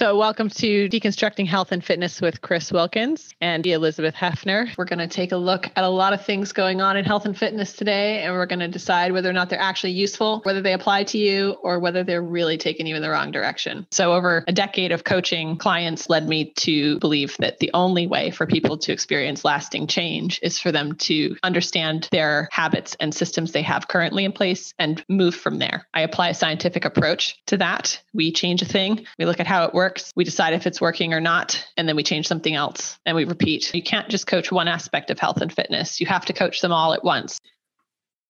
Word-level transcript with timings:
So, 0.00 0.16
welcome 0.16 0.48
to 0.48 0.88
Deconstructing 0.88 1.46
Health 1.46 1.72
and 1.72 1.84
Fitness 1.84 2.22
with 2.22 2.40
Chris 2.40 2.72
Wilkins 2.72 3.34
and 3.42 3.66
Elizabeth 3.66 4.14
Hefner. 4.14 4.74
We're 4.78 4.86
going 4.86 4.98
to 4.98 5.06
take 5.06 5.30
a 5.30 5.36
look 5.36 5.66
at 5.76 5.84
a 5.84 5.90
lot 5.90 6.14
of 6.14 6.24
things 6.24 6.52
going 6.52 6.80
on 6.80 6.96
in 6.96 7.04
health 7.04 7.26
and 7.26 7.36
fitness 7.36 7.74
today, 7.74 8.22
and 8.22 8.32
we're 8.32 8.46
going 8.46 8.60
to 8.60 8.68
decide 8.68 9.12
whether 9.12 9.28
or 9.28 9.34
not 9.34 9.50
they're 9.50 9.60
actually 9.60 9.90
useful, 9.90 10.40
whether 10.44 10.62
they 10.62 10.72
apply 10.72 11.04
to 11.04 11.18
you, 11.18 11.50
or 11.62 11.78
whether 11.78 12.02
they're 12.02 12.22
really 12.22 12.56
taking 12.56 12.86
you 12.86 12.96
in 12.96 13.02
the 13.02 13.10
wrong 13.10 13.30
direction. 13.30 13.86
So, 13.90 14.14
over 14.14 14.42
a 14.48 14.52
decade 14.52 14.90
of 14.90 15.04
coaching, 15.04 15.58
clients 15.58 16.08
led 16.08 16.26
me 16.26 16.54
to 16.60 16.98
believe 17.00 17.36
that 17.36 17.58
the 17.58 17.70
only 17.74 18.06
way 18.06 18.30
for 18.30 18.46
people 18.46 18.78
to 18.78 18.92
experience 18.94 19.44
lasting 19.44 19.86
change 19.86 20.40
is 20.42 20.58
for 20.58 20.72
them 20.72 20.94
to 20.94 21.36
understand 21.42 22.08
their 22.10 22.48
habits 22.52 22.96
and 23.00 23.14
systems 23.14 23.52
they 23.52 23.60
have 23.60 23.88
currently 23.88 24.24
in 24.24 24.32
place 24.32 24.72
and 24.78 25.04
move 25.10 25.34
from 25.34 25.58
there. 25.58 25.86
I 25.92 26.00
apply 26.00 26.30
a 26.30 26.34
scientific 26.34 26.86
approach 26.86 27.38
to 27.48 27.58
that. 27.58 28.00
We 28.14 28.32
change 28.32 28.62
a 28.62 28.64
thing, 28.64 29.04
we 29.18 29.26
look 29.26 29.40
at 29.40 29.46
how 29.46 29.66
it 29.66 29.74
works 29.74 29.89
works. 29.90 30.12
We 30.14 30.22
decide 30.22 30.54
if 30.54 30.68
it's 30.68 30.80
working 30.80 31.12
or 31.12 31.20
not, 31.20 31.66
and 31.76 31.88
then 31.88 31.96
we 31.96 32.04
change 32.04 32.28
something 32.28 32.54
else 32.54 32.96
and 33.06 33.16
we 33.16 33.24
repeat. 33.24 33.74
You 33.74 33.82
can't 33.82 34.08
just 34.08 34.28
coach 34.28 34.52
one 34.52 34.68
aspect 34.68 35.10
of 35.10 35.18
health 35.18 35.40
and 35.40 35.52
fitness, 35.52 36.00
you 36.00 36.06
have 36.06 36.24
to 36.26 36.32
coach 36.32 36.60
them 36.60 36.70
all 36.70 36.92
at 36.92 37.02
once. 37.02 37.40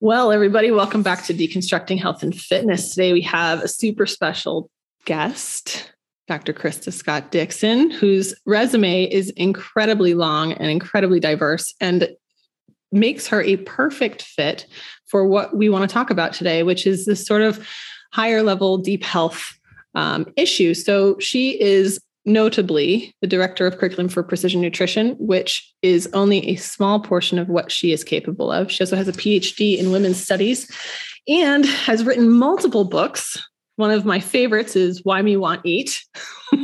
Well, 0.01 0.33
everybody, 0.33 0.71
welcome 0.71 1.03
back 1.03 1.25
to 1.25 1.35
Deconstructing 1.35 2.01
Health 2.01 2.23
and 2.23 2.35
Fitness. 2.35 2.95
Today 2.95 3.13
we 3.13 3.21
have 3.23 3.63
a 3.63 3.69
super 3.69 4.07
special 4.07 4.71
guest, 5.05 5.93
Dr. 6.29 6.55
Krista 6.55 6.91
Scott 6.91 7.31
Dixon, 7.31 7.91
whose 7.91 8.35
resume 8.47 9.05
is 9.05 9.29
incredibly 9.37 10.15
long 10.15 10.55
and 10.55 10.71
incredibly 10.71 11.21
diverse 11.21 11.75
and 11.79 12.09
makes 12.91 13.27
her 13.27 13.43
a 13.43 13.59
perfect 13.59 14.23
fit 14.23 14.67
for 15.05 15.27
what 15.27 15.55
we 15.55 15.69
want 15.69 15.89
to 15.89 15.93
talk 15.93 16.09
about 16.09 16.33
today, 16.33 16.63
which 16.63 16.87
is 16.87 17.05
this 17.05 17.27
sort 17.27 17.43
of 17.43 17.69
higher 18.13 18.43
level 18.43 18.79
deep 18.79 19.05
health 19.05 19.60
um, 19.95 20.27
issue. 20.37 20.75
So 20.75 21.19
she 21.19 21.61
is 21.61 22.01
notably 22.27 23.15
the 23.21 23.27
director 23.27 23.67
of 23.67 23.79
curriculum 23.79 24.09
for 24.09 24.23
precision 24.23 24.61
nutrition, 24.61 25.17
which 25.19 25.73
is 25.83 26.09
only 26.13 26.49
a 26.49 26.57
small 26.57 27.01
portion 27.01 27.39
of 27.39 27.49
what 27.49 27.73
she 27.73 27.93
is 27.93 28.05
capable 28.05 28.53
of. 28.53 28.71
She 28.71 28.85
also 28.85 28.97
has 28.97 29.09
a 29.09 29.13
PhD 29.13 29.79
in 29.79 29.91
women's 29.91 30.23
studies 30.23 30.71
and 31.29 31.65
has 31.65 32.05
written 32.05 32.31
multiple 32.31 32.85
books. 32.85 33.43
One 33.77 33.91
of 33.91 34.05
my 34.05 34.21
favorites 34.21 34.77
is 34.77 35.05
Why 35.05 35.23
Me 35.23 35.37
Want 35.37 35.63
Eat. 35.65 36.05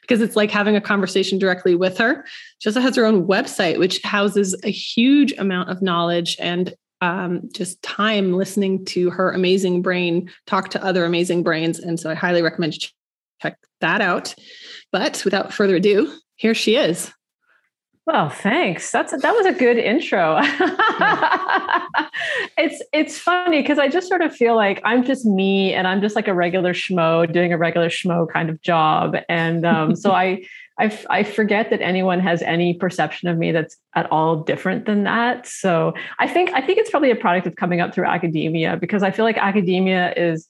because 0.00 0.22
it's 0.22 0.36
like 0.36 0.50
having 0.50 0.76
a 0.76 0.80
conversation 0.80 1.38
directly 1.38 1.74
with 1.74 1.98
her. 1.98 2.24
She 2.58 2.68
also 2.68 2.80
has 2.80 2.96
her 2.96 3.04
own 3.04 3.26
website, 3.26 3.78
which 3.78 4.02
houses 4.02 4.58
a 4.64 4.70
huge 4.70 5.32
amount 5.32 5.70
of 5.70 5.82
knowledge 5.82 6.36
and 6.40 6.74
um, 7.00 7.48
just 7.52 7.82
time 7.82 8.32
listening 8.32 8.84
to 8.86 9.10
her 9.10 9.30
amazing 9.32 9.82
brain 9.82 10.30
talk 10.46 10.70
to 10.70 10.84
other 10.84 11.04
amazing 11.04 11.42
brains. 11.42 11.78
And 11.78 11.98
so 11.98 12.10
I 12.10 12.14
highly 12.14 12.42
recommend 12.42 12.74
you 12.74 12.88
check 13.40 13.58
that 13.80 14.00
out. 14.00 14.34
But 14.90 15.22
without 15.24 15.52
further 15.52 15.76
ado, 15.76 16.12
here 16.36 16.54
she 16.54 16.76
is. 16.76 17.12
Well, 18.08 18.30
thanks. 18.30 18.90
That's 18.90 19.12
a, 19.12 19.18
that 19.18 19.34
was 19.34 19.44
a 19.44 19.52
good 19.52 19.76
intro. 19.76 20.38
it's 22.56 22.82
it's 22.94 23.18
funny 23.18 23.60
because 23.60 23.78
I 23.78 23.88
just 23.88 24.08
sort 24.08 24.22
of 24.22 24.34
feel 24.34 24.56
like 24.56 24.80
I'm 24.82 25.04
just 25.04 25.26
me, 25.26 25.74
and 25.74 25.86
I'm 25.86 26.00
just 26.00 26.16
like 26.16 26.26
a 26.26 26.32
regular 26.32 26.72
schmo 26.72 27.30
doing 27.30 27.52
a 27.52 27.58
regular 27.58 27.90
schmo 27.90 28.26
kind 28.26 28.48
of 28.48 28.62
job, 28.62 29.14
and 29.28 29.66
um, 29.66 29.94
so 29.94 30.10
I 30.14 30.42
I, 30.78 31.24
forget 31.24 31.70
that 31.70 31.82
anyone 31.82 32.20
has 32.20 32.40
any 32.42 32.74
perception 32.74 33.28
of 33.28 33.36
me 33.36 33.52
that's 33.52 33.76
at 33.94 34.10
all 34.12 34.36
different 34.36 34.86
than 34.86 35.04
that. 35.04 35.46
So 35.46 35.94
I 36.18 36.28
think 36.28 36.50
I 36.54 36.60
think 36.60 36.78
it's 36.78 36.90
probably 36.90 37.10
a 37.10 37.16
product 37.16 37.46
of 37.46 37.56
coming 37.56 37.80
up 37.80 37.94
through 37.94 38.06
academia 38.06 38.76
because 38.76 39.02
I 39.02 39.10
feel 39.10 39.24
like 39.24 39.36
academia 39.36 40.12
is 40.16 40.48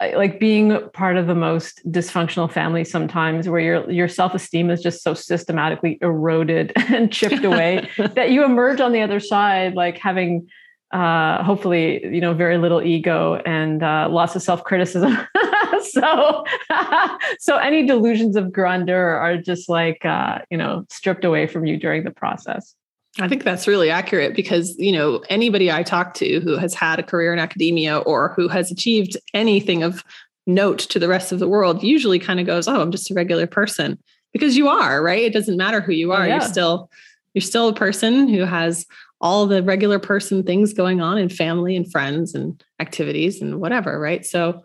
uh, 0.00 0.10
like 0.14 0.40
being 0.40 0.78
part 0.92 1.16
of 1.16 1.26
the 1.26 1.34
most 1.34 1.80
dysfunctional 1.90 2.50
family 2.50 2.84
sometimes 2.84 3.48
where 3.48 3.60
your 3.60 3.90
your 3.90 4.08
self-esteem 4.08 4.70
is 4.70 4.82
just 4.82 5.02
so 5.02 5.12
systematically 5.12 5.98
eroded 6.00 6.72
and 6.76 7.12
chipped 7.12 7.44
away 7.52 7.88
that 8.14 8.30
you 8.30 8.44
emerge 8.44 8.80
on 8.80 8.92
the 8.92 9.02
other 9.02 9.20
side 9.20 9.74
like 9.74 9.98
having 9.98 10.48
uh, 10.90 11.42
hopefully, 11.42 12.02
you 12.06 12.20
know, 12.20 12.32
very 12.32 12.56
little 12.56 12.82
ego 12.82 13.34
and 13.44 13.82
uh, 13.82 14.08
lots 14.10 14.34
of 14.34 14.42
self 14.42 14.64
criticism. 14.64 15.18
so, 15.90 16.44
so 17.38 17.56
any 17.56 17.86
delusions 17.86 18.36
of 18.36 18.52
grandeur 18.52 19.10
are 19.16 19.36
just 19.36 19.68
like, 19.68 20.04
uh, 20.04 20.40
you 20.50 20.56
know, 20.56 20.84
stripped 20.90 21.24
away 21.24 21.46
from 21.46 21.66
you 21.66 21.76
during 21.76 22.04
the 22.04 22.10
process. 22.10 22.74
I 23.20 23.28
think 23.28 23.42
that's 23.42 23.66
really 23.66 23.90
accurate 23.90 24.36
because, 24.36 24.76
you 24.78 24.92
know, 24.92 25.24
anybody 25.28 25.72
I 25.72 25.82
talk 25.82 26.14
to 26.14 26.40
who 26.40 26.56
has 26.56 26.74
had 26.74 26.98
a 26.98 27.02
career 27.02 27.32
in 27.32 27.38
academia 27.38 27.98
or 27.98 28.32
who 28.34 28.48
has 28.48 28.70
achieved 28.70 29.16
anything 29.34 29.82
of 29.82 30.04
note 30.46 30.78
to 30.78 30.98
the 30.98 31.08
rest 31.08 31.32
of 31.32 31.38
the 31.38 31.48
world 31.48 31.82
usually 31.82 32.18
kind 32.18 32.38
of 32.38 32.46
goes, 32.46 32.68
"Oh, 32.68 32.80
I'm 32.80 32.92
just 32.92 33.10
a 33.10 33.14
regular 33.14 33.46
person." 33.46 33.98
Because 34.32 34.56
you 34.56 34.68
are, 34.68 35.02
right? 35.02 35.22
It 35.22 35.32
doesn't 35.32 35.56
matter 35.56 35.80
who 35.80 35.92
you 35.92 36.12
are. 36.12 36.26
Yeah. 36.26 36.34
You're 36.34 36.48
still 36.48 36.90
you're 37.34 37.42
still 37.42 37.68
a 37.68 37.74
person 37.74 38.28
who 38.28 38.44
has 38.44 38.86
all 39.20 39.46
the 39.46 39.62
regular 39.62 39.98
person 39.98 40.42
things 40.42 40.72
going 40.72 41.00
on 41.00 41.18
in 41.18 41.28
family 41.28 41.76
and 41.76 41.90
friends 41.90 42.34
and 42.34 42.62
activities 42.78 43.42
and 43.42 43.60
whatever, 43.60 43.98
right? 43.98 44.24
So, 44.24 44.62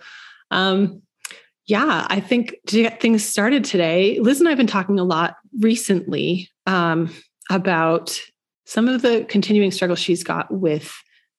um, 0.54 1.02
yeah, 1.66 2.06
I 2.10 2.20
think 2.20 2.56
to 2.68 2.82
get 2.82 3.02
things 3.02 3.26
started 3.26 3.64
today, 3.64 4.20
Liz 4.20 4.40
and 4.40 4.48
I 4.48 4.52
have 4.52 4.58
been 4.58 4.68
talking 4.68 5.00
a 5.00 5.04
lot 5.04 5.36
recently 5.60 6.50
um, 6.66 7.14
about 7.50 8.20
some 8.66 8.88
of 8.88 9.02
the 9.02 9.26
continuing 9.30 9.72
struggles 9.72 10.00
she's 10.00 10.24
got 10.24 10.52
with 10.54 10.94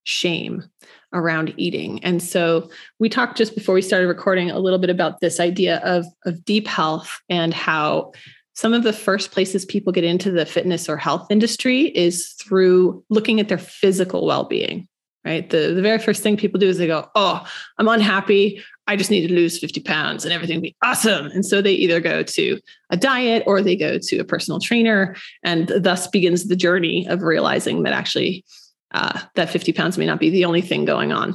shame 0.05 0.65
around 1.13 1.55
eating. 1.57 2.03
And 2.05 2.23
so 2.23 2.71
we 2.99 3.09
talked 3.09 3.39
just 3.39 3.55
before 3.55 3.75
we 3.75 3.83
started 3.83 4.09
recording 4.09 4.51
a 4.51 4.59
little 4.59 4.79
bit 4.79 4.91
about 4.91 5.21
this 5.21 5.41
idea 5.41 5.79
of, 5.79 6.07
of 6.25 6.45
deep 6.45 6.67
health 6.67 7.21
and 7.29 7.55
how 7.55 8.13
some 8.55 8.73
of 8.73 8.83
the 8.83 8.93
first 8.93 9.31
places 9.31 9.65
people 9.65 9.93
get 9.93 10.05
into 10.05 10.31
the 10.31 10.47
fitness 10.47 10.89
or 10.89 10.97
health 10.97 11.27
industry 11.31 11.87
is 11.89 12.35
through 12.41 13.05
looking 13.11 13.41
at 13.41 13.49
their 13.49 13.59
physical 13.59 14.27
well-being 14.27 14.87
right 15.25 15.51
the, 15.51 15.73
the 15.75 15.83
very 15.83 15.99
first 15.99 16.23
thing 16.23 16.37
people 16.37 16.61
do 16.61 16.69
is 16.69 16.79
they 16.79 16.87
go 16.87 17.09
oh 17.15 17.45
i'm 17.79 17.89
unhappy 17.89 18.63
i 18.87 18.97
just 18.97 19.11
need 19.11 19.27
to 19.27 19.35
lose 19.35 19.59
50 19.59 19.81
pounds 19.81 20.25
and 20.25 20.33
everything 20.33 20.57
will 20.57 20.63
be 20.63 20.77
awesome. 20.83 21.27
And 21.27 21.45
so 21.45 21.63
they 21.63 21.73
either 21.73 22.01
go 22.01 22.23
to 22.23 22.61
a 22.91 22.97
diet 22.97 23.43
or 23.47 23.61
they 23.61 23.77
go 23.77 23.99
to 23.99 24.19
a 24.19 24.25
personal 24.25 24.61
trainer. 24.61 25.17
And 25.43 25.69
thus 25.69 26.07
begins 26.07 26.47
the 26.47 26.57
journey 26.57 27.07
of 27.09 27.23
realizing 27.23 27.83
that 27.85 27.93
actually 27.93 28.45
uh, 28.93 29.21
that 29.35 29.51
50 29.51 29.73
pounds 29.73 29.99
may 29.99 30.07
not 30.07 30.21
be 30.21 30.31
the 30.31 30.45
only 30.45 30.61
thing 30.61 30.85
going 30.85 31.13
on 31.13 31.35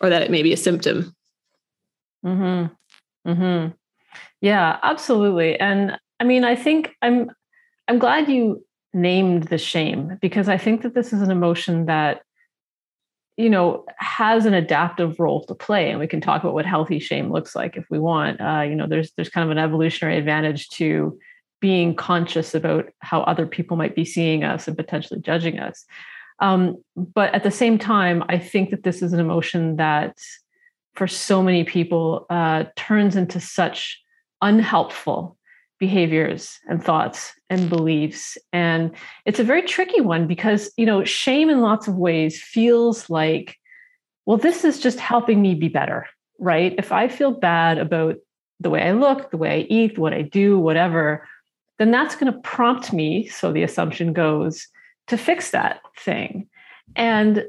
or 0.00 0.08
that 0.08 0.22
it 0.22 0.30
may 0.30 0.42
be 0.42 0.52
a 0.52 0.56
symptom. 0.56 1.14
Mm-hmm. 2.24 3.30
Mm-hmm. 3.30 3.72
Yeah 4.40 4.78
absolutely. 4.82 5.58
And 5.58 5.98
I 6.18 6.24
mean, 6.24 6.44
I 6.44 6.56
think 6.56 6.94
I'm 7.02 7.30
I'm 7.88 7.98
glad 7.98 8.28
you 8.28 8.64
named 8.92 9.44
the 9.44 9.58
shame 9.58 10.18
because 10.20 10.48
I 10.48 10.58
think 10.58 10.82
that 10.82 10.94
this 10.94 11.12
is 11.12 11.22
an 11.22 11.30
emotion 11.30 11.86
that 11.86 12.22
you 13.40 13.50
know 13.50 13.84
has 13.98 14.46
an 14.46 14.54
adaptive 14.54 15.18
role 15.18 15.44
to 15.44 15.54
play 15.54 15.90
and 15.90 15.98
we 15.98 16.06
can 16.06 16.20
talk 16.20 16.42
about 16.42 16.54
what 16.54 16.66
healthy 16.66 16.98
shame 16.98 17.32
looks 17.32 17.56
like 17.56 17.76
if 17.76 17.84
we 17.90 17.98
want. 17.98 18.40
Uh, 18.40 18.60
you 18.60 18.74
know 18.74 18.86
there's 18.86 19.12
there's 19.16 19.28
kind 19.28 19.44
of 19.44 19.50
an 19.50 19.62
evolutionary 19.62 20.18
advantage 20.18 20.68
to 20.70 21.18
being 21.60 21.94
conscious 21.94 22.54
about 22.54 22.86
how 23.00 23.20
other 23.22 23.46
people 23.46 23.76
might 23.76 23.94
be 23.94 24.04
seeing 24.04 24.44
us 24.44 24.66
and 24.66 24.76
potentially 24.76 25.20
judging 25.20 25.58
us. 25.58 25.84
Um, 26.38 26.82
but 26.96 27.34
at 27.34 27.42
the 27.42 27.50
same 27.50 27.78
time 27.78 28.24
i 28.30 28.38
think 28.38 28.70
that 28.70 28.82
this 28.82 29.02
is 29.02 29.12
an 29.12 29.20
emotion 29.20 29.76
that 29.76 30.16
for 30.94 31.06
so 31.06 31.42
many 31.42 31.64
people 31.64 32.26
uh, 32.30 32.64
turns 32.76 33.14
into 33.14 33.40
such 33.40 34.00
unhelpful 34.42 35.36
behaviors 35.80 36.60
and 36.68 36.84
thoughts 36.84 37.32
and 37.48 37.68
beliefs. 37.68 38.38
And 38.52 38.92
it's 39.26 39.40
a 39.40 39.44
very 39.44 39.62
tricky 39.62 40.00
one 40.00 40.28
because 40.28 40.70
you 40.76 40.86
know 40.86 41.04
shame 41.04 41.50
in 41.50 41.60
lots 41.60 41.88
of 41.88 41.96
ways 41.96 42.40
feels 42.40 43.10
like 43.10 43.56
well 44.26 44.36
this 44.36 44.64
is 44.64 44.78
just 44.78 45.00
helping 45.00 45.42
me 45.42 45.54
be 45.54 45.68
better 45.68 46.06
right? 46.42 46.74
If 46.78 46.90
i 46.92 47.08
feel 47.08 47.32
bad 47.32 47.76
about 47.76 48.16
the 48.60 48.70
way 48.70 48.82
i 48.82 48.92
look 48.92 49.30
the 49.30 49.36
way 49.36 49.60
i 49.60 49.66
eat 49.68 49.98
what 49.98 50.14
i 50.14 50.22
do 50.22 50.58
whatever 50.58 51.26
then 51.80 51.90
that's 51.90 52.14
going 52.14 52.30
to 52.30 52.38
prompt 52.40 52.92
me 52.92 53.26
so 53.26 53.52
the 53.52 53.62
assumption 53.62 54.12
goes 54.12 54.68
to 55.06 55.16
fix 55.16 55.50
that 55.50 55.80
thing. 55.98 56.46
And 56.94 57.44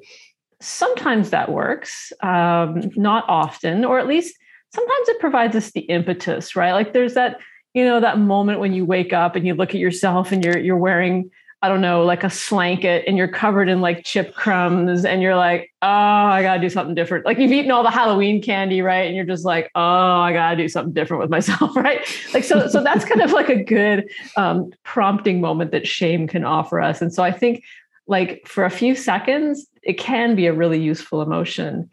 sometimes 0.61 1.31
that 1.31 1.51
works 1.51 2.13
um, 2.23 2.91
not 2.95 3.25
often 3.27 3.83
or 3.83 3.99
at 3.99 4.07
least 4.07 4.35
sometimes 4.73 5.09
it 5.09 5.19
provides 5.19 5.55
us 5.55 5.71
the 5.71 5.81
impetus 5.81 6.55
right? 6.55 6.71
Like 6.71 6.93
there's 6.93 7.13
that 7.15 7.41
you 7.73 7.85
know 7.85 7.99
that 7.99 8.19
moment 8.19 8.59
when 8.59 8.73
you 8.73 8.85
wake 8.85 9.13
up 9.13 9.35
and 9.35 9.45
you 9.45 9.53
look 9.53 9.69
at 9.69 9.79
yourself 9.79 10.31
and 10.31 10.43
you're 10.43 10.57
you're 10.57 10.77
wearing 10.77 11.31
I 11.63 11.69
don't 11.69 11.81
know, 11.81 12.03
like 12.03 12.23
a 12.23 12.29
slanket 12.29 13.03
and 13.05 13.17
you're 13.17 13.27
covered 13.27 13.69
in 13.69 13.81
like 13.81 14.03
chip 14.03 14.33
crumbs 14.33 15.05
and 15.05 15.21
you're 15.21 15.35
like, 15.35 15.71
oh, 15.83 15.87
I 15.87 16.41
gotta 16.41 16.59
do 16.59 16.71
something 16.71 16.95
different. 16.95 17.23
Like 17.23 17.37
you've 17.37 17.51
eaten 17.51 17.69
all 17.69 17.83
the 17.83 17.91
Halloween 17.91 18.41
candy, 18.41 18.81
right? 18.81 19.05
And 19.05 19.15
you're 19.15 19.25
just 19.25 19.45
like, 19.45 19.69
oh, 19.75 19.79
I 19.79 20.33
gotta 20.33 20.57
do 20.57 20.67
something 20.67 20.93
different 20.93 21.21
with 21.21 21.29
myself, 21.29 21.75
right? 21.75 21.99
Like 22.33 22.45
so, 22.45 22.67
so 22.67 22.81
that's 22.83 23.05
kind 23.05 23.21
of 23.21 23.31
like 23.31 23.49
a 23.49 23.63
good 23.63 24.09
um, 24.37 24.71
prompting 24.83 25.39
moment 25.39 25.69
that 25.71 25.85
shame 25.85 26.27
can 26.27 26.43
offer 26.43 26.81
us. 26.81 26.99
And 26.99 27.13
so 27.13 27.21
I 27.21 27.31
think 27.31 27.63
like 28.07 28.47
for 28.47 28.65
a 28.65 28.71
few 28.71 28.95
seconds, 28.95 29.67
it 29.83 29.99
can 29.99 30.35
be 30.35 30.47
a 30.47 30.53
really 30.53 30.81
useful 30.81 31.21
emotion, 31.21 31.91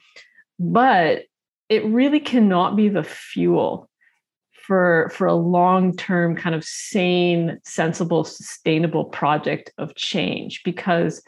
but 0.59 1.25
it 1.69 1.85
really 1.85 2.21
cannot 2.21 2.75
be 2.75 2.89
the 2.89 3.05
fuel 3.05 3.88
for 4.69 5.11
for 5.15 5.27
a 5.27 5.35
long-term 5.35 6.37
kind 6.37 6.55
of 6.55 6.63
sane 6.63 7.59
sensible 7.65 8.23
sustainable 8.23 9.07
project 9.07 9.73
of 9.79 9.95
change. 9.95 10.63
Because 10.63 11.23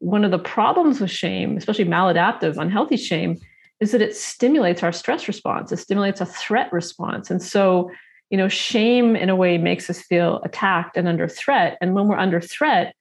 one 0.00 0.24
of 0.24 0.32
the 0.32 0.38
problems 0.38 1.00
with 1.00 1.10
shame 1.10 1.56
especially 1.56 1.84
maladaptive 1.84 2.58
unhealthy 2.58 2.96
shame 2.96 3.38
is 3.78 3.92
that 3.92 4.02
it 4.02 4.16
stimulates 4.16 4.82
our 4.82 4.92
stress 4.92 5.28
response 5.28 5.70
it 5.70 5.78
stimulates 5.78 6.20
a 6.20 6.26
threat 6.26 6.70
response. 6.72 7.30
And 7.30 7.40
so 7.40 7.90
you 8.30 8.36
know 8.36 8.48
shame 8.48 9.14
in 9.14 9.30
a 9.30 9.36
way 9.36 9.56
makes 9.56 9.88
us 9.88 10.02
feel 10.02 10.40
attacked 10.42 10.96
and 10.96 11.06
under 11.06 11.28
threat. 11.28 11.78
And 11.80 11.94
when 11.94 12.08
we're 12.08 12.18
under 12.18 12.40
threat 12.40 12.94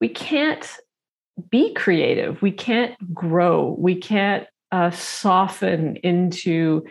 we 0.00 0.08
can't 0.08 0.70
be 1.50 1.72
creative. 1.72 2.42
We 2.42 2.50
can't 2.50 3.14
grow. 3.14 3.74
We 3.78 3.94
can't 3.94 4.46
uh, 4.70 4.90
soften 4.90 5.96
into 5.96 6.84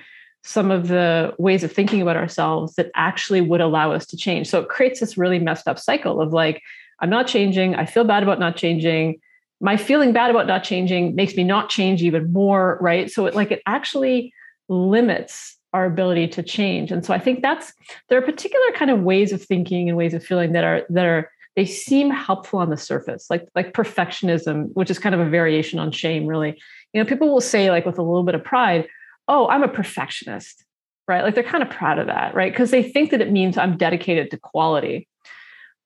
some 0.47 0.71
of 0.71 0.87
the 0.87 1.35
ways 1.37 1.61
of 1.65 1.71
thinking 1.73 2.01
about 2.01 2.15
ourselves 2.15 2.75
that 2.75 2.89
actually 2.95 3.41
would 3.41 3.59
allow 3.59 3.91
us 3.91 4.05
to 4.05 4.15
change. 4.15 4.47
So 4.47 4.61
it 4.61 4.69
creates 4.69 5.01
this 5.01 5.17
really 5.17 5.39
messed 5.39 5.67
up 5.67 5.77
cycle 5.77 6.21
of 6.21 6.31
like, 6.31 6.61
I'm 7.01 7.09
not 7.09 7.27
changing. 7.27 7.75
I 7.75 7.85
feel 7.85 8.05
bad 8.05 8.23
about 8.23 8.39
not 8.39 8.55
changing. 8.55 9.19
My 9.59 9.75
feeling 9.75 10.13
bad 10.13 10.29
about 10.29 10.47
not 10.47 10.63
changing 10.63 11.15
makes 11.15 11.35
me 11.35 11.43
not 11.43 11.69
change 11.69 12.01
even 12.01 12.31
more, 12.31 12.77
right? 12.79 13.11
So 13.11 13.25
it 13.25 13.35
like 13.35 13.51
it 13.51 13.61
actually 13.65 14.33
limits 14.69 15.57
our 15.73 15.85
ability 15.85 16.29
to 16.29 16.43
change. 16.43 16.93
And 16.93 17.05
so 17.05 17.13
I 17.13 17.19
think 17.19 17.41
that's 17.41 17.73
there 18.07 18.17
are 18.17 18.21
particular 18.21 18.71
kind 18.73 18.89
of 18.89 19.01
ways 19.01 19.33
of 19.33 19.43
thinking 19.43 19.89
and 19.89 19.97
ways 19.97 20.13
of 20.13 20.23
feeling 20.23 20.53
that 20.53 20.63
are 20.63 20.85
that 20.89 21.05
are 21.05 21.29
they 21.57 21.65
seem 21.65 22.09
helpful 22.09 22.59
on 22.59 22.69
the 22.69 22.77
surface, 22.77 23.29
like 23.29 23.45
like 23.53 23.73
perfectionism, 23.73 24.69
which 24.75 24.89
is 24.89 24.97
kind 24.97 25.13
of 25.13 25.19
a 25.19 25.29
variation 25.29 25.77
on 25.77 25.91
shame, 25.91 26.25
really. 26.25 26.57
You 26.93 27.03
know, 27.03 27.09
people 27.09 27.27
will 27.27 27.41
say 27.41 27.69
like 27.69 27.85
with 27.85 27.97
a 27.97 28.01
little 28.01 28.23
bit 28.23 28.35
of 28.35 28.45
pride, 28.45 28.87
oh, 29.27 29.47
I'm 29.47 29.63
a 29.63 29.67
perfectionist, 29.67 30.63
right? 31.07 31.23
Like 31.23 31.35
they're 31.35 31.43
kind 31.43 31.63
of 31.63 31.69
proud 31.69 31.99
of 31.99 32.07
that, 32.07 32.33
right? 32.33 32.51
Because 32.51 32.71
they 32.71 32.83
think 32.83 33.11
that 33.11 33.21
it 33.21 33.31
means 33.31 33.57
I'm 33.57 33.77
dedicated 33.77 34.31
to 34.31 34.37
quality. 34.37 35.07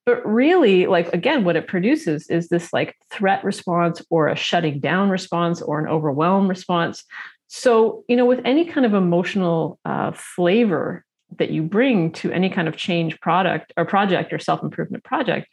But 0.05 0.25
really, 0.25 0.87
like 0.87 1.13
again, 1.13 1.43
what 1.43 1.55
it 1.55 1.67
produces 1.67 2.27
is 2.29 2.49
this 2.49 2.73
like 2.73 2.95
threat 3.11 3.43
response 3.43 4.01
or 4.09 4.27
a 4.27 4.35
shutting 4.35 4.79
down 4.79 5.09
response 5.09 5.61
or 5.61 5.79
an 5.79 5.87
overwhelm 5.87 6.47
response. 6.47 7.03
So, 7.47 8.03
you 8.07 8.15
know, 8.15 8.25
with 8.25 8.41
any 8.45 8.65
kind 8.65 8.85
of 8.85 8.93
emotional 8.93 9.77
uh, 9.85 10.11
flavor 10.13 11.03
that 11.37 11.51
you 11.51 11.61
bring 11.61 12.11
to 12.13 12.31
any 12.31 12.49
kind 12.49 12.67
of 12.67 12.75
change 12.75 13.19
product 13.19 13.73
or 13.77 13.85
project 13.85 14.33
or 14.33 14.39
self 14.39 14.63
improvement 14.63 15.03
project, 15.03 15.47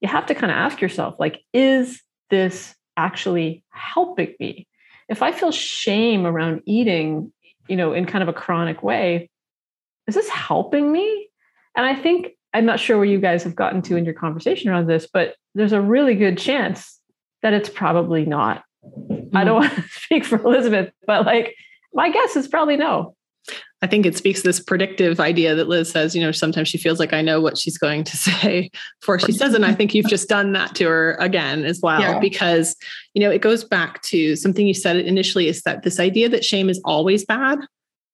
you 0.00 0.08
have 0.08 0.26
to 0.26 0.34
kind 0.34 0.50
of 0.50 0.56
ask 0.56 0.80
yourself, 0.80 1.14
like, 1.18 1.40
is 1.52 2.02
this 2.30 2.74
actually 2.96 3.62
helping 3.70 4.34
me? 4.40 4.66
If 5.12 5.22
I 5.22 5.32
feel 5.32 5.52
shame 5.52 6.26
around 6.26 6.62
eating, 6.66 7.32
you 7.68 7.76
know, 7.76 7.92
in 7.92 8.06
kind 8.06 8.22
of 8.22 8.28
a 8.28 8.32
chronic 8.32 8.82
way, 8.82 9.30
is 10.06 10.14
this 10.14 10.28
helping 10.28 10.90
me? 10.90 11.28
And 11.76 11.86
I 11.86 11.94
think 11.94 12.32
I'm 12.52 12.66
not 12.66 12.80
sure 12.80 12.96
where 12.96 13.06
you 13.06 13.20
guys 13.20 13.44
have 13.44 13.54
gotten 13.54 13.82
to 13.82 13.96
in 13.96 14.04
your 14.04 14.14
conversation 14.14 14.70
around 14.70 14.86
this, 14.88 15.06
but 15.12 15.36
there's 15.54 15.72
a 15.72 15.80
really 15.80 16.14
good 16.14 16.38
chance 16.38 16.98
that 17.42 17.52
it's 17.52 17.68
probably 17.68 18.24
not. 18.24 18.64
Mm-hmm. 18.84 19.36
I 19.36 19.44
don't 19.44 19.62
mm. 19.62 19.68
want 19.68 19.74
to 19.74 19.88
speak 19.90 20.24
for 20.24 20.38
Elizabeth, 20.40 20.92
but 21.06 21.26
like 21.26 21.54
my 21.94 22.10
guess 22.10 22.36
is 22.36 22.48
probably 22.48 22.76
no. 22.76 23.14
I 23.82 23.88
think 23.88 24.06
it 24.06 24.16
speaks 24.16 24.42
this 24.42 24.60
predictive 24.60 25.18
idea 25.18 25.56
that 25.56 25.68
Liz 25.68 25.90
says, 25.90 26.14
you 26.14 26.22
know, 26.22 26.30
sometimes 26.30 26.68
she 26.68 26.78
feels 26.78 27.00
like 27.00 27.12
I 27.12 27.20
know 27.20 27.40
what 27.40 27.58
she's 27.58 27.76
going 27.76 28.04
to 28.04 28.16
say 28.16 28.70
before 29.00 29.18
she 29.18 29.32
says 29.32 29.52
it. 29.52 29.56
And 29.56 29.66
I 29.66 29.74
think 29.74 29.94
you've 29.94 30.06
just 30.06 30.28
done 30.28 30.52
that 30.52 30.74
to 30.76 30.86
her 30.86 31.16
again 31.18 31.64
as 31.64 31.80
well, 31.82 32.00
yeah. 32.00 32.18
because, 32.20 32.76
you 33.14 33.20
know, 33.20 33.30
it 33.30 33.42
goes 33.42 33.64
back 33.64 34.00
to 34.02 34.36
something 34.36 34.66
you 34.66 34.74
said 34.74 34.96
initially 34.96 35.48
is 35.48 35.62
that 35.62 35.82
this 35.82 35.98
idea 35.98 36.28
that 36.28 36.44
shame 36.44 36.70
is 36.70 36.80
always 36.84 37.24
bad 37.24 37.58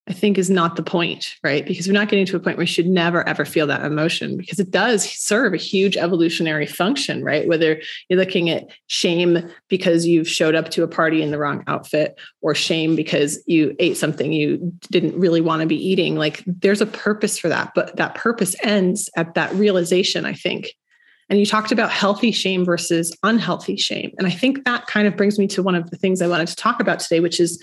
I 0.08 0.14
think 0.14 0.38
is 0.38 0.48
not 0.48 0.76
the 0.76 0.82
point, 0.82 1.36
right? 1.44 1.66
Because 1.66 1.86
we're 1.86 1.92
not 1.92 2.08
getting 2.08 2.24
to 2.26 2.36
a 2.36 2.40
point 2.40 2.56
where 2.56 2.62
we 2.62 2.66
should 2.66 2.88
never 2.88 3.26
ever 3.28 3.44
feel 3.44 3.66
that 3.66 3.84
emotion 3.84 4.38
because 4.38 4.58
it 4.58 4.70
does 4.70 5.04
serve 5.04 5.52
a 5.52 5.58
huge 5.58 5.98
evolutionary 5.98 6.64
function, 6.64 7.22
right? 7.22 7.46
Whether 7.46 7.82
you're 8.08 8.18
looking 8.18 8.48
at 8.48 8.68
shame 8.86 9.50
because 9.68 10.06
you've 10.06 10.28
showed 10.28 10.54
up 10.54 10.70
to 10.70 10.82
a 10.82 10.88
party 10.88 11.22
in 11.22 11.30
the 11.30 11.38
wrong 11.38 11.62
outfit 11.66 12.18
or 12.40 12.54
shame 12.54 12.96
because 12.96 13.42
you 13.46 13.76
ate 13.78 13.98
something 13.98 14.32
you 14.32 14.72
didn't 14.90 15.18
really 15.18 15.42
want 15.42 15.60
to 15.60 15.66
be 15.66 15.76
eating, 15.76 16.16
like 16.16 16.42
there's 16.46 16.80
a 16.80 16.86
purpose 16.86 17.38
for 17.38 17.50
that, 17.50 17.72
but 17.74 17.94
that 17.96 18.14
purpose 18.14 18.56
ends 18.62 19.10
at 19.14 19.34
that 19.34 19.52
realization, 19.54 20.24
I 20.24 20.32
think. 20.32 20.72
And 21.28 21.38
you 21.38 21.44
talked 21.44 21.72
about 21.72 21.90
healthy 21.90 22.32
shame 22.32 22.64
versus 22.64 23.14
unhealthy 23.22 23.76
shame. 23.76 24.12
And 24.16 24.26
I 24.26 24.30
think 24.30 24.64
that 24.64 24.86
kind 24.86 25.06
of 25.06 25.16
brings 25.16 25.38
me 25.38 25.46
to 25.48 25.62
one 25.62 25.74
of 25.74 25.90
the 25.90 25.96
things 25.96 26.22
I 26.22 26.28
wanted 26.28 26.48
to 26.48 26.56
talk 26.56 26.80
about 26.80 27.00
today, 27.00 27.20
which 27.20 27.38
is 27.38 27.62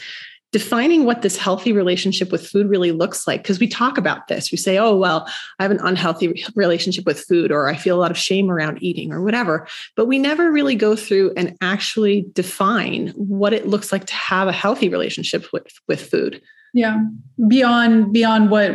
defining 0.56 1.04
what 1.04 1.22
this 1.22 1.36
healthy 1.36 1.74
relationship 1.74 2.32
with 2.32 2.48
food 2.48 2.70
really 2.70 2.94
looks 2.94 3.28
like. 3.28 3.44
Because 3.44 3.60
we 3.60 3.68
talk 3.68 3.98
about 3.98 4.30
this. 4.30 4.54
We 4.54 4.58
say 4.58 4.78
oh 4.78 4.96
well 4.96 5.28
i 5.60 5.64
have 5.64 5.72
an 5.72 5.82
unhealthy 5.84 6.46
relationship 6.56 7.06
with 7.06 7.20
food 7.20 7.52
or 7.52 7.68
i 7.68 7.76
feel 7.76 7.98
a 7.98 8.00
lot 8.00 8.10
of 8.10 8.18
shame 8.18 8.50
around 8.50 8.82
eating 8.82 9.12
or 9.12 9.22
whatever. 9.22 9.68
But 9.98 10.06
we 10.06 10.18
never 10.18 10.50
really 10.54 10.76
go 10.76 10.96
through 10.96 11.34
and 11.36 11.58
actually 11.60 12.28
define 12.32 13.10
what 13.18 13.52
it 13.52 13.68
looks 13.68 13.92
like 13.92 14.06
to 14.06 14.14
have 14.14 14.48
a 14.48 14.54
healthy 14.54 14.88
relationship 14.88 15.46
with 15.52 15.68
with 15.90 16.00
food. 16.10 16.42
Yeah. 16.74 17.04
Beyond 17.50 18.14
beyond 18.14 18.50
what 18.50 18.72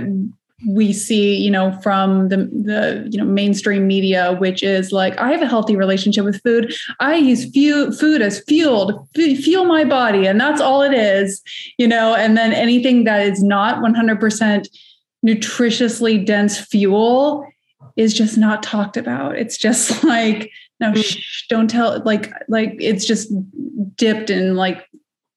we 0.68 0.92
see 0.92 1.36
you 1.36 1.50
know 1.50 1.72
from 1.82 2.28
the 2.28 2.36
the 2.36 3.08
you 3.10 3.18
know 3.18 3.24
mainstream 3.24 3.86
media 3.86 4.34
which 4.34 4.62
is 4.62 4.92
like 4.92 5.18
i 5.18 5.30
have 5.30 5.40
a 5.40 5.46
healthy 5.46 5.74
relationship 5.74 6.24
with 6.24 6.40
food. 6.42 6.74
I 6.98 7.16
use 7.16 7.50
fu- 7.50 7.92
food 7.92 8.20
as 8.22 8.40
fuel 8.40 9.08
to 9.14 9.36
fuel 9.36 9.64
my 9.64 9.84
body 9.84 10.26
and 10.26 10.40
that's 10.40 10.60
all 10.60 10.82
it 10.82 10.92
is 10.92 11.42
you 11.78 11.88
know? 11.88 12.14
And 12.14 12.36
then 12.36 12.52
anything 12.52 13.04
that 13.04 13.26
is 13.26 13.42
not 13.42 13.82
100% 13.82 14.68
nutritiously 15.26 16.24
dense 16.24 16.58
fuel 16.58 17.46
is 17.96 18.14
just 18.14 18.38
not 18.38 18.62
talked 18.62 18.96
about. 18.96 19.36
It's 19.36 19.56
just 19.56 20.04
like 20.14 20.50
no 20.78 20.92
mm. 20.92 21.02
shh, 21.02 21.46
don't 21.48 21.68
tell 21.68 22.02
like 22.04 22.32
like 22.48 22.74
it's 22.78 23.04
just 23.04 23.32
dipped 23.96 24.30
in 24.30 24.56
like 24.56 24.86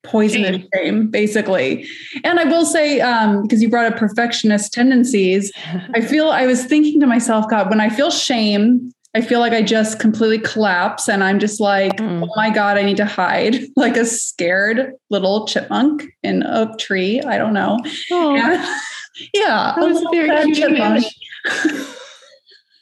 poison 0.03 0.45
and 0.45 0.67
shame, 0.73 1.07
basically. 1.07 1.88
And 2.23 2.39
I 2.39 2.44
will 2.44 2.65
say, 2.65 3.00
um, 3.01 3.41
because 3.41 3.61
you 3.61 3.69
brought 3.69 3.91
up 3.91 3.97
perfectionist 3.97 4.73
tendencies, 4.73 5.51
I 5.94 6.01
feel 6.07 6.29
I 6.29 6.45
was 6.45 6.65
thinking 6.65 7.00
to 7.00 7.07
myself, 7.07 7.50
God, 7.50 7.69
when 7.69 7.79
I 7.79 7.89
feel 7.89 8.11
shame, 8.11 8.94
I 9.15 9.21
feel 9.21 9.39
like 9.39 9.53
I 9.53 9.61
just 9.61 10.00
completely 10.00 10.39
collapse 10.39 11.07
and 11.07 11.23
I'm 11.23 11.39
just 11.39 11.59
like, 11.59 11.97
mm. 11.97 12.23
oh 12.23 12.33
my 12.35 12.50
God, 12.50 12.77
I 12.77 12.83
need 12.83 12.97
to 12.97 13.05
hide 13.05 13.57
like 13.75 13.95
a 13.95 14.05
scared 14.05 14.94
little 15.09 15.45
chipmunk 15.45 16.05
in 16.24 16.43
a 16.43 16.75
tree. 16.77 17.22
I 17.22 17.38
don't 17.38 17.53
know. 17.53 17.79
Oh. 18.12 18.36
yeah. 19.33 19.74
That 19.75 19.88
was 19.88 20.03
very 20.12 20.51
cute. 20.51 22.02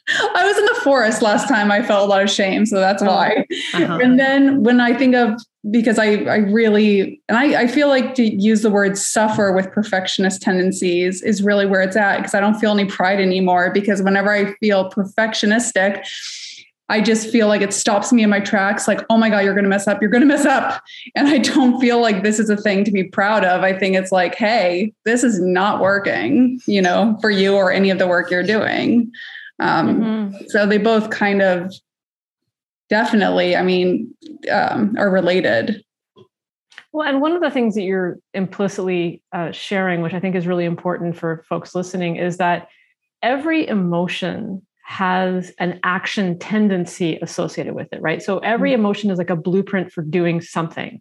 I 0.08 0.44
was 0.44 0.58
in 0.58 0.64
the 0.64 0.80
forest 0.82 1.22
last 1.22 1.48
time 1.48 1.70
I 1.70 1.82
felt 1.82 2.06
a 2.06 2.10
lot 2.10 2.22
of 2.22 2.30
shame, 2.30 2.66
so 2.66 2.80
that's 2.80 3.02
oh, 3.02 3.06
why. 3.06 3.46
Uh-huh. 3.74 3.98
And 4.02 4.18
then 4.18 4.62
when 4.62 4.80
I 4.80 4.94
think 4.94 5.14
of 5.14 5.40
because 5.70 5.98
I 5.98 6.24
I 6.24 6.36
really 6.38 7.22
and 7.28 7.38
I, 7.38 7.62
I 7.62 7.66
feel 7.68 7.88
like 7.88 8.14
to 8.16 8.24
use 8.24 8.62
the 8.62 8.70
word 8.70 8.98
suffer 8.98 9.52
with 9.52 9.70
perfectionist 9.70 10.42
tendencies 10.42 11.22
is 11.22 11.42
really 11.42 11.66
where 11.66 11.82
it's 11.82 11.96
at 11.96 12.16
because 12.16 12.34
I 12.34 12.40
don't 12.40 12.58
feel 12.58 12.72
any 12.72 12.84
pride 12.84 13.20
anymore 13.20 13.70
because 13.72 14.02
whenever 14.02 14.32
I 14.32 14.54
feel 14.54 14.90
perfectionistic, 14.90 16.04
I 16.88 17.00
just 17.00 17.30
feel 17.30 17.48
like 17.48 17.62
it 17.62 17.72
stops 17.72 18.12
me 18.12 18.22
in 18.22 18.28
my 18.28 18.40
tracks, 18.40 18.86
like, 18.86 19.00
oh 19.08 19.16
my 19.16 19.30
God, 19.30 19.44
you're 19.44 19.54
going 19.54 19.64
to 19.64 19.70
mess 19.70 19.86
up. 19.86 20.02
You're 20.02 20.10
going 20.10 20.20
to 20.20 20.26
mess 20.26 20.44
up. 20.44 20.82
And 21.14 21.28
I 21.28 21.38
don't 21.38 21.80
feel 21.80 22.00
like 22.00 22.22
this 22.22 22.38
is 22.38 22.50
a 22.50 22.56
thing 22.56 22.84
to 22.84 22.90
be 22.90 23.04
proud 23.04 23.44
of. 23.44 23.62
I 23.62 23.76
think 23.76 23.96
it's 23.96 24.12
like, 24.12 24.34
hey, 24.34 24.92
this 25.04 25.24
is 25.24 25.40
not 25.40 25.80
working, 25.80 26.60
you 26.66 26.82
know, 26.82 27.16
for 27.20 27.30
you 27.30 27.54
or 27.54 27.72
any 27.72 27.90
of 27.90 27.98
the 27.98 28.06
work 28.06 28.30
you're 28.30 28.42
doing. 28.42 29.10
Um, 29.58 30.00
mm-hmm. 30.00 30.36
So 30.48 30.66
they 30.66 30.78
both 30.78 31.10
kind 31.10 31.42
of 31.42 31.72
definitely, 32.88 33.56
I 33.56 33.62
mean, 33.62 34.14
um, 34.50 34.94
are 34.98 35.10
related. 35.10 35.82
Well, 36.92 37.08
and 37.08 37.22
one 37.22 37.32
of 37.32 37.40
the 37.40 37.50
things 37.50 37.74
that 37.74 37.82
you're 37.82 38.18
implicitly 38.34 39.22
uh, 39.32 39.50
sharing, 39.52 40.02
which 40.02 40.12
I 40.12 40.20
think 40.20 40.36
is 40.36 40.46
really 40.46 40.66
important 40.66 41.16
for 41.16 41.42
folks 41.48 41.74
listening, 41.74 42.16
is 42.16 42.36
that 42.36 42.68
every 43.22 43.66
emotion 43.66 44.66
has 44.84 45.52
an 45.58 45.80
action 45.84 46.38
tendency 46.38 47.18
associated 47.22 47.74
with 47.74 47.88
it, 47.92 48.02
right? 48.02 48.22
So 48.22 48.40
every 48.40 48.72
mm-hmm. 48.72 48.80
emotion 48.80 49.10
is 49.10 49.16
like 49.16 49.30
a 49.30 49.36
blueprint 49.36 49.90
for 49.90 50.02
doing 50.02 50.42
something. 50.42 51.00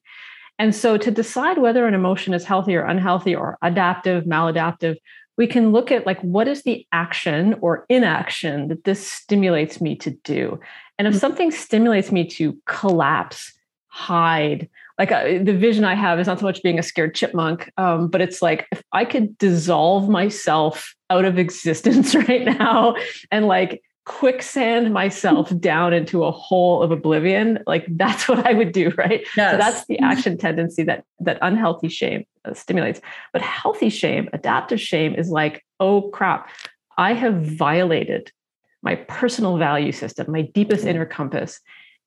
And 0.59 0.75
so 0.75 0.95
to 0.95 1.11
decide 1.11 1.57
whether 1.57 1.87
an 1.87 1.93
emotion 1.93 2.33
is 2.33 2.45
healthy 2.45 2.75
or 2.75 2.85
unhealthy 2.85 3.35
or 3.35 3.57
adaptive, 3.61 4.25
maladaptive, 4.25 4.95
we 5.41 5.47
can 5.47 5.71
look 5.71 5.91
at 5.91 6.05
like 6.05 6.21
what 6.21 6.47
is 6.47 6.61
the 6.61 6.85
action 6.91 7.55
or 7.61 7.83
inaction 7.89 8.67
that 8.67 8.83
this 8.83 9.11
stimulates 9.11 9.81
me 9.81 9.95
to 9.95 10.11
do 10.23 10.59
and 10.99 11.07
if 11.07 11.15
mm-hmm. 11.15 11.19
something 11.19 11.49
stimulates 11.49 12.11
me 12.11 12.27
to 12.27 12.55
collapse 12.67 13.51
hide 13.87 14.69
like 14.99 15.11
uh, 15.11 15.23
the 15.41 15.57
vision 15.57 15.83
i 15.83 15.95
have 15.95 16.19
is 16.19 16.27
not 16.27 16.39
so 16.39 16.45
much 16.45 16.61
being 16.61 16.77
a 16.77 16.83
scared 16.83 17.15
chipmunk 17.15 17.71
um, 17.77 18.07
but 18.07 18.21
it's 18.21 18.43
like 18.43 18.67
if 18.71 18.83
i 18.93 19.03
could 19.03 19.35
dissolve 19.39 20.07
myself 20.07 20.93
out 21.09 21.25
of 21.25 21.39
existence 21.45 22.13
right 22.13 22.45
now 22.45 22.93
and 23.31 23.47
like 23.47 23.81
quicksand 24.05 24.93
myself 24.93 25.51
down 25.59 25.93
into 25.93 26.23
a 26.23 26.31
hole 26.31 26.81
of 26.81 26.91
oblivion, 26.91 27.59
like 27.67 27.85
that's 27.89 28.27
what 28.27 28.45
I 28.45 28.53
would 28.53 28.71
do, 28.71 28.91
right? 28.97 29.25
Yes. 29.37 29.51
So 29.51 29.57
that's 29.57 29.85
the 29.85 29.99
action 29.99 30.37
tendency 30.37 30.83
that 30.83 31.05
that 31.19 31.37
unhealthy 31.41 31.89
shame 31.89 32.25
uh, 32.45 32.53
stimulates. 32.53 33.01
But 33.33 33.41
healthy 33.41 33.89
shame, 33.89 34.29
adaptive 34.33 34.81
shame 34.81 35.15
is 35.15 35.29
like, 35.29 35.63
oh 35.79 36.09
crap, 36.09 36.49
I 36.97 37.13
have 37.13 37.41
violated 37.43 38.31
my 38.81 38.95
personal 38.95 39.57
value 39.57 39.91
system, 39.91 40.31
my 40.31 40.41
deepest 40.41 40.85
inner 40.85 41.05
compass. 41.05 41.59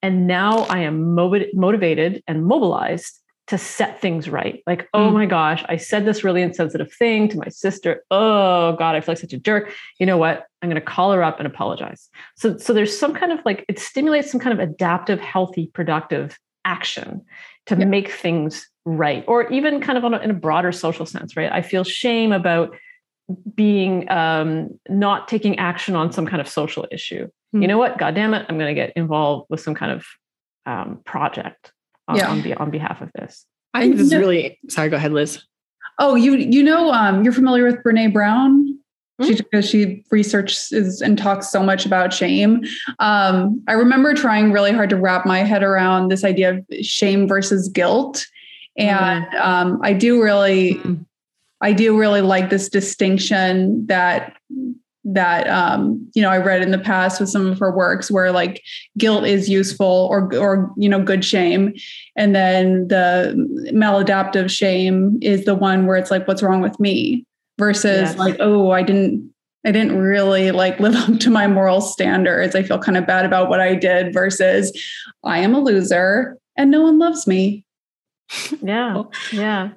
And 0.03 0.27
now 0.27 0.65
I 0.65 0.81
am 0.81 1.15
motivated 1.15 2.23
and 2.27 2.45
mobilized 2.45 3.21
to 3.47 3.59
set 3.59 4.01
things 4.01 4.29
right. 4.29 4.63
Like, 4.67 4.89
oh 4.95 5.11
mm. 5.11 5.13
my 5.13 5.27
gosh, 5.27 5.65
I 5.69 5.77
said 5.77 6.07
this 6.07 6.25
really 6.25 6.41
insensitive 6.41 6.93
thing 6.93 7.29
to 7.29 7.37
my 7.37 7.49
sister. 7.49 8.03
Oh 8.11 8.75
God, 8.77 8.97
I 8.97 9.01
feel 9.01 9.13
like 9.13 9.21
such 9.21 9.35
a 9.35 9.39
jerk. 9.39 9.71
You 9.99 10.07
know 10.07 10.17
what? 10.17 10.47
I'm 10.63 10.71
going 10.71 10.81
to 10.81 10.87
call 10.87 11.13
her 11.13 11.23
up 11.23 11.39
and 11.39 11.47
apologize. 11.47 12.09
So, 12.37 12.57
so 12.57 12.73
there's 12.73 12.99
some 12.99 13.15
kind 13.15 13.33
of 13.33 13.41
like 13.45 13.65
it 13.69 13.79
stimulates 13.79 14.31
some 14.31 14.41
kind 14.41 14.59
of 14.59 14.67
adaptive, 14.67 15.21
healthy, 15.21 15.71
productive 15.75 16.39
action 16.65 17.23
to 17.67 17.77
yeah. 17.77 17.85
make 17.85 18.11
things 18.11 18.67
right, 18.87 19.25
or 19.29 19.51
even 19.53 19.81
kind 19.81 19.99
of 19.99 20.05
on 20.05 20.15
a, 20.15 20.19
in 20.19 20.31
a 20.31 20.35
broader 20.35 20.73
social 20.73 21.05
sense, 21.05 21.37
right? 21.37 21.53
I 21.53 21.61
feel 21.61 21.85
shame 21.85 22.33
about 22.33 22.75
being 23.55 24.11
um, 24.11 24.79
not 24.89 25.29
taking 25.29 25.59
action 25.59 25.97
on 25.97 26.13
some 26.13 26.27
kind 26.27 26.41
of 26.41 26.49
social 26.49 26.87
issue. 26.91 27.29
Mm. 27.55 27.63
You 27.63 27.69
know 27.69 27.79
what? 27.79 27.99
God 27.99 28.15
damn 28.15 28.33
it, 28.33 28.47
I'm 28.49 28.59
going 28.59 28.75
to 28.75 28.81
get 28.81 28.95
involved 28.97 29.47
with 29.51 29.61
some 29.61 29.75
kind 29.75 29.93
of 29.93 30.07
um, 30.67 31.01
project 31.05 31.73
on, 32.09 32.17
yeah. 32.17 32.31
on, 32.31 32.43
be, 32.43 32.55
on 32.55 32.71
behalf 32.71 33.01
of 33.01 33.11
this. 33.15 33.47
I 33.73 33.83
think 33.83 33.97
this 33.97 34.07
is 34.07 34.15
really 34.15 34.59
sorry. 34.69 34.89
Go 34.89 34.97
ahead, 34.97 35.13
Liz. 35.13 35.43
Oh, 35.99 36.15
you 36.15 36.37
you 36.37 36.63
know 36.63 36.93
um, 36.93 37.25
you're 37.25 37.33
familiar 37.33 37.65
with 37.65 37.83
Brene 37.83 38.13
Brown. 38.13 38.79
Mm-hmm. 39.21 39.31
She 39.31 39.37
because 39.37 39.69
she 39.69 40.05
researches 40.11 41.01
and 41.01 41.17
talks 41.17 41.49
so 41.49 41.63
much 41.63 41.87
about 41.87 42.13
shame. 42.13 42.63
Um, 42.99 43.63
I 43.69 43.75
remember 43.75 44.13
trying 44.15 44.51
really 44.51 44.73
hard 44.73 44.91
to 44.91 44.97
wrap 44.97 45.25
my 45.25 45.41
head 45.41 45.63
around 45.63 46.09
this 46.09 46.25
idea 46.25 46.55
of 46.55 46.65
shame 46.83 47.29
versus 47.29 47.69
guilt, 47.69 48.27
and 48.77 49.25
mm-hmm. 49.27 49.37
um, 49.37 49.81
I 49.83 49.93
do 49.93 50.23
really, 50.23 50.75
mm-hmm. 50.75 51.03
I 51.61 51.73
do 51.73 51.99
really 51.99 52.23
like 52.23 52.51
this 52.51 52.69
distinction 52.69 53.87
that 53.87 54.37
that 55.05 55.49
um, 55.49 56.11
you 56.15 56.23
know 56.23 56.31
I 56.31 56.39
read 56.39 56.63
in 56.63 56.71
the 56.71 56.79
past 56.79 57.21
with 57.21 57.29
some 57.29 57.47
of 57.47 57.59
her 57.59 57.75
works 57.75 58.11
where 58.11 58.33
like 58.33 58.63
guilt 58.97 59.27
is 59.27 59.49
useful 59.49 60.09
or 60.11 60.35
or 60.37 60.71
you 60.77 60.89
know 60.89 61.03
good 61.03 61.25
shame, 61.25 61.75
and 62.17 62.35
then 62.35 62.89
the 62.89 63.35
maladaptive 63.73 64.51
shame 64.51 65.19
is 65.21 65.45
the 65.45 65.55
one 65.55 65.87
where 65.87 65.97
it's 65.97 66.11
like 66.11 66.27
what's 66.27 66.43
wrong 66.43 66.61
with 66.61 66.79
me 66.81 67.25
versus 67.59 68.09
yes. 68.09 68.19
like 68.19 68.37
oh 68.41 68.71
I 68.71 68.83
didn't 68.83 69.31
I 69.65 69.73
didn't 69.73 69.99
really 69.99 70.51
like 70.51 70.79
live 70.81 70.95
up 70.95 71.19
to 71.21 71.31
my 71.31 71.47
moral 71.47 71.81
standards. 71.81 72.55
I 72.55 72.63
feel 72.63 72.79
kind 72.79 72.99
of 72.99 73.07
bad 73.07 73.25
about 73.25 73.49
what 73.49 73.61
I 73.61 73.75
did 73.75 74.13
versus 74.13 74.73
I 75.23 75.39
am 75.39 75.55
a 75.55 75.61
loser 75.61 76.39
and 76.57 76.71
no 76.71 76.83
one 76.83 76.99
loves 76.99 77.27
me. 77.27 77.65
Yeah, 78.63 79.03
yeah. 79.33 79.71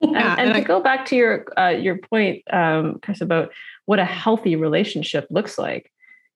And, 0.00 0.16
and, 0.16 0.40
and 0.40 0.54
to 0.54 0.60
go 0.60 0.80
back 0.80 1.06
to 1.06 1.16
your 1.16 1.46
uh, 1.58 1.70
your 1.70 1.98
point, 1.98 2.42
um, 2.52 2.98
Chris, 3.02 3.20
about 3.20 3.50
what 3.88 3.98
a 3.98 4.04
healthy 4.04 4.54
relationship 4.54 5.26
looks 5.30 5.56
like. 5.56 5.90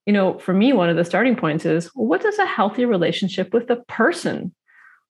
You 0.07 0.13
know, 0.13 0.39
for 0.39 0.55
me, 0.55 0.73
one 0.73 0.89
of 0.89 0.95
the 0.95 1.05
starting 1.05 1.35
points 1.35 1.67
is 1.67 1.85
what 1.93 2.19
does 2.19 2.39
a 2.39 2.47
healthy 2.47 2.83
relationship 2.83 3.53
with 3.53 3.69
a 3.69 3.75
person 3.75 4.55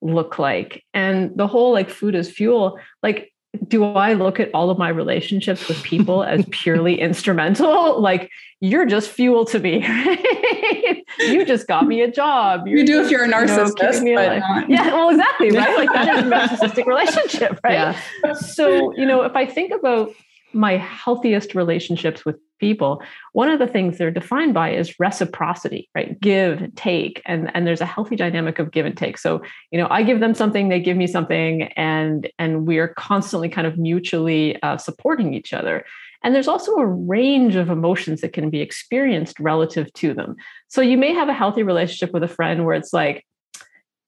look 0.01 0.37
like? 0.39 0.83
And 0.93 1.31
the 1.37 1.47
whole 1.47 1.71
like 1.71 1.89
food 1.89 2.15
is 2.15 2.29
fuel, 2.29 2.77
like, 3.01 3.31
do 3.65 3.85
I 3.85 4.11
look 4.11 4.41
at 4.41 4.49
all 4.53 4.69
of 4.69 4.77
my 4.77 4.89
relationships 4.89 5.69
with 5.69 5.81
people 5.83 6.25
as 6.25 6.45
purely 6.51 6.99
instrumental? 6.99 8.01
Like, 8.01 8.29
you're 8.59 8.85
just 8.85 9.09
fuel 9.09 9.45
to 9.45 9.59
me. 9.59 9.87
Right? 9.87 11.03
you 11.19 11.45
just 11.45 11.67
got 11.67 11.85
me 11.85 12.01
a 12.01 12.11
job. 12.11 12.67
You're 12.67 12.79
you 12.79 12.85
do 12.85 13.03
if 13.03 13.11
you're 13.11 13.23
a 13.23 13.27
narcissist. 13.27 14.03
You 14.03 14.15
know, 14.15 14.41
but 14.41 14.69
yeah, 14.69 14.87
well, 14.87 15.09
exactly, 15.09 15.51
right? 15.51 15.77
Like 15.77 15.93
that 15.93 16.17
is 16.17 16.23
a 16.23 16.29
narcissistic 16.29 16.85
relationship, 16.87 17.59
right? 17.63 17.95
Yeah. 18.23 18.33
So, 18.33 18.93
you 18.97 19.05
know, 19.05 19.21
if 19.21 19.35
I 19.35 19.45
think 19.45 19.71
about 19.71 20.13
my 20.53 20.77
healthiest 20.77 21.55
relationships 21.55 22.25
with 22.25 22.35
people 22.59 23.01
one 23.33 23.49
of 23.49 23.59
the 23.59 23.67
things 23.67 23.97
they're 23.97 24.11
defined 24.11 24.53
by 24.53 24.73
is 24.73 24.97
reciprocity 24.99 25.89
right? 25.95 26.19
Give 26.21 26.73
take 26.75 27.21
and 27.25 27.51
and 27.53 27.67
there's 27.67 27.81
a 27.81 27.85
healthy 27.85 28.15
dynamic 28.15 28.59
of 28.59 28.71
give 28.71 28.85
and 28.85 28.97
take. 28.97 29.17
So 29.17 29.41
you 29.71 29.79
know 29.79 29.87
i 29.89 30.03
give 30.03 30.19
them 30.19 30.33
something 30.33 30.69
they 30.69 30.79
give 30.79 30.97
me 30.97 31.07
something 31.07 31.63
and 31.75 32.31
and 32.39 32.65
we 32.65 32.77
are 32.77 32.89
constantly 32.89 33.49
kind 33.49 33.67
of 33.67 33.77
mutually 33.77 34.61
uh, 34.61 34.77
supporting 34.77 35.33
each 35.33 35.53
other. 35.53 35.85
And 36.23 36.33
there's 36.33 36.47
also 36.47 36.71
a 36.75 36.85
range 36.85 37.55
of 37.55 37.69
emotions 37.69 38.21
that 38.21 38.31
can 38.31 38.49
be 38.49 38.61
experienced 38.61 39.39
relative 39.39 39.91
to 39.93 40.13
them. 40.13 40.35
So 40.69 40.81
you 40.81 40.97
may 40.97 41.13
have 41.13 41.27
a 41.27 41.33
healthy 41.33 41.63
relationship 41.63 42.13
with 42.13 42.23
a 42.23 42.29
friend 42.29 42.65
where 42.65 42.75
it's 42.75 42.93
like 42.93 43.25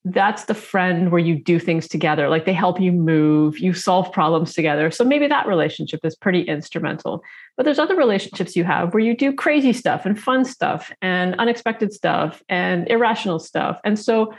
that's 0.06 0.46
the 0.46 0.54
friend 0.54 1.12
where 1.12 1.20
you 1.20 1.36
do 1.36 1.60
things 1.60 1.88
together. 1.88 2.30
Like 2.30 2.46
they 2.46 2.54
help 2.54 2.80
you 2.80 2.92
move 2.92 3.60
you 3.60 3.74
solve 3.74 4.12
problems 4.12 4.54
together. 4.54 4.92
So 4.92 5.04
maybe 5.04 5.28
that 5.28 5.48
relationship 5.48 6.02
is 6.04 6.16
pretty 6.16 6.42
instrumental. 6.42 7.24
But 7.58 7.64
there's 7.64 7.80
other 7.80 7.96
relationships 7.96 8.56
you 8.56 8.64
have 8.64 8.94
where 8.94 9.04
you 9.04 9.16
do 9.16 9.34
crazy 9.34 9.74
stuff 9.74 10.06
and 10.06 10.20
fun 10.20 10.46
stuff 10.46 10.92
and 11.02 11.36
unexpected 11.36 11.92
stuff 11.92 12.44
and 12.50 12.88
irrational 12.88 13.40
stuff. 13.40 13.80
And 13.84 13.98
so 14.00 14.34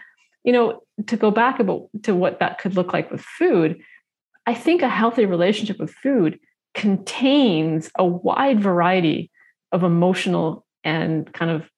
you 0.45 0.53
know 0.53 0.83
to 1.09 1.17
go 1.17 1.31
back 1.31 1.59
about 1.59 1.89
to 2.05 2.15
what 2.15 2.39
that 2.39 2.59
could 2.59 2.77
look 2.77 2.93
like 2.93 3.11
with 3.11 3.21
food 3.21 3.83
i 4.47 4.55
think 4.55 4.81
a 4.81 4.89
healthy 4.89 5.27
relationship 5.27 5.77
with 5.81 5.91
food 5.91 6.39
contains 6.73 7.91
a 7.99 8.05
wide 8.05 8.61
variety 8.61 9.29
of 9.73 9.83
emotional 9.83 10.65
and 10.85 11.33
kind 11.33 11.51
of 11.51 11.69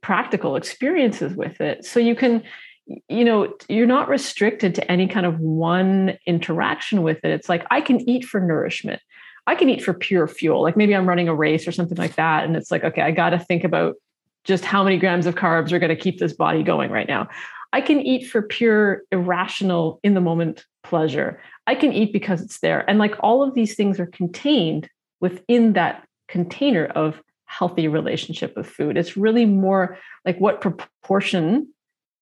practical 0.00 0.54
experiences 0.54 1.34
with 1.34 1.60
it. 1.60 1.84
So 1.84 1.98
you 1.98 2.14
can 2.14 2.42
you 2.86 3.24
know 3.24 3.52
you're 3.68 3.86
not 3.86 4.08
restricted 4.08 4.74
to 4.74 4.90
any 4.90 5.06
kind 5.06 5.26
of 5.26 5.40
one 5.40 6.16
interaction 6.26 7.02
with 7.02 7.18
it. 7.24 7.30
It's 7.30 7.48
like 7.48 7.66
i 7.70 7.80
can 7.80 8.08
eat 8.08 8.24
for 8.24 8.40
nourishment. 8.40 9.00
I 9.46 9.54
can 9.54 9.68
eat 9.68 9.82
for 9.82 9.92
pure 9.92 10.26
fuel. 10.26 10.62
Like 10.62 10.76
maybe 10.76 10.94
i'm 10.94 11.08
running 11.08 11.28
a 11.28 11.34
race 11.34 11.66
or 11.66 11.72
something 11.72 11.98
like 11.98 12.16
that 12.16 12.44
and 12.44 12.56
it's 12.56 12.70
like 12.70 12.84
okay 12.84 13.02
i 13.02 13.10
got 13.10 13.30
to 13.30 13.38
think 13.38 13.64
about 13.64 13.96
just 14.44 14.64
how 14.64 14.84
many 14.84 14.98
grams 14.98 15.26
of 15.26 15.34
carbs 15.34 15.72
are 15.72 15.78
going 15.78 15.94
to 15.94 15.96
keep 15.96 16.18
this 16.18 16.34
body 16.34 16.62
going 16.62 16.90
right 16.90 17.08
now. 17.08 17.28
I 17.72 17.80
can 17.80 18.00
eat 18.00 18.28
for 18.28 18.42
pure 18.42 19.02
irrational 19.10 19.98
in 20.04 20.14
the 20.14 20.20
moment 20.20 20.64
pleasure. 20.84 21.40
I 21.66 21.74
can 21.74 21.92
eat 21.92 22.12
because 22.12 22.40
it's 22.40 22.60
there. 22.60 22.88
And 22.88 22.98
like 22.98 23.16
all 23.20 23.42
of 23.42 23.54
these 23.54 23.74
things 23.74 23.98
are 23.98 24.06
contained 24.06 24.88
within 25.20 25.72
that 25.72 26.06
container 26.28 26.86
of 26.86 27.20
healthy 27.46 27.88
relationship 27.88 28.56
with 28.56 28.66
food. 28.66 28.96
It's 28.96 29.16
really 29.16 29.46
more 29.46 29.98
like 30.24 30.38
what 30.38 30.60
proportion 30.60 31.73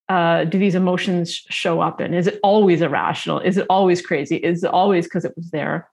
uh, 0.09 0.45
do 0.45 0.59
these 0.59 0.75
emotions 0.75 1.33
show 1.49 1.81
up 1.81 2.01
in? 2.01 2.15
Is 2.15 2.27
it 2.27 2.41
always 2.43 2.83
irrational? 2.83 3.41
Is 3.41 3.57
it 3.57 3.67
always 3.71 4.05
crazy? 4.05 4.37
Is 4.37 4.65
it 4.65 4.71
always 4.71 5.07
because 5.07 5.25
it 5.25 5.37
was 5.37 5.51
there? 5.51 5.89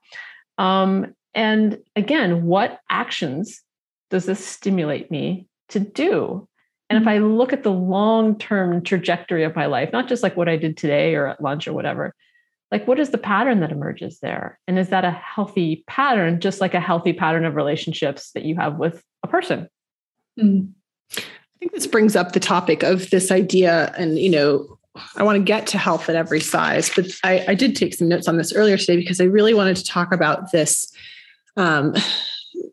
Um, 0.58 1.14
and 1.34 1.78
again, 1.96 2.44
what 2.44 2.80
actions 2.90 3.62
does 4.10 4.26
this 4.26 4.44
stimulate 4.44 5.10
me 5.10 5.46
to 5.68 5.80
do? 5.80 6.48
And 6.88 7.00
if 7.00 7.06
I 7.06 7.18
look 7.18 7.52
at 7.52 7.62
the 7.62 7.70
long 7.70 8.36
term 8.36 8.82
trajectory 8.82 9.44
of 9.44 9.54
my 9.54 9.66
life, 9.66 9.90
not 9.92 10.08
just 10.08 10.22
like 10.22 10.36
what 10.36 10.48
I 10.48 10.56
did 10.56 10.76
today 10.76 11.14
or 11.14 11.28
at 11.28 11.40
lunch 11.40 11.68
or 11.68 11.72
whatever, 11.72 12.14
like 12.72 12.86
what 12.86 12.98
is 12.98 13.10
the 13.10 13.18
pattern 13.18 13.60
that 13.60 13.72
emerges 13.72 14.18
there? 14.20 14.58
And 14.66 14.78
is 14.78 14.88
that 14.88 15.04
a 15.04 15.10
healthy 15.10 15.84
pattern, 15.86 16.40
just 16.40 16.60
like 16.60 16.74
a 16.74 16.80
healthy 16.80 17.12
pattern 17.12 17.44
of 17.44 17.54
relationships 17.54 18.32
that 18.32 18.44
you 18.44 18.56
have 18.56 18.76
with 18.76 19.02
a 19.22 19.28
person? 19.28 19.68
Mm-hmm. 20.38 21.20
Think 21.60 21.72
this 21.72 21.86
brings 21.86 22.16
up 22.16 22.32
the 22.32 22.40
topic 22.40 22.82
of 22.82 23.10
this 23.10 23.30
idea, 23.30 23.94
and 23.96 24.18
you 24.18 24.30
know, 24.30 24.78
I 25.16 25.22
want 25.22 25.36
to 25.36 25.42
get 25.42 25.66
to 25.68 25.78
health 25.78 26.08
at 26.08 26.16
every 26.16 26.40
size, 26.40 26.90
but 26.94 27.06
I, 27.22 27.44
I 27.48 27.54
did 27.54 27.76
take 27.76 27.94
some 27.94 28.08
notes 28.08 28.28
on 28.28 28.36
this 28.36 28.52
earlier 28.52 28.76
today 28.76 28.96
because 28.96 29.20
I 29.20 29.24
really 29.24 29.54
wanted 29.54 29.76
to 29.76 29.84
talk 29.84 30.12
about 30.12 30.52
this. 30.52 30.90
Um, 31.56 31.94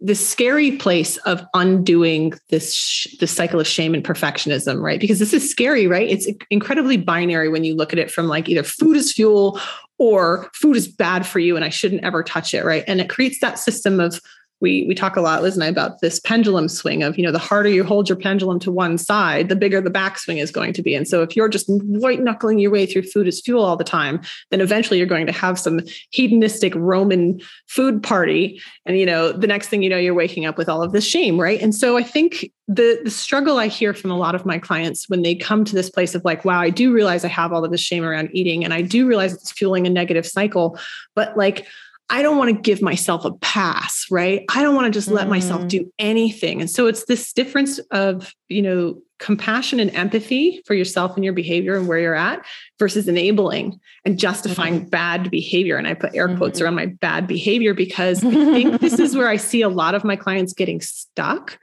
this 0.01 0.27
scary 0.27 0.71
place 0.77 1.17
of 1.17 1.45
undoing 1.53 2.33
this 2.49 2.73
sh- 2.73 3.15
this 3.19 3.31
cycle 3.31 3.59
of 3.59 3.67
shame 3.67 3.93
and 3.93 4.03
perfectionism 4.03 4.81
right 4.81 4.99
because 4.99 5.19
this 5.19 5.33
is 5.33 5.49
scary 5.49 5.87
right 5.87 6.09
it's 6.09 6.27
incredibly 6.49 6.97
binary 6.97 7.49
when 7.49 7.63
you 7.63 7.75
look 7.75 7.93
at 7.93 7.99
it 7.99 8.11
from 8.11 8.27
like 8.27 8.49
either 8.49 8.63
food 8.63 8.97
is 8.97 9.13
fuel 9.13 9.59
or 9.97 10.49
food 10.53 10.75
is 10.75 10.87
bad 10.87 11.25
for 11.25 11.39
you 11.39 11.55
and 11.55 11.65
i 11.65 11.69
shouldn't 11.69 12.03
ever 12.03 12.21
touch 12.21 12.53
it 12.53 12.63
right 12.63 12.83
and 12.87 13.01
it 13.01 13.09
creates 13.09 13.39
that 13.39 13.57
system 13.57 13.99
of 13.99 14.19
we 14.59 14.85
we 14.87 14.95
talk 14.95 15.15
a 15.15 15.21
lot, 15.21 15.43
Liz 15.43 15.55
and 15.55 15.63
I, 15.63 15.67
about 15.67 16.01
this 16.01 16.19
pendulum 16.19 16.67
swing 16.67 17.03
of, 17.03 17.17
you 17.17 17.23
know, 17.23 17.31
the 17.31 17.37
harder 17.37 17.69
you 17.69 17.83
hold 17.83 18.09
your 18.09 18.17
pendulum 18.17 18.59
to 18.59 18.71
one 18.71 18.97
side, 18.97 19.49
the 19.49 19.55
bigger 19.55 19.81
the 19.81 19.91
backswing 19.91 20.41
is 20.41 20.51
going 20.51 20.73
to 20.73 20.81
be. 20.81 20.95
And 20.95 21.07
so 21.07 21.21
if 21.21 21.35
you're 21.35 21.49
just 21.49 21.67
white 21.67 22.21
knuckling 22.21 22.59
your 22.59 22.71
way 22.71 22.85
through 22.85 23.03
food 23.03 23.27
as 23.27 23.41
fuel 23.41 23.63
all 23.63 23.77
the 23.77 23.83
time, 23.83 24.21
then 24.49 24.61
eventually 24.61 24.97
you're 24.97 25.07
going 25.07 25.27
to 25.27 25.31
have 25.31 25.59
some 25.59 25.81
hedonistic 26.09 26.73
Roman 26.75 27.39
food 27.67 28.01
party. 28.01 28.59
And 28.85 28.97
you 28.97 29.05
know, 29.05 29.31
the 29.31 29.47
next 29.47 29.69
thing 29.69 29.83
you 29.83 29.89
know, 29.89 29.97
you're 29.97 30.13
waking 30.13 30.45
up 30.45 30.57
with 30.57 30.69
all 30.69 30.81
of 30.81 30.91
this 30.91 31.05
shame, 31.05 31.39
right? 31.39 31.61
And 31.61 31.75
so 31.75 31.97
I 31.97 32.03
think 32.03 32.51
the 32.67 32.99
the 33.03 33.11
struggle 33.11 33.57
I 33.57 33.67
hear 33.67 33.93
from 33.93 34.11
a 34.11 34.17
lot 34.17 34.35
of 34.35 34.45
my 34.45 34.57
clients 34.57 35.07
when 35.07 35.21
they 35.21 35.35
come 35.35 35.63
to 35.65 35.75
this 35.75 35.89
place 35.89 36.15
of 36.15 36.25
like, 36.25 36.43
wow, 36.43 36.59
I 36.59 36.69
do 36.69 36.91
realize 36.91 37.23
I 37.23 37.29
have 37.29 37.53
all 37.53 37.63
of 37.63 37.71
this 37.71 37.81
shame 37.81 38.03
around 38.03 38.29
eating, 38.33 38.65
and 38.65 38.73
I 38.73 38.81
do 38.81 39.07
realize 39.07 39.33
it's 39.33 39.51
fueling 39.51 39.87
a 39.87 39.89
negative 39.89 40.25
cycle, 40.25 40.77
but 41.15 41.37
like 41.37 41.67
I 42.09 42.21
don't 42.21 42.37
want 42.37 42.55
to 42.55 42.61
give 42.61 42.81
myself 42.81 43.25
a 43.25 43.33
pass, 43.33 44.05
right? 44.09 44.45
I 44.49 44.63
don't 44.63 44.75
want 44.75 44.85
to 44.85 44.97
just 44.97 45.09
let 45.09 45.23
mm-hmm. 45.23 45.31
myself 45.31 45.67
do 45.67 45.91
anything. 45.99 46.61
And 46.61 46.69
so 46.69 46.87
it's 46.87 47.05
this 47.05 47.33
difference 47.33 47.79
of, 47.91 48.33
you 48.47 48.61
know, 48.61 49.01
compassion 49.19 49.79
and 49.79 49.93
empathy 49.95 50.61
for 50.65 50.73
yourself 50.73 51.15
and 51.15 51.23
your 51.23 51.33
behavior 51.33 51.75
and 51.75 51.87
where 51.87 51.99
you're 51.99 52.15
at 52.15 52.45
versus 52.79 53.07
enabling 53.07 53.79
and 54.05 54.17
justifying 54.19 54.81
mm-hmm. 54.81 54.89
bad 54.89 55.29
behavior. 55.29 55.75
And 55.75 55.87
I 55.87 55.95
put 55.95 56.15
air 56.15 56.33
quotes 56.37 56.59
mm-hmm. 56.59 56.65
around 56.65 56.75
my 56.75 56.85
bad 56.85 57.27
behavior 57.27 57.73
because 57.73 58.23
I 58.23 58.31
think 58.31 58.79
this 58.79 58.99
is 58.99 59.15
where 59.15 59.27
I 59.27 59.37
see 59.37 59.61
a 59.61 59.69
lot 59.69 59.95
of 59.95 60.03
my 60.03 60.15
clients 60.15 60.53
getting 60.53 60.79
stuck. 60.79 61.59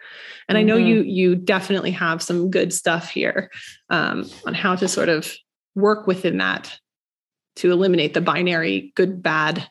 And 0.48 0.58
I 0.58 0.62
know 0.62 0.76
you 0.76 1.00
mm-hmm. 1.00 1.08
you 1.08 1.36
definitely 1.36 1.92
have 1.92 2.22
some 2.22 2.50
good 2.50 2.72
stuff 2.72 3.08
here 3.08 3.50
um, 3.88 4.28
on 4.46 4.52
how 4.52 4.74
to 4.76 4.88
sort 4.88 5.08
of 5.08 5.32
work 5.74 6.06
within 6.06 6.38
that 6.38 6.78
to 7.56 7.70
eliminate 7.70 8.14
the 8.14 8.20
binary 8.20 8.92
good 8.96 9.22
bad 9.22 9.68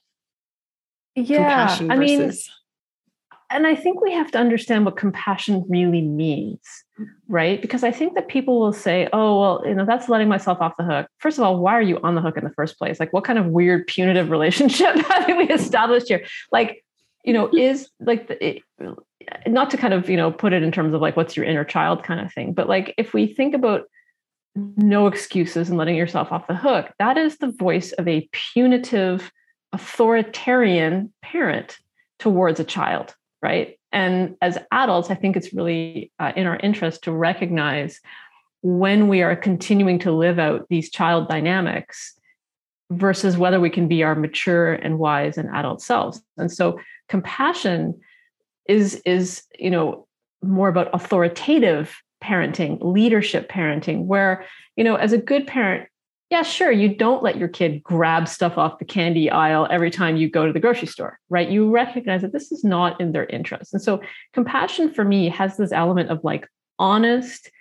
yeah 1.15 1.77
i 1.89 1.95
mean 1.95 2.31
and 3.49 3.67
i 3.67 3.75
think 3.75 4.01
we 4.01 4.11
have 4.11 4.31
to 4.31 4.37
understand 4.37 4.85
what 4.85 4.97
compassion 4.97 5.65
really 5.67 6.01
means 6.01 6.61
right? 7.27 7.61
Because 7.61 7.83
i 7.83 7.91
think 7.91 8.13
that 8.13 8.27
people 8.27 8.59
will 8.59 8.73
say 8.73 9.09
oh 9.13 9.39
well 9.39 9.63
you 9.65 9.73
know 9.73 9.85
that's 9.85 10.09
letting 10.09 10.29
myself 10.29 10.61
off 10.61 10.77
the 10.77 10.83
hook. 10.83 11.07
First 11.17 11.39
of 11.39 11.43
all 11.43 11.57
why 11.59 11.73
are 11.73 11.81
you 11.81 11.99
on 12.03 12.13
the 12.13 12.21
hook 12.21 12.37
in 12.37 12.43
the 12.43 12.51
first 12.51 12.77
place? 12.77 12.99
Like 12.99 13.11
what 13.13 13.23
kind 13.23 13.39
of 13.39 13.47
weird 13.47 13.87
punitive 13.87 14.29
relationship 14.37 14.95
have 15.07 15.37
we 15.37 15.49
established 15.49 16.07
here? 16.07 16.23
Like 16.51 16.83
you 17.23 17.33
know 17.33 17.49
is 17.53 17.89
like 17.99 18.29
it, 18.29 18.61
not 19.47 19.69
to 19.71 19.77
kind 19.77 19.93
of 19.93 20.09
you 20.09 20.17
know 20.17 20.31
put 20.31 20.53
it 20.53 20.63
in 20.63 20.71
terms 20.71 20.93
of 20.93 21.01
like 21.01 21.17
what's 21.17 21.35
your 21.35 21.45
inner 21.45 21.63
child 21.63 22.03
kind 22.03 22.19
of 22.19 22.31
thing 22.33 22.53
but 22.53 22.67
like 22.67 22.93
if 22.97 23.13
we 23.13 23.25
think 23.25 23.55
about 23.55 23.83
no 24.55 25.07
excuses 25.07 25.69
and 25.69 25.77
letting 25.77 25.95
yourself 25.95 26.31
off 26.31 26.47
the 26.47 26.55
hook 26.55 26.91
that 26.99 27.17
is 27.17 27.37
the 27.37 27.51
voice 27.51 27.91
of 27.93 28.07
a 28.07 28.27
punitive 28.31 29.31
authoritarian 29.73 31.11
parent 31.21 31.77
towards 32.19 32.59
a 32.59 32.63
child, 32.63 33.15
right? 33.41 33.77
And 33.91 34.35
as 34.41 34.57
adults, 34.71 35.09
I 35.11 35.15
think 35.15 35.35
it's 35.35 35.53
really 35.53 36.11
uh, 36.19 36.31
in 36.35 36.47
our 36.47 36.57
interest 36.57 37.03
to 37.03 37.11
recognize 37.11 37.99
when 38.61 39.09
we 39.09 39.21
are 39.21 39.35
continuing 39.35 39.99
to 39.99 40.11
live 40.11 40.39
out 40.39 40.67
these 40.69 40.89
child 40.89 41.27
dynamics 41.27 42.13
versus 42.91 43.37
whether 43.37 43.59
we 43.59 43.69
can 43.69 43.87
be 43.87 44.03
our 44.03 44.15
mature 44.15 44.73
and 44.73 44.99
wise 44.99 45.37
and 45.37 45.49
adult 45.49 45.81
selves. 45.81 46.21
And 46.37 46.51
so 46.51 46.79
compassion 47.09 47.99
is 48.67 49.01
is 49.05 49.43
you 49.59 49.69
know 49.69 50.07
more 50.41 50.69
about 50.69 50.89
authoritative 50.93 52.01
parenting, 52.23 52.77
leadership 52.81 53.51
parenting 53.51 54.05
where 54.05 54.45
you 54.75 54.83
know 54.83 54.95
as 54.95 55.11
a 55.11 55.17
good 55.17 55.45
parent 55.45 55.89
yeah, 56.33 56.41
sure, 56.41 56.71
you 56.71 56.95
don't 56.95 57.21
let 57.21 57.37
your 57.37 57.47
kid 57.47 57.83
grab 57.83 58.27
stuff 58.27 58.57
off 58.57 58.79
the 58.79 58.85
candy 58.85 59.29
aisle 59.29 59.67
every 59.69 59.91
time 59.91 60.17
you 60.17 60.27
go 60.27 60.47
to 60.47 60.51
the 60.51 60.59
grocery 60.59 60.87
store, 60.87 61.19
right? 61.29 61.47
You 61.47 61.69
recognize 61.69 62.23
that 62.23 62.33
this 62.33 62.51
is 62.51 62.63
not 62.63 62.99
in 62.99 63.11
their 63.11 63.27
interest. 63.27 63.71
And 63.71 63.79
so 63.79 64.01
compassion 64.33 64.91
for 64.91 65.03
me 65.05 65.29
has 65.29 65.57
this 65.57 65.71
element 65.71 66.09
of 66.09 66.23
like 66.23 66.49
honest, 66.79 67.51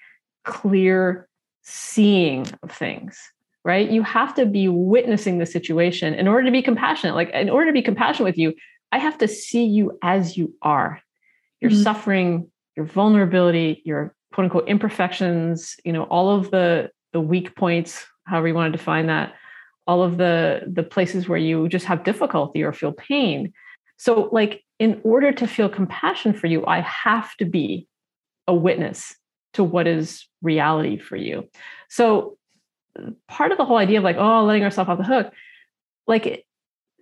clear 0.46 1.28
seeing 1.60 2.46
of 2.62 2.72
things, 2.72 3.20
right? 3.62 3.90
You 3.90 4.02
have 4.04 4.34
to 4.36 4.46
be 4.46 4.68
witnessing 4.68 5.36
the 5.36 5.44
situation 5.44 6.14
in 6.14 6.26
order 6.26 6.46
to 6.46 6.50
be 6.50 6.62
compassionate. 6.62 7.14
Like, 7.14 7.28
in 7.34 7.50
order 7.50 7.66
to 7.66 7.74
be 7.74 7.82
compassionate 7.82 8.24
with 8.24 8.38
you, 8.38 8.54
I 8.90 8.96
have 8.96 9.18
to 9.18 9.28
see 9.28 9.66
you 9.66 9.98
as 10.02 10.38
you 10.38 10.54
are. 10.62 10.98
Your 11.60 11.72
mm-hmm. 11.72 11.82
suffering, 11.82 12.50
your 12.74 12.86
vulnerability, 12.86 13.82
your 13.84 14.14
quote 14.32 14.46
unquote 14.46 14.66
imperfections, 14.66 15.76
you 15.84 15.92
know, 15.92 16.04
all 16.04 16.34
of 16.34 16.50
the 16.50 16.90
the 17.12 17.20
weak 17.20 17.54
points, 17.54 18.06
however 18.24 18.48
you 18.48 18.54
want 18.54 18.72
to 18.72 18.78
define 18.78 19.06
that, 19.06 19.34
all 19.86 20.02
of 20.02 20.16
the 20.16 20.62
the 20.66 20.82
places 20.82 21.28
where 21.28 21.38
you 21.38 21.68
just 21.68 21.86
have 21.86 22.04
difficulty 22.04 22.62
or 22.62 22.72
feel 22.72 22.92
pain. 22.92 23.52
So 23.96 24.28
like 24.32 24.64
in 24.78 25.00
order 25.04 25.32
to 25.32 25.46
feel 25.46 25.68
compassion 25.68 26.34
for 26.34 26.46
you, 26.46 26.64
I 26.66 26.80
have 26.80 27.36
to 27.36 27.44
be 27.44 27.86
a 28.46 28.54
witness 28.54 29.14
to 29.54 29.62
what 29.62 29.86
is 29.86 30.26
reality 30.40 30.98
for 30.98 31.16
you. 31.16 31.48
So 31.88 32.36
part 33.28 33.52
of 33.52 33.58
the 33.58 33.64
whole 33.64 33.76
idea 33.76 33.98
of 33.98 34.04
like, 34.04 34.16
oh, 34.18 34.44
letting 34.44 34.64
ourselves 34.64 34.90
off 34.90 34.98
the 34.98 35.04
hook, 35.04 35.32
like 36.06 36.44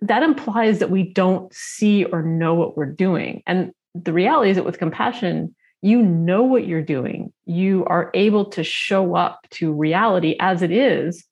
that 0.01 0.23
implies 0.23 0.79
that 0.79 0.89
we 0.89 1.03
don't 1.03 1.53
see 1.53 2.05
or 2.05 2.21
know 2.21 2.55
what 2.55 2.75
we're 2.75 2.85
doing. 2.85 3.43
And 3.45 3.71
the 3.93 4.13
reality 4.13 4.51
is 4.51 4.57
that 4.57 4.65
with 4.65 4.79
compassion, 4.79 5.55
you 5.81 6.01
know 6.01 6.43
what 6.43 6.67
you're 6.67 6.81
doing. 6.81 7.33
You 7.45 7.85
are 7.85 8.11
able 8.13 8.45
to 8.51 8.63
show 8.63 9.15
up 9.15 9.47
to 9.51 9.73
reality 9.73 10.35
as 10.39 10.61
it 10.61 10.71
is 10.71 11.25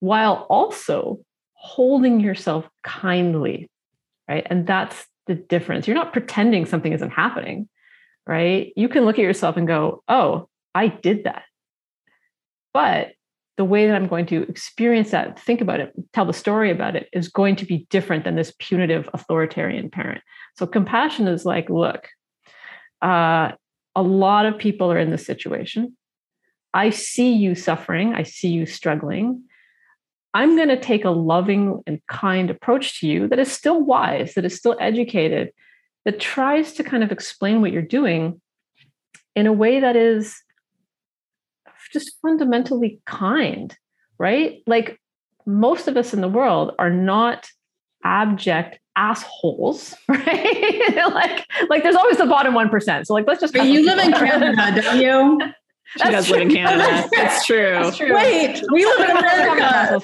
while 0.00 0.46
also 0.50 1.20
holding 1.54 2.20
yourself 2.20 2.68
kindly, 2.82 3.70
right? 4.28 4.46
And 4.50 4.66
that's 4.66 5.06
the 5.26 5.34
difference. 5.34 5.86
You're 5.86 5.96
not 5.96 6.12
pretending 6.12 6.66
something 6.66 6.92
isn't 6.92 7.10
happening, 7.10 7.68
right? 8.26 8.72
You 8.76 8.88
can 8.88 9.04
look 9.04 9.18
at 9.18 9.24
yourself 9.24 9.56
and 9.56 9.66
go, 9.66 10.02
oh, 10.08 10.48
I 10.74 10.88
did 10.88 11.24
that. 11.24 11.44
But 12.74 13.12
the 13.56 13.64
way 13.64 13.86
that 13.86 13.96
I'm 13.96 14.08
going 14.08 14.26
to 14.26 14.42
experience 14.42 15.12
that, 15.12 15.40
think 15.40 15.60
about 15.60 15.80
it, 15.80 15.92
tell 16.12 16.26
the 16.26 16.32
story 16.32 16.70
about 16.70 16.94
it 16.94 17.08
is 17.12 17.28
going 17.28 17.56
to 17.56 17.64
be 17.64 17.86
different 17.88 18.24
than 18.24 18.36
this 18.36 18.52
punitive 18.58 19.08
authoritarian 19.14 19.90
parent. 19.90 20.22
So 20.56 20.66
compassion 20.66 21.26
is 21.26 21.46
like, 21.46 21.70
look, 21.70 22.08
uh, 23.00 23.52
a 23.96 24.02
lot 24.02 24.46
of 24.46 24.58
people 24.58 24.92
are 24.92 24.98
in 24.98 25.10
this 25.10 25.26
situation. 25.26 25.96
I 26.74 26.90
see 26.90 27.32
you 27.32 27.54
suffering, 27.54 28.14
I 28.14 28.22
see 28.22 28.48
you 28.48 28.66
struggling. 28.66 29.42
I'm 30.34 30.54
going 30.54 30.68
to 30.68 30.78
take 30.78 31.06
a 31.06 31.10
loving 31.10 31.82
and 31.86 31.98
kind 32.08 32.50
approach 32.50 33.00
to 33.00 33.06
you 33.08 33.26
that 33.28 33.38
is 33.38 33.50
still 33.50 33.80
wise, 33.80 34.34
that 34.34 34.44
is 34.44 34.54
still 34.54 34.76
educated, 34.78 35.50
that 36.04 36.20
tries 36.20 36.74
to 36.74 36.84
kind 36.84 37.02
of 37.02 37.10
explain 37.10 37.62
what 37.62 37.72
you're 37.72 37.80
doing 37.80 38.40
in 39.34 39.46
a 39.46 39.52
way 39.52 39.80
that 39.80 39.96
is 39.96 40.36
just 41.90 42.12
fundamentally 42.20 43.00
kind, 43.06 43.74
right? 44.18 44.62
Like 44.66 45.00
most 45.46 45.88
of 45.88 45.96
us 45.96 46.12
in 46.12 46.20
the 46.20 46.28
world 46.28 46.74
are 46.78 46.90
not 46.90 47.48
abject 48.06 48.78
assholes, 48.94 49.94
right? 50.08 50.96
like, 51.12 51.46
like 51.68 51.82
there's 51.82 51.96
always 51.96 52.18
the 52.18 52.26
bottom 52.26 52.54
one 52.54 52.68
percent. 52.68 53.06
So 53.06 53.14
like, 53.14 53.26
let's 53.26 53.40
just. 53.40 53.52
But 53.52 53.66
you 53.66 53.84
live 53.84 53.98
in 53.98 54.12
Canada, 54.12 54.82
don't 54.82 55.00
you? 55.00 55.52
She 55.88 56.02
That's 56.02 56.16
does 56.16 56.26
true. 56.26 56.38
live 56.38 56.48
in 56.48 56.54
Canada. 56.54 57.08
That's 57.14 57.46
true. 57.46 57.78
That's 57.80 57.96
true. 57.96 58.12
Wait, 58.12 58.60
we 58.72 58.84
live 58.84 59.08
in 59.08 59.16
America. 59.16 60.00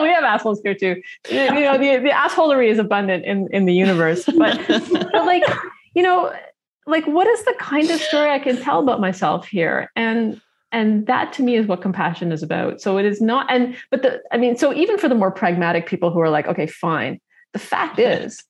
we 0.00 0.08
have 0.08 0.24
assholes 0.24 0.62
here 0.64 0.74
too. 0.74 1.02
You 1.30 1.50
know, 1.50 1.76
the, 1.76 1.98
the 2.02 2.08
assholery 2.08 2.70
is 2.70 2.78
abundant 2.78 3.26
in, 3.26 3.46
in 3.52 3.66
the 3.66 3.74
universe. 3.74 4.24
But, 4.24 4.58
but 4.66 5.26
like, 5.26 5.42
you 5.94 6.02
know, 6.02 6.34
like 6.86 7.06
what 7.06 7.26
is 7.26 7.44
the 7.44 7.54
kind 7.58 7.90
of 7.90 8.00
story 8.00 8.30
I 8.30 8.38
can 8.38 8.56
tell 8.56 8.80
about 8.80 9.02
myself 9.02 9.46
here? 9.46 9.92
And 9.94 10.40
and 10.72 11.06
that 11.06 11.32
to 11.34 11.42
me 11.42 11.56
is 11.56 11.66
what 11.66 11.82
compassion 11.82 12.32
is 12.32 12.42
about. 12.42 12.80
So 12.80 12.98
it 12.98 13.06
is 13.06 13.20
not, 13.20 13.50
and 13.50 13.76
but 13.90 14.02
the 14.02 14.20
I 14.32 14.36
mean, 14.36 14.56
so 14.56 14.74
even 14.74 14.98
for 14.98 15.08
the 15.08 15.14
more 15.14 15.30
pragmatic 15.30 15.86
people 15.86 16.10
who 16.10 16.20
are 16.20 16.30
like, 16.30 16.46
okay, 16.46 16.66
fine, 16.66 17.20
the 17.52 17.58
fact 17.58 17.98
is, 17.98 18.44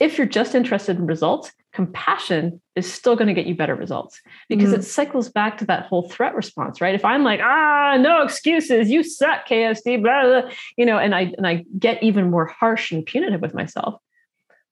if 0.00 0.18
you're 0.18 0.26
just 0.26 0.54
interested 0.54 0.98
in 0.98 1.06
results, 1.06 1.52
compassion 1.72 2.60
is 2.74 2.92
still 2.92 3.14
going 3.14 3.28
to 3.28 3.34
get 3.34 3.46
you 3.46 3.54
better 3.54 3.74
results 3.74 4.20
because 4.48 4.70
mm-hmm. 4.70 4.80
it 4.80 4.84
cycles 4.84 5.28
back 5.28 5.58
to 5.58 5.64
that 5.66 5.86
whole 5.86 6.08
threat 6.08 6.34
response, 6.34 6.80
right? 6.80 6.94
If 6.94 7.04
I'm 7.04 7.22
like, 7.22 7.40
ah, 7.40 7.96
no 8.00 8.22
excuses, 8.22 8.90
you 8.90 9.04
suck, 9.04 9.46
KSD, 9.46 10.02
blah, 10.02 10.24
blah, 10.24 10.50
you 10.76 10.84
know, 10.84 10.98
and 10.98 11.14
I 11.14 11.32
and 11.36 11.46
I 11.46 11.64
get 11.78 12.02
even 12.02 12.30
more 12.30 12.46
harsh 12.46 12.90
and 12.90 13.06
punitive 13.06 13.40
with 13.40 13.54
myself, 13.54 14.00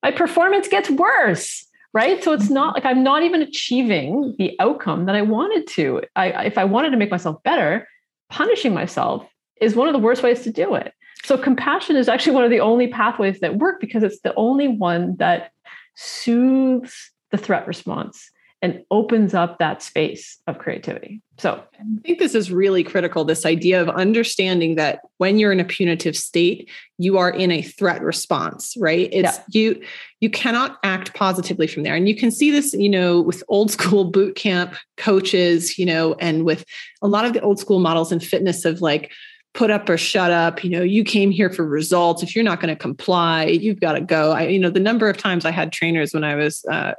my 0.02 0.10
performance 0.10 0.68
gets 0.68 0.90
worse, 0.90 1.67
right? 1.94 2.22
So 2.22 2.32
it's 2.32 2.50
not 2.50 2.74
like 2.74 2.84
I'm 2.84 3.02
not 3.02 3.22
even 3.22 3.42
achieving 3.42 4.34
the 4.38 4.56
outcome 4.60 5.06
that 5.06 5.14
I 5.14 5.22
wanted 5.22 5.66
to. 5.68 6.02
I, 6.16 6.44
if 6.44 6.58
I 6.58 6.64
wanted 6.64 6.90
to 6.90 6.96
make 6.96 7.10
myself 7.10 7.42
better, 7.42 7.88
punishing 8.28 8.74
myself 8.74 9.26
is 9.60 9.74
one 9.74 9.88
of 9.88 9.92
the 9.92 9.98
worst 9.98 10.22
ways 10.22 10.42
to 10.42 10.52
do 10.52 10.74
it. 10.74 10.92
So 11.24 11.36
compassion 11.36 11.96
is 11.96 12.08
actually 12.08 12.34
one 12.34 12.44
of 12.44 12.50
the 12.50 12.60
only 12.60 12.88
pathways 12.88 13.40
that 13.40 13.56
work 13.56 13.80
because 13.80 14.02
it's 14.02 14.20
the 14.20 14.34
only 14.34 14.68
one 14.68 15.16
that 15.16 15.50
soothes 15.94 17.10
the 17.30 17.38
threat 17.38 17.66
response 17.66 18.30
and 18.60 18.82
opens 18.90 19.34
up 19.34 19.58
that 19.58 19.82
space 19.82 20.38
of 20.48 20.58
creativity. 20.58 21.22
So 21.38 21.62
I 21.78 21.84
think 22.02 22.18
this 22.18 22.34
is 22.34 22.50
really 22.50 22.82
critical 22.82 23.24
this 23.24 23.46
idea 23.46 23.80
of 23.80 23.88
understanding 23.88 24.74
that 24.74 25.00
when 25.18 25.38
you're 25.38 25.52
in 25.52 25.60
a 25.60 25.64
punitive 25.64 26.16
state, 26.16 26.68
you 26.98 27.18
are 27.18 27.30
in 27.30 27.52
a 27.52 27.62
threat 27.62 28.02
response, 28.02 28.74
right? 28.78 29.08
It's 29.12 29.38
yeah. 29.38 29.44
you 29.48 29.82
you 30.20 30.28
cannot 30.28 30.78
act 30.82 31.14
positively 31.14 31.68
from 31.68 31.84
there. 31.84 31.94
And 31.94 32.08
you 32.08 32.16
can 32.16 32.32
see 32.32 32.50
this, 32.50 32.74
you 32.74 32.88
know, 32.88 33.20
with 33.20 33.44
old 33.46 33.70
school 33.70 34.04
boot 34.10 34.34
camp 34.34 34.74
coaches, 34.96 35.78
you 35.78 35.86
know, 35.86 36.14
and 36.14 36.44
with 36.44 36.64
a 37.00 37.06
lot 37.06 37.24
of 37.24 37.34
the 37.34 37.40
old 37.40 37.60
school 37.60 37.78
models 37.78 38.10
in 38.10 38.18
fitness 38.18 38.64
of 38.64 38.80
like 38.80 39.12
put 39.54 39.70
up 39.70 39.88
or 39.88 39.96
shut 39.96 40.30
up 40.30 40.62
you 40.62 40.70
know 40.70 40.82
you 40.82 41.02
came 41.02 41.30
here 41.30 41.50
for 41.50 41.64
results 41.64 42.22
if 42.22 42.36
you're 42.36 42.44
not 42.44 42.60
going 42.60 42.72
to 42.72 42.78
comply 42.78 43.46
you've 43.46 43.80
got 43.80 43.94
to 43.94 44.00
go 44.00 44.30
i 44.30 44.42
you 44.46 44.58
know 44.58 44.70
the 44.70 44.78
number 44.78 45.08
of 45.08 45.16
times 45.16 45.46
i 45.46 45.50
had 45.50 45.72
trainers 45.72 46.12
when 46.12 46.22
i 46.22 46.34
was 46.34 46.64
uh, 46.70 46.92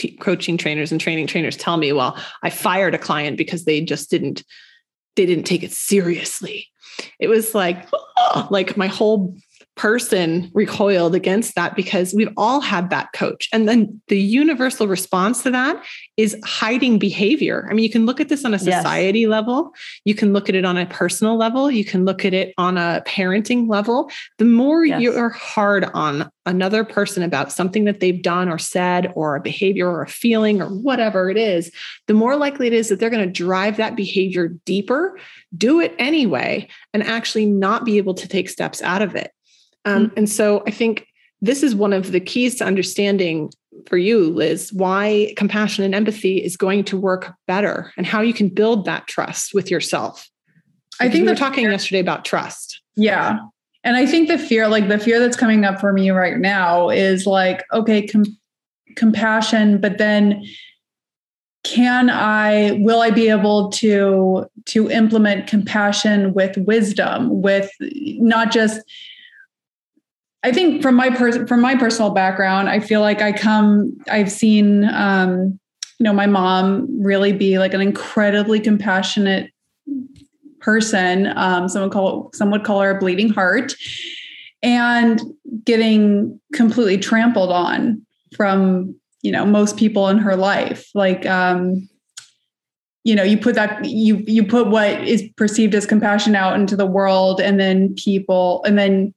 t- 0.00 0.16
coaching 0.16 0.56
trainers 0.56 0.90
and 0.90 1.00
training 1.00 1.28
trainers 1.28 1.56
tell 1.56 1.76
me 1.76 1.92
well 1.92 2.18
i 2.42 2.50
fired 2.50 2.94
a 2.94 2.98
client 2.98 3.36
because 3.36 3.64
they 3.64 3.80
just 3.80 4.10
didn't 4.10 4.42
they 5.16 5.26
didn't 5.26 5.44
take 5.44 5.62
it 5.62 5.72
seriously. 5.72 6.68
It 7.18 7.28
was 7.28 7.54
like 7.54 7.88
oh, 8.18 8.48
like 8.50 8.76
my 8.76 8.86
whole 8.86 9.36
person 9.80 10.50
recoiled 10.52 11.14
against 11.14 11.54
that 11.54 11.74
because 11.74 12.12
we've 12.12 12.28
all 12.36 12.60
had 12.60 12.90
that 12.90 13.10
coach. 13.14 13.48
And 13.50 13.66
then 13.66 13.98
the 14.08 14.20
universal 14.20 14.86
response 14.86 15.42
to 15.44 15.50
that 15.52 15.82
is 16.18 16.36
hiding 16.44 16.98
behavior. 16.98 17.66
I 17.70 17.72
mean, 17.72 17.82
you 17.82 17.90
can 17.90 18.04
look 18.04 18.20
at 18.20 18.28
this 18.28 18.44
on 18.44 18.52
a 18.52 18.58
society 18.58 19.20
yes. 19.20 19.30
level, 19.30 19.72
you 20.04 20.14
can 20.14 20.34
look 20.34 20.50
at 20.50 20.54
it 20.54 20.66
on 20.66 20.76
a 20.76 20.84
personal 20.84 21.38
level, 21.38 21.70
you 21.70 21.86
can 21.86 22.04
look 22.04 22.26
at 22.26 22.34
it 22.34 22.52
on 22.58 22.76
a 22.76 23.02
parenting 23.06 23.70
level. 23.70 24.10
The 24.36 24.44
more 24.44 24.84
yes. 24.84 25.00
you're 25.00 25.30
hard 25.30 25.86
on 25.94 26.30
another 26.44 26.84
person 26.84 27.22
about 27.22 27.50
something 27.50 27.86
that 27.86 28.00
they've 28.00 28.22
done 28.22 28.50
or 28.50 28.58
said, 28.58 29.10
or 29.16 29.34
a 29.34 29.40
behavior 29.40 29.88
or 29.88 30.02
a 30.02 30.08
feeling 30.08 30.60
or 30.60 30.66
whatever 30.66 31.30
it 31.30 31.38
is, 31.38 31.72
the 32.06 32.12
more 32.12 32.36
likely 32.36 32.66
it 32.66 32.74
is 32.74 32.90
that 32.90 33.00
they're 33.00 33.08
going 33.08 33.24
to 33.24 33.32
drive 33.32 33.78
that 33.78 33.96
behavior 33.96 34.48
deeper, 34.66 35.18
do 35.56 35.80
it 35.80 35.94
anyway, 35.98 36.68
and 36.92 37.02
actually 37.02 37.46
not 37.46 37.86
be 37.86 37.96
able 37.96 38.12
to 38.12 38.28
take 38.28 38.50
steps 38.50 38.82
out 38.82 39.00
of 39.00 39.14
it. 39.14 39.32
Um, 39.84 40.06
mm-hmm. 40.06 40.18
And 40.18 40.28
so 40.28 40.62
I 40.66 40.70
think 40.70 41.06
this 41.40 41.62
is 41.62 41.74
one 41.74 41.92
of 41.92 42.12
the 42.12 42.20
keys 42.20 42.56
to 42.56 42.64
understanding 42.64 43.50
for 43.86 43.96
you, 43.96 44.30
Liz, 44.30 44.72
why 44.72 45.32
compassion 45.36 45.84
and 45.84 45.94
empathy 45.94 46.36
is 46.36 46.56
going 46.56 46.84
to 46.84 46.98
work 46.98 47.32
better 47.46 47.92
and 47.96 48.06
how 48.06 48.20
you 48.20 48.34
can 48.34 48.48
build 48.48 48.84
that 48.84 49.06
trust 49.06 49.54
with 49.54 49.70
yourself. 49.70 50.28
Because 50.98 51.08
I 51.08 51.12
think 51.12 51.24
we 51.24 51.30
were 51.30 51.36
talking 51.36 51.64
fear, 51.64 51.70
yesterday 51.70 52.00
about 52.00 52.24
trust. 52.24 52.82
Yeah. 52.96 53.38
And 53.82 53.96
I 53.96 54.04
think 54.04 54.28
the 54.28 54.36
fear, 54.36 54.68
like 54.68 54.88
the 54.88 54.98
fear 54.98 55.18
that's 55.18 55.36
coming 55.36 55.64
up 55.64 55.80
for 55.80 55.94
me 55.94 56.10
right 56.10 56.36
now 56.36 56.90
is 56.90 57.26
like, 57.26 57.64
okay, 57.72 58.06
com- 58.06 58.38
compassion, 58.96 59.80
but 59.80 59.96
then 59.96 60.44
can 61.64 62.10
I, 62.10 62.72
will 62.82 63.00
I 63.00 63.10
be 63.10 63.30
able 63.30 63.70
to, 63.72 64.46
to 64.66 64.90
implement 64.90 65.46
compassion 65.46 66.34
with 66.34 66.58
wisdom, 66.58 67.40
with 67.40 67.70
not 67.80 68.52
just, 68.52 68.80
I 70.42 70.52
think 70.52 70.82
from 70.82 70.94
my 70.94 71.10
per- 71.10 71.46
from 71.46 71.60
my 71.60 71.76
personal 71.76 72.10
background, 72.10 72.68
I 72.68 72.80
feel 72.80 73.00
like 73.00 73.20
I 73.20 73.32
come. 73.32 73.96
I've 74.10 74.32
seen, 74.32 74.84
um, 74.84 75.58
you 75.98 76.04
know, 76.04 76.14
my 76.14 76.26
mom 76.26 76.88
really 77.02 77.32
be 77.32 77.58
like 77.58 77.74
an 77.74 77.82
incredibly 77.82 78.58
compassionate 78.58 79.50
person. 80.60 81.32
Um, 81.36 81.68
someone 81.68 81.90
call 81.90 82.30
some 82.34 82.50
would 82.50 82.64
call 82.64 82.80
her 82.80 82.96
a 82.96 82.98
bleeding 82.98 83.28
heart, 83.28 83.74
and 84.62 85.20
getting 85.64 86.40
completely 86.54 86.96
trampled 86.96 87.52
on 87.52 88.04
from 88.34 88.94
you 89.20 89.32
know 89.32 89.44
most 89.44 89.76
people 89.76 90.08
in 90.08 90.16
her 90.16 90.36
life. 90.36 90.88
Like, 90.94 91.26
um, 91.26 91.86
you 93.04 93.14
know, 93.14 93.22
you 93.22 93.36
put 93.36 93.56
that 93.56 93.84
you 93.84 94.16
you 94.26 94.42
put 94.42 94.68
what 94.68 95.06
is 95.06 95.22
perceived 95.36 95.74
as 95.74 95.84
compassion 95.84 96.34
out 96.34 96.58
into 96.58 96.76
the 96.76 96.86
world, 96.86 97.42
and 97.42 97.60
then 97.60 97.94
people, 97.96 98.64
and 98.64 98.78
then 98.78 99.12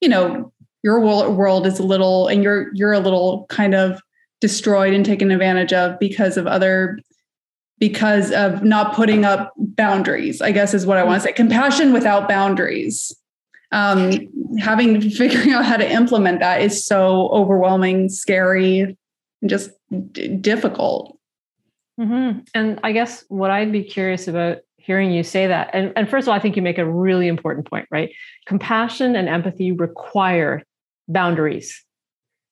you 0.00 0.08
know 0.08 0.52
your 0.88 1.00
world 1.00 1.66
is 1.66 1.78
a 1.78 1.82
little 1.82 2.28
and 2.28 2.42
you're 2.42 2.74
you're 2.74 2.94
a 2.94 2.98
little 2.98 3.44
kind 3.50 3.74
of 3.74 4.00
destroyed 4.40 4.94
and 4.94 5.04
taken 5.04 5.30
advantage 5.30 5.74
of 5.74 5.98
because 5.98 6.38
of 6.38 6.46
other 6.46 6.98
because 7.78 8.30
of 8.32 8.64
not 8.64 8.94
putting 8.94 9.22
up 9.22 9.52
boundaries 9.58 10.40
i 10.40 10.50
guess 10.50 10.72
is 10.72 10.86
what 10.86 10.96
i 10.96 11.04
want 11.04 11.20
to 11.20 11.28
say. 11.28 11.32
Compassion 11.34 11.92
without 11.92 12.26
boundaries. 12.26 13.14
Um, 13.70 14.12
having 14.58 14.98
figuring 15.10 15.50
out 15.52 15.66
how 15.66 15.76
to 15.76 15.86
implement 15.86 16.40
that 16.40 16.62
is 16.62 16.86
so 16.86 17.28
overwhelming 17.28 18.08
scary 18.08 18.96
and 19.42 19.50
just 19.50 19.70
d- 20.12 20.28
difficult. 20.28 21.18
Mm-hmm. 22.00 22.38
and 22.54 22.78
i 22.84 22.92
guess 22.92 23.24
what 23.26 23.50
i'd 23.50 23.72
be 23.72 23.82
curious 23.82 24.28
about 24.28 24.58
hearing 24.76 25.10
you 25.10 25.24
say 25.24 25.48
that 25.48 25.68
and, 25.72 25.92
and 25.96 26.08
first 26.08 26.24
of 26.24 26.28
all 26.28 26.36
i 26.36 26.38
think 26.38 26.54
you 26.54 26.62
make 26.62 26.78
a 26.78 26.90
really 26.90 27.26
important 27.26 27.68
point 27.68 27.88
right? 27.90 28.10
Compassion 28.46 29.16
and 29.16 29.28
empathy 29.28 29.72
require 29.72 30.62
boundaries 31.08 31.84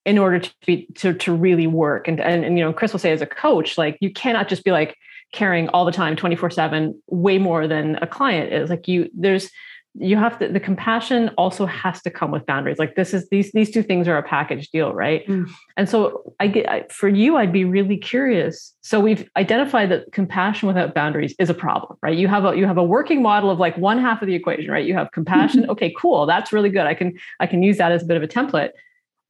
in 0.05 0.19
order 0.19 0.39
to 0.39 0.51
be 0.67 0.87
to, 0.97 1.13
to 1.15 1.33
really 1.33 1.67
work. 1.67 2.09
And, 2.09 2.21
and 2.21 2.45
and 2.45 2.59
you 2.59 2.65
know 2.65 2.73
chris 2.73 2.93
will 2.93 3.01
say 3.01 3.13
as 3.13 3.23
a 3.23 3.27
coach 3.27 3.77
like 3.77 3.99
you 4.01 4.11
cannot 4.13 4.49
just 4.49 4.65
be 4.65 4.73
like 4.73 4.97
caring 5.33 5.69
all 5.69 5.85
the 5.85 5.93
time 5.93 6.17
24 6.17 6.51
7 6.51 7.03
way 7.09 7.39
more 7.39 7.69
than 7.69 7.97
a 7.97 8.07
client 8.07 8.53
is. 8.53 8.71
Like 8.71 8.89
you 8.89 9.11
there's 9.15 9.51
you 9.99 10.17
have 10.17 10.39
to 10.39 10.49
the 10.49 10.61
compassion 10.61 11.31
also 11.39 11.67
has 11.67 12.03
to 12.03 12.11
come 12.11 12.31
with 12.31 12.45
boundaries. 12.47 12.79
Like 12.79 12.95
this 12.97 13.15
is 13.15 13.29
these 13.29 13.53
these 13.53 13.71
two 13.71 13.83
things 13.83 14.09
are 14.09 14.17
a 14.17 14.23
package 14.23 14.69
deal 14.71 14.93
right? 14.93 15.27
Mm. 15.27 15.51
and 15.77 15.89
so 15.89 16.35
i 16.41 16.47
get 16.47 16.69
I, 16.69 16.87
for 16.89 17.09
you 17.09 17.37
i'd 17.37 17.53
be 17.53 17.65
really 17.65 17.97
curious. 17.97 18.75
So 18.83 19.01
we've 19.01 19.29
identified 19.37 19.91
that 19.91 20.13
compassion 20.13 20.69
without 20.69 20.95
boundaries 20.95 21.35
is 21.39 21.51
a 21.51 21.55
problem 21.55 21.99
right? 22.03 22.17
You 22.17 22.29
have 22.29 22.45
a 22.45 22.57
you 22.57 22.67
have 22.67 22.79
a 22.79 22.85
working 22.85 23.23
model 23.23 23.51
of 23.51 23.59
like 23.59 23.77
one 23.79 23.99
half 23.99 24.23
of 24.23 24.29
the 24.29 24.35
equation 24.35 24.71
right? 24.71 24.85
You 24.85 24.95
have 24.95 25.11
compassion. 25.13 25.63
Mm-hmm. 25.63 25.71
okay 25.73 25.95
cool. 25.99 26.27
That's 26.27 26.53
really 26.53 26.71
good. 26.71 26.87
I 26.87 26.95
can 26.95 27.15
i 27.41 27.47
can 27.47 27.63
use 27.63 27.79
that 27.79 27.93
as 27.93 28.03
a 28.03 28.07
bit 28.07 28.17
of 28.17 28.23
a 28.23 28.29
template. 28.29 28.71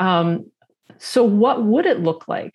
Um, 0.01 0.51
so 0.99 1.25
what 1.25 1.65
would 1.65 1.87
it 1.87 2.01
look 2.01 2.29
like 2.29 2.55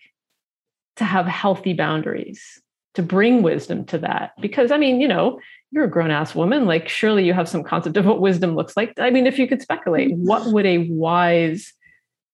to 0.98 1.06
have 1.06 1.26
healthy 1.26 1.74
boundaries 1.74 2.62
to 2.94 3.04
bring 3.04 3.42
wisdom 3.42 3.86
to 3.86 3.98
that 3.98 4.32
because 4.42 4.72
i 4.72 4.78
mean 4.78 5.00
you 5.00 5.08
know 5.08 5.40
you're 5.72 5.86
a 5.86 5.90
grown 5.90 6.12
ass 6.12 6.36
woman. 6.36 6.66
Like, 6.66 6.90
surely 6.90 7.26
you 7.26 7.34
have 7.34 7.48
some 7.48 7.64
concept 7.64 7.98
of 7.98 8.06
what 8.06 8.20
wisdom 8.20 8.56
looks 8.56 8.76
like. 8.76 8.94
I 9.00 9.10
mean, 9.10 9.26
if 9.26 9.40
you 9.40 9.48
could 9.48 9.62
speculate, 9.62 10.12
what 10.16 10.48
would 10.48 10.66
a 10.66 10.90
wise 10.90 11.74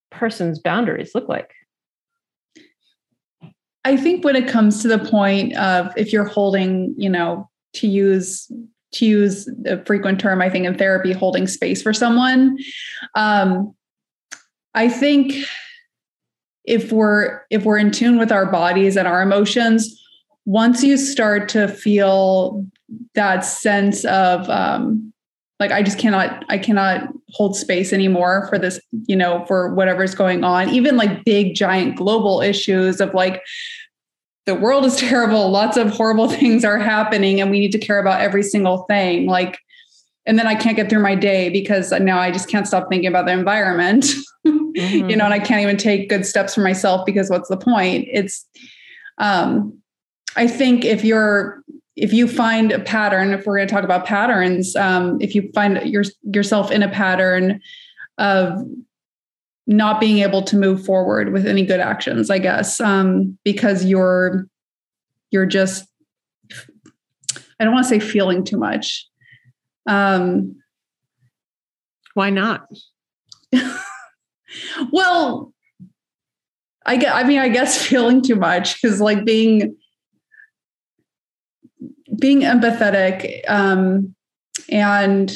person's 0.09 0.59
boundaries 0.59 1.11
look 1.13 1.29
like? 1.29 1.51
I 3.85 3.95
think 3.95 4.25
when 4.25 4.35
it 4.35 4.49
comes 4.49 4.81
to 4.81 4.87
the 4.87 4.99
point 4.99 5.55
of 5.55 5.93
if 5.95 6.11
you're 6.11 6.25
holding, 6.25 6.93
you 6.97 7.09
know, 7.09 7.49
to 7.73 7.87
use 7.87 8.51
to 8.93 9.05
use 9.05 9.49
a 9.65 9.83
frequent 9.85 10.19
term, 10.19 10.41
I 10.41 10.49
think 10.49 10.65
in 10.65 10.77
therapy, 10.77 11.11
holding 11.11 11.45
space 11.45 11.81
for 11.81 11.93
someone. 11.93 12.57
Um, 13.15 13.75
I 14.73 14.89
think 14.89 15.45
if 16.65 16.91
we're 16.91 17.41
if 17.49 17.63
we're 17.63 17.77
in 17.77 17.91
tune 17.91 18.17
with 18.17 18.31
our 18.31 18.45
bodies 18.45 18.97
and 18.97 19.07
our 19.07 19.21
emotions, 19.21 20.01
once 20.47 20.81
you 20.81 20.95
start 20.95 21.49
to 21.49 21.67
feel 21.67 22.65
that 23.15 23.41
sense 23.41 24.05
of 24.05 24.49
um, 24.49 25.11
like 25.59 25.71
I 25.71 25.83
just 25.83 25.99
cannot 25.99 26.45
I 26.47 26.57
cannot 26.57 27.09
hold 27.31 27.57
space 27.57 27.91
anymore 27.91 28.47
for 28.47 28.57
this, 28.57 28.79
you 29.07 29.15
know, 29.15 29.43
for 29.45 29.75
whatever's 29.75 30.15
going 30.15 30.45
on. 30.45 30.69
Even 30.69 30.95
like 30.95 31.25
big 31.25 31.53
giant 31.53 31.97
global 31.97 32.39
issues 32.39 33.01
of 33.01 33.13
like 33.13 33.43
the 34.45 34.55
world 34.55 34.85
is 34.85 34.95
terrible, 34.97 35.49
lots 35.49 35.75
of 35.75 35.89
horrible 35.89 36.29
things 36.39 36.63
are 36.63 36.79
happening 36.79 37.41
and 37.41 37.51
we 37.51 37.59
need 37.59 37.73
to 37.73 37.79
care 37.79 37.99
about 37.99 38.21
every 38.21 38.43
single 38.43 38.83
thing. 38.83 39.27
Like 39.27 39.59
and 40.25 40.39
then 40.39 40.47
I 40.47 40.55
can't 40.55 40.77
get 40.77 40.89
through 40.89 41.01
my 41.01 41.15
day 41.15 41.49
because 41.49 41.91
now 41.91 42.19
I 42.19 42.31
just 42.31 42.47
can't 42.47 42.67
stop 42.67 42.87
thinking 42.89 43.09
about 43.09 43.25
the 43.25 43.33
environment. 43.33 44.05
mm-hmm. 44.45 44.55
You 45.09 45.15
know, 45.17 45.25
and 45.25 45.33
I 45.33 45.39
can't 45.39 45.61
even 45.61 45.75
take 45.75 46.07
good 46.07 46.25
steps 46.25 46.55
for 46.55 46.61
myself 46.61 47.05
because 47.05 47.29
what's 47.29 47.49
the 47.49 47.57
point? 47.57 48.07
It's 48.09 48.45
um 49.17 49.81
I 50.37 50.47
think 50.47 50.85
if 50.85 51.03
you're 51.03 51.63
if 51.95 52.13
you 52.13 52.27
find 52.27 52.71
a 52.71 52.79
pattern, 52.79 53.33
if 53.33 53.45
we're 53.45 53.57
going 53.57 53.67
to 53.67 53.73
talk 53.73 53.83
about 53.83 54.05
patterns, 54.05 54.75
um, 54.75 55.17
if 55.19 55.33
you 55.33 55.51
find 55.55 55.81
your, 55.83 56.03
yourself 56.31 56.69
in 56.69 56.83
a 56.83 56.89
pattern 56.89 57.59
of 58.19 58.63
not 59.65 59.99
being 59.99 60.19
able 60.19 60.43
to 60.43 60.55
move 60.55 60.85
forward 60.85 61.33
with 61.33 61.47
any 61.47 61.65
good 61.65 61.79
actions, 61.79 62.29
I 62.29 62.37
guess, 62.37 62.79
um, 62.79 63.37
because 63.43 63.83
you're 63.83 64.47
you're 65.31 65.47
just 65.47 65.87
I 67.59 67.63
don't 67.63 67.73
want 67.73 67.85
to 67.85 67.89
say 67.89 67.99
feeling 67.99 68.43
too 68.43 68.57
much. 68.57 69.07
Um, 69.87 70.57
Why 72.13 72.29
not? 72.29 72.67
well, 74.91 75.51
I 76.85 76.97
get. 76.97 77.15
I 77.15 77.23
mean, 77.23 77.39
I 77.39 77.49
guess 77.49 77.81
feeling 77.87 78.21
too 78.21 78.35
much 78.35 78.83
is 78.83 79.01
like 79.01 79.25
being 79.25 79.75
being 82.19 82.41
empathetic 82.41 83.41
um, 83.49 84.15
and 84.69 85.35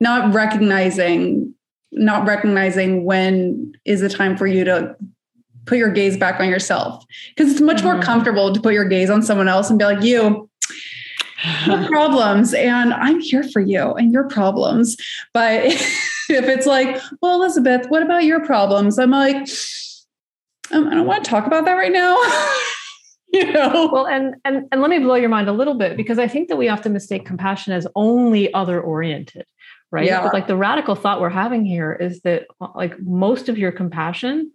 not 0.00 0.34
recognizing 0.34 1.54
not 1.94 2.26
recognizing 2.26 3.04
when 3.04 3.72
is 3.84 4.00
the 4.00 4.08
time 4.08 4.36
for 4.36 4.46
you 4.46 4.64
to 4.64 4.96
put 5.66 5.78
your 5.78 5.90
gaze 5.90 6.16
back 6.16 6.40
on 6.40 6.48
yourself. 6.48 7.04
Because 7.34 7.52
it's 7.52 7.60
much 7.60 7.78
mm-hmm. 7.78 7.86
more 7.86 8.02
comfortable 8.02 8.52
to 8.52 8.60
put 8.60 8.72
your 8.72 8.86
gaze 8.86 9.10
on 9.10 9.22
someone 9.22 9.48
else 9.48 9.68
and 9.70 9.78
be 9.78 9.84
like 9.84 10.02
you 10.02 10.48
problems 11.88 12.54
and 12.54 12.94
i'm 12.94 13.20
here 13.20 13.42
for 13.42 13.60
you 13.60 13.92
and 13.94 14.12
your 14.12 14.24
problems. 14.24 14.96
But 15.34 15.64
if 15.66 15.88
it's 16.28 16.66
like 16.66 17.00
well 17.20 17.36
elizabeth 17.36 17.86
what 17.88 18.02
about 18.02 18.24
your 18.24 18.44
problems? 18.44 18.98
I'm 18.98 19.10
like 19.10 19.48
um, 20.70 20.88
i 20.88 20.94
don't 20.94 21.06
want 21.06 21.24
to 21.24 21.30
talk 21.30 21.46
about 21.46 21.64
that 21.66 21.74
right 21.74 21.92
now 21.92 22.16
you 23.46 23.50
know 23.52 23.88
well 23.92 24.06
and 24.06 24.34
and 24.44 24.66
and 24.70 24.80
let 24.80 24.90
me 24.90 24.98
blow 24.98 25.14
your 25.14 25.28
mind 25.28 25.48
a 25.48 25.52
little 25.52 25.74
bit 25.74 25.96
because 25.96 26.18
i 26.18 26.28
think 26.28 26.48
that 26.48 26.56
we 26.56 26.68
often 26.68 26.92
mistake 26.92 27.24
compassion 27.24 27.72
as 27.72 27.86
only 27.94 28.52
other 28.52 28.80
oriented 28.80 29.46
right 29.90 30.06
yeah. 30.06 30.22
but 30.22 30.34
like 30.34 30.46
the 30.46 30.56
radical 30.56 30.94
thought 30.94 31.20
we're 31.20 31.30
having 31.30 31.64
here 31.64 31.92
is 31.92 32.20
that 32.20 32.46
like 32.74 32.98
most 33.00 33.48
of 33.48 33.56
your 33.56 33.72
compassion 33.72 34.50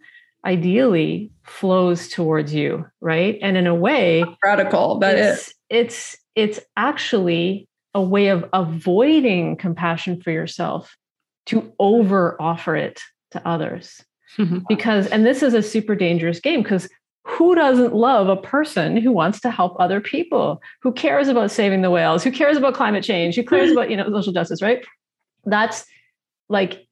ideally 0.46 1.32
flows 1.44 2.08
towards 2.08 2.54
you 2.54 2.86
right 3.02 3.40
and 3.42 3.58
in 3.58 3.68
a 3.68 3.76
way 3.76 4.24
radical 4.44 5.00
that 5.00 5.18
it's, 5.18 5.48
is. 5.48 5.54
it's 5.70 6.18
it's 6.36 6.60
actually 6.78 7.68
a 7.96 8.02
way 8.02 8.28
of 8.28 8.46
avoiding 8.54 9.58
compassion 9.58 10.22
for 10.22 10.30
yourself 10.30 10.96
to 11.48 11.74
over 11.80 12.40
offer 12.40 12.76
it 12.76 13.02
to 13.32 13.46
others. 13.46 14.06
Mm-hmm. 14.38 14.60
Because, 14.70 15.08
and 15.08 15.26
this 15.26 15.42
is 15.42 15.56
a 15.56 15.64
super 15.64 15.96
dangerous 15.96 16.40
game 16.40 16.62
because 16.62 16.88
who 17.28 17.56
doesn't 17.56 17.94
love 17.94 18.30
a 18.30 18.38
person 18.38 18.96
who 18.96 19.12
wants 19.12 19.42
to 19.42 19.52
help 19.52 19.76
other 19.80 20.00
people, 20.00 20.62
who 20.82 20.94
cares 20.94 21.28
about 21.28 21.52
saving 21.52 21.82
the 21.82 21.92
whales, 21.92 22.24
who 22.24 22.32
cares 22.32 22.56
about 22.56 22.74
climate 22.74 23.04
change, 23.04 23.36
who 23.36 23.44
cares 23.44 23.72
about, 23.72 23.90
you 23.90 23.98
know, 23.98 24.06
social 24.10 24.32
justice, 24.32 24.62
right? 24.62 24.84
That's 25.46 25.86
like 26.48 26.88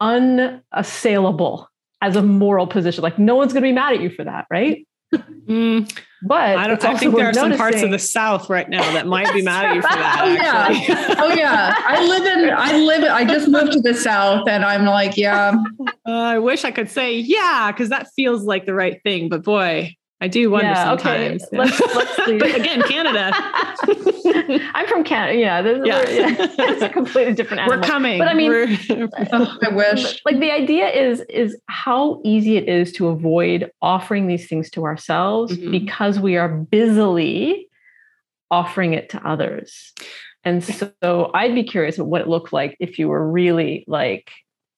unassailable 0.00 1.68
as 2.00 2.16
a 2.16 2.22
moral 2.22 2.66
position. 2.66 3.02
Like 3.02 3.18
no 3.18 3.36
one's 3.36 3.52
going 3.52 3.62
to 3.62 3.68
be 3.68 3.72
mad 3.72 3.92
at 3.92 4.00
you 4.00 4.08
for 4.08 4.24
that, 4.24 4.46
right? 4.50 4.86
Mm, 5.44 5.90
but 6.22 6.56
I, 6.56 6.66
don't, 6.66 6.82
I 6.82 6.96
think 6.96 7.14
there 7.14 7.28
are 7.28 7.34
some 7.34 7.54
parts 7.54 7.82
of 7.82 7.90
the 7.90 7.98
South 7.98 8.48
right 8.48 8.68
now 8.68 8.80
that 8.94 9.06
might 9.06 9.30
be 9.34 9.42
mad 9.42 9.66
at 9.66 9.74
you 9.74 9.82
for 9.82 9.88
that. 9.88 10.20
oh 10.22 10.28
yeah, 10.32 11.14
oh 11.18 11.34
yeah. 11.34 11.74
I 11.76 12.06
live 12.06 12.24
in. 12.24 12.50
I 12.50 12.78
live. 12.78 13.04
I 13.04 13.24
just 13.24 13.48
moved 13.48 13.72
to 13.72 13.80
the 13.80 13.92
South, 13.92 14.48
and 14.48 14.64
I'm 14.64 14.84
like, 14.86 15.16
yeah. 15.16 15.54
Uh, 16.06 16.10
I 16.12 16.38
wish 16.38 16.66
I 16.66 16.70
could 16.70 16.90
say 16.90 17.16
yeah, 17.16 17.72
because 17.72 17.88
that 17.88 18.08
feels 18.14 18.42
like 18.42 18.66
the 18.66 18.74
right 18.74 19.02
thing. 19.04 19.30
But 19.30 19.42
boy, 19.42 19.96
I 20.20 20.28
do 20.28 20.50
wonder 20.50 20.68
yeah, 20.68 20.84
sometimes. 20.84 21.44
Okay. 21.44 21.58
Let's, 21.58 21.80
let's 21.80 22.16
but 22.26 22.54
again, 22.54 22.82
Canada. 22.82 23.32
I'm 24.74 24.86
from 24.86 25.04
Canada. 25.04 25.38
Yeah, 25.38 25.60
yeah. 25.62 26.08
yeah. 26.08 26.36
it's 26.58 26.82
a 26.82 26.88
completely 26.88 27.34
different 27.34 27.60
animal. 27.60 27.80
We're 27.80 27.86
coming. 27.86 28.18
But 28.18 28.28
I 28.28 28.34
mean, 28.34 28.52
oh, 28.52 29.58
I 29.62 29.74
wish. 29.74 30.22
Like 30.24 30.40
the 30.40 30.50
idea 30.50 30.88
is 30.88 31.20
is 31.28 31.58
how 31.68 32.20
easy 32.24 32.56
it 32.56 32.68
is 32.68 32.92
to 32.92 33.08
avoid 33.08 33.70
offering 33.82 34.26
these 34.26 34.48
things 34.48 34.70
to 34.70 34.84
ourselves 34.84 35.56
mm-hmm. 35.56 35.70
because 35.70 36.18
we 36.18 36.36
are 36.36 36.48
busily 36.48 37.68
offering 38.50 38.94
it 38.94 39.10
to 39.10 39.28
others. 39.28 39.92
And 40.44 40.62
so 40.62 41.30
I'd 41.34 41.54
be 41.54 41.64
curious 41.64 41.98
what 41.98 42.20
it 42.20 42.28
looked 42.28 42.52
like 42.52 42.76
if 42.78 42.98
you 42.98 43.08
were 43.08 43.30
really 43.30 43.84
like, 43.88 44.30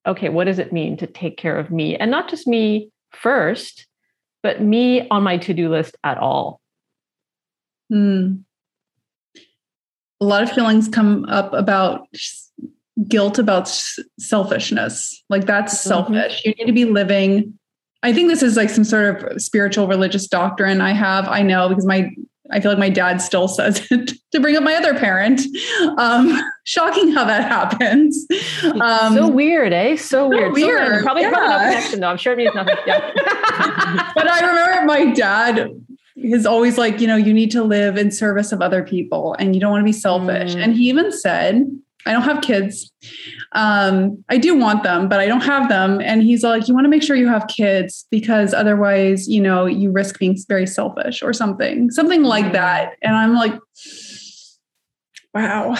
okay, 0.06 0.28
what 0.28 0.44
does 0.44 0.58
it 0.58 0.72
mean 0.72 0.96
to 0.98 1.06
take 1.06 1.36
care 1.36 1.58
of 1.58 1.70
me? 1.70 1.96
And 1.96 2.10
not 2.10 2.28
just 2.28 2.46
me 2.46 2.90
first, 3.12 3.86
but 4.46 4.62
me 4.62 5.08
on 5.08 5.24
my 5.24 5.36
to-do 5.36 5.68
list 5.68 5.96
at 6.04 6.18
all. 6.18 6.60
Hmm. 7.90 8.34
A 10.20 10.24
lot 10.24 10.44
of 10.44 10.52
feelings 10.52 10.86
come 10.86 11.24
up 11.24 11.52
about 11.52 12.06
guilt 13.08 13.40
about 13.40 13.66
selfishness. 14.20 15.20
Like 15.28 15.46
that's 15.46 15.74
mm-hmm. 15.74 15.88
selfish. 15.88 16.42
You 16.44 16.52
need 16.52 16.66
to 16.66 16.72
be 16.72 16.84
living. 16.84 17.58
I 18.04 18.12
think 18.12 18.28
this 18.28 18.44
is 18.44 18.56
like 18.56 18.70
some 18.70 18.84
sort 18.84 19.32
of 19.32 19.42
spiritual 19.42 19.88
religious 19.88 20.28
doctrine 20.28 20.80
I 20.80 20.92
have. 20.92 21.26
I 21.26 21.42
know 21.42 21.68
because 21.68 21.84
my 21.84 22.14
I 22.50 22.60
feel 22.60 22.70
like 22.70 22.78
my 22.78 22.88
dad 22.88 23.20
still 23.20 23.48
says 23.48 23.86
it 23.90 24.12
to 24.32 24.40
bring 24.40 24.56
up 24.56 24.62
my 24.62 24.74
other 24.74 24.94
parent. 24.94 25.40
Um, 25.98 26.40
shocking 26.64 27.12
how 27.12 27.24
that 27.24 27.44
happens. 27.50 28.26
Um, 28.80 29.14
so 29.14 29.28
weird, 29.28 29.72
eh? 29.72 29.96
So, 29.96 30.04
so 30.04 30.28
weird. 30.28 30.52
weird. 30.52 30.98
So 30.98 31.02
probably, 31.02 31.22
yeah. 31.22 31.30
probably 31.30 31.56
no 31.56 31.70
connection 31.70 32.00
though. 32.00 32.08
I'm 32.08 32.16
sure 32.16 32.32
it 32.32 32.36
means 32.36 32.54
nothing. 32.54 32.76
Yeah. 32.86 33.10
but 34.14 34.28
I 34.28 34.40
remember 34.46 34.86
my 34.86 35.12
dad 35.12 35.70
is 36.16 36.46
always 36.46 36.78
like, 36.78 37.00
you 37.00 37.06
know, 37.06 37.16
you 37.16 37.32
need 37.32 37.50
to 37.52 37.62
live 37.62 37.96
in 37.96 38.10
service 38.10 38.52
of 38.52 38.62
other 38.62 38.82
people 38.82 39.36
and 39.38 39.54
you 39.54 39.60
don't 39.60 39.70
want 39.70 39.82
to 39.82 39.84
be 39.84 39.92
selfish. 39.92 40.54
Mm. 40.54 40.64
And 40.64 40.74
he 40.74 40.88
even 40.88 41.12
said, 41.12 41.66
I 42.06 42.12
don't 42.12 42.22
have 42.22 42.40
kids. 42.40 42.92
Um, 43.52 44.24
I 44.28 44.38
do 44.38 44.54
want 44.54 44.82
them, 44.82 45.08
but 45.08 45.20
I 45.20 45.26
don't 45.26 45.42
have 45.42 45.68
them. 45.68 46.00
And 46.00 46.22
he's 46.22 46.42
like, 46.42 46.68
you 46.68 46.74
want 46.74 46.84
to 46.84 46.88
make 46.88 47.02
sure 47.02 47.16
you 47.16 47.28
have 47.28 47.48
kids 47.48 48.06
because 48.10 48.54
otherwise, 48.54 49.28
you 49.28 49.40
know, 49.40 49.66
you 49.66 49.90
risk 49.90 50.18
being 50.18 50.36
very 50.48 50.66
selfish 50.66 51.22
or 51.22 51.32
something, 51.32 51.90
something 51.90 52.22
like 52.22 52.52
that. 52.52 52.94
And 53.02 53.16
I'm 53.16 53.34
like, 53.34 53.54
wow. 55.34 55.74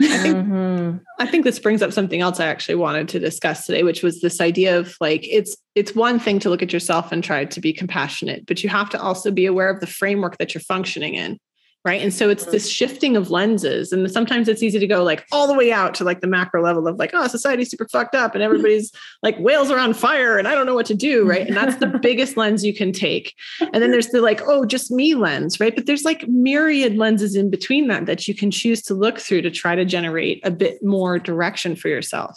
I 0.00 0.18
think, 0.18 0.36
mm-hmm. 0.36 0.96
I 1.18 1.26
think 1.26 1.44
this 1.44 1.58
brings 1.58 1.82
up 1.82 1.92
something 1.92 2.20
else 2.20 2.38
I 2.38 2.46
actually 2.46 2.76
wanted 2.76 3.08
to 3.10 3.18
discuss 3.18 3.66
today, 3.66 3.82
which 3.82 4.02
was 4.02 4.20
this 4.20 4.40
idea 4.40 4.78
of 4.78 4.96
like 5.00 5.26
it's 5.26 5.56
it's 5.74 5.94
one 5.94 6.18
thing 6.18 6.38
to 6.40 6.50
look 6.50 6.62
at 6.62 6.72
yourself 6.72 7.12
and 7.12 7.24
try 7.24 7.44
to 7.44 7.60
be 7.60 7.72
compassionate, 7.72 8.46
but 8.46 8.62
you 8.62 8.68
have 8.70 8.90
to 8.90 9.00
also 9.00 9.30
be 9.30 9.46
aware 9.46 9.70
of 9.70 9.80
the 9.80 9.86
framework 9.86 10.38
that 10.38 10.54
you're 10.54 10.62
functioning 10.62 11.14
in 11.14 11.38
right? 11.86 12.02
And 12.02 12.12
so 12.12 12.28
it's 12.28 12.46
this 12.46 12.68
shifting 12.68 13.16
of 13.16 13.30
lenses. 13.30 13.92
And 13.92 14.10
sometimes 14.10 14.48
it's 14.48 14.60
easy 14.60 14.80
to 14.80 14.88
go 14.88 15.04
like 15.04 15.24
all 15.30 15.46
the 15.46 15.54
way 15.54 15.70
out 15.70 15.94
to 15.94 16.04
like 16.04 16.20
the 16.20 16.26
macro 16.26 16.60
level 16.60 16.88
of 16.88 16.96
like 16.96 17.12
oh 17.14 17.28
society's 17.28 17.70
super 17.70 17.86
fucked 17.86 18.16
up 18.16 18.34
and 18.34 18.42
everybody's 18.42 18.90
like 19.22 19.38
whales 19.38 19.70
are 19.70 19.78
on 19.78 19.94
fire 19.94 20.36
and 20.36 20.48
i 20.48 20.54
don't 20.54 20.66
know 20.66 20.74
what 20.74 20.86
to 20.86 20.94
do 20.94 21.24
right? 21.26 21.46
And 21.46 21.56
that's 21.56 21.76
the 21.76 21.86
biggest 22.02 22.36
lens 22.36 22.64
you 22.64 22.74
can 22.74 22.92
take. 22.92 23.34
And 23.60 23.80
then 23.82 23.92
there's 23.92 24.08
the 24.08 24.20
like 24.20 24.42
oh 24.46 24.66
just 24.66 24.90
me 24.90 25.14
lens 25.14 25.60
right? 25.60 25.74
But 25.74 25.86
there's 25.86 26.04
like 26.04 26.26
myriad 26.26 26.96
lenses 26.96 27.36
in 27.36 27.50
between 27.50 27.86
that 27.86 28.06
that 28.06 28.26
you 28.26 28.34
can 28.34 28.50
choose 28.50 28.82
to 28.82 28.94
look 28.94 29.20
through 29.20 29.42
to 29.42 29.50
try 29.50 29.76
to 29.76 29.84
generate 29.84 30.44
a 30.44 30.50
bit 30.50 30.82
more 30.82 31.20
direction 31.20 31.76
for 31.76 31.88
yourself. 31.88 32.36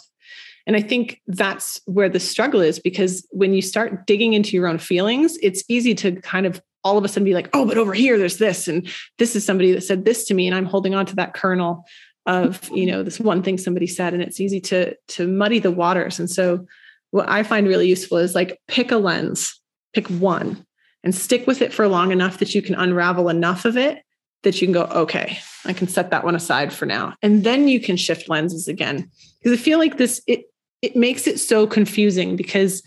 And 0.66 0.76
I 0.76 0.82
think 0.82 1.20
that's 1.26 1.80
where 1.86 2.08
the 2.08 2.20
struggle 2.20 2.60
is 2.60 2.78
because 2.78 3.26
when 3.30 3.52
you 3.52 3.62
start 3.62 4.06
digging 4.06 4.34
into 4.34 4.56
your 4.56 4.68
own 4.68 4.78
feelings, 4.78 5.36
it's 5.42 5.64
easy 5.68 5.94
to 5.96 6.20
kind 6.20 6.46
of 6.46 6.62
all 6.84 6.98
of 6.98 7.04
a 7.04 7.08
sudden 7.08 7.24
be 7.24 7.34
like, 7.34 7.50
oh, 7.52 7.66
but 7.66 7.78
over 7.78 7.92
here 7.92 8.18
there's 8.18 8.38
this, 8.38 8.68
and 8.68 8.88
this 9.18 9.36
is 9.36 9.44
somebody 9.44 9.72
that 9.72 9.82
said 9.82 10.04
this 10.04 10.24
to 10.26 10.34
me, 10.34 10.46
and 10.46 10.56
I'm 10.56 10.66
holding 10.66 10.94
on 10.94 11.06
to 11.06 11.16
that 11.16 11.34
kernel 11.34 11.84
of 12.26 12.68
you 12.70 12.86
know 12.86 13.02
this 13.02 13.18
one 13.18 13.42
thing 13.42 13.58
somebody 13.58 13.86
said, 13.86 14.12
and 14.12 14.22
it's 14.22 14.40
easy 14.40 14.60
to 14.60 14.94
to 15.08 15.26
muddy 15.26 15.58
the 15.58 15.70
waters. 15.70 16.18
And 16.18 16.30
so, 16.30 16.66
what 17.10 17.28
I 17.28 17.42
find 17.42 17.66
really 17.66 17.88
useful 17.88 18.18
is 18.18 18.34
like 18.34 18.60
pick 18.68 18.92
a 18.92 18.96
lens, 18.96 19.60
pick 19.92 20.06
one, 20.08 20.64
and 21.02 21.14
stick 21.14 21.46
with 21.46 21.62
it 21.62 21.72
for 21.72 21.88
long 21.88 22.12
enough 22.12 22.38
that 22.38 22.54
you 22.54 22.62
can 22.62 22.74
unravel 22.74 23.28
enough 23.28 23.64
of 23.64 23.76
it 23.76 24.02
that 24.42 24.60
you 24.60 24.66
can 24.66 24.72
go, 24.72 24.84
okay, 24.84 25.38
I 25.66 25.74
can 25.74 25.86
set 25.86 26.10
that 26.10 26.24
one 26.24 26.34
aside 26.34 26.72
for 26.72 26.86
now, 26.86 27.14
and 27.22 27.44
then 27.44 27.68
you 27.68 27.80
can 27.80 27.96
shift 27.96 28.28
lenses 28.28 28.68
again. 28.68 29.10
Because 29.38 29.58
I 29.58 29.62
feel 29.62 29.78
like 29.78 29.96
this 29.96 30.22
it 30.26 30.44
it 30.82 30.96
makes 30.96 31.26
it 31.26 31.38
so 31.38 31.66
confusing 31.66 32.36
because 32.36 32.82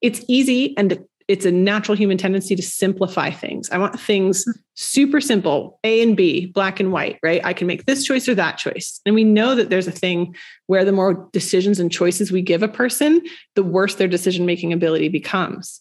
it's 0.00 0.24
easy 0.28 0.76
and 0.76 1.04
it's 1.30 1.46
a 1.46 1.52
natural 1.52 1.96
human 1.96 2.18
tendency 2.18 2.56
to 2.56 2.62
simplify 2.62 3.30
things. 3.30 3.70
I 3.70 3.78
want 3.78 4.00
things 4.00 4.42
hmm. 4.42 4.50
super 4.74 5.20
simple, 5.20 5.78
A 5.84 6.02
and 6.02 6.16
B, 6.16 6.46
black 6.46 6.80
and 6.80 6.90
white, 6.90 7.20
right? 7.22 7.40
I 7.44 7.52
can 7.52 7.68
make 7.68 7.86
this 7.86 8.04
choice 8.04 8.28
or 8.28 8.34
that 8.34 8.58
choice. 8.58 9.00
And 9.06 9.14
we 9.14 9.22
know 9.22 9.54
that 9.54 9.70
there's 9.70 9.86
a 9.86 9.92
thing 9.92 10.34
where 10.66 10.84
the 10.84 10.90
more 10.90 11.28
decisions 11.32 11.78
and 11.78 11.92
choices 11.92 12.32
we 12.32 12.42
give 12.42 12.64
a 12.64 12.68
person, 12.68 13.22
the 13.54 13.62
worse 13.62 13.94
their 13.94 14.08
decision 14.08 14.44
making 14.44 14.72
ability 14.72 15.08
becomes. 15.08 15.80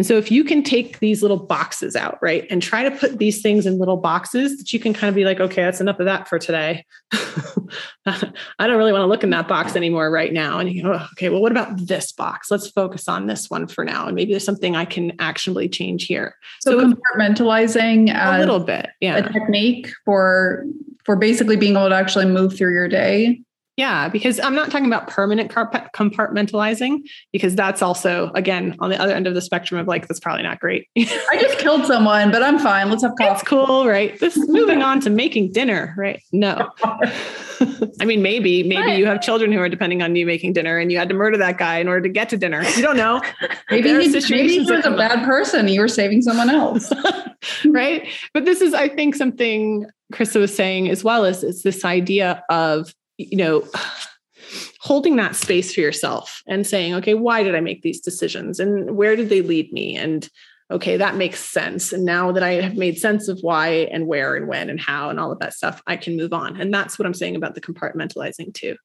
And 0.00 0.06
so 0.06 0.16
if 0.16 0.30
you 0.30 0.44
can 0.44 0.62
take 0.62 0.98
these 1.00 1.20
little 1.20 1.36
boxes 1.36 1.94
out, 1.94 2.16
right, 2.22 2.46
and 2.48 2.62
try 2.62 2.88
to 2.88 2.90
put 2.90 3.18
these 3.18 3.42
things 3.42 3.66
in 3.66 3.78
little 3.78 3.98
boxes 3.98 4.56
that 4.56 4.72
you 4.72 4.80
can 4.80 4.94
kind 4.94 5.10
of 5.10 5.14
be 5.14 5.26
like, 5.26 5.40
okay, 5.40 5.60
that's 5.60 5.78
enough 5.78 6.00
of 6.00 6.06
that 6.06 6.26
for 6.26 6.38
today. 6.38 6.86
I 7.12 8.66
don't 8.66 8.78
really 8.78 8.92
want 8.92 9.02
to 9.02 9.06
look 9.08 9.22
in 9.24 9.28
that 9.28 9.46
box 9.46 9.76
anymore 9.76 10.10
right 10.10 10.32
now. 10.32 10.58
And 10.58 10.72
you 10.72 10.84
go, 10.84 10.94
oh, 10.94 11.06
okay, 11.12 11.28
well, 11.28 11.42
what 11.42 11.52
about 11.52 11.86
this 11.86 12.12
box? 12.12 12.50
Let's 12.50 12.70
focus 12.70 13.08
on 13.08 13.26
this 13.26 13.50
one 13.50 13.66
for 13.66 13.84
now. 13.84 14.06
And 14.06 14.14
maybe 14.14 14.32
there's 14.32 14.42
something 14.42 14.74
I 14.74 14.86
can 14.86 15.12
actionably 15.20 15.68
change 15.68 16.06
here. 16.06 16.34
So, 16.60 16.80
so 16.80 16.94
compartmentalizing 16.94 18.10
a 18.10 18.38
little 18.38 18.60
bit, 18.60 18.88
yeah. 19.02 19.18
A 19.18 19.30
technique 19.30 19.90
for 20.06 20.64
for 21.04 21.14
basically 21.14 21.56
being 21.56 21.76
able 21.76 21.90
to 21.90 21.94
actually 21.94 22.24
move 22.24 22.56
through 22.56 22.72
your 22.72 22.88
day. 22.88 23.42
Yeah, 23.80 24.10
because 24.10 24.38
I'm 24.38 24.54
not 24.54 24.70
talking 24.70 24.84
about 24.84 25.06
permanent 25.06 25.50
compartmentalizing, 25.50 26.98
because 27.32 27.56
that's 27.56 27.80
also, 27.80 28.30
again, 28.34 28.76
on 28.78 28.90
the 28.90 29.00
other 29.00 29.14
end 29.14 29.26
of 29.26 29.32
the 29.32 29.40
spectrum 29.40 29.80
of 29.80 29.88
like, 29.88 30.06
that's 30.06 30.20
probably 30.20 30.42
not 30.42 30.60
great. 30.60 30.86
I 30.98 31.38
just 31.40 31.56
killed 31.56 31.86
someone, 31.86 32.30
but 32.30 32.42
I'm 32.42 32.58
fine. 32.58 32.90
Let's 32.90 33.02
have 33.04 33.12
coffee. 33.18 33.32
It's 33.32 33.42
cool, 33.42 33.86
right? 33.86 34.20
This 34.20 34.36
moving 34.36 34.82
on 34.82 35.00
to 35.00 35.08
making 35.08 35.52
dinner, 35.52 35.94
right? 35.96 36.22
No. 36.30 36.68
I 36.84 38.04
mean, 38.04 38.20
maybe, 38.20 38.62
maybe 38.64 38.98
you 38.98 39.06
have 39.06 39.22
children 39.22 39.50
who 39.50 39.60
are 39.60 39.68
depending 39.70 40.02
on 40.02 40.14
you 40.14 40.26
making 40.26 40.52
dinner 40.52 40.76
and 40.76 40.92
you 40.92 40.98
had 40.98 41.08
to 41.08 41.14
murder 41.14 41.38
that 41.38 41.56
guy 41.56 41.78
in 41.78 41.88
order 41.88 42.02
to 42.02 42.10
get 42.10 42.28
to 42.28 42.36
dinner. 42.36 42.62
You 42.76 42.82
don't 42.82 42.98
know. 42.98 43.22
maybe, 43.70 43.88
he, 43.88 44.10
maybe 44.28 44.58
he 44.58 44.60
was 44.60 44.84
a 44.84 44.90
bad 44.90 45.24
person. 45.24 45.68
You 45.68 45.80
were 45.80 45.88
saving 45.88 46.20
someone 46.20 46.50
else. 46.50 46.92
right. 47.64 48.06
But 48.34 48.44
this 48.44 48.60
is, 48.60 48.74
I 48.74 48.88
think, 48.88 49.14
something 49.14 49.86
Krista 50.12 50.38
was 50.38 50.54
saying 50.54 50.90
as 50.90 51.02
well 51.02 51.24
as 51.24 51.42
it's 51.42 51.62
this 51.62 51.82
idea 51.82 52.42
of 52.50 52.94
you 53.30 53.36
know, 53.36 53.68
holding 54.80 55.16
that 55.16 55.36
space 55.36 55.74
for 55.74 55.80
yourself 55.80 56.42
and 56.46 56.66
saying, 56.66 56.94
okay, 56.94 57.14
why 57.14 57.42
did 57.42 57.54
I 57.54 57.60
make 57.60 57.82
these 57.82 58.00
decisions 58.00 58.58
and 58.58 58.96
where 58.96 59.14
did 59.14 59.28
they 59.28 59.42
lead 59.42 59.72
me? 59.72 59.96
And 59.96 60.28
okay, 60.70 60.96
that 60.96 61.16
makes 61.16 61.40
sense. 61.40 61.92
And 61.92 62.04
now 62.04 62.32
that 62.32 62.42
I 62.42 62.52
have 62.54 62.76
made 62.76 62.98
sense 62.98 63.28
of 63.28 63.38
why 63.42 63.88
and 63.92 64.06
where 64.06 64.36
and 64.36 64.46
when 64.48 64.70
and 64.70 64.80
how 64.80 65.10
and 65.10 65.20
all 65.20 65.32
of 65.32 65.40
that 65.40 65.52
stuff, 65.52 65.82
I 65.86 65.96
can 65.96 66.16
move 66.16 66.32
on. 66.32 66.60
And 66.60 66.72
that's 66.72 66.98
what 66.98 67.06
I'm 67.06 67.14
saying 67.14 67.36
about 67.36 67.54
the 67.54 67.60
compartmentalizing 67.60 68.54
too. 68.54 68.76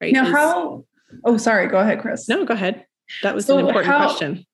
Right. 0.00 0.12
Now, 0.12 0.24
how, 0.26 0.84
oh, 1.24 1.36
sorry, 1.36 1.66
go 1.66 1.78
ahead, 1.78 2.00
Chris. 2.00 2.28
No, 2.28 2.44
go 2.44 2.54
ahead. 2.54 2.84
That 3.22 3.34
was 3.34 3.46
so 3.46 3.58
an 3.58 3.66
important 3.66 3.92
how, 3.92 4.06
question. 4.06 4.46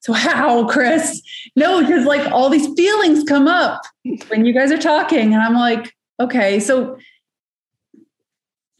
So 0.00 0.12
how, 0.12 0.68
Chris? 0.68 1.20
No, 1.56 1.80
because 1.80 2.06
like 2.06 2.30
all 2.30 2.48
these 2.50 2.72
feelings 2.74 3.24
come 3.24 3.48
up 3.48 3.82
when 4.28 4.44
you 4.44 4.52
guys 4.52 4.70
are 4.70 4.78
talking. 4.78 5.34
And 5.34 5.42
I'm 5.42 5.54
like, 5.54 5.92
okay, 6.20 6.60
so 6.60 6.98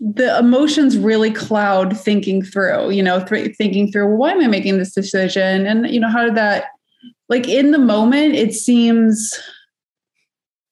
the 0.01 0.39
emotions 0.39 0.97
really 0.97 1.31
cloud 1.31 1.97
thinking 1.97 2.43
through 2.43 2.91
you 2.91 3.03
know 3.03 3.25
th- 3.25 3.57
thinking 3.57 3.91
through 3.91 4.07
well, 4.07 4.17
why 4.17 4.33
am 4.33 4.41
i 4.41 4.47
making 4.47 4.79
this 4.79 4.95
decision 4.95 5.67
and 5.67 5.91
you 5.91 5.99
know 5.99 6.09
how 6.09 6.23
did 6.23 6.37
that 6.37 6.67
like 7.29 7.49
in 7.49 7.73
the 7.73 7.79
moment 7.79 8.35
it 8.35 8.55
seems 8.55 9.41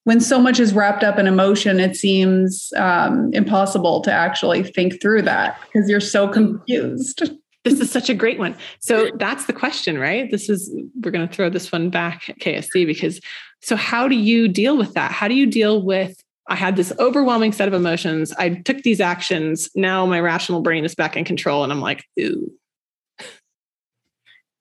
when 0.07 0.21
so 0.21 0.39
much 0.39 0.61
is 0.61 0.73
wrapped 0.73 1.03
up 1.03 1.19
in 1.19 1.27
emotion, 1.27 1.81
it 1.81 1.97
seems 1.97 2.73
um, 2.77 3.29
impossible 3.33 4.01
to 4.03 4.13
actually 4.13 4.63
think 4.63 5.03
through 5.03 5.23
that 5.23 5.61
because 5.63 5.91
you're 5.91 6.01
so 6.01 6.29
confused. 6.29 7.23
This 7.65 7.81
is 7.81 7.91
such 7.91 8.09
a 8.09 8.15
great 8.15 8.39
one. 8.39 8.55
So 8.79 9.11
that's 9.19 9.47
the 9.47 9.53
question, 9.53 9.99
right? 9.99 10.31
This 10.31 10.49
is, 10.49 10.73
we're 11.03 11.11
going 11.11 11.27
to 11.27 11.35
throw 11.35 11.51
this 11.51 11.73
one 11.73 11.91
back 11.91 12.29
at 12.29 12.39
KSD 12.39 12.87
because, 12.87 13.21
so 13.61 13.75
how 13.75 14.07
do 14.07 14.15
you 14.15 14.47
deal 14.47 14.79
with 14.79 14.95
that? 14.95 15.11
How 15.11 15.27
do 15.27 15.35
you 15.35 15.47
deal 15.47 15.83
with, 15.83 16.23
I 16.49 16.55
had 16.55 16.77
this 16.77 16.93
overwhelming 16.99 17.53
set 17.53 17.69
of 17.69 17.75
emotions. 17.75 18.33
I 18.39 18.51
took 18.51 18.83
these 18.83 19.01
actions. 19.01 19.69
Now 19.75 20.07
my 20.07 20.21
rational 20.21 20.61
brain 20.61 20.85
is 20.85 20.95
back 20.95 21.17
in 21.17 21.25
control. 21.25 21.65
And 21.65 21.73
I'm 21.73 21.81
like, 21.81 22.05
ooh, 22.21 22.53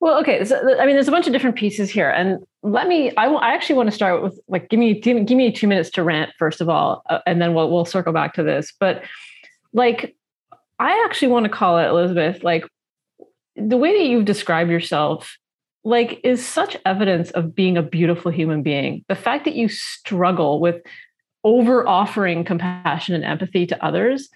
well, 0.06 0.20
okay. 0.20 0.46
So, 0.46 0.58
I 0.80 0.86
mean, 0.86 0.96
there's 0.96 1.08
a 1.08 1.12
bunch 1.12 1.26
of 1.26 1.34
different 1.34 1.56
pieces 1.56 1.90
here, 1.90 2.12
and 2.12 2.44
let 2.62 2.88
me. 2.88 3.16
I, 3.16 3.26
I 3.26 3.54
actually 3.56 3.78
want 3.78 3.90
to 3.90 3.96
start 3.96 4.22
with 4.22 4.40
like, 4.48 4.70
give 4.70 4.80
me 4.80 5.00
give, 5.00 5.26
give 5.26 5.36
me 5.36 5.52
two 5.52 5.68
minutes 5.68 5.90
to 5.92 6.04
rant 6.04 6.32
first 6.38 6.62
of 6.62 6.70
all, 6.70 7.02
uh, 7.10 7.22
and 7.26 7.42
then 7.42 7.56
we'll 7.56 7.72
we'll 7.72 7.86
circle 7.86 8.14
back 8.14 8.36
to 8.36 8.44
this. 8.44 8.72
But 8.80 9.04
like, 9.74 10.16
I 10.78 11.04
actually 11.06 11.30
want 11.30 11.46
to 11.46 11.50
call 11.50 11.80
it 11.80 11.88
Elizabeth. 11.88 12.44
Like, 12.44 12.66
the 13.56 13.78
way 13.78 13.98
that 13.98 14.06
you've 14.06 14.26
described 14.26 14.70
yourself, 14.70 15.38
like, 15.84 16.20
is 16.24 16.46
such 16.46 16.78
evidence 16.86 17.32
of 17.32 17.56
being 17.56 17.76
a 17.76 17.82
beautiful 17.82 18.32
human 18.32 18.62
being. 18.62 19.04
The 19.08 19.16
fact 19.16 19.46
that 19.46 19.56
you 19.56 19.70
struggle 19.70 20.60
with 20.60 20.84
over 21.46 21.88
offering 21.88 22.44
compassion 22.44 23.16
and 23.16 23.24
empathy 23.24 23.66
to 23.66 23.86
others 23.86 24.28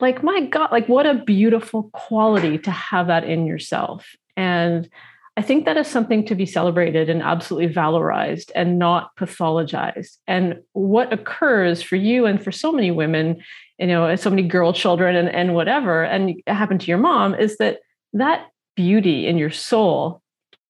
like 0.00 0.22
my 0.22 0.42
god 0.42 0.70
like 0.70 0.88
what 0.88 1.06
a 1.06 1.14
beautiful 1.14 1.84
quality 1.94 2.58
to 2.58 2.70
have 2.70 3.06
that 3.06 3.24
in 3.24 3.46
yourself 3.46 4.14
and 4.36 4.90
I 5.38 5.40
think 5.40 5.66
that 5.66 5.76
is 5.76 5.86
something 5.86 6.26
to 6.26 6.34
be 6.34 6.46
celebrated 6.46 7.08
and 7.08 7.22
absolutely 7.22 7.72
valorized 7.72 8.50
and 8.56 8.76
not 8.76 9.14
pathologized. 9.14 10.16
And 10.26 10.62
what 10.72 11.12
occurs 11.12 11.80
for 11.80 11.94
you 11.94 12.26
and 12.26 12.42
for 12.42 12.50
so 12.50 12.72
many 12.72 12.90
women, 12.90 13.40
you 13.78 13.86
know, 13.86 14.16
so 14.16 14.30
many 14.30 14.42
girl 14.42 14.72
children 14.72 15.14
and, 15.14 15.28
and 15.28 15.54
whatever, 15.54 16.02
and 16.02 16.42
happened 16.48 16.80
to 16.80 16.88
your 16.88 16.98
mom, 16.98 17.36
is 17.36 17.56
that 17.58 17.78
that 18.14 18.48
beauty 18.74 19.28
in 19.28 19.38
your 19.38 19.52
soul 19.52 20.22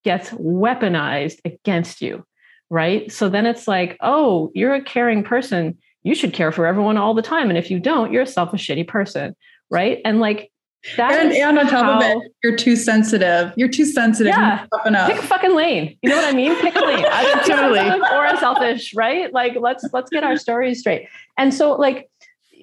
gets 0.04 0.28
weaponized 0.32 1.38
against 1.46 2.02
you, 2.02 2.26
right? 2.70 3.10
So 3.10 3.28
then 3.28 3.46
it's 3.46 3.66
like, 3.68 3.96
oh, 4.00 4.50
you're 4.54 4.74
a 4.74 4.82
caring 4.82 5.22
person. 5.22 5.78
You 6.02 6.14
should 6.14 6.32
care 6.32 6.52
for 6.52 6.66
everyone 6.66 6.96
all 6.96 7.14
the 7.14 7.22
time. 7.22 7.48
And 7.48 7.58
if 7.58 7.70
you 7.70 7.80
don't, 7.80 8.12
you're 8.12 8.22
a 8.22 8.26
selfish, 8.26 8.66
shitty 8.66 8.86
person, 8.86 9.34
right? 9.70 10.00
And 10.04 10.20
like 10.20 10.50
that 10.96 11.12
and, 11.12 11.32
and 11.32 11.58
on 11.58 11.66
top 11.66 11.84
how, 11.84 11.98
of 11.98 12.02
it, 12.04 12.32
you're 12.42 12.56
too 12.56 12.76
sensitive. 12.76 13.52
You're 13.56 13.68
too 13.68 13.84
sensitive. 13.84 14.32
Yeah. 14.36 14.64
Pick 15.06 15.18
a 15.18 15.22
fucking 15.22 15.54
lane. 15.54 15.98
You 16.02 16.10
know 16.10 16.16
what 16.16 16.26
I 16.26 16.32
mean? 16.32 16.54
Pick 16.60 16.76
a 16.76 16.80
lane. 16.80 17.04
totally. 17.46 17.80
Or 17.80 18.24
a 18.24 18.36
selfish, 18.38 18.94
right? 18.94 19.32
Like 19.32 19.56
let's 19.58 19.84
let's 19.92 20.08
get 20.08 20.22
our 20.22 20.36
stories 20.36 20.80
straight. 20.80 21.08
And 21.36 21.52
so 21.52 21.72
like, 21.74 22.08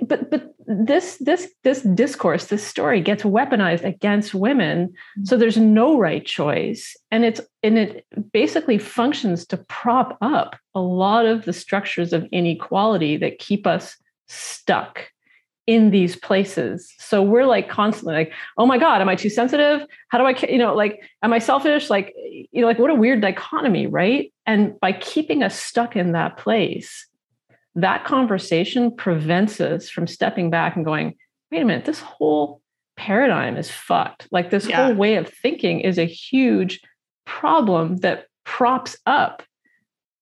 but 0.02 0.30
but 0.30 0.54
this 0.68 1.18
this 1.18 1.52
this 1.64 1.82
discourse, 1.82 2.46
this 2.48 2.66
story 2.66 3.02
gets 3.02 3.24
weaponized 3.24 3.84
against 3.84 4.34
women. 4.34 4.94
So 5.24 5.36
mm-hmm. 5.36 5.40
there's 5.40 5.58
no 5.58 5.98
right 5.98 6.26
choice. 6.26 6.96
And 7.12 7.26
it's 7.26 7.42
and 7.64 7.78
it 7.78 8.06
basically 8.34 8.78
functions 8.78 9.46
to 9.48 9.58
prop 9.58 10.18
up 10.22 10.56
a 10.74 10.80
lot 10.80 11.26
of 11.26 11.46
the 11.46 11.54
structures 11.54 12.14
of 12.14 12.28
inequality 12.32 13.18
that 13.18 13.40
keep 13.40 13.68
us 13.68 13.96
stuck 14.28 15.10
in 15.68 15.90
these 15.90 16.16
places. 16.16 16.94
So 17.00 17.24
we're 17.24 17.46
like 17.46 17.70
constantly 17.70 18.14
like, 18.14 18.34
oh 18.58 18.66
my 18.66 18.78
God, 18.78 19.02
am 19.02 19.10
I 19.10 19.16
too 19.16 19.30
sensitive? 19.30 19.82
How 20.10 20.20
do 20.20 20.26
I, 20.26 20.52
you 20.52 20.60
know, 20.60 20.76
like, 20.76 21.02
am 21.24 21.34
I 21.34 21.40
selfish? 21.40 21.90
Like, 21.90 22.14
you 22.52 22.62
know, 22.62 22.68
like 22.68 22.78
what 22.78 22.92
a 22.92 22.96
weird 22.96 23.22
dichotomy, 23.22 23.88
right? 23.88 24.32
And 24.46 24.80
by 24.80 24.92
keeping 24.94 25.42
us 25.42 25.60
stuck 25.60 25.96
in 25.96 26.12
that 26.12 26.38
place, 26.38 27.08
that 27.76 28.06
conversation 28.06 28.96
prevents 28.96 29.60
us 29.60 29.90
from 29.90 30.08
stepping 30.08 30.50
back 30.50 30.76
and 30.76 30.86
going, 30.86 31.16
wait 31.52 31.62
a 31.62 31.66
minute, 31.66 31.86
this 31.86 32.00
whole 32.00 32.62
paradigm 32.96 33.58
is 33.58 33.70
fucked. 33.70 34.28
Like 34.32 34.50
this 34.50 34.68
yeah. 34.68 34.86
whole 34.86 34.96
way 34.96 35.16
of 35.16 35.30
thinking 35.30 35.82
is 35.82 35.98
a 35.98 36.06
huge 36.06 36.80
problem 37.26 37.98
that 37.98 38.28
props 38.44 38.96
up 39.06 39.44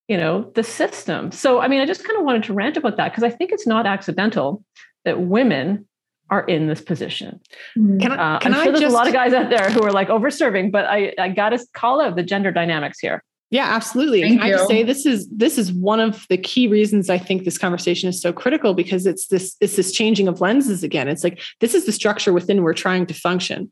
you 0.08 0.16
know 0.16 0.50
the 0.54 0.62
system 0.62 1.30
so 1.30 1.60
i 1.60 1.68
mean 1.68 1.80
i 1.80 1.86
just 1.86 2.04
kind 2.04 2.18
of 2.18 2.24
wanted 2.24 2.42
to 2.42 2.54
rant 2.54 2.76
about 2.76 2.96
that 2.96 3.10
because 3.10 3.22
i 3.22 3.28
think 3.28 3.52
it's 3.52 3.66
not 3.66 3.86
accidental 3.86 4.64
that 5.04 5.20
women 5.20 5.86
are 6.30 6.44
in 6.44 6.66
this 6.66 6.80
position. 6.80 7.40
Mm-hmm. 7.76 7.98
Can 7.98 8.12
I, 8.12 8.36
uh, 8.36 8.38
can 8.38 8.54
I'm 8.54 8.60
sure 8.60 8.68
I 8.68 8.70
there's 8.70 8.80
just, 8.80 8.92
a 8.92 8.96
lot 8.96 9.06
of 9.06 9.12
guys 9.12 9.32
out 9.32 9.50
there 9.50 9.70
who 9.70 9.82
are 9.82 9.92
like 9.92 10.08
over-serving, 10.08 10.70
but 10.70 10.86
I, 10.86 11.12
I 11.18 11.28
got 11.28 11.50
to 11.50 11.64
call 11.74 12.00
out 12.00 12.16
the 12.16 12.22
gender 12.22 12.50
dynamics 12.50 12.98
here. 12.98 13.22
Yeah, 13.54 13.66
absolutely. 13.66 14.22
Thank. 14.22 14.42
I 14.42 14.50
just 14.50 14.66
say 14.66 14.82
this 14.82 15.06
is 15.06 15.28
this 15.28 15.58
is 15.58 15.70
one 15.72 16.00
of 16.00 16.26
the 16.28 16.36
key 16.36 16.66
reasons 16.66 17.08
I 17.08 17.18
think 17.18 17.44
this 17.44 17.56
conversation 17.56 18.08
is 18.08 18.20
so 18.20 18.32
critical 18.32 18.74
because 18.74 19.06
it's 19.06 19.28
this 19.28 19.56
it's 19.60 19.76
this 19.76 19.92
changing 19.92 20.26
of 20.26 20.40
lenses 20.40 20.82
again. 20.82 21.06
It's 21.06 21.22
like 21.22 21.40
this 21.60 21.72
is 21.72 21.86
the 21.86 21.92
structure 21.92 22.32
within 22.32 22.64
we're 22.64 22.74
trying 22.74 23.06
to 23.06 23.14
function. 23.14 23.70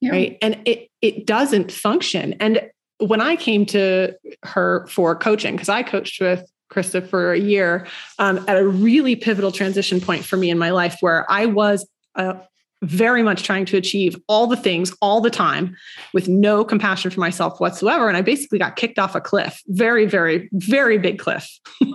Yeah. 0.00 0.10
Right. 0.10 0.38
And 0.42 0.60
it 0.64 0.90
it 1.02 1.24
doesn't 1.24 1.70
function. 1.70 2.34
And 2.40 2.68
when 2.98 3.20
I 3.20 3.36
came 3.36 3.64
to 3.66 4.12
her 4.42 4.88
for 4.88 5.14
coaching, 5.14 5.54
because 5.54 5.68
I 5.68 5.84
coached 5.84 6.20
with 6.20 6.44
Krista, 6.72 7.08
for 7.08 7.32
a 7.32 7.38
year 7.38 7.86
um, 8.18 8.44
at 8.48 8.56
a 8.56 8.66
really 8.66 9.14
pivotal 9.14 9.52
transition 9.52 10.00
point 10.00 10.24
for 10.24 10.36
me 10.36 10.50
in 10.50 10.58
my 10.58 10.70
life 10.70 10.96
where 10.98 11.30
I 11.30 11.46
was 11.46 11.88
uh, 12.16 12.40
very 12.82 13.22
much 13.22 13.42
trying 13.42 13.64
to 13.64 13.76
achieve 13.76 14.16
all 14.28 14.46
the 14.46 14.56
things 14.56 14.94
all 15.00 15.20
the 15.20 15.30
time 15.30 15.74
with 16.12 16.28
no 16.28 16.64
compassion 16.64 17.10
for 17.10 17.20
myself 17.20 17.58
whatsoever. 17.58 18.08
And 18.08 18.16
i 18.16 18.22
basically 18.22 18.58
got 18.58 18.76
kicked 18.76 18.98
off 18.98 19.14
a 19.14 19.20
cliff 19.20 19.62
very 19.68 20.06
very 20.06 20.48
very 20.52 20.98
big 20.98 21.18
cliff. 21.18 21.48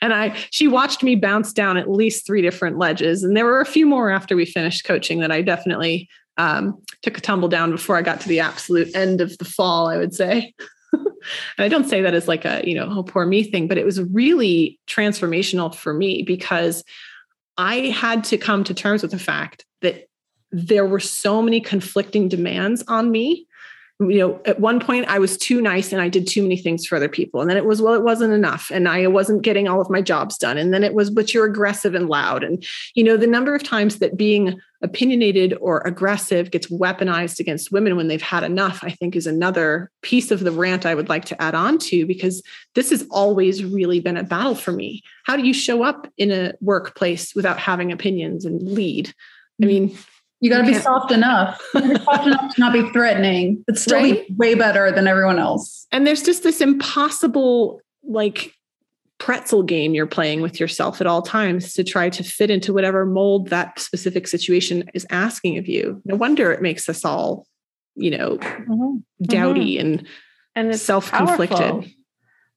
And 0.00 0.12
i 0.12 0.36
she 0.50 0.68
watched 0.68 1.02
me 1.02 1.14
bounce 1.14 1.52
down 1.52 1.76
at 1.76 1.90
least 1.90 2.26
three 2.26 2.42
different 2.42 2.78
ledges. 2.78 3.22
And 3.22 3.36
there 3.36 3.44
were 3.44 3.60
a 3.60 3.66
few 3.66 3.86
more 3.86 4.10
after 4.10 4.36
we 4.36 4.44
finished 4.44 4.84
coaching 4.84 5.20
that 5.20 5.32
i 5.32 5.40
definitely 5.42 6.08
um, 6.36 6.82
took 7.02 7.16
a 7.16 7.20
tumble 7.20 7.48
down 7.48 7.70
before 7.70 7.96
i 7.96 8.02
got 8.02 8.20
to 8.20 8.28
the 8.28 8.40
absolute 8.40 8.94
end 8.94 9.20
of 9.20 9.38
the 9.38 9.44
fall 9.44 9.88
i 9.88 9.96
would 9.96 10.14
say. 10.14 10.52
And 11.56 11.64
I 11.64 11.68
don't 11.68 11.88
say 11.88 12.02
that 12.02 12.14
as 12.14 12.28
like 12.28 12.44
a, 12.44 12.62
you 12.64 12.74
know, 12.74 12.86
oh, 12.90 13.02
poor 13.02 13.24
me 13.26 13.42
thing, 13.44 13.66
but 13.66 13.78
it 13.78 13.86
was 13.86 14.02
really 14.02 14.78
transformational 14.86 15.74
for 15.74 15.94
me 15.94 16.22
because 16.22 16.84
I 17.56 17.76
had 17.88 18.24
to 18.24 18.38
come 18.38 18.64
to 18.64 18.74
terms 18.74 19.02
with 19.02 19.10
the 19.10 19.18
fact 19.18 19.64
that 19.80 20.08
there 20.54 20.86
were 20.86 21.00
so 21.00 21.42
many 21.42 21.60
conflicting 21.60 22.28
demands 22.28 22.84
on 22.86 23.10
me 23.10 23.46
you 24.00 24.18
know, 24.18 24.40
at 24.44 24.58
one 24.58 24.80
point 24.80 25.06
I 25.06 25.20
was 25.20 25.38
too 25.38 25.60
nice 25.60 25.92
and 25.92 26.02
I 26.02 26.08
did 26.08 26.26
too 26.26 26.42
many 26.42 26.56
things 26.56 26.84
for 26.84 26.96
other 26.96 27.08
people. 27.08 27.40
And 27.40 27.48
then 27.48 27.56
it 27.56 27.64
was, 27.64 27.80
well, 27.80 27.94
it 27.94 28.02
wasn't 28.02 28.32
enough. 28.32 28.70
And 28.72 28.88
I 28.88 29.06
wasn't 29.06 29.42
getting 29.42 29.68
all 29.68 29.80
of 29.80 29.88
my 29.88 30.02
jobs 30.02 30.36
done. 30.36 30.58
And 30.58 30.74
then 30.74 30.82
it 30.82 30.94
was, 30.94 31.10
but 31.10 31.32
you're 31.32 31.44
aggressive 31.44 31.94
and 31.94 32.08
loud. 32.08 32.42
And, 32.42 32.64
you 32.94 33.04
know, 33.04 33.16
the 33.16 33.28
number 33.28 33.54
of 33.54 33.62
times 33.62 34.00
that 34.00 34.16
being 34.16 34.60
opinionated 34.82 35.56
or 35.60 35.80
aggressive 35.82 36.50
gets 36.50 36.66
weaponized 36.66 37.38
against 37.38 37.70
women 37.70 37.94
when 37.94 38.08
they've 38.08 38.20
had 38.20 38.42
enough, 38.42 38.82
I 38.82 38.90
think 38.90 39.14
is 39.14 39.28
another 39.28 39.92
piece 40.02 40.32
of 40.32 40.40
the 40.40 40.52
rant 40.52 40.84
I 40.84 40.96
would 40.96 41.08
like 41.08 41.26
to 41.26 41.40
add 41.40 41.54
on 41.54 41.78
to 41.78 42.04
because 42.04 42.42
this 42.74 42.90
has 42.90 43.06
always 43.12 43.64
really 43.64 44.00
been 44.00 44.16
a 44.16 44.24
battle 44.24 44.56
for 44.56 44.72
me. 44.72 45.02
How 45.24 45.36
do 45.36 45.46
you 45.46 45.54
show 45.54 45.84
up 45.84 46.12
in 46.18 46.32
a 46.32 46.52
workplace 46.60 47.32
without 47.36 47.60
having 47.60 47.92
opinions 47.92 48.44
and 48.44 48.60
lead? 48.60 49.14
I 49.62 49.64
mm. 49.64 49.68
mean, 49.68 49.98
you 50.44 50.50
got 50.50 50.58
to 50.58 50.66
be 50.66 50.74
soft 50.74 51.10
enough. 51.10 51.58
soft 51.72 52.26
enough 52.26 52.54
to 52.54 52.60
not 52.60 52.74
be 52.74 52.86
threatening, 52.90 53.64
but 53.66 53.78
still 53.78 53.96
right? 53.96 54.28
be 54.28 54.34
way 54.34 54.54
better 54.54 54.92
than 54.92 55.06
everyone 55.06 55.38
else. 55.38 55.86
And 55.90 56.06
there's 56.06 56.22
just 56.22 56.42
this 56.42 56.60
impossible, 56.60 57.80
like, 58.06 58.52
pretzel 59.18 59.62
game 59.62 59.94
you're 59.94 60.06
playing 60.06 60.42
with 60.42 60.60
yourself 60.60 61.00
at 61.00 61.06
all 61.06 61.22
times 61.22 61.72
to 61.72 61.82
try 61.82 62.10
to 62.10 62.22
fit 62.22 62.50
into 62.50 62.74
whatever 62.74 63.06
mold 63.06 63.48
that 63.48 63.78
specific 63.78 64.28
situation 64.28 64.90
is 64.92 65.06
asking 65.08 65.56
of 65.56 65.66
you. 65.66 66.02
No 66.04 66.14
wonder 66.14 66.52
it 66.52 66.60
makes 66.60 66.90
us 66.90 67.06
all, 67.06 67.46
you 67.94 68.10
know, 68.10 68.36
mm-hmm. 68.36 68.96
dowdy 69.22 69.76
mm-hmm. 69.76 69.86
and 69.86 70.06
and 70.54 70.78
self-conflicted. 70.78 71.56
Powerful. 71.56 71.90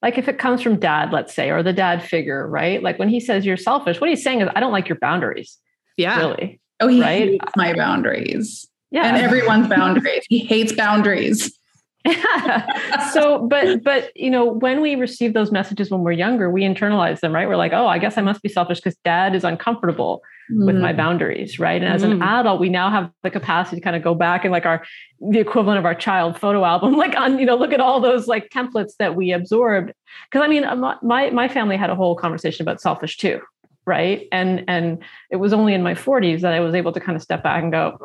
Like 0.02 0.18
if 0.18 0.28
it 0.28 0.40
comes 0.40 0.62
from 0.62 0.78
dad, 0.78 1.14
let's 1.14 1.34
say, 1.34 1.52
or 1.52 1.64
the 1.64 1.72
dad 1.74 2.04
figure, 2.04 2.46
right? 2.48 2.84
Like 2.84 3.00
when 3.00 3.08
he 3.08 3.22
says 3.22 3.46
you're 3.46 3.56
selfish, 3.56 4.02
what 4.02 4.10
he's 4.10 4.24
saying 4.24 4.42
is, 4.42 4.50
I 4.54 4.60
don't 4.60 4.74
like 4.74 4.90
your 4.90 4.98
boundaries. 5.00 5.58
Yeah. 5.96 6.18
Really. 6.18 6.60
Oh, 6.80 6.88
he 6.88 7.02
right? 7.02 7.30
hates 7.30 7.52
my 7.56 7.74
boundaries. 7.74 8.68
Yeah. 8.92 9.08
And 9.08 9.18
everyone's 9.18 9.68
boundaries. 9.68 10.24
he 10.30 10.40
hates 10.40 10.74
boundaries. 10.74 11.58
Yeah. 12.06 13.10
so, 13.12 13.48
but, 13.48 13.84
but, 13.84 14.16
you 14.16 14.30
know, 14.30 14.46
when 14.46 14.82
we 14.82 14.96
receive 14.96 15.34
those 15.34 15.52
messages 15.52 15.92
when 15.92 16.02
we're 16.02 16.14
younger, 16.14 16.50
we 16.50 16.62
internalize 16.62 17.20
them, 17.20 17.34
right? 17.34 17.48
We're 17.48 17.58
like, 17.58 17.74
oh, 17.74 17.88
I 17.88 18.00
guess 18.00 18.18
I 18.18 18.22
must 18.22 18.42
be 18.42 18.50
selfish 18.50 18.80
because 18.80 18.98
dad 19.04 19.36
is 19.36 19.44
uncomfortable 19.44 20.22
mm. 20.52 20.66
with 20.66 20.78
my 20.78 20.94
mm. 20.94 20.98
boundaries, 20.98 21.60
right? 21.60 21.82
And 21.82 21.94
as 21.94 22.04
mm. 22.04 22.12
an 22.12 22.22
adult, 22.22 22.60
we 22.60 22.70
now 22.70 22.90
have 22.90 23.12
the 23.24 23.30
capacity 23.30 23.78
to 23.78 23.82
kind 23.82 23.96
of 23.96 24.04
go 24.04 24.16
back 24.16 24.46
and 24.46 24.52
like 24.52 24.66
our, 24.66 24.86
the 25.20 25.40
equivalent 25.40 25.80
of 25.80 25.86
our 25.86 25.96
child 25.96 26.40
photo 26.40 26.64
album, 26.64 26.94
like 26.98 27.16
on, 27.18 27.40
you 27.40 27.46
know, 27.46 27.56
look 27.56 27.74
at 27.74 27.82
all 27.82 28.00
those 28.00 28.28
like 28.28 28.50
templates 28.50 28.94
that 29.00 29.16
we 29.16 29.32
absorbed. 29.32 29.92
Cause 30.32 30.42
I 30.42 30.48
mean, 30.48 30.64
my, 31.04 31.30
my 31.32 31.48
family 31.50 31.78
had 31.78 31.90
a 31.90 31.96
whole 31.96 32.16
conversation 32.16 32.64
about 32.64 32.80
selfish 32.80 33.18
too, 33.18 33.42
right? 33.88 34.28
And 34.32 34.64
and 34.68 35.00
it 35.32 35.38
was 35.38 35.54
only 35.54 35.74
in 35.74 35.82
my 35.82 35.96
40s 35.96 36.42
that 36.42 36.54
i 36.54 36.60
was 36.60 36.76
able 36.76 36.92
to 36.92 37.00
kind 37.00 37.16
of 37.16 37.22
step 37.24 37.42
back 37.42 37.64
and 37.64 37.72
go 37.72 37.98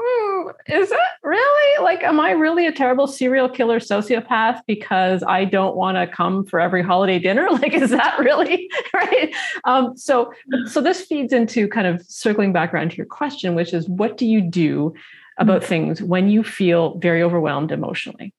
is 0.67 0.91
it 0.91 0.99
really? 1.23 1.85
Like 1.85 2.03
am 2.03 2.21
i 2.21 2.31
really 2.31 2.67
a 2.67 2.73
terrible 2.73 3.07
serial 3.07 3.49
killer 3.49 3.81
sociopath 3.81 4.61
because 4.67 5.23
i 5.27 5.45
don't 5.45 5.77
want 5.77 5.97
to 5.97 6.07
come 6.07 6.47
for 6.47 6.61
every 6.61 6.83
holiday 6.83 7.19
dinner? 7.19 7.49
Like 7.51 7.75
is 7.75 7.91
that 7.91 8.19
really 8.19 8.71
right? 8.95 9.35
Um, 9.65 9.97
so 9.97 10.33
so 10.67 10.81
this 10.81 11.03
feeds 11.03 11.33
into 11.33 11.69
kind 11.69 11.87
of 11.87 12.03
circling 12.03 12.53
back 12.53 12.73
around 12.73 12.93
to 12.93 12.97
your 12.97 13.07
question 13.07 13.55
which 13.55 13.75
is 13.75 13.89
what 13.89 14.17
do 14.17 14.27
you 14.27 14.41
do 14.41 14.95
about 15.39 15.65
things 15.65 16.01
when 16.03 16.29
you 16.29 16.45
feel 16.45 16.99
very 16.99 17.23
overwhelmed 17.23 17.73
emotionally? 17.73 18.33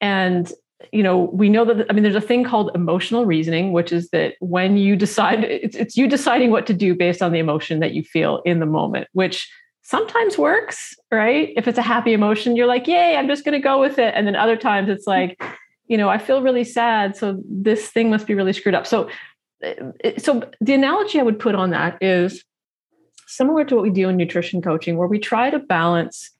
And 0.00 0.50
you 0.92 1.02
know 1.02 1.30
we 1.32 1.48
know 1.48 1.64
that 1.64 1.90
i 1.90 1.92
mean 1.92 2.02
there's 2.02 2.14
a 2.14 2.20
thing 2.20 2.44
called 2.44 2.70
emotional 2.74 3.26
reasoning 3.26 3.72
which 3.72 3.92
is 3.92 4.10
that 4.10 4.34
when 4.40 4.76
you 4.76 4.94
decide 4.94 5.42
it's, 5.42 5.74
it's 5.74 5.96
you 5.96 6.06
deciding 6.06 6.50
what 6.50 6.66
to 6.66 6.72
do 6.72 6.94
based 6.94 7.20
on 7.20 7.32
the 7.32 7.38
emotion 7.38 7.80
that 7.80 7.92
you 7.92 8.02
feel 8.02 8.40
in 8.44 8.60
the 8.60 8.66
moment 8.66 9.08
which 9.12 9.50
sometimes 9.88 10.36
works, 10.36 10.94
right? 11.10 11.48
If 11.56 11.66
it's 11.66 11.78
a 11.78 11.82
happy 11.82 12.12
emotion, 12.12 12.56
you're 12.56 12.66
like, 12.66 12.86
yay, 12.86 13.16
I'm 13.16 13.26
just 13.26 13.42
going 13.42 13.58
to 13.58 13.58
go 13.58 13.80
with 13.80 13.98
it. 13.98 14.12
And 14.14 14.26
then 14.26 14.36
other 14.36 14.54
times 14.54 14.90
it's 14.90 15.06
like, 15.06 15.42
you 15.86 15.96
know, 15.96 16.10
I 16.10 16.18
feel 16.18 16.42
really 16.42 16.64
sad. 16.64 17.16
So 17.16 17.42
this 17.48 17.88
thing 17.88 18.10
must 18.10 18.26
be 18.26 18.34
really 18.34 18.52
screwed 18.52 18.74
up. 18.74 18.86
So, 18.86 19.08
eh, 19.62 20.18
so 20.18 20.42
the 20.60 20.74
analogy 20.74 21.18
I 21.18 21.22
would 21.22 21.38
put 21.38 21.54
on 21.54 21.70
that 21.70 21.96
is 22.02 22.44
similar 23.26 23.64
to 23.64 23.76
what 23.76 23.82
we 23.82 23.88
do 23.88 24.10
in 24.10 24.18
nutrition 24.18 24.60
coaching, 24.60 24.98
where 24.98 25.08
we 25.08 25.18
try 25.18 25.48
to 25.48 25.58
balance 25.58 26.32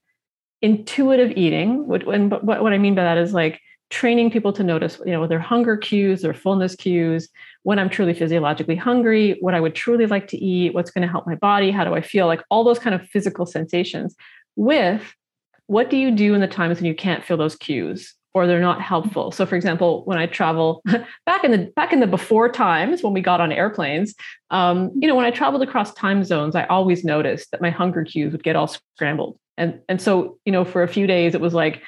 intuitive 0.61 1.35
eating. 1.35 1.87
What, 1.87 2.05
what, 2.05 2.43
what 2.43 2.71
I 2.71 2.77
mean 2.77 2.93
by 2.93 3.01
that 3.01 3.17
is 3.17 3.33
like 3.33 3.59
training 3.89 4.31
people 4.31 4.53
to 4.53 4.63
notice, 4.63 4.99
you 5.05 5.11
know, 5.11 5.25
their 5.27 5.39
hunger 5.39 5.75
cues, 5.75 6.21
their 6.21 6.33
fullness 6.33 6.75
cues, 6.75 7.29
when 7.63 7.79
I'm 7.79 7.89
truly 7.89 8.13
physiologically 8.13 8.75
hungry, 8.75 9.37
what 9.41 9.53
I 9.53 9.59
would 9.59 9.75
truly 9.75 10.05
like 10.05 10.27
to 10.29 10.37
eat, 10.37 10.73
what's 10.73 10.91
going 10.91 11.01
to 11.01 11.11
help 11.11 11.25
my 11.25 11.35
body, 11.35 11.71
how 11.71 11.83
do 11.83 11.93
I 11.93 12.01
feel, 12.01 12.27
like 12.27 12.43
all 12.49 12.63
those 12.63 12.79
kind 12.79 12.95
of 12.95 13.07
physical 13.07 13.45
sensations 13.45 14.15
with 14.55 15.15
what 15.67 15.89
do 15.89 15.97
you 15.97 16.11
do 16.11 16.33
in 16.33 16.41
the 16.41 16.47
times 16.47 16.77
when 16.77 16.85
you 16.85 16.95
can't 16.95 17.23
feel 17.23 17.37
those 17.37 17.55
cues 17.55 18.15
or 18.33 18.45
they're 18.45 18.61
not 18.61 18.81
helpful. 18.81 19.31
So 19.31 19.45
for 19.45 19.55
example, 19.55 20.03
when 20.05 20.17
I 20.17 20.27
travel 20.27 20.81
back 21.25 21.43
in 21.43 21.51
the 21.51 21.71
back 21.75 21.91
in 21.93 21.99
the 21.99 22.07
before 22.07 22.49
times 22.49 23.03
when 23.03 23.13
we 23.13 23.21
got 23.21 23.41
on 23.41 23.51
airplanes, 23.51 24.13
um, 24.51 24.91
you 24.95 25.07
know, 25.07 25.15
when 25.15 25.25
I 25.25 25.31
traveled 25.31 25.63
across 25.63 25.93
time 25.93 26.23
zones, 26.23 26.55
I 26.55 26.65
always 26.65 27.03
noticed 27.03 27.51
that 27.51 27.61
my 27.61 27.69
hunger 27.69 28.03
cues 28.03 28.31
would 28.31 28.43
get 28.43 28.55
all 28.55 28.67
scrambled. 28.95 29.39
And 29.57 29.79
and 29.89 30.01
so, 30.01 30.37
you 30.45 30.51
know, 30.51 30.63
for 30.63 30.83
a 30.83 30.87
few 30.87 31.07
days 31.07 31.33
it 31.33 31.41
was 31.41 31.53
like 31.53 31.81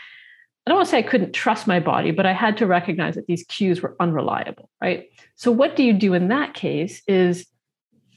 I 0.65 0.69
don't 0.69 0.77
want 0.77 0.87
to 0.87 0.91
say 0.91 0.99
I 0.99 1.03
couldn't 1.03 1.33
trust 1.33 1.65
my 1.65 1.79
body, 1.79 2.11
but 2.11 2.25
I 2.25 2.33
had 2.33 2.57
to 2.57 2.67
recognize 2.67 3.15
that 3.15 3.25
these 3.25 3.43
cues 3.45 3.81
were 3.81 3.95
unreliable, 3.99 4.69
right? 4.79 5.09
So 5.35 5.51
what 5.51 5.75
do 5.75 5.83
you 5.83 5.93
do 5.93 6.13
in 6.13 6.27
that 6.27 6.53
case 6.53 7.01
is 7.07 7.47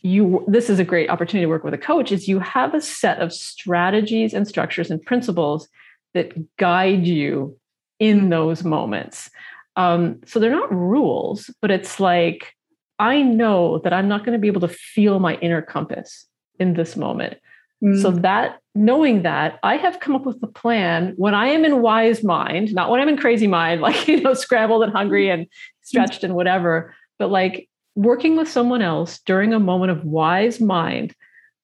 you 0.03 0.45
this 0.47 0.69
is 0.69 0.79
a 0.79 0.85
great 0.85 1.09
opportunity 1.09 1.47
to 1.47 1.49
work 1.49 1.65
with 1.65 1.73
a 1.73 1.79
coach 1.79 2.13
is 2.13 2.29
you 2.29 2.39
have 2.39 2.75
a 2.75 2.81
set 2.81 3.21
of 3.21 3.33
strategies 3.33 4.35
and 4.35 4.47
structures 4.47 4.91
and 4.91 5.03
principles 5.03 5.67
that 6.13 6.35
guide 6.59 7.07
you 7.07 7.59
in 7.99 8.29
those 8.29 8.63
moments. 8.63 9.31
Um, 9.77 10.21
so 10.27 10.39
they're 10.39 10.51
not 10.51 10.73
rules, 10.73 11.49
but 11.63 11.71
it's 11.71 11.99
like 11.99 12.53
I 12.99 13.23
know 13.23 13.79
that 13.79 13.95
I'm 13.95 14.09
not 14.09 14.25
going 14.25 14.35
to 14.35 14.39
be 14.39 14.49
able 14.49 14.61
to 14.61 14.69
feel 14.69 15.19
my 15.19 15.37
inner 15.37 15.63
compass 15.63 16.27
in 16.59 16.75
this 16.75 16.97
moment. 16.97 17.39
Mm. 17.85 18.01
So 18.01 18.11
that 18.11 18.61
knowing 18.75 19.23
that 19.23 19.59
I 19.63 19.77
have 19.77 20.01
come 20.01 20.17
up 20.17 20.25
with 20.25 20.43
a 20.43 20.47
plan 20.47 21.13
when 21.17 21.35
I 21.35 21.49
am 21.49 21.65
in 21.65 21.83
wise 21.83 22.25
mind, 22.25 22.75
not 22.75 22.91
when 22.91 23.01
I'm 23.01 23.09
in 23.09 23.19
crazy 23.19 23.47
mind, 23.47 23.81
like, 23.83 24.09
you 24.09 24.21
know, 24.21 24.35
scrambled 24.35 24.83
and 24.83 24.93
hungry 24.93 25.29
and 25.29 25.47
stretched 25.83 26.25
and 26.25 26.35
whatever, 26.35 26.95
but 27.19 27.31
like 27.31 27.69
working 27.95 28.37
with 28.37 28.49
someone 28.49 28.83
else 28.83 29.21
during 29.21 29.53
a 29.53 29.61
moment 29.61 29.93
of 29.93 30.05
wise 30.05 30.61
mind. 30.61 31.15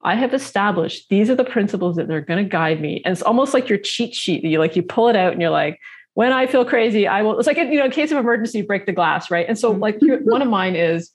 I 0.02 0.14
have 0.14 0.32
established 0.32 1.10
these 1.10 1.28
are 1.28 1.34
the 1.34 1.44
principles 1.44 1.96
that 1.96 2.08
they're 2.08 2.22
going 2.22 2.42
to 2.42 2.48
guide 2.48 2.80
me. 2.80 3.02
And 3.04 3.12
it's 3.12 3.20
almost 3.20 3.52
like 3.52 3.68
your 3.68 3.78
cheat 3.78 4.14
sheet 4.14 4.40
that 4.42 4.48
you 4.48 4.58
like, 4.58 4.74
you 4.74 4.82
pull 4.82 5.08
it 5.08 5.16
out 5.16 5.32
and 5.32 5.42
you're 5.42 5.50
like, 5.50 5.78
when 6.14 6.32
I 6.32 6.46
feel 6.46 6.64
crazy, 6.64 7.06
I 7.06 7.20
will, 7.20 7.38
it's 7.38 7.46
like, 7.46 7.58
you 7.58 7.78
know, 7.78 7.84
in 7.84 7.90
case 7.90 8.10
of 8.10 8.16
emergency, 8.16 8.62
break 8.62 8.86
the 8.86 8.92
glass. 8.92 9.30
Right. 9.30 9.46
And 9.46 9.58
so 9.58 9.72
like 9.72 9.98
one 10.00 10.40
of 10.40 10.48
mine 10.48 10.74
is 10.74 11.10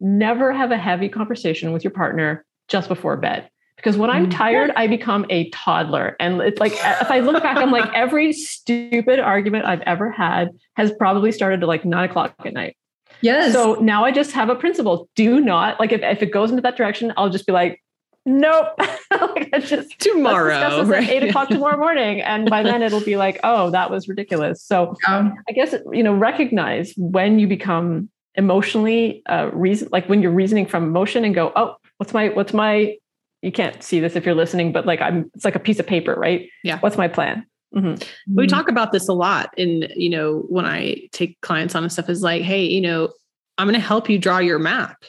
never 0.00 0.54
have 0.54 0.70
a 0.70 0.78
heavy 0.78 1.10
conversation 1.10 1.72
with 1.72 1.84
your 1.84 1.90
partner 1.90 2.44
just 2.68 2.88
before 2.88 3.16
bed 3.18 3.50
because 3.80 3.96
when 3.96 4.10
I'm 4.10 4.26
mm. 4.26 4.36
tired, 4.36 4.70
I 4.76 4.86
become 4.86 5.24
a 5.30 5.48
toddler. 5.50 6.14
And 6.20 6.42
it's 6.42 6.60
like, 6.60 6.72
if 6.72 7.10
I 7.10 7.20
look 7.20 7.42
back, 7.42 7.56
I'm 7.56 7.70
like, 7.70 7.90
every 7.94 8.34
stupid 8.34 9.18
argument 9.18 9.64
I've 9.64 9.80
ever 9.82 10.10
had 10.10 10.50
has 10.76 10.92
probably 10.92 11.32
started 11.32 11.62
at 11.62 11.66
like 11.66 11.86
nine 11.86 12.10
o'clock 12.10 12.34
at 12.44 12.52
night. 12.52 12.76
Yes. 13.22 13.54
So 13.54 13.74
now 13.76 14.04
I 14.04 14.12
just 14.12 14.32
have 14.32 14.50
a 14.50 14.54
principle 14.54 15.08
do 15.16 15.40
not, 15.40 15.80
like, 15.80 15.92
if, 15.92 16.02
if 16.02 16.22
it 16.22 16.30
goes 16.30 16.50
into 16.50 16.60
that 16.62 16.76
direction, 16.76 17.12
I'll 17.16 17.30
just 17.30 17.46
be 17.46 17.52
like, 17.52 17.82
nope. 18.26 18.66
like, 19.10 19.50
just 19.64 19.98
tomorrow, 19.98 20.84
right? 20.84 21.08
eight 21.08 21.22
o'clock 21.22 21.48
tomorrow 21.50 21.78
morning. 21.78 22.20
And 22.20 22.50
by 22.50 22.62
then 22.62 22.82
it'll 22.82 23.00
be 23.00 23.16
like, 23.16 23.40
oh, 23.44 23.70
that 23.70 23.90
was 23.90 24.08
ridiculous. 24.08 24.62
So 24.62 24.94
um, 25.08 25.34
I 25.48 25.52
guess, 25.52 25.74
you 25.90 26.02
know, 26.02 26.12
recognize 26.12 26.92
when 26.98 27.38
you 27.38 27.46
become 27.46 28.10
emotionally 28.34 29.22
uh, 29.26 29.50
reason, 29.54 29.88
like 29.90 30.06
when 30.10 30.20
you're 30.20 30.32
reasoning 30.32 30.66
from 30.66 30.84
emotion 30.84 31.24
and 31.24 31.34
go, 31.34 31.50
oh, 31.56 31.76
what's 31.96 32.12
my, 32.12 32.28
what's 32.28 32.52
my 32.52 32.96
you 33.42 33.52
can't 33.52 33.82
see 33.82 34.00
this 34.00 34.16
if 34.16 34.26
you're 34.26 34.34
listening, 34.34 34.72
but 34.72 34.86
like 34.86 35.00
I'm, 35.00 35.30
it's 35.34 35.44
like 35.44 35.54
a 35.54 35.60
piece 35.60 35.78
of 35.78 35.86
paper, 35.86 36.14
right? 36.14 36.48
Yeah. 36.62 36.78
What's 36.80 36.96
my 36.96 37.08
plan? 37.08 37.46
Mm-hmm. 37.74 38.34
We 38.34 38.46
talk 38.46 38.68
about 38.68 38.92
this 38.92 39.08
a 39.08 39.12
lot 39.12 39.54
in, 39.56 39.88
you 39.94 40.10
know, 40.10 40.40
when 40.48 40.66
I 40.66 41.08
take 41.12 41.40
clients 41.40 41.74
on 41.74 41.82
and 41.82 41.92
stuff 41.92 42.08
is 42.08 42.22
like, 42.22 42.42
hey, 42.42 42.64
you 42.64 42.80
know, 42.80 43.12
I'm 43.58 43.66
going 43.66 43.80
to 43.80 43.86
help 43.86 44.10
you 44.10 44.18
draw 44.18 44.38
your 44.38 44.58
map. 44.58 45.04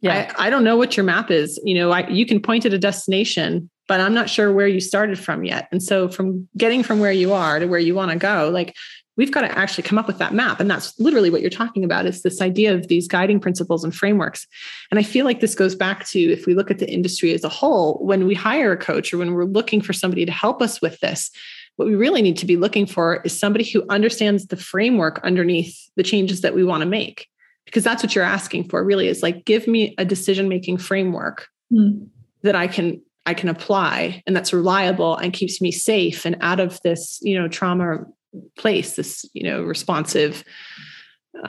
Yeah. 0.00 0.32
I, 0.36 0.48
I 0.48 0.50
don't 0.50 0.64
know 0.64 0.76
what 0.76 0.96
your 0.96 1.04
map 1.04 1.30
is. 1.30 1.60
You 1.64 1.74
know, 1.74 1.90
I, 1.92 2.06
you 2.08 2.26
can 2.26 2.40
point 2.40 2.66
at 2.66 2.72
a 2.72 2.78
destination, 2.78 3.70
but 3.88 4.00
I'm 4.00 4.14
not 4.14 4.28
sure 4.28 4.52
where 4.52 4.66
you 4.66 4.80
started 4.80 5.18
from 5.18 5.44
yet. 5.44 5.68
And 5.70 5.82
so 5.82 6.08
from 6.08 6.48
getting 6.56 6.82
from 6.82 6.98
where 6.98 7.12
you 7.12 7.32
are 7.32 7.58
to 7.58 7.66
where 7.66 7.80
you 7.80 7.94
want 7.94 8.10
to 8.10 8.18
go, 8.18 8.50
like 8.52 8.74
we've 9.16 9.32
got 9.32 9.42
to 9.42 9.58
actually 9.58 9.82
come 9.82 9.98
up 9.98 10.06
with 10.06 10.18
that 10.18 10.34
map. 10.34 10.60
And 10.60 10.70
that's 10.70 10.98
literally 10.98 11.30
what 11.30 11.40
you're 11.40 11.50
talking 11.50 11.84
about 11.84 12.06
is 12.06 12.22
this 12.22 12.40
idea 12.40 12.74
of 12.74 12.88
these 12.88 13.08
guiding 13.08 13.40
principles 13.40 13.84
and 13.84 13.94
frameworks. 13.94 14.46
And 14.90 15.00
i 15.00 15.02
feel 15.02 15.24
like 15.24 15.40
this 15.40 15.54
goes 15.54 15.74
back 15.74 16.06
to 16.08 16.20
if 16.20 16.46
we 16.46 16.54
look 16.54 16.70
at 16.70 16.78
the 16.78 16.90
industry 16.90 17.32
as 17.32 17.44
a 17.44 17.48
whole 17.48 17.98
when 18.02 18.26
we 18.26 18.34
hire 18.34 18.72
a 18.72 18.76
coach 18.76 19.12
or 19.12 19.18
when 19.18 19.32
we're 19.32 19.44
looking 19.44 19.80
for 19.80 19.92
somebody 19.92 20.24
to 20.24 20.32
help 20.32 20.62
us 20.62 20.80
with 20.80 20.98
this 21.00 21.30
what 21.76 21.86
we 21.86 21.94
really 21.94 22.22
need 22.22 22.38
to 22.38 22.46
be 22.46 22.56
looking 22.56 22.86
for 22.86 23.20
is 23.24 23.38
somebody 23.38 23.64
who 23.64 23.84
understands 23.88 24.46
the 24.46 24.56
framework 24.56 25.20
underneath 25.22 25.90
the 25.96 26.02
changes 26.02 26.40
that 26.40 26.54
we 26.54 26.64
want 26.64 26.80
to 26.82 26.88
make. 26.88 27.28
Because 27.66 27.84
that's 27.84 28.02
what 28.02 28.14
you're 28.14 28.24
asking 28.24 28.68
for 28.68 28.82
really 28.82 29.08
is 29.08 29.22
like 29.22 29.44
give 29.44 29.66
me 29.66 29.94
a 29.98 30.04
decision 30.04 30.48
making 30.48 30.78
framework 30.78 31.48
mm. 31.72 32.06
that 32.42 32.54
i 32.54 32.68
can 32.68 33.02
i 33.26 33.34
can 33.34 33.48
apply 33.48 34.22
and 34.24 34.36
that's 34.36 34.52
reliable 34.52 35.16
and 35.16 35.32
keeps 35.32 35.60
me 35.60 35.72
safe 35.72 36.24
and 36.24 36.36
out 36.40 36.60
of 36.60 36.80
this 36.82 37.18
you 37.22 37.36
know 37.36 37.48
trauma 37.48 38.06
place, 38.58 38.96
this, 38.96 39.24
you 39.32 39.42
know, 39.42 39.62
responsive, 39.62 40.44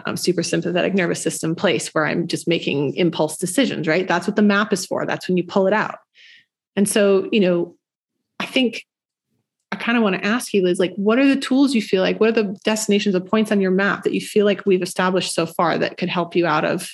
um, 0.06 0.18
super 0.18 0.44
sympathetic 0.44 0.94
nervous 0.94 1.22
system 1.22 1.56
place 1.56 1.94
where 1.94 2.06
I'm 2.06 2.28
just 2.28 2.48
making 2.48 2.96
impulse 2.96 3.38
decisions, 3.38 3.88
right? 3.88 4.08
That's 4.08 4.28
what 4.28 4.36
the 4.36 4.42
map 4.42 4.74
is 4.74 4.86
for. 4.86 5.06
That's 5.06 5.28
when 5.28 5.38
you 5.38 5.44
pull 5.44 5.68
it 5.68 5.74
out. 5.74 6.00
And 6.76 6.88
so, 6.88 7.28
you 7.32 7.40
know, 7.40 7.76
I 8.40 8.46
think 8.46 8.84
I 9.72 9.76
kind 9.76 9.98
of 9.98 10.04
want 10.04 10.16
to 10.16 10.26
ask 10.26 10.54
you, 10.54 10.64
Liz, 10.64 10.80
like, 10.80 10.94
what 10.96 11.20
are 11.20 11.28
the 11.28 11.40
tools 11.40 11.76
you 11.76 11.82
feel 11.82 12.02
like? 12.02 12.20
What 12.20 12.30
are 12.30 12.44
the 12.44 12.58
destinations 12.64 13.16
or 13.16 13.20
points 13.20 13.52
on 13.52 13.62
your 13.62 13.72
map 13.72 14.04
that 14.04 14.14
you 14.14 14.22
feel 14.22 14.46
like 14.46 14.66
we've 14.66 14.82
established 14.82 15.34
so 15.34 15.46
far 15.46 15.78
that 15.78 15.98
could 15.98 16.10
help 16.10 16.36
you 16.36 16.46
out 16.46 16.66
of 16.66 16.90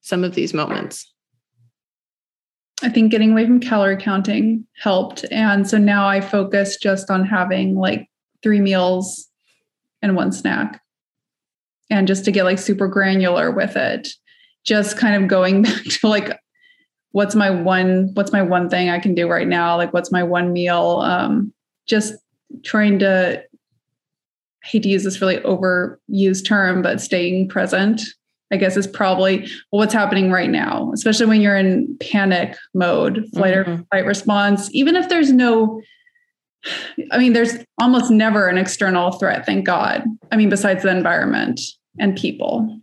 some 0.00 0.24
of 0.24 0.34
these 0.34 0.52
moments? 0.52 1.12
I 2.82 2.88
think 2.88 3.10
getting 3.10 3.32
away 3.32 3.44
from 3.44 3.60
calorie 3.60 3.96
counting 3.96 4.66
helped. 4.80 5.24
And 5.30 5.68
so 5.68 5.78
now 5.78 6.08
I 6.08 6.20
focus 6.20 6.76
just 6.76 7.10
on 7.10 7.24
having 7.24 7.74
like 7.74 8.08
three 8.42 8.60
meals 8.60 9.27
and 10.02 10.16
one 10.16 10.32
snack. 10.32 10.80
And 11.90 12.06
just 12.06 12.24
to 12.26 12.32
get 12.32 12.44
like 12.44 12.58
super 12.58 12.86
granular 12.86 13.50
with 13.50 13.76
it, 13.76 14.08
just 14.64 14.98
kind 14.98 15.22
of 15.22 15.28
going 15.28 15.62
back 15.62 15.84
to 15.84 16.08
like, 16.08 16.38
what's 17.12 17.34
my 17.34 17.50
one, 17.50 18.10
what's 18.14 18.32
my 18.32 18.42
one 18.42 18.68
thing 18.68 18.90
I 18.90 18.98
can 18.98 19.14
do 19.14 19.28
right 19.28 19.48
now? 19.48 19.76
Like, 19.76 19.92
what's 19.92 20.12
my 20.12 20.22
one 20.22 20.52
meal? 20.52 21.00
Um, 21.02 21.52
just 21.86 22.14
trying 22.64 22.98
to, 23.00 23.42
I 23.42 24.66
hate 24.66 24.82
to 24.82 24.88
use 24.88 25.04
this 25.04 25.20
really 25.20 25.38
overused 25.38 26.46
term, 26.46 26.82
but 26.82 27.00
staying 27.00 27.48
present, 27.48 28.02
I 28.50 28.56
guess 28.56 28.76
is 28.76 28.86
probably 28.86 29.40
well, 29.70 29.80
what's 29.80 29.94
happening 29.94 30.30
right 30.30 30.50
now, 30.50 30.90
especially 30.94 31.26
when 31.26 31.40
you're 31.40 31.56
in 31.56 31.96
panic 32.00 32.56
mode, 32.74 33.26
flight 33.34 33.54
mm-hmm. 33.54 33.82
or 33.82 33.84
fight 33.90 34.06
response, 34.06 34.72
even 34.74 34.96
if 34.96 35.08
there's 35.08 35.32
no 35.32 35.80
I 37.12 37.18
mean, 37.18 37.32
there's 37.32 37.56
almost 37.80 38.10
never 38.10 38.48
an 38.48 38.58
external 38.58 39.12
threat, 39.12 39.46
thank 39.46 39.64
God. 39.64 40.04
I 40.32 40.36
mean, 40.36 40.48
besides 40.48 40.82
the 40.82 40.90
environment 40.90 41.60
and 41.98 42.16
people. 42.16 42.78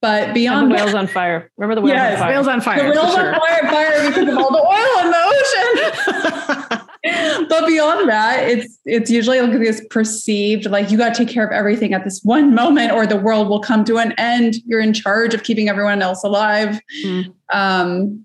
But 0.00 0.34
beyond 0.34 0.64
and 0.64 0.72
the 0.72 0.76
whales 0.76 0.94
on 0.94 1.06
fire. 1.06 1.50
Remember 1.56 1.74
the 1.74 1.80
whales 1.80 1.96
yes, 1.96 2.14
on 2.14 2.20
fire. 2.20 2.32
Whales 2.32 2.48
on 2.48 2.60
fire. 2.60 2.92
The 2.92 3.00
whales 3.00 3.14
sure. 3.14 3.34
on 3.34 3.40
fire, 3.40 3.62
fire 3.70 4.08
because 4.08 4.28
of 4.28 4.38
all 4.38 4.50
the 4.50 4.58
oil 4.58 5.04
in 5.04 5.10
the 5.10 6.70
ocean. 6.70 6.82
but 7.48 7.66
beyond 7.66 8.08
that, 8.08 8.48
it's 8.48 8.78
it's 8.84 9.10
usually 9.10 9.40
like 9.40 9.52
this 9.52 9.84
perceived 9.90 10.66
like 10.66 10.90
you 10.90 10.98
got 10.98 11.14
to 11.14 11.24
take 11.24 11.32
care 11.32 11.46
of 11.46 11.52
everything 11.52 11.94
at 11.94 12.04
this 12.04 12.20
one 12.22 12.54
moment, 12.54 12.92
or 12.92 13.06
the 13.06 13.16
world 13.16 13.48
will 13.48 13.60
come 13.60 13.84
to 13.84 13.98
an 13.98 14.12
end. 14.18 14.56
You're 14.64 14.80
in 14.80 14.92
charge 14.92 15.34
of 15.34 15.42
keeping 15.42 15.68
everyone 15.68 16.02
else 16.02 16.24
alive. 16.24 16.80
Mm. 17.04 17.34
Um, 17.52 18.24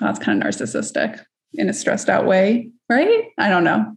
that's 0.00 0.18
kind 0.18 0.42
of 0.42 0.48
narcissistic 0.48 1.22
in 1.54 1.68
a 1.68 1.72
stressed 1.72 2.08
out 2.08 2.26
way, 2.26 2.70
right? 2.88 3.24
I 3.38 3.48
don't 3.48 3.64
know. 3.64 3.96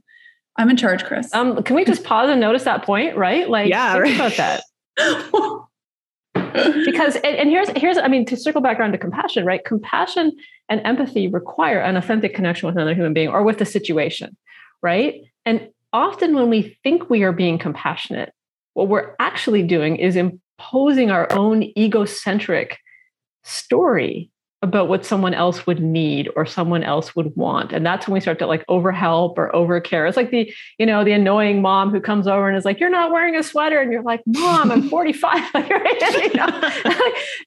I'm 0.57 0.69
in 0.69 0.77
charge, 0.77 1.03
Chris. 1.03 1.33
Um, 1.33 1.61
can 1.63 1.75
we 1.75 1.83
just 1.85 2.03
pause 2.03 2.29
and 2.29 2.39
notice 2.39 2.63
that 2.63 2.83
point, 2.83 3.17
right? 3.17 3.49
Like, 3.49 3.69
Yeah, 3.69 3.93
think 3.93 4.03
right. 4.05 4.15
about 4.15 4.37
that. 4.37 4.63
because 6.85 7.15
and, 7.17 7.35
and 7.35 7.49
here's 7.49 7.69
here's 7.75 7.97
I 7.97 8.07
mean 8.07 8.25
to 8.27 8.37
circle 8.37 8.61
back 8.61 8.79
around 8.79 8.93
to 8.93 8.97
compassion, 8.97 9.45
right? 9.45 9.63
Compassion 9.65 10.31
and 10.69 10.81
empathy 10.85 11.27
require 11.27 11.79
an 11.79 11.97
authentic 11.97 12.33
connection 12.33 12.67
with 12.67 12.75
another 12.75 12.93
human 12.93 13.13
being 13.13 13.27
or 13.29 13.43
with 13.43 13.57
the 13.57 13.65
situation, 13.65 14.37
right? 14.81 15.21
And 15.45 15.69
often 15.91 16.35
when 16.35 16.49
we 16.49 16.77
think 16.83 17.09
we 17.09 17.23
are 17.23 17.33
being 17.33 17.57
compassionate, 17.57 18.33
what 18.73 18.87
we're 18.87 19.15
actually 19.19 19.63
doing 19.63 19.97
is 19.97 20.15
imposing 20.15 21.11
our 21.11 21.31
own 21.33 21.63
egocentric 21.77 22.77
story 23.43 24.31
about 24.65 24.89
what 24.89 25.05
someone 25.05 25.33
else 25.33 25.65
would 25.67 25.79
need 25.79 26.29
or 26.35 26.45
someone 26.45 26.83
else 26.83 27.15
would 27.15 27.33
want. 27.35 27.71
And 27.71 27.85
that's 27.85 28.07
when 28.07 28.15
we 28.15 28.19
start 28.19 28.39
to 28.39 28.47
like 28.47 28.65
overhelp 28.67 29.37
or 29.37 29.51
overcare. 29.51 30.07
It's 30.07 30.17
like 30.17 30.31
the 30.31 30.51
you 30.77 30.85
know 30.85 31.03
the 31.03 31.13
annoying 31.13 31.61
mom 31.61 31.91
who 31.91 32.01
comes 32.01 32.27
over 32.27 32.49
and 32.49 32.57
is 32.57 32.65
like 32.65 32.79
you're 32.79 32.89
not 32.89 33.11
wearing 33.11 33.35
a 33.35 33.43
sweater. 33.43 33.79
And 33.79 33.91
you're 33.91 34.01
like 34.01 34.21
mom 34.25 34.71
i'm 34.71 34.89
45 34.89 35.33
like, 35.53 35.69
right? 35.69 36.01
You 36.01 36.33
know? 36.33 36.71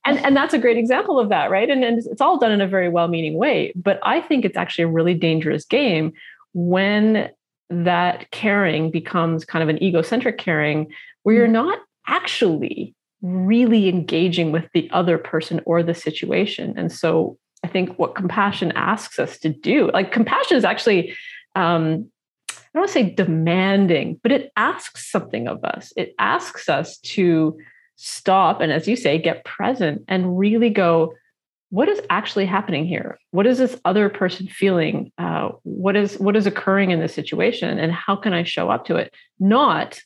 and 0.06 0.18
and 0.24 0.36
that's 0.36 0.54
a 0.54 0.58
great 0.58 0.78
example 0.78 1.18
of 1.18 1.28
that 1.28 1.50
right? 1.50 1.68
And, 1.68 1.84
and 1.84 1.98
it's 1.98 2.20
all 2.20 2.38
done 2.38 2.52
in 2.52 2.60
a 2.60 2.68
very 2.68 2.88
well-meaning 2.88 3.34
way. 3.34 3.72
But 3.74 3.98
i 4.02 4.20
think 4.20 4.44
it's 4.44 4.56
actually 4.56 4.84
a 4.84 4.88
really 4.88 5.14
dangerous 5.14 5.64
game 5.64 6.12
when 6.54 7.30
that 7.70 8.30
caring 8.30 8.90
becomes 8.90 9.44
kind 9.44 9.62
of 9.62 9.68
an 9.68 9.82
egocentric 9.82 10.38
caring 10.38 10.86
where 11.24 11.34
you're 11.34 11.48
mm. 11.48 11.52
not 11.52 11.78
actually 12.06 12.94
really 13.22 13.88
engaging 13.88 14.52
with 14.52 14.68
the 14.74 14.88
other 14.92 15.18
person 15.18 15.60
or 15.64 15.82
the 15.82 15.94
situation. 15.94 16.74
And 16.76 16.92
so 16.92 17.38
I 17.64 17.68
think 17.68 17.98
what 17.98 18.14
compassion 18.14 18.72
asks 18.76 19.18
us 19.18 19.38
to 19.38 19.48
do, 19.48 19.90
like 19.92 20.12
compassion 20.12 20.56
is 20.56 20.64
actually, 20.64 21.14
um, 21.56 22.10
I 22.50 22.54
don't 22.74 22.82
want 22.82 22.88
to 22.88 22.92
say 22.92 23.10
demanding, 23.10 24.20
but 24.22 24.30
it 24.30 24.52
asks 24.56 25.10
something 25.10 25.48
of 25.48 25.64
us. 25.64 25.92
It 25.96 26.14
asks 26.18 26.68
us 26.68 26.98
to 26.98 27.58
stop 27.96 28.60
and, 28.60 28.70
as 28.70 28.86
you 28.86 28.94
say, 28.94 29.18
get 29.18 29.44
present 29.44 30.04
and 30.06 30.38
really 30.38 30.70
go, 30.70 31.14
what 31.70 31.88
is 31.88 32.00
actually 32.08 32.46
happening 32.46 32.86
here? 32.86 33.18
What 33.30 33.46
is 33.46 33.58
this 33.58 33.78
other 33.84 34.08
person 34.08 34.46
feeling? 34.46 35.12
Uh, 35.18 35.50
what 35.64 35.96
is 35.96 36.18
what 36.18 36.36
is 36.36 36.46
occurring 36.46 36.92
in 36.92 37.00
this 37.00 37.12
situation, 37.12 37.78
and 37.78 37.92
how 37.92 38.16
can 38.16 38.32
I 38.32 38.44
show 38.44 38.70
up 38.70 38.86
to 38.86 38.96
it? 38.96 39.12
Not 39.38 40.00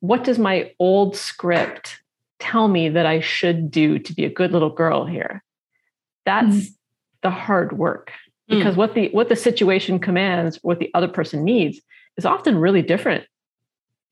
what 0.00 0.22
does 0.24 0.38
my 0.38 0.72
old 0.78 1.16
script 1.16 1.98
tell 2.38 2.68
me 2.68 2.88
that 2.88 3.06
I 3.06 3.20
should 3.20 3.70
do 3.70 3.98
to 3.98 4.12
be 4.14 4.24
a 4.24 4.30
good 4.30 4.52
little 4.52 4.70
girl 4.70 5.04
here. 5.04 5.42
That's 6.24 6.56
mm. 6.56 6.68
the 7.22 7.30
hard 7.30 7.76
work 7.76 8.12
because 8.48 8.74
mm. 8.74 8.78
what 8.78 8.94
the 8.94 9.08
what 9.10 9.28
the 9.28 9.36
situation 9.36 9.98
commands, 9.98 10.58
what 10.62 10.78
the 10.78 10.90
other 10.94 11.08
person 11.08 11.44
needs 11.44 11.80
is 12.16 12.24
often 12.24 12.58
really 12.58 12.82
different 12.82 13.24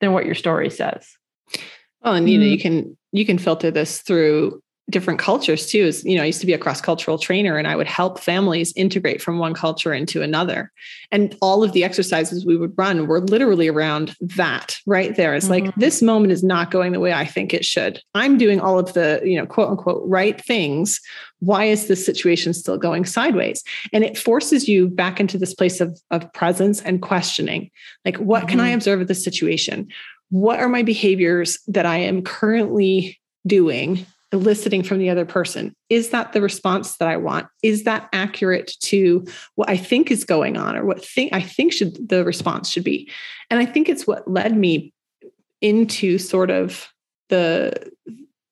than 0.01 0.13
what 0.13 0.27
your 0.27 0.35
story 0.35 0.71
says. 0.71 1.09
Well, 2.03 2.15
and 2.15 2.29
you 2.29 2.39
know, 2.39 2.47
you 2.47 2.59
can 2.59 2.97
you 3.13 3.27
can 3.27 3.39
filter 3.39 3.71
this 3.71 4.03
through 4.03 4.63
different 4.89 5.19
cultures 5.19 5.67
too 5.67 5.81
is 5.81 6.05
you 6.05 6.17
know 6.17 6.23
i 6.23 6.27
used 6.27 6.41
to 6.41 6.47
be 6.47 6.53
a 6.53 6.59
cross-cultural 6.59 7.19
trainer 7.19 7.59
and 7.59 7.67
i 7.67 7.75
would 7.75 7.89
help 7.89 8.21
families 8.21 8.73
integrate 8.77 9.21
from 9.21 9.39
one 9.39 9.55
culture 9.55 9.93
into 9.93 10.23
another. 10.23 10.73
And 11.13 11.37
all 11.41 11.63
of 11.63 11.73
the 11.73 11.85
exercises 11.85 12.45
we 12.45 12.57
would 12.57 12.73
run 12.77 13.07
were 13.07 13.21
literally 13.21 13.69
around 13.69 14.15
that 14.21 14.79
right 14.87 15.15
there. 15.17 15.35
It's 15.35 15.49
mm-hmm. 15.49 15.67
like 15.67 15.75
this 15.77 16.03
moment 16.03 16.33
is 16.33 16.43
not 16.43 16.71
going 16.71 16.93
the 16.93 17.01
way 17.01 17.13
i 17.13 17.25
think 17.25 17.53
it 17.53 17.65
should. 17.65 18.01
I'm 18.15 18.39
doing 18.39 18.61
all 18.61 18.79
of 18.79 18.93
the 18.93 19.21
you 19.25 19.37
know 19.37 19.47
quote 19.47 19.71
unquote 19.71 20.03
right 20.07 20.41
things. 20.41 21.01
Why 21.41 21.65
is 21.65 21.87
this 21.87 22.05
situation 22.05 22.55
still 22.55 22.79
going 22.79 23.05
sideways? 23.05 23.63
And 23.93 24.05
it 24.05 24.17
forces 24.17 24.69
you 24.69 24.89
back 24.89 25.21
into 25.21 25.37
this 25.37 25.55
place 25.55 25.81
of, 25.81 26.01
of 26.11 26.33
presence 26.33 26.81
and 26.81 27.03
questioning. 27.03 27.71
Like 28.05 28.17
what 28.19 28.41
mm-hmm. 28.41 28.49
can 28.51 28.61
i 28.61 28.69
observe 28.71 29.01
of 29.01 29.09
this 29.09 29.25
situation? 29.25 29.89
What 30.31 30.59
are 30.59 30.69
my 30.69 30.83
behaviors 30.83 31.59
that 31.69 31.87
i 31.87 31.97
am 31.99 32.23
currently 32.23 33.21
doing 33.47 34.05
eliciting 34.33 34.83
from 34.83 34.99
the 34.99 35.09
other 35.09 35.25
person. 35.25 35.75
Is 35.89 36.11
that 36.11 36.33
the 36.33 36.41
response 36.41 36.97
that 36.97 37.09
i 37.09 37.17
want? 37.17 37.47
Is 37.63 37.85
that 37.85 38.09
accurate 38.13 38.73
to 38.83 39.25
what 39.55 39.69
i 39.69 39.77
think 39.77 40.11
is 40.11 40.25
going 40.25 40.57
on 40.57 40.77
or 40.77 40.85
what 40.85 41.05
think 41.05 41.33
i 41.33 41.41
think 41.41 41.73
should 41.73 42.09
the 42.09 42.25
response 42.25 42.69
should 42.71 42.85
be? 42.85 43.11
And 43.51 43.61
i 43.61 43.67
think 43.67 43.89
it's 43.89 44.07
what 44.07 44.29
led 44.31 44.57
me 44.57 44.93
into 45.61 46.19
sort 46.19 46.51
of 46.51 46.89
the 47.29 47.73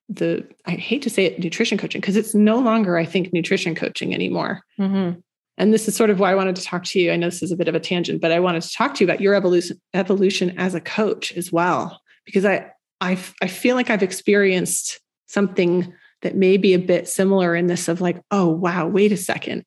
the 0.07 0.47
i 0.65 0.71
hate 0.71 1.01
to 1.01 1.09
say 1.09 1.25
it 1.25 1.39
nutrition 1.39 1.77
coaching 1.77 2.01
because 2.01 2.15
it's 2.15 2.35
no 2.35 2.57
longer 2.59 2.97
i 2.97 3.05
think 3.05 3.33
nutrition 3.33 3.75
coaching 3.75 4.13
anymore. 4.13 4.61
Mm-hmm. 4.79 5.19
and 5.57 5.73
this 5.73 5.87
is 5.87 5.95
sort 5.95 6.09
of 6.09 6.19
why 6.19 6.31
i 6.31 6.35
wanted 6.35 6.55
to 6.55 6.61
talk 6.61 6.83
to 6.85 6.99
you. 6.99 7.11
I 7.11 7.15
know 7.15 7.27
this 7.27 7.43
is 7.43 7.51
a 7.51 7.57
bit 7.57 7.67
of 7.67 7.75
a 7.75 7.79
tangent 7.79 8.21
but 8.21 8.31
i 8.31 8.39
wanted 8.39 8.61
to 8.61 8.71
talk 8.71 8.93
to 8.95 9.03
you 9.03 9.09
about 9.09 9.21
your 9.21 9.35
evolution 9.35 9.79
evolution 9.93 10.57
as 10.57 10.73
a 10.73 10.81
coach 10.81 11.33
as 11.33 11.51
well 11.51 11.99
because 12.25 12.45
i 12.45 12.71
i, 13.01 13.17
I 13.41 13.47
feel 13.47 13.75
like 13.75 13.89
i've 13.89 14.03
experienced 14.03 14.99
something 15.27 15.93
that 16.21 16.35
may 16.35 16.57
be 16.57 16.73
a 16.73 16.79
bit 16.79 17.07
similar 17.07 17.55
in 17.55 17.67
this 17.67 17.87
of 17.87 18.01
like, 18.01 18.21
oh, 18.31 18.47
wow, 18.47 18.87
wait 18.87 19.11
a 19.11 19.17
second. 19.17 19.65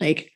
Like, 0.00 0.32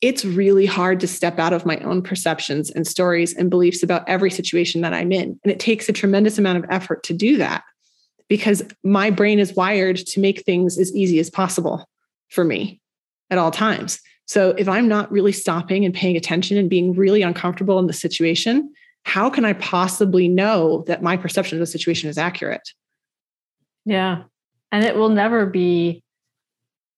it's 0.00 0.24
really 0.24 0.66
hard 0.66 1.00
to 1.00 1.08
step 1.08 1.38
out 1.38 1.52
of 1.52 1.64
my 1.64 1.78
own 1.78 2.02
perceptions 2.02 2.70
and 2.70 2.86
stories 2.86 3.34
and 3.34 3.48
beliefs 3.48 3.82
about 3.82 4.06
every 4.08 4.30
situation 4.30 4.82
that 4.82 4.92
I'm 4.92 5.10
in. 5.10 5.40
And 5.42 5.50
it 5.50 5.58
takes 5.58 5.88
a 5.88 5.92
tremendous 5.92 6.36
amount 6.36 6.58
of 6.58 6.66
effort 6.70 7.02
to 7.04 7.14
do 7.14 7.38
that 7.38 7.64
because 8.28 8.62
my 8.84 9.10
brain 9.10 9.38
is 9.38 9.54
wired 9.54 9.96
to 9.96 10.20
make 10.20 10.42
things 10.42 10.78
as 10.78 10.94
easy 10.94 11.18
as 11.18 11.30
possible 11.30 11.88
for 12.28 12.44
me 12.44 12.80
at 13.30 13.38
all 13.38 13.50
times. 13.50 14.00
So 14.26 14.50
if 14.58 14.68
I'm 14.68 14.88
not 14.88 15.10
really 15.10 15.32
stopping 15.32 15.84
and 15.84 15.94
paying 15.94 16.16
attention 16.16 16.58
and 16.58 16.68
being 16.68 16.94
really 16.94 17.22
uncomfortable 17.22 17.78
in 17.78 17.86
the 17.86 17.92
situation, 17.92 18.72
how 19.04 19.30
can 19.30 19.44
I 19.44 19.52
possibly 19.54 20.28
know 20.28 20.84
that 20.88 21.02
my 21.02 21.16
perception 21.16 21.56
of 21.56 21.60
the 21.60 21.66
situation 21.66 22.10
is 22.10 22.18
accurate? 22.18 22.68
Yeah. 23.86 24.24
And 24.70 24.84
it 24.84 24.96
will 24.96 25.08
never 25.08 25.46
be 25.46 26.02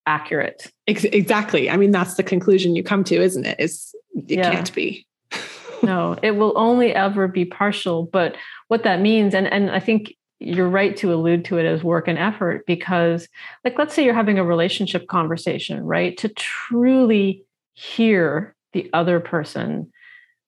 accurate. 0.06 0.72
Exactly. 0.86 1.70
I 1.70 1.76
mean, 1.76 1.92
that's 1.92 2.14
the 2.14 2.22
conclusion 2.22 2.74
you 2.74 2.82
come 2.82 3.04
to, 3.04 3.22
isn't 3.22 3.44
it? 3.44 3.60
Is 3.60 3.94
it 4.16 4.38
yeah. 4.38 4.50
can't 4.50 4.74
be. 4.74 5.06
no, 5.82 6.16
it 6.22 6.32
will 6.32 6.54
only 6.56 6.94
ever 6.94 7.28
be 7.28 7.44
partial. 7.44 8.04
But 8.04 8.36
what 8.68 8.82
that 8.82 9.00
means, 9.00 9.34
and, 9.34 9.46
and 9.46 9.70
I 9.70 9.78
think 9.78 10.16
you're 10.40 10.68
right 10.68 10.96
to 10.96 11.12
allude 11.12 11.44
to 11.46 11.58
it 11.58 11.66
as 11.66 11.84
work 11.84 12.08
and 12.08 12.18
effort 12.18 12.64
because, 12.66 13.28
like, 13.64 13.78
let's 13.78 13.94
say 13.94 14.04
you're 14.04 14.14
having 14.14 14.38
a 14.38 14.44
relationship 14.44 15.06
conversation, 15.08 15.84
right? 15.84 16.16
To 16.18 16.28
truly 16.30 17.44
hear 17.74 18.54
the 18.72 18.88
other 18.92 19.20
person 19.20 19.92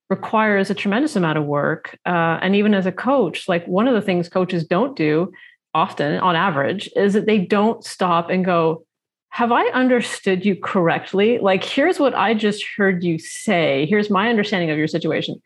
requires 0.09 0.71
a 0.71 0.75
tremendous 0.75 1.17
amount 1.17 1.39
of 1.39 1.45
work. 1.45 1.99
Uh, 2.07 2.39
and 2.41 2.57
even 2.57 2.73
as 2.73 2.87
a 2.87 2.93
coach, 2.93 3.49
like, 3.49 3.67
one 3.67 3.87
of 3.87 3.95
the 3.95 4.03
things 4.03 4.29
coaches 4.29 4.65
don't 4.65 4.97
do 4.97 5.33
often 5.75 6.19
on 6.19 6.37
average 6.37 6.91
is 6.97 7.13
that 7.13 7.27
they 7.27 7.39
don't 7.39 7.85
stop 7.85 8.31
and 8.31 8.45
go 8.45 8.85
have 9.33 9.53
i 9.53 9.65
understood 9.67 10.45
you 10.45 10.57
correctly? 10.57 11.39
Like 11.39 11.63
here's 11.65 12.01
what 12.01 12.15
i 12.15 12.35
just 12.35 12.65
heard 12.77 13.05
you 13.05 13.19
say. 13.19 13.87
Here's 13.89 14.11
my 14.11 14.29
understanding 14.29 14.71
of 14.71 14.79
your 14.79 14.89
situation. 14.89 15.41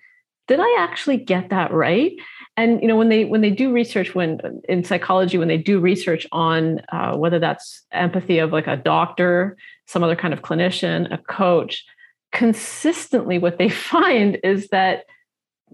Did 0.49 0.61
i 0.61 0.77
actually 0.79 1.18
get 1.18 1.51
that 1.51 1.72
right? 1.72 2.12
And 2.57 2.81
you 2.81 2.89
know 2.89 2.97
when 2.97 3.09
they 3.09 3.25
when 3.25 3.41
they 3.41 3.51
do 3.51 3.72
research 3.72 4.14
when 4.14 4.41
in 4.68 4.85
psychology 4.85 5.39
when 5.39 5.49
they 5.49 5.59
do 5.59 5.81
research 5.81 6.27
on 6.33 6.81
uh, 6.93 7.16
whether 7.16 7.39
that's 7.39 7.83
empathy 7.93 8.39
of 8.39 8.53
like 8.53 8.66
a 8.66 8.77
doctor 8.77 9.57
some 9.87 10.03
other 10.03 10.16
kind 10.16 10.33
of 10.33 10.43
clinician 10.43 11.12
a 11.12 11.18
coach 11.18 11.85
consistently 12.33 13.39
what 13.39 13.59
they 13.59 13.68
find 13.93 14.39
is 14.43 14.68
that 14.68 15.05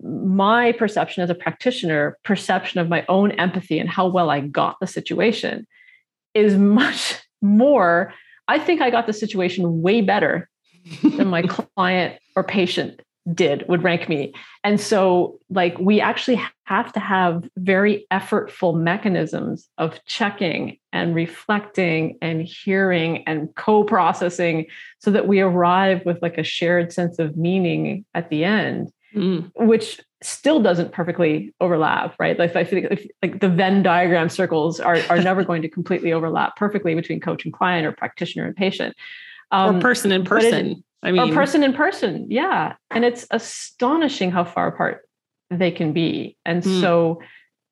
my 0.02 0.72
perception 0.72 1.22
as 1.22 1.30
a 1.30 1.34
practitioner, 1.34 2.18
perception 2.24 2.80
of 2.80 2.88
my 2.88 3.04
own 3.08 3.32
empathy 3.32 3.78
and 3.78 3.88
how 3.88 4.06
well 4.06 4.30
I 4.30 4.40
got 4.40 4.76
the 4.80 4.86
situation 4.86 5.66
is 6.34 6.56
much 6.56 7.16
more. 7.42 8.12
I 8.48 8.58
think 8.58 8.80
I 8.80 8.90
got 8.90 9.06
the 9.06 9.12
situation 9.12 9.82
way 9.82 10.00
better 10.00 10.48
than 11.02 11.28
my 11.28 11.42
client 11.76 12.18
or 12.36 12.44
patient 12.44 13.00
did, 13.34 13.64
would 13.68 13.84
rank 13.84 14.08
me. 14.08 14.32
And 14.64 14.80
so, 14.80 15.38
like, 15.50 15.78
we 15.78 16.00
actually 16.00 16.40
have 16.64 16.92
to 16.94 17.00
have 17.00 17.48
very 17.56 18.06
effortful 18.10 18.74
mechanisms 18.80 19.68
of 19.78 20.02
checking 20.06 20.78
and 20.92 21.14
reflecting 21.14 22.18
and 22.22 22.42
hearing 22.42 23.22
and 23.26 23.54
co 23.56 23.84
processing 23.84 24.66
so 24.98 25.10
that 25.10 25.28
we 25.28 25.40
arrive 25.40 26.04
with 26.06 26.20
like 26.22 26.38
a 26.38 26.42
shared 26.42 26.92
sense 26.92 27.18
of 27.18 27.36
meaning 27.36 28.04
at 28.14 28.30
the 28.30 28.44
end 28.44 28.90
mm. 29.14 29.50
which 29.56 30.00
still 30.22 30.60
doesn't 30.60 30.92
perfectly 30.92 31.54
overlap, 31.60 32.14
right? 32.18 32.38
Like 32.38 32.56
I 32.56 32.64
think 32.64 32.88
if, 32.90 33.06
like 33.22 33.40
the 33.40 33.48
Venn 33.48 33.82
diagram 33.82 34.28
circles 34.28 34.80
are 34.80 34.98
are 35.08 35.18
never 35.22 35.44
going 35.44 35.62
to 35.62 35.68
completely 35.68 36.12
overlap 36.12 36.56
perfectly 36.56 36.94
between 36.94 37.20
coach 37.20 37.44
and 37.44 37.52
client 37.52 37.86
or 37.86 37.92
practitioner 37.92 38.46
and 38.46 38.56
patient. 38.56 38.96
Um, 39.52 39.76
or 39.76 39.80
person 39.80 40.12
in 40.12 40.24
person. 40.24 40.66
It, 40.66 40.76
I 41.02 41.12
mean, 41.12 41.32
or 41.32 41.34
person 41.34 41.62
in 41.62 41.72
person. 41.72 42.26
Yeah. 42.30 42.74
And 42.90 43.04
it's 43.04 43.26
astonishing 43.30 44.30
how 44.30 44.44
far 44.44 44.68
apart 44.68 45.08
they 45.50 45.70
can 45.70 45.92
be. 45.92 46.36
And 46.44 46.62
mm. 46.62 46.80
so 46.80 47.20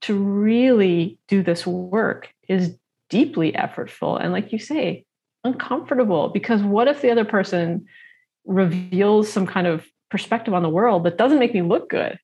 to 0.03 0.16
really 0.16 1.18
do 1.28 1.43
this 1.43 1.66
work 1.66 2.32
is 2.49 2.76
deeply 3.11 3.53
effortful. 3.53 4.20
And 4.22 4.32
like 4.32 4.53
you 4.53 4.59
say, 4.59 5.05
uncomfortable 5.45 6.28
because 6.28 6.62
what 6.62 6.89
if 6.89 7.01
the 7.01 7.11
other 7.11 7.24
person 7.24 7.86
reveals 8.45 9.30
some 9.30 9.47
kind 9.47 9.66
of 9.66 9.86
perspective 10.11 10.54
on 10.54 10.62
the 10.62 10.68
world 10.68 11.04
that 11.04 11.18
doesn't 11.18 11.38
make 11.38 11.54
me 11.54 11.62
look 11.62 11.88
good 11.88 12.18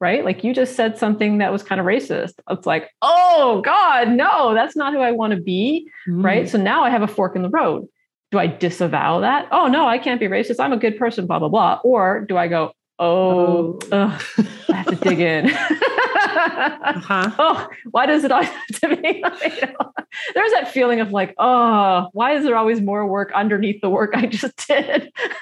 right? 0.00 0.24
Like 0.24 0.44
you 0.44 0.52
just 0.52 0.76
said 0.76 0.98
something 0.98 1.38
that 1.38 1.52
was 1.52 1.62
kind 1.62 1.80
of 1.80 1.86
racist. 1.86 2.34
It's 2.50 2.66
like, 2.66 2.90
oh 3.02 3.62
God, 3.62 4.08
no, 4.10 4.54
that's 4.54 4.76
not 4.76 4.92
who 4.92 5.00
I 5.00 5.12
want 5.12 5.32
to 5.32 5.40
be, 5.40 5.90
mm. 6.06 6.22
right? 6.22 6.48
So 6.48 6.58
now 6.58 6.84
I 6.84 6.90
have 6.90 7.02
a 7.02 7.08
fork 7.08 7.34
in 7.36 7.42
the 7.42 7.48
road. 7.48 7.88
Do 8.30 8.38
I 8.38 8.46
disavow 8.46 9.20
that? 9.20 9.48
Oh 9.52 9.68
no, 9.68 9.86
I 9.86 9.98
can't 9.98 10.20
be 10.20 10.26
racist. 10.26 10.60
I'm 10.60 10.72
a 10.72 10.76
good 10.76 10.98
person, 10.98 11.26
blah 11.26 11.38
blah 11.38 11.48
blah. 11.48 11.80
Or 11.84 12.24
do 12.28 12.36
I 12.36 12.48
go, 12.48 12.72
oh, 12.98 13.78
ugh, 13.92 14.22
I 14.68 14.72
have 14.72 14.86
to 14.86 14.96
dig 14.96 15.20
in. 15.20 15.46
uh-huh. 16.36 17.30
Oh, 17.38 17.68
why 17.90 18.06
does 18.06 18.24
it 18.24 18.32
always 18.32 18.48
have 18.70 18.80
to 18.80 18.96
be? 18.96 19.20
Like, 19.22 19.76
there's 20.34 20.52
that 20.52 20.70
feeling 20.72 21.00
of 21.00 21.10
like, 21.10 21.34
oh, 21.38 22.08
why 22.12 22.32
is 22.32 22.44
there 22.44 22.56
always 22.56 22.80
more 22.80 23.06
work 23.06 23.32
underneath 23.34 23.80
the 23.80 23.90
work 23.90 24.12
I 24.14 24.26
just 24.26 24.66
did? 24.66 25.12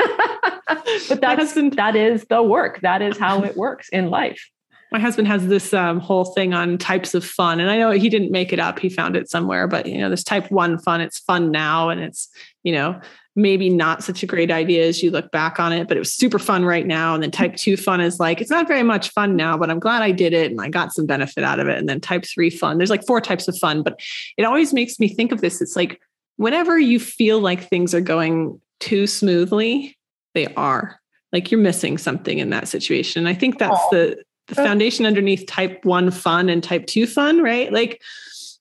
but 1.09 1.21
that's 1.21 1.55
that 1.55 1.97
is 1.97 2.25
the 2.27 2.43
work. 2.43 2.81
That 2.81 3.03
is 3.03 3.19
how 3.19 3.43
it 3.43 3.57
works 3.57 3.89
in 3.91 4.11
life. 4.11 4.51
My 4.95 5.01
husband 5.01 5.27
has 5.27 5.49
this 5.49 5.75
um, 5.75 5.99
whole 5.99 6.25
thing 6.25 6.55
on 6.55 6.79
types 6.79 7.15
of 7.15 7.25
fun, 7.25 7.59
and 7.59 7.69
I 7.69 7.79
know 7.79 7.91
he 7.91 8.09
didn't 8.09 8.31
make 8.31 8.53
it 8.53 8.61
up; 8.61 8.79
he 8.79 8.89
found 8.89 9.17
it 9.17 9.29
somewhere. 9.29 9.67
But 9.67 9.87
you 9.87 9.99
know, 9.99 10.09
this 10.09 10.23
type 10.23 10.49
one 10.53 10.79
fun, 10.79 11.01
it's 11.01 11.19
fun 11.19 11.51
now, 11.51 11.89
and 11.89 12.01
it's 12.01 12.29
you 12.63 12.73
know 12.73 13.01
maybe 13.35 13.69
not 13.69 14.05
such 14.05 14.23
a 14.23 14.27
great 14.27 14.53
idea 14.53 14.87
as 14.87 15.03
you 15.03 15.11
look 15.11 15.33
back 15.33 15.59
on 15.59 15.73
it, 15.73 15.89
but 15.89 15.97
it 15.97 16.01
was 16.01 16.15
super 16.15 16.39
fun 16.39 16.65
right 16.65 16.87
now. 16.87 17.15
And 17.15 17.23
then 17.23 17.33
type 17.33 17.57
two 17.57 17.77
fun 17.77 18.01
is 18.01 18.21
like, 18.21 18.41
it's 18.41 18.51
not 18.51 18.69
very 18.69 18.85
much 18.85 19.11
fun 19.11 19.35
now, 19.35 19.59
but 19.59 19.71
I'm 19.71 19.81
glad 19.81 20.03
I 20.03 20.13
did 20.13 20.33
it 20.33 20.53
and 20.53 20.61
I 20.61 20.69
got 20.69 20.93
some 20.93 21.05
benefit 21.05 21.43
out 21.43 21.59
of 21.59 21.67
it. 21.67 21.77
And 21.77 21.89
then 21.89 22.01
type 22.01 22.25
three 22.25 22.51
fun, 22.51 22.79
there's 22.79 22.91
like 22.91 23.05
four 23.05 23.21
types 23.21 23.49
of 23.49 23.59
fun, 23.59 23.83
but 23.83 23.99
it 24.37 24.45
always 24.45 24.73
makes 24.73 25.01
me 25.01 25.09
think 25.09 25.33
of 25.33 25.41
this. 25.41 25.61
It's 25.61 25.75
like 25.75 26.01
whenever 26.37 26.79
you 26.79 27.01
feel 27.01 27.41
like 27.41 27.69
things 27.69 27.93
are 27.93 28.01
going 28.01 28.61
too 28.79 29.09
smoothly, 29.09 29.99
they 30.35 30.47
are 30.55 31.01
like 31.33 31.51
you're 31.51 31.61
missing 31.61 31.99
something 31.99 32.39
in 32.39 32.51
that 32.51 32.69
situation. 32.69 33.27
And 33.27 33.29
I 33.29 33.35
think 33.35 33.59
that's 33.59 33.81
the, 33.91 34.23
the 34.49 34.61
oh. 34.61 34.65
foundation 34.65 35.07
underneath 35.07 35.47
type 35.47 35.85
one 35.85 36.11
fun 36.11 36.49
and 36.49 36.63
type 36.63 36.87
two 36.87 37.07
fun, 37.07 37.43
right? 37.43 37.73
Like 37.73 38.03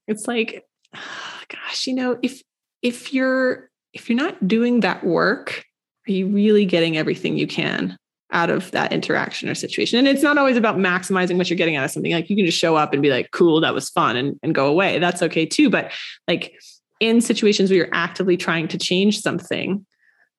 it's 0.08 0.28
like, 0.28 0.66
gosh, 0.94 1.88
you 1.88 1.94
know, 1.94 2.18
if, 2.22 2.42
if 2.82 3.14
you're 3.14 3.70
if 3.94 4.10
you're 4.10 4.18
not 4.18 4.48
doing 4.48 4.80
that 4.82 5.04
work, 5.04 5.64
are 6.08 6.12
you 6.12 6.28
really 6.28 6.66
getting 6.66 6.98
everything 6.98 7.38
you 7.38 7.48
can 7.48 7.98
out 8.32 8.50
of 8.50 8.72
that 8.72 8.92
interaction 8.92 9.48
or 9.48 9.56
situation? 9.56 10.00
And 10.00 10.08
it's 10.08 10.24
not 10.24 10.38
always 10.38 10.58
about 10.58 10.78
maximizing 10.78 11.38
what 11.38 11.50
you're 11.50 11.58
getting 11.58 11.76
out 11.76 11.86
of 11.86 11.92
something. 11.92 12.12
Like 12.12 12.30
you 12.30 12.36
can 12.36 12.46
just 12.46 12.58
show 12.58 12.76
up 12.76 12.94
and 12.94 13.02
be 13.02 13.12
like, 13.12 13.32
cool, 13.32 13.62
that 13.62 13.74
was 13.74 13.90
fun 13.90 14.16
and, 14.18 14.40
and 14.42 14.56
go 14.56 14.68
away. 14.68 15.00
That's 15.00 15.22
okay 15.22 15.46
too. 15.46 15.70
But 15.70 15.92
like 16.28 16.60
in 17.00 17.22
situations 17.22 17.70
where 17.70 17.78
you're 17.78 17.90
actively 17.94 18.36
trying 18.36 18.68
to 18.70 18.78
change 18.78 19.20
something, 19.22 19.86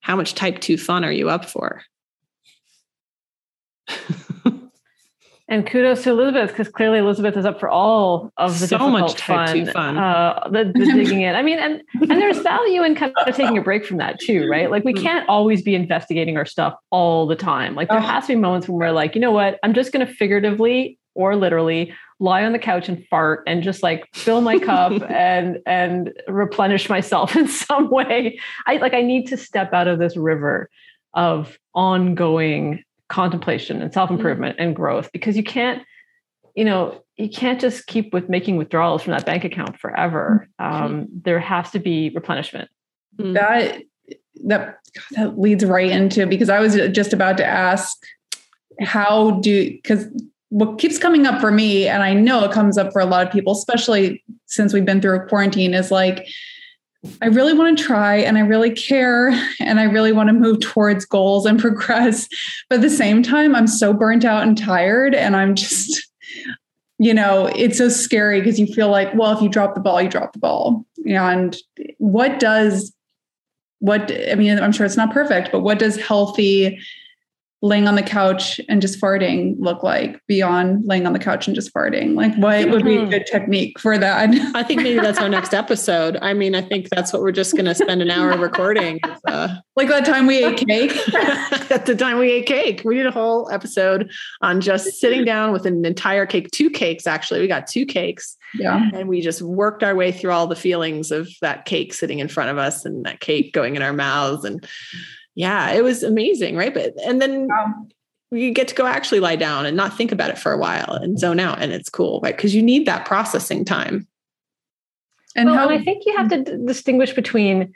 how 0.00 0.16
much 0.16 0.34
type 0.34 0.60
two 0.60 0.76
fun 0.76 1.04
are 1.04 1.12
you 1.12 1.30
up 1.30 1.44
for? 1.44 1.82
And 5.54 5.64
kudos 5.64 6.02
to 6.02 6.10
Elizabeth 6.10 6.50
because 6.50 6.68
clearly 6.68 6.98
Elizabeth 6.98 7.36
is 7.36 7.44
up 7.44 7.60
for 7.60 7.68
all 7.68 8.32
of 8.38 8.58
the 8.58 8.66
so 8.66 8.90
much 8.90 9.22
fun, 9.22 9.66
fun. 9.66 9.96
Uh, 9.96 10.48
the, 10.50 10.64
the 10.74 10.84
digging 10.84 11.22
in. 11.22 11.36
I 11.36 11.42
mean, 11.44 11.60
and 11.60 11.80
and 12.00 12.10
there's 12.10 12.38
value 12.38 12.82
in 12.82 12.96
kind 12.96 13.12
of 13.16 13.36
taking 13.36 13.56
a 13.56 13.62
break 13.62 13.86
from 13.86 13.98
that 13.98 14.18
too, 14.18 14.48
right? 14.48 14.68
Like 14.68 14.82
we 14.82 14.92
mm. 14.92 15.00
can't 15.00 15.28
always 15.28 15.62
be 15.62 15.76
investigating 15.76 16.36
our 16.36 16.44
stuff 16.44 16.74
all 16.90 17.28
the 17.28 17.36
time. 17.36 17.76
Like 17.76 17.88
there 17.88 18.00
has 18.00 18.26
to 18.26 18.32
be 18.32 18.34
moments 18.34 18.68
when 18.68 18.78
we're 18.78 18.90
like, 18.90 19.14
you 19.14 19.20
know 19.20 19.30
what, 19.30 19.60
I'm 19.62 19.74
just 19.74 19.92
going 19.92 20.04
to 20.04 20.12
figuratively 20.12 20.98
or 21.14 21.36
literally 21.36 21.94
lie 22.18 22.44
on 22.44 22.50
the 22.50 22.58
couch 22.58 22.88
and 22.88 23.06
fart 23.06 23.44
and 23.46 23.62
just 23.62 23.80
like 23.80 24.08
fill 24.12 24.40
my 24.40 24.58
cup 24.58 25.00
and 25.08 25.58
and 25.66 26.12
replenish 26.26 26.88
myself 26.88 27.36
in 27.36 27.46
some 27.46 27.90
way. 27.90 28.40
I 28.66 28.78
like 28.78 28.92
I 28.92 29.02
need 29.02 29.28
to 29.28 29.36
step 29.36 29.72
out 29.72 29.86
of 29.86 30.00
this 30.00 30.16
river 30.16 30.68
of 31.14 31.56
ongoing 31.76 32.82
contemplation 33.08 33.82
and 33.82 33.92
self-improvement 33.92 34.56
mm-hmm. 34.56 34.68
and 34.68 34.76
growth 34.76 35.10
because 35.12 35.36
you 35.36 35.44
can't 35.44 35.82
you 36.54 36.64
know 36.64 37.02
you 37.16 37.28
can't 37.28 37.60
just 37.60 37.86
keep 37.86 38.12
with 38.12 38.28
making 38.28 38.56
withdrawals 38.56 39.02
from 39.02 39.12
that 39.12 39.26
bank 39.26 39.44
account 39.44 39.78
forever 39.78 40.48
mm-hmm. 40.60 40.84
um, 40.84 41.08
there 41.22 41.40
has 41.40 41.70
to 41.70 41.78
be 41.78 42.10
replenishment 42.14 42.70
mm. 43.16 43.34
that 43.34 43.82
that 44.44 44.78
that 45.12 45.38
leads 45.38 45.64
right 45.64 45.90
into 45.90 46.26
because 46.26 46.48
i 46.48 46.58
was 46.58 46.76
just 46.92 47.12
about 47.12 47.36
to 47.36 47.44
ask 47.44 47.96
how 48.80 49.32
do 49.40 49.70
because 49.70 50.06
what 50.48 50.78
keeps 50.78 50.98
coming 50.98 51.26
up 51.26 51.40
for 51.40 51.50
me 51.50 51.86
and 51.88 52.02
i 52.02 52.12
know 52.12 52.44
it 52.44 52.52
comes 52.52 52.78
up 52.78 52.92
for 52.92 53.00
a 53.00 53.06
lot 53.06 53.26
of 53.26 53.32
people 53.32 53.52
especially 53.52 54.22
since 54.46 54.72
we've 54.72 54.84
been 54.84 55.00
through 55.00 55.16
a 55.16 55.26
quarantine 55.26 55.74
is 55.74 55.90
like 55.90 56.26
I 57.20 57.26
really 57.26 57.52
want 57.52 57.76
to 57.76 57.84
try 57.84 58.16
and 58.16 58.38
I 58.38 58.40
really 58.40 58.70
care 58.70 59.28
and 59.60 59.80
I 59.80 59.84
really 59.84 60.12
want 60.12 60.28
to 60.28 60.32
move 60.32 60.60
towards 60.60 61.04
goals 61.04 61.46
and 61.46 61.60
progress. 61.60 62.28
But 62.68 62.76
at 62.76 62.82
the 62.82 62.90
same 62.90 63.22
time, 63.22 63.54
I'm 63.54 63.66
so 63.66 63.92
burnt 63.92 64.24
out 64.24 64.42
and 64.42 64.56
tired. 64.56 65.14
And 65.14 65.36
I'm 65.36 65.54
just, 65.54 66.06
you 66.98 67.14
know, 67.14 67.46
it's 67.46 67.78
so 67.78 67.88
scary 67.88 68.40
because 68.40 68.58
you 68.58 68.66
feel 68.66 68.90
like, 68.90 69.14
well, 69.14 69.36
if 69.36 69.42
you 69.42 69.48
drop 69.48 69.74
the 69.74 69.80
ball, 69.80 70.00
you 70.00 70.08
drop 70.08 70.32
the 70.32 70.38
ball. 70.38 70.84
And 71.06 71.56
what 71.98 72.40
does, 72.40 72.92
what, 73.80 74.10
I 74.30 74.34
mean, 74.34 74.58
I'm 74.58 74.72
sure 74.72 74.86
it's 74.86 74.96
not 74.96 75.12
perfect, 75.12 75.52
but 75.52 75.60
what 75.60 75.78
does 75.78 75.96
healthy 75.96 76.80
laying 77.64 77.88
on 77.88 77.94
the 77.94 78.02
couch 78.02 78.60
and 78.68 78.82
just 78.82 79.00
farting 79.00 79.56
look 79.58 79.82
like 79.82 80.20
beyond 80.28 80.84
laying 80.84 81.06
on 81.06 81.14
the 81.14 81.18
couch 81.18 81.46
and 81.46 81.56
just 81.56 81.72
farting? 81.72 82.14
Like, 82.14 82.36
what 82.36 82.68
would 82.68 82.84
be 82.84 82.98
a 82.98 83.06
good 83.06 83.26
technique 83.26 83.80
for 83.80 83.96
that? 83.96 84.28
I 84.54 84.62
think 84.62 84.82
maybe 84.82 85.00
that's 85.00 85.18
our 85.18 85.30
next 85.30 85.54
episode. 85.54 86.18
I 86.20 86.34
mean, 86.34 86.54
I 86.54 86.60
think 86.60 86.90
that's 86.90 87.10
what 87.10 87.22
we're 87.22 87.32
just 87.32 87.54
going 87.54 87.64
to 87.64 87.74
spend 87.74 88.02
an 88.02 88.10
hour 88.10 88.36
recording. 88.36 89.00
Uh, 89.26 89.56
like 89.76 89.88
that 89.88 90.04
time 90.04 90.26
we 90.26 90.44
ate 90.44 90.58
cake. 90.58 90.92
At 91.70 91.86
the 91.86 91.96
time 91.96 92.18
we 92.18 92.32
ate 92.32 92.44
cake, 92.44 92.82
we 92.84 92.96
did 92.96 93.06
a 93.06 93.10
whole 93.10 93.50
episode 93.50 94.12
on 94.42 94.60
just 94.60 95.00
sitting 95.00 95.24
down 95.24 95.50
with 95.50 95.64
an 95.64 95.86
entire 95.86 96.26
cake, 96.26 96.50
two 96.50 96.68
cakes 96.68 97.06
actually. 97.06 97.40
We 97.40 97.48
got 97.48 97.66
two 97.66 97.86
cakes. 97.86 98.36
Yeah. 98.56 98.90
And 98.92 99.08
we 99.08 99.22
just 99.22 99.40
worked 99.40 99.82
our 99.82 99.94
way 99.94 100.12
through 100.12 100.32
all 100.32 100.46
the 100.46 100.54
feelings 100.54 101.10
of 101.10 101.28
that 101.40 101.64
cake 101.64 101.94
sitting 101.94 102.18
in 102.18 102.28
front 102.28 102.50
of 102.50 102.58
us 102.58 102.84
and 102.84 103.06
that 103.06 103.20
cake 103.20 103.54
going 103.54 103.74
in 103.74 103.80
our 103.80 103.94
mouths 103.94 104.44
and 104.44 104.64
yeah, 105.34 105.72
it 105.72 105.82
was 105.82 106.02
amazing, 106.02 106.56
right? 106.56 106.72
But 106.72 106.94
and 107.04 107.20
then 107.20 107.48
um, 107.50 107.88
you 108.30 108.52
get 108.52 108.68
to 108.68 108.74
go 108.74 108.86
actually 108.86 109.20
lie 109.20 109.36
down 109.36 109.66
and 109.66 109.76
not 109.76 109.96
think 109.96 110.12
about 110.12 110.30
it 110.30 110.38
for 110.38 110.52
a 110.52 110.58
while 110.58 110.92
and 110.92 111.18
zone 111.18 111.40
out, 111.40 111.60
and 111.60 111.72
it's 111.72 111.88
cool, 111.88 112.20
right? 112.22 112.36
Because 112.36 112.54
you 112.54 112.62
need 112.62 112.86
that 112.86 113.06
processing 113.06 113.64
time. 113.64 114.06
And 115.36 115.50
well, 115.50 115.58
how 115.58 115.68
I 115.68 115.82
think 115.82 116.04
you 116.06 116.16
have 116.16 116.28
to 116.28 116.42
d- 116.42 116.66
distinguish 116.66 117.12
between 117.12 117.72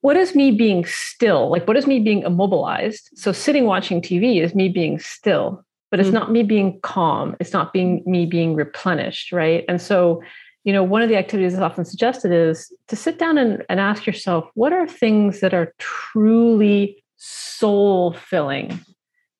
what 0.00 0.16
is 0.16 0.34
me 0.34 0.52
being 0.52 0.84
still, 0.84 1.50
like 1.50 1.66
what 1.66 1.76
is 1.76 1.86
me 1.86 1.98
being 1.98 2.22
immobilized. 2.22 3.10
So 3.14 3.32
sitting 3.32 3.64
watching 3.64 4.00
TV 4.00 4.40
is 4.40 4.54
me 4.54 4.68
being 4.68 5.00
still, 5.00 5.64
but 5.90 5.98
it's 5.98 6.08
mm-hmm. 6.08 6.18
not 6.18 6.30
me 6.30 6.44
being 6.44 6.78
calm. 6.82 7.36
It's 7.40 7.52
not 7.52 7.72
being 7.72 8.02
me 8.06 8.26
being 8.26 8.54
replenished, 8.54 9.32
right? 9.32 9.64
And 9.68 9.82
so 9.82 10.22
you 10.64 10.72
know, 10.72 10.82
one 10.82 11.02
of 11.02 11.08
the 11.08 11.16
activities 11.16 11.52
that's 11.52 11.62
often 11.62 11.84
suggested 11.84 12.32
is 12.32 12.72
to 12.88 12.96
sit 12.96 13.18
down 13.18 13.38
and, 13.38 13.64
and 13.68 13.80
ask 13.80 14.06
yourself, 14.06 14.50
what 14.54 14.72
are 14.72 14.86
things 14.86 15.40
that 15.40 15.54
are 15.54 15.72
truly 15.78 17.02
soul 17.16 18.12
filling 18.14 18.80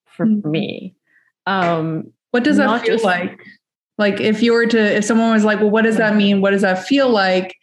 for 0.06 0.26
mm-hmm. 0.26 0.50
me? 0.50 0.94
Um, 1.46 2.12
what 2.30 2.44
does 2.44 2.56
that 2.58 2.82
feel 2.82 2.94
just, 2.94 3.04
like? 3.04 3.40
Like 3.96 4.20
if 4.20 4.42
you 4.42 4.52
were 4.52 4.66
to, 4.66 4.96
if 4.96 5.04
someone 5.04 5.32
was 5.32 5.44
like, 5.44 5.60
well, 5.60 5.70
what 5.70 5.82
does 5.82 5.96
that 5.96 6.14
mean? 6.14 6.40
What 6.40 6.52
does 6.52 6.62
that 6.62 6.86
feel 6.86 7.10
like? 7.10 7.54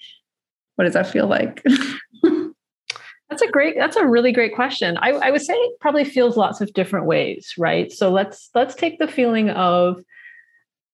What 0.75 0.85
does 0.85 0.93
that 0.93 1.07
feel 1.07 1.27
like? 1.27 1.63
That's 3.29 3.41
a 3.41 3.47
great. 3.47 3.75
That's 3.77 3.95
a 3.95 4.05
really 4.05 4.31
great 4.31 4.53
question. 4.53 4.97
I, 5.01 5.11
I 5.11 5.31
would 5.31 5.41
say 5.41 5.53
it 5.53 5.79
probably 5.79 6.05
feels 6.05 6.37
lots 6.37 6.61
of 6.61 6.71
different 6.73 7.05
ways, 7.05 7.53
right? 7.57 7.91
So 7.91 8.11
let's 8.11 8.49
let's 8.53 8.75
take 8.75 8.99
the 8.99 9.07
feeling 9.07 9.49
of 9.49 9.99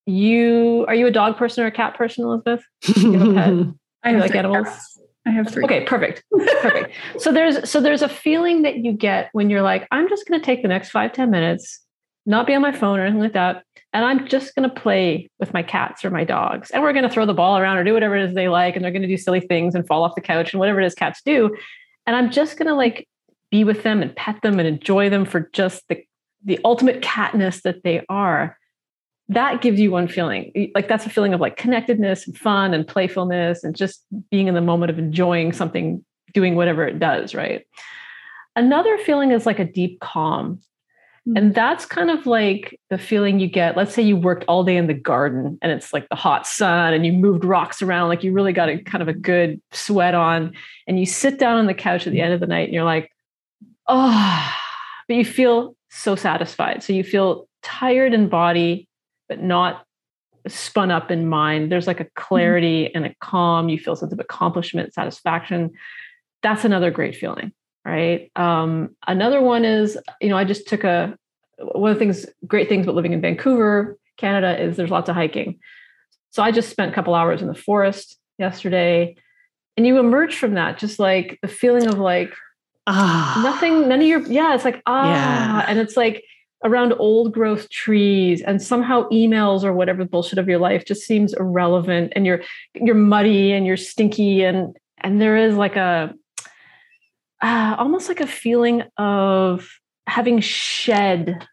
you 0.06 0.86
are 0.88 0.96
you 0.96 1.08
a 1.08 1.12
dog 1.12 1.38
person 1.38 1.64
or 1.64 1.68
a 1.68 1.72
cat 1.72 1.96
person, 1.96 2.24
Elizabeth? 2.24 2.64
I 4.04 4.12
have 4.12 4.22
like 4.22 4.36
animals. 4.36 4.68
Cats. 4.68 5.00
I 5.26 5.32
have 5.32 5.50
three. 5.50 5.64
Okay, 5.64 5.84
perfect. 5.86 6.24
Perfect. 6.62 6.96
so 7.20 7.32
there's 7.32 7.70
so 7.70 7.80
there's 7.80 8.02
a 8.02 8.10
feeling 8.10 8.64
that 8.64 8.78
you 8.78 8.92
get 8.92 9.30
when 9.34 9.50
you're 9.50 9.62
like, 9.62 9.88
I'm 9.92 10.10
just 10.10 10.28
gonna 10.28 10.44
take 10.44 10.62
the 10.64 10.68
next 10.68 10.90
five, 10.90 11.14
ten 11.14 11.30
minutes, 11.30 11.82
not 12.26 12.48
be 12.48 12.56
on 12.56 12.62
my 12.62 12.72
phone 12.72 13.00
or 13.00 13.04
anything 13.04 13.22
like 13.22 13.34
that. 13.34 13.64
And 13.94 14.04
I'm 14.04 14.28
just 14.28 14.56
gonna 14.56 14.74
play 14.74 15.30
with 15.40 15.54
my 15.54 15.62
cats 15.62 16.04
or 16.04 16.10
my 16.10 16.24
dogs. 16.24 16.72
And 16.72 16.82
we're 16.82 16.94
gonna 16.94 17.10
throw 17.10 17.26
the 17.26 17.34
ball 17.34 17.58
around 17.58 17.78
or 17.78 17.84
do 17.84 17.94
whatever 17.94 18.16
it 18.16 18.28
is 18.30 18.34
they 18.34 18.50
like, 18.50 18.76
and 18.76 18.84
they're 18.84 18.92
gonna 18.92 19.08
do 19.08 19.18
silly 19.18 19.42
things 19.42 19.76
and 19.76 19.86
fall 19.86 20.04
off 20.04 20.16
the 20.16 20.22
couch 20.22 20.54
and 20.54 20.60
whatever 20.60 20.82
it 20.82 20.88
is 20.88 20.96
cats 20.96 21.22
do. 21.24 21.56
And 22.08 22.16
I'm 22.16 22.32
just 22.32 22.58
gonna 22.58 22.76
like 22.76 23.08
be 23.52 23.64
with 23.64 23.84
them 23.84 24.02
and 24.02 24.16
pet 24.16 24.42
them 24.42 24.58
and 24.58 24.68
enjoy 24.68 25.10
them 25.10 25.26
for 25.26 25.50
just 25.54 25.88
the 25.88 26.04
the 26.44 26.60
ultimate 26.66 27.02
catness 27.02 27.62
that 27.62 27.84
they 27.84 28.04
are 28.10 28.58
that 29.34 29.62
gives 29.62 29.80
you 29.80 29.92
one 29.92 30.08
feeling 30.08 30.72
like 30.76 30.88
that's 30.88 31.06
a 31.06 31.10
feeling 31.10 31.34
of 31.34 31.42
like 31.42 31.58
connectedness 31.58 32.28
and 32.28 32.38
fun 32.38 32.74
and 32.74 32.88
playfulness 32.88 33.64
and 33.64 33.76
just 33.76 34.06
being 34.30 34.48
in 34.48 34.56
the 34.56 34.62
moment 34.62 34.90
of 34.90 35.00
enjoying 35.00 35.52
something 35.52 36.04
doing 36.34 36.56
whatever 36.56 36.86
it 36.86 37.00
does 37.00 37.34
right? 37.34 37.66
Another 38.56 38.98
feeling 38.98 39.32
is 39.32 39.46
like 39.46 39.60
a 39.60 39.66
deep 39.66 40.00
calm. 40.02 40.60
Hmm. 41.26 41.38
and 41.38 41.56
that's 41.56 41.86
kind 41.86 42.10
of 42.10 42.26
like 42.26 42.80
the 42.90 42.98
feeling 42.98 43.40
you 43.40 43.48
get 43.48 43.78
let's 43.78 43.94
say 43.94 44.02
you 44.02 44.18
worked 44.18 44.44
all 44.48 44.64
day 44.64 44.76
in 44.76 44.88
the 44.88 44.94
garden 44.94 45.58
and 45.62 45.72
it's 45.72 45.94
like 45.94 46.10
the 46.10 46.16
hot 46.16 46.48
sun 46.48 46.94
and 46.94 47.06
you 47.06 47.14
moved 47.14 47.46
rocks 47.46 47.82
around 47.82 48.10
like 48.10 48.24
you 48.24 48.34
really 48.34 48.54
got 48.54 48.70
a 48.70 48.80
kind 48.80 49.04
of 49.04 49.08
a 49.08 49.14
good 49.14 49.62
sweat 49.72 50.16
on 50.16 50.54
and 50.88 51.00
you 51.00 51.06
sit 51.06 51.38
down 51.38 51.58
on 51.58 51.68
the 51.68 51.76
couch 51.76 52.08
at 52.08 52.14
the 52.14 52.22
end 52.22 52.34
of 52.34 52.40
the 52.40 52.48
night 52.48 52.66
and 52.66 52.74
you're 52.74 52.84
like 52.84 53.12
oh 53.88 54.52
but 55.08 55.18
you 55.18 55.26
feel 55.26 55.76
so 55.92 56.16
satisfied. 56.16 56.82
So 56.84 56.94
you 56.94 57.04
feel 57.04 57.48
tired 57.62 58.14
in 58.14 58.30
body 58.30 58.88
but 59.32 59.42
not 59.42 59.86
spun 60.46 60.92
up 60.92 61.10
in 61.10 61.26
mind. 61.26 61.72
There's 61.72 61.88
like 61.88 62.02
a 62.02 62.08
clarity 62.16 62.84
mm-hmm. 62.84 62.98
and 62.98 63.06
a 63.06 63.16
calm. 63.22 63.70
You 63.70 63.80
feel 63.80 63.94
a 63.94 63.96
sense 63.96 64.12
of 64.12 64.20
accomplishment, 64.20 64.94
satisfaction. 64.94 65.72
That's 66.44 66.66
another 66.66 66.92
great 66.92 67.16
feeling, 67.16 67.54
right? 67.86 68.30
Um, 68.36 68.94
another 69.08 69.40
one 69.40 69.64
is, 69.64 69.98
you 70.20 70.28
know, 70.28 70.38
I 70.38 70.44
just 70.44 70.68
took 70.68 70.84
a 70.84 71.18
one 71.60 71.92
of 71.92 71.96
the 71.96 72.00
things, 72.00 72.26
great 72.46 72.68
things 72.68 72.86
about 72.86 72.96
living 72.96 73.14
in 73.14 73.22
Vancouver, 73.22 73.98
Canada, 74.18 74.62
is 74.62 74.76
there's 74.76 74.92
lots 74.92 75.08
of 75.08 75.16
hiking. 75.16 75.60
So 76.32 76.44
I 76.44 76.52
just 76.52 76.68
spent 76.68 76.92
a 76.92 76.94
couple 76.94 77.16
hours 77.16 77.42
in 77.42 77.48
the 77.48 77.56
forest 77.56 78.18
yesterday, 78.38 79.16
and 79.78 79.88
you 79.88 79.98
emerge 79.98 80.36
from 80.36 80.56
that 80.56 80.78
just 80.78 81.00
like 81.00 81.40
the 81.42 81.48
feeling 81.48 81.88
of 81.88 82.00
like 82.00 82.34
ah 82.86 83.40
nothing, 83.46 83.88
none 83.88 84.02
of 84.02 84.08
your 84.08 84.28
yeah, 84.28 84.56
it's 84.56 84.66
like 84.66 84.82
ah, 84.86 85.62
yeah. 85.62 85.66
and 85.70 85.80
it's 85.80 85.96
like 85.96 86.26
around 86.64 86.94
old 87.00 87.34
growth 87.34 87.70
trees 87.70 88.42
and 88.42 88.62
somehow 88.62 89.08
emails 89.10 89.64
or 89.64 89.74
whatever 89.74 90.06
bullshit 90.06 90.38
of 90.38 90.48
your 90.48 90.60
life 90.60 90.86
just 90.86 91.02
seems 91.02 91.34
irrelevant 91.34 92.14
and 92.16 92.26
you're 92.26 92.42
you're 92.76 92.96
muddy 92.96 93.52
and 93.52 93.66
you're 93.66 93.78
stinky 93.78 94.44
and 94.44 94.78
and 95.00 95.22
there 95.22 95.38
is 95.38 95.56
like 95.56 95.76
a 95.76 96.14
uh, 97.42 97.76
almost 97.80 98.08
like 98.08 98.22
a 98.22 98.28
feeling 98.28 98.84
of 98.98 99.68
having 100.06 100.40
shed 100.40 101.48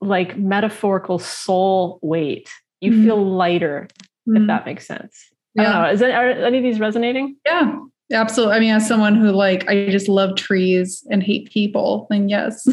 like 0.00 0.38
metaphorical 0.38 1.18
soul 1.18 1.98
weight 2.02 2.48
you 2.80 2.92
mm-hmm. 2.92 3.04
feel 3.04 3.24
lighter 3.24 3.88
mm-hmm. 4.28 4.42
if 4.42 4.46
that 4.46 4.64
makes 4.64 4.86
sense 4.86 5.28
yeah. 5.54 5.62
i 5.62 5.64
don't 5.64 5.82
know 5.82 5.90
is 5.90 6.00
that, 6.00 6.10
are 6.12 6.30
any 6.30 6.58
of 6.58 6.64
these 6.64 6.80
resonating 6.80 7.36
yeah 7.44 7.76
Absolutely. 8.12 8.54
I 8.54 8.60
mean, 8.60 8.72
as 8.72 8.86
someone 8.86 9.16
who 9.16 9.32
like 9.32 9.68
I 9.68 9.88
just 9.88 10.08
love 10.08 10.36
trees 10.36 11.04
and 11.10 11.22
hate 11.22 11.50
people, 11.50 12.06
then 12.08 12.28
yes. 12.28 12.66
I 12.68 12.72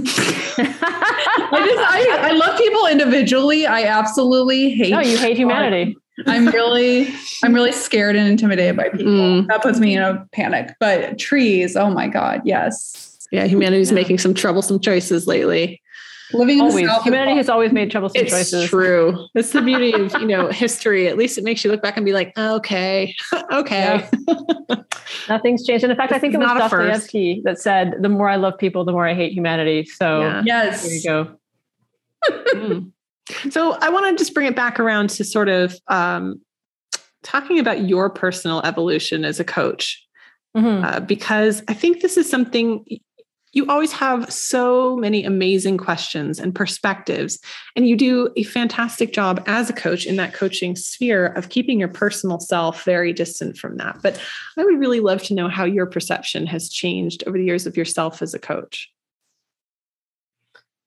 just 1.65 1.79
I, 1.79 2.29
I 2.29 2.31
love 2.33 2.57
people 2.57 2.85
individually. 2.87 3.65
I 3.65 3.83
absolutely 3.83 4.71
hate 4.71 4.91
No, 4.91 4.99
you 4.99 5.17
hate 5.17 5.37
humanity. 5.37 5.97
I'm 6.27 6.47
really 6.47 7.11
I'm 7.43 7.53
really 7.53 7.71
scared 7.71 8.15
and 8.15 8.27
intimidated 8.27 8.77
by 8.77 8.89
people. 8.89 9.11
Mm. 9.11 9.47
That 9.47 9.63
puts 9.63 9.79
me 9.79 9.95
in 9.95 10.03
a 10.03 10.27
panic. 10.31 10.75
But 10.79 11.17
trees, 11.17 11.75
oh 11.75 11.89
my 11.89 12.07
God, 12.07 12.41
yes. 12.45 13.27
Yeah, 13.31 13.45
humanity's 13.45 13.89
yeah. 13.89 13.95
making 13.95 14.19
some 14.19 14.35
troublesome 14.35 14.79
choices 14.79 15.25
lately 15.25 15.81
living 16.33 16.59
in 16.59 16.65
always. 16.65 17.03
humanity 17.03 17.35
has 17.37 17.49
always 17.49 17.71
made 17.71 17.91
troublesome 17.91 18.21
it's 18.21 18.31
choices. 18.31 18.69
True. 18.69 19.27
That's 19.33 19.51
the 19.51 19.61
beauty 19.61 19.93
of 19.93 20.11
you 20.13 20.27
know 20.27 20.49
history. 20.49 21.07
At 21.07 21.17
least 21.17 21.37
it 21.37 21.43
makes 21.43 21.63
you 21.63 21.71
look 21.71 21.81
back 21.81 21.97
and 21.97 22.05
be 22.05 22.13
like, 22.13 22.37
okay, 22.37 23.15
okay. 23.51 24.07
Yeah. 24.27 24.75
Nothing's 25.29 25.65
changed. 25.65 25.83
And 25.83 25.91
in 25.91 25.97
fact, 25.97 26.09
this 26.09 26.17
I 26.17 26.19
think 26.19 26.33
it 26.33 26.39
was 26.39 26.47
Dostoevsky 26.47 27.41
that 27.45 27.59
said, 27.59 27.95
"The 28.01 28.09
more 28.09 28.29
I 28.29 28.35
love 28.35 28.57
people, 28.57 28.85
the 28.85 28.91
more 28.91 29.07
I 29.07 29.13
hate 29.13 29.33
humanity." 29.33 29.85
So 29.85 30.21
yeah. 30.21 30.41
yes, 30.45 30.83
there 30.83 30.93
you 30.93 31.03
go. 31.03 31.37
mm. 32.55 32.91
So 33.51 33.77
I 33.79 33.89
want 33.89 34.17
to 34.17 34.21
just 34.21 34.33
bring 34.33 34.47
it 34.47 34.55
back 34.55 34.79
around 34.79 35.09
to 35.11 35.23
sort 35.23 35.47
of 35.49 35.75
um, 35.87 36.41
talking 37.23 37.59
about 37.59 37.81
your 37.81 38.09
personal 38.09 38.61
evolution 38.63 39.25
as 39.25 39.39
a 39.39 39.43
coach. 39.43 40.05
Mm-hmm. 40.55 40.85
Uh, 40.85 40.99
because 40.99 41.63
I 41.67 41.73
think 41.73 42.01
this 42.01 42.15
is 42.15 42.29
something 42.29 42.85
you 43.53 43.67
always 43.67 43.91
have 43.91 44.31
so 44.33 44.97
many 44.97 45.23
amazing 45.23 45.77
questions 45.77 46.39
and 46.39 46.53
perspectives. 46.53 47.39
And 47.75 47.87
you 47.87 47.95
do 47.95 48.29
a 48.35 48.43
fantastic 48.43 49.13
job 49.13 49.43
as 49.45 49.69
a 49.69 49.73
coach 49.73 50.05
in 50.05 50.15
that 50.15 50.33
coaching 50.33 50.75
sphere 50.75 51.27
of 51.27 51.49
keeping 51.49 51.79
your 51.79 51.87
personal 51.87 52.39
self 52.39 52.83
very 52.83 53.13
distant 53.13 53.57
from 53.57 53.77
that. 53.77 53.99
But 54.01 54.19
I 54.57 54.65
would 54.65 54.79
really 54.79 54.99
love 54.99 55.21
to 55.23 55.35
know 55.35 55.47
how 55.47 55.65
your 55.65 55.85
perception 55.85 56.47
has 56.47 56.69
changed 56.69 57.23
over 57.27 57.37
the 57.37 57.45
years 57.45 57.67
of 57.67 57.77
yourself 57.77 58.21
as 58.23 58.33
a 58.33 58.39
coach. 58.39 58.89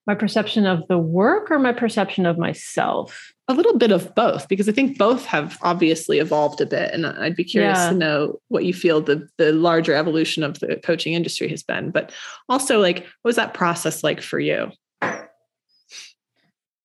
My 0.06 0.16
perception 0.16 0.66
of 0.66 0.86
the 0.88 0.98
work 0.98 1.50
or 1.50 1.58
my 1.58 1.72
perception 1.72 2.26
of 2.26 2.36
myself? 2.38 3.32
A 3.48 3.54
little 3.54 3.78
bit 3.78 3.92
of 3.92 4.14
both 4.14 4.48
because 4.48 4.68
I 4.68 4.72
think 4.72 4.98
both 4.98 5.24
have 5.26 5.58
obviously 5.62 6.18
evolved 6.18 6.60
a 6.60 6.66
bit, 6.66 6.92
and 6.92 7.06
I'd 7.06 7.36
be 7.36 7.44
curious 7.44 7.78
yeah. 7.78 7.90
to 7.90 7.96
know 7.96 8.40
what 8.48 8.64
you 8.64 8.74
feel 8.74 9.00
the 9.00 9.28
the 9.38 9.52
larger 9.52 9.94
evolution 9.94 10.42
of 10.42 10.58
the 10.60 10.80
coaching 10.82 11.14
industry 11.14 11.48
has 11.48 11.62
been. 11.62 11.90
But 11.90 12.12
also, 12.48 12.80
like, 12.80 12.98
what 12.98 13.28
was 13.30 13.36
that 13.36 13.54
process 13.54 14.02
like 14.02 14.20
for 14.20 14.40
you? 14.40 14.70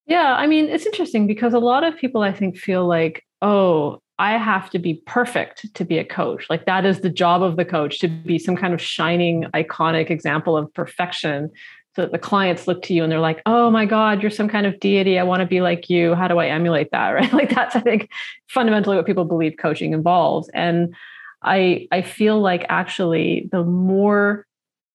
Yeah, 0.06 0.36
I 0.36 0.46
mean, 0.46 0.66
it's 0.66 0.86
interesting 0.86 1.26
because 1.26 1.54
a 1.54 1.60
lot 1.60 1.84
of 1.84 1.98
people 1.98 2.22
I 2.22 2.34
think 2.34 2.58
feel 2.58 2.86
like, 2.86 3.24
oh, 3.42 4.02
I 4.20 4.38
have 4.38 4.70
to 4.72 4.78
be 4.78 5.02
perfect 5.08 5.74
to 5.74 5.84
be 5.84 5.98
a 5.98 6.04
coach. 6.04 6.46
Like 6.48 6.66
that 6.66 6.86
is 6.86 7.00
the 7.00 7.10
job 7.10 7.42
of 7.42 7.56
the 7.56 7.66
coach 7.66 7.98
to 8.00 8.08
be 8.08 8.38
some 8.38 8.56
kind 8.56 8.74
of 8.74 8.82
shining, 8.82 9.46
iconic 9.56 10.12
example 10.12 10.56
of 10.56 10.72
perfection 10.76 11.50
so 11.96 12.04
that 12.04 12.12
the 12.12 12.20
clients 12.20 12.68
look 12.68 12.82
to 12.84 12.94
you 12.94 13.04
and 13.04 13.12
they're 13.12 13.20
like 13.20 13.42
oh 13.46 13.70
my 13.70 13.86
god 13.86 14.22
you're 14.22 14.32
some 14.32 14.50
kind 14.50 14.66
of 14.66 14.80
deity. 14.80 15.20
I 15.20 15.24
want 15.24 15.42
to 15.42 15.46
be 15.46 15.62
like 15.62 15.90
you. 15.90 16.16
How 16.16 16.28
do 16.28 16.38
i 16.38 16.48
emulate 16.48 16.92
that? 16.92 17.10
Right? 17.14 17.34
Like 17.34 17.54
that's 17.54 17.76
i 17.76 17.80
think 17.80 18.10
fundamentally 18.48 18.96
what 18.96 19.06
people 19.06 19.26
believe 19.26 19.56
coaching 19.60 19.94
involves. 19.94 20.50
And 20.54 20.96
i 21.44 21.88
i 21.92 22.02
feel 22.02 22.40
like 22.40 22.66
actually 22.70 23.50
the 23.52 23.64
more 23.64 24.46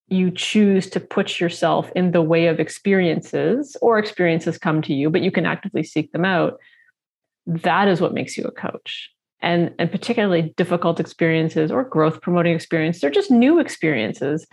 you 0.09 0.31
choose 0.31 0.89
to 0.89 1.01
put 1.01 1.41
yourself 1.41 1.91
in 1.97 2.13
the 2.13 2.23
way 2.23 2.47
of 2.47 2.61
experiences 2.61 3.77
or 3.83 3.99
experiences 3.99 4.57
come 4.57 4.81
to 4.81 4.95
you 4.95 5.11
but 5.11 5.21
you 5.21 5.33
can 5.33 5.45
actively 5.45 5.83
seek 5.83 6.13
them 6.13 6.25
out 6.25 6.61
that 7.47 7.89
is 7.89 8.01
what 8.01 8.15
makes 8.15 8.37
you 8.37 8.45
a 8.45 8.51
coach. 8.51 9.11
And 9.41 9.75
and 9.79 9.91
particularly 9.91 10.55
difficult 10.57 10.99
experiences 10.99 11.71
or 11.71 11.85
growth 11.85 12.21
promoting 12.21 12.55
experiences 12.55 13.01
they're 13.01 13.11
just 13.11 13.31
new 13.31 13.59
experiences. 13.59 14.47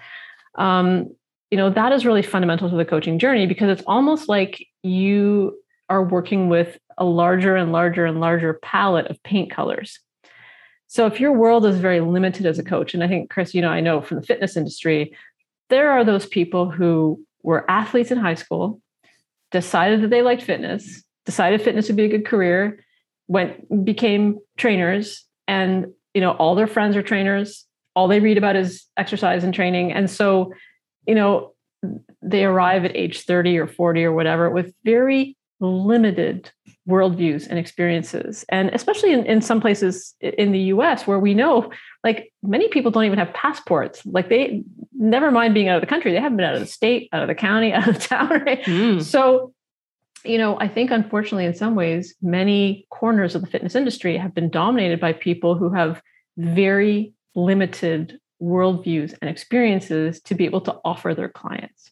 Um, 0.55 1.07
you 1.53 1.57
know 1.57 1.69
that 1.69 1.91
is 1.91 2.05
really 2.05 2.23
fundamental 2.23 2.69
to 2.69 2.75
the 2.75 2.85
coaching 2.85 3.19
journey 3.19 3.45
because 3.45 3.69
it's 3.69 3.85
almost 3.85 4.27
like 4.27 4.65
you 4.81 5.55
are 5.87 6.03
working 6.03 6.49
with 6.49 6.79
a 6.97 7.05
larger 7.05 7.55
and 7.55 7.71
larger 7.71 8.05
and 8.05 8.19
larger 8.19 8.55
palette 8.55 9.07
of 9.07 9.21
paint 9.21 9.51
colors. 9.51 9.99
So 10.87 11.05
if 11.05 11.19
your 11.19 11.31
world 11.31 11.65
is 11.65 11.77
very 11.77 12.01
limited 12.01 12.45
as 12.45 12.57
a 12.59 12.63
coach 12.63 12.93
and 12.93 13.03
i 13.03 13.07
think 13.07 13.29
chris 13.29 13.53
you 13.53 13.61
know 13.61 13.69
i 13.69 13.79
know 13.79 14.01
from 14.01 14.17
the 14.19 14.25
fitness 14.25 14.57
industry 14.57 15.15
there 15.69 15.91
are 15.91 16.03
those 16.03 16.25
people 16.25 16.69
who 16.69 17.23
were 17.41 17.69
athletes 17.69 18.11
in 18.11 18.17
high 18.17 18.35
school 18.35 18.79
decided 19.51 20.01
that 20.01 20.09
they 20.09 20.21
liked 20.21 20.43
fitness 20.43 21.03
decided 21.25 21.61
fitness 21.61 21.87
would 21.87 21.97
be 21.97 22.05
a 22.05 22.09
good 22.09 22.25
career 22.25 22.83
went 23.27 23.85
became 23.85 24.39
trainers 24.57 25.25
and 25.47 25.87
you 26.13 26.21
know 26.21 26.31
all 26.31 26.55
their 26.55 26.67
friends 26.67 26.95
are 26.95 27.03
trainers. 27.03 27.65
All 27.95 28.07
they 28.07 28.19
read 28.19 28.37
about 28.37 28.55
is 28.55 28.85
exercise 28.97 29.43
and 29.43 29.53
training. 29.53 29.91
And 29.91 30.09
so 30.09 30.51
you 31.07 31.15
know, 31.15 31.53
they 32.21 32.45
arrive 32.45 32.85
at 32.85 32.95
age 32.95 33.25
30 33.25 33.57
or 33.57 33.67
40 33.67 34.03
or 34.05 34.13
whatever 34.13 34.49
with 34.49 34.73
very 34.85 35.37
limited 35.59 36.51
worldviews 36.87 37.47
and 37.47 37.57
experiences. 37.57 38.43
And 38.49 38.69
especially 38.69 39.13
in, 39.13 39.25
in 39.25 39.41
some 39.41 39.61
places 39.61 40.15
in 40.19 40.51
the 40.51 40.59
US 40.59 41.07
where 41.07 41.19
we 41.19 41.33
know 41.33 41.71
like 42.03 42.33
many 42.41 42.67
people 42.67 42.91
don't 42.91 43.05
even 43.05 43.19
have 43.19 43.33
passports. 43.33 44.05
Like 44.05 44.29
they 44.29 44.63
never 44.93 45.31
mind 45.31 45.53
being 45.53 45.69
out 45.69 45.75
of 45.75 45.81
the 45.81 45.87
country. 45.87 46.11
They 46.11 46.19
haven't 46.19 46.37
been 46.37 46.45
out 46.45 46.55
of 46.55 46.59
the 46.59 46.67
state, 46.67 47.09
out 47.13 47.21
of 47.21 47.27
the 47.27 47.35
county, 47.35 47.71
out 47.73 47.87
of 47.87 47.95
the 47.95 48.01
town. 48.01 48.29
Right? 48.29 48.61
Mm. 48.63 49.01
So, 49.01 49.53
you 50.25 50.37
know, 50.37 50.57
I 50.59 50.67
think 50.67 50.91
unfortunately 50.91 51.45
in 51.45 51.53
some 51.53 51.75
ways, 51.75 52.15
many 52.21 52.85
corners 52.89 53.35
of 53.35 53.41
the 53.41 53.47
fitness 53.47 53.75
industry 53.75 54.17
have 54.17 54.33
been 54.33 54.49
dominated 54.49 54.99
by 54.99 55.13
people 55.13 55.55
who 55.55 55.73
have 55.73 56.01
very 56.37 57.13
limited 57.35 58.19
worldviews 58.43 59.15
and 59.21 59.29
experiences 59.29 60.19
to 60.21 60.35
be 60.35 60.45
able 60.45 60.61
to 60.61 60.75
offer 60.83 61.15
their 61.15 61.29
clients. 61.29 61.91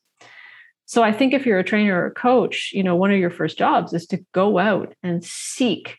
So 0.86 1.04
I 1.04 1.14
think 1.14 1.34
if 1.34 1.46
you're 1.46 1.60
a 1.60 1.64
trainer 1.64 2.02
or 2.02 2.08
a 2.08 2.12
coach, 2.12 2.72
you 2.74 2.84
know, 2.84 2.98
one 2.98 3.12
of 3.12 3.18
your 3.18 3.30
first 3.30 3.58
jobs 3.58 3.94
is 3.94 4.06
to 4.08 4.18
go 4.34 4.58
out 4.58 4.94
and 5.02 5.24
seek 5.24 5.98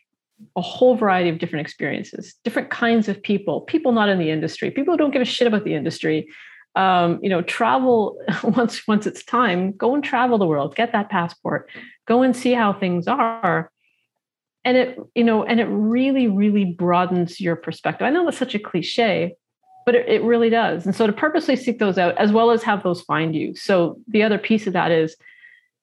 a 0.55 0.61
whole 0.61 0.95
variety 0.95 1.29
of 1.29 1.39
different 1.39 1.65
experiences, 1.65 2.35
different 2.43 2.69
kinds 2.69 3.09
of 3.09 3.21
people, 3.23 3.61
people 3.61 3.91
not 3.91 4.09
in 4.09 4.19
the 4.19 4.29
industry, 4.29 4.69
people 4.69 4.93
who 4.93 4.97
don't 4.97 5.11
give 5.11 5.21
a 5.21 5.25
shit 5.25 5.47
about 5.47 5.63
the 5.63 5.73
industry. 5.73 6.27
Um, 6.75 7.19
you 7.21 7.29
know, 7.29 7.41
travel 7.41 8.19
once 8.43 8.87
once 8.87 9.07
it's 9.07 9.23
time, 9.23 9.71
go 9.73 9.95
and 9.95 10.03
travel 10.03 10.37
the 10.37 10.45
world, 10.45 10.75
get 10.75 10.91
that 10.91 11.09
passport, 11.09 11.69
go 12.07 12.21
and 12.21 12.35
see 12.35 12.53
how 12.53 12.73
things 12.73 13.07
are. 13.07 13.71
And 14.65 14.77
it, 14.77 14.99
you 15.15 15.23
know, 15.23 15.43
and 15.43 15.59
it 15.59 15.65
really, 15.65 16.27
really 16.27 16.65
broadens 16.65 17.39
your 17.41 17.55
perspective. 17.55 18.05
I 18.05 18.11
know 18.11 18.25
that's 18.25 18.37
such 18.37 18.55
a 18.55 18.59
cliche, 18.59 19.35
but 19.85 19.95
it, 19.95 20.07
it 20.07 20.23
really 20.23 20.49
does. 20.49 20.85
And 20.85 20.95
so 20.95 21.07
to 21.07 21.13
purposely 21.13 21.55
seek 21.55 21.79
those 21.79 21.97
out 21.97 22.17
as 22.17 22.31
well 22.31 22.51
as 22.51 22.63
have 22.63 22.83
those 22.83 23.01
find 23.01 23.35
you. 23.35 23.55
So 23.55 23.99
the 24.07 24.23
other 24.23 24.37
piece 24.37 24.67
of 24.67 24.73
that 24.73 24.91
is, 24.91 25.15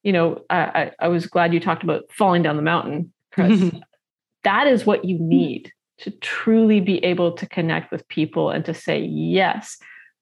you 0.02 0.12
know, 0.12 0.42
I, 0.48 0.60
I, 0.60 0.92
I 1.00 1.08
was 1.08 1.26
glad 1.26 1.52
you 1.52 1.60
talked 1.60 1.82
about 1.82 2.04
falling 2.10 2.42
down 2.42 2.56
the 2.56 2.62
mountain, 2.62 3.12
Chris. 3.32 3.70
that 4.44 4.66
is 4.66 4.86
what 4.86 5.04
you 5.04 5.18
need 5.18 5.72
to 5.98 6.10
truly 6.10 6.80
be 6.80 7.04
able 7.04 7.32
to 7.32 7.46
connect 7.46 7.92
with 7.92 8.08
people 8.08 8.50
and 8.50 8.64
to 8.64 8.72
say, 8.72 9.00
yes, 9.00 9.78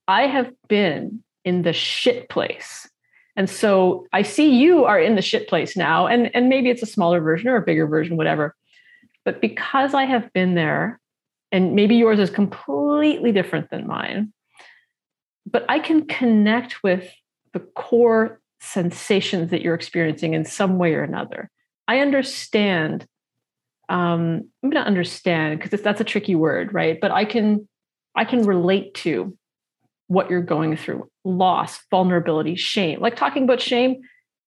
I 0.09 0.23
have 0.23 0.51
been 0.69 1.23
in 1.45 1.63
the 1.63 1.73
shit 1.73 2.29
place. 2.29 2.89
And 3.37 3.49
so 3.49 4.07
I 4.13 4.23
see 4.23 4.59
you 4.59 4.85
are 4.85 4.99
in 4.99 5.15
the 5.15 5.23
shit 5.23 5.49
place 5.49 5.77
now. 5.77 6.09
And, 6.09 6.35
and 6.35 6.49
maybe 6.49 6.71
it's 6.71 6.83
a 6.83 6.87
smaller 6.87 7.21
version 7.21 7.49
or 7.49 7.57
a 7.57 7.63
bigger 7.63 7.87
version, 7.87 8.17
whatever. 8.17 8.57
But 9.25 9.41
because 9.41 9.95
I 9.95 10.05
have 10.05 10.33
been 10.33 10.55
there 10.55 10.99
and 11.53 11.75
maybe 11.75 11.97
yours 11.97 12.19
is 12.19 12.31
completely 12.31 13.33
different 13.33 13.71
than 13.71 13.87
mine 13.87 14.33
but 15.47 15.65
i 15.69 15.79
can 15.79 16.07
connect 16.07 16.83
with 16.83 17.11
the 17.53 17.61
core 17.61 18.41
sensations 18.61 19.51
that 19.51 19.63
you're 19.63 19.75
experiencing 19.75 20.35
in 20.35 20.45
some 20.45 20.79
way 20.79 20.95
or 20.95 21.03
another 21.03 21.51
i 21.87 22.01
understand 22.01 23.07
um, 23.89 24.49
I'm 24.63 24.71
going 24.71 24.83
to 24.83 24.87
understand 24.87 25.61
because 25.61 25.81
that's 25.81 26.01
a 26.01 26.05
tricky 26.05 26.35
word, 26.35 26.75
right? 26.75 26.99
But 27.01 27.11
I 27.11 27.25
can 27.25 27.69
I 28.15 28.25
can 28.25 28.45
relate 28.45 28.95
to 28.95 29.37
what 30.09 30.31
you're 30.31 30.43
going 30.43 30.77
through, 30.77 31.09
loss, 31.25 31.79
vulnerability, 31.91 32.57
shame. 32.57 33.01
Like 33.01 33.17
talking 33.17 33.45
about 33.45 33.61
shame, 33.61 34.01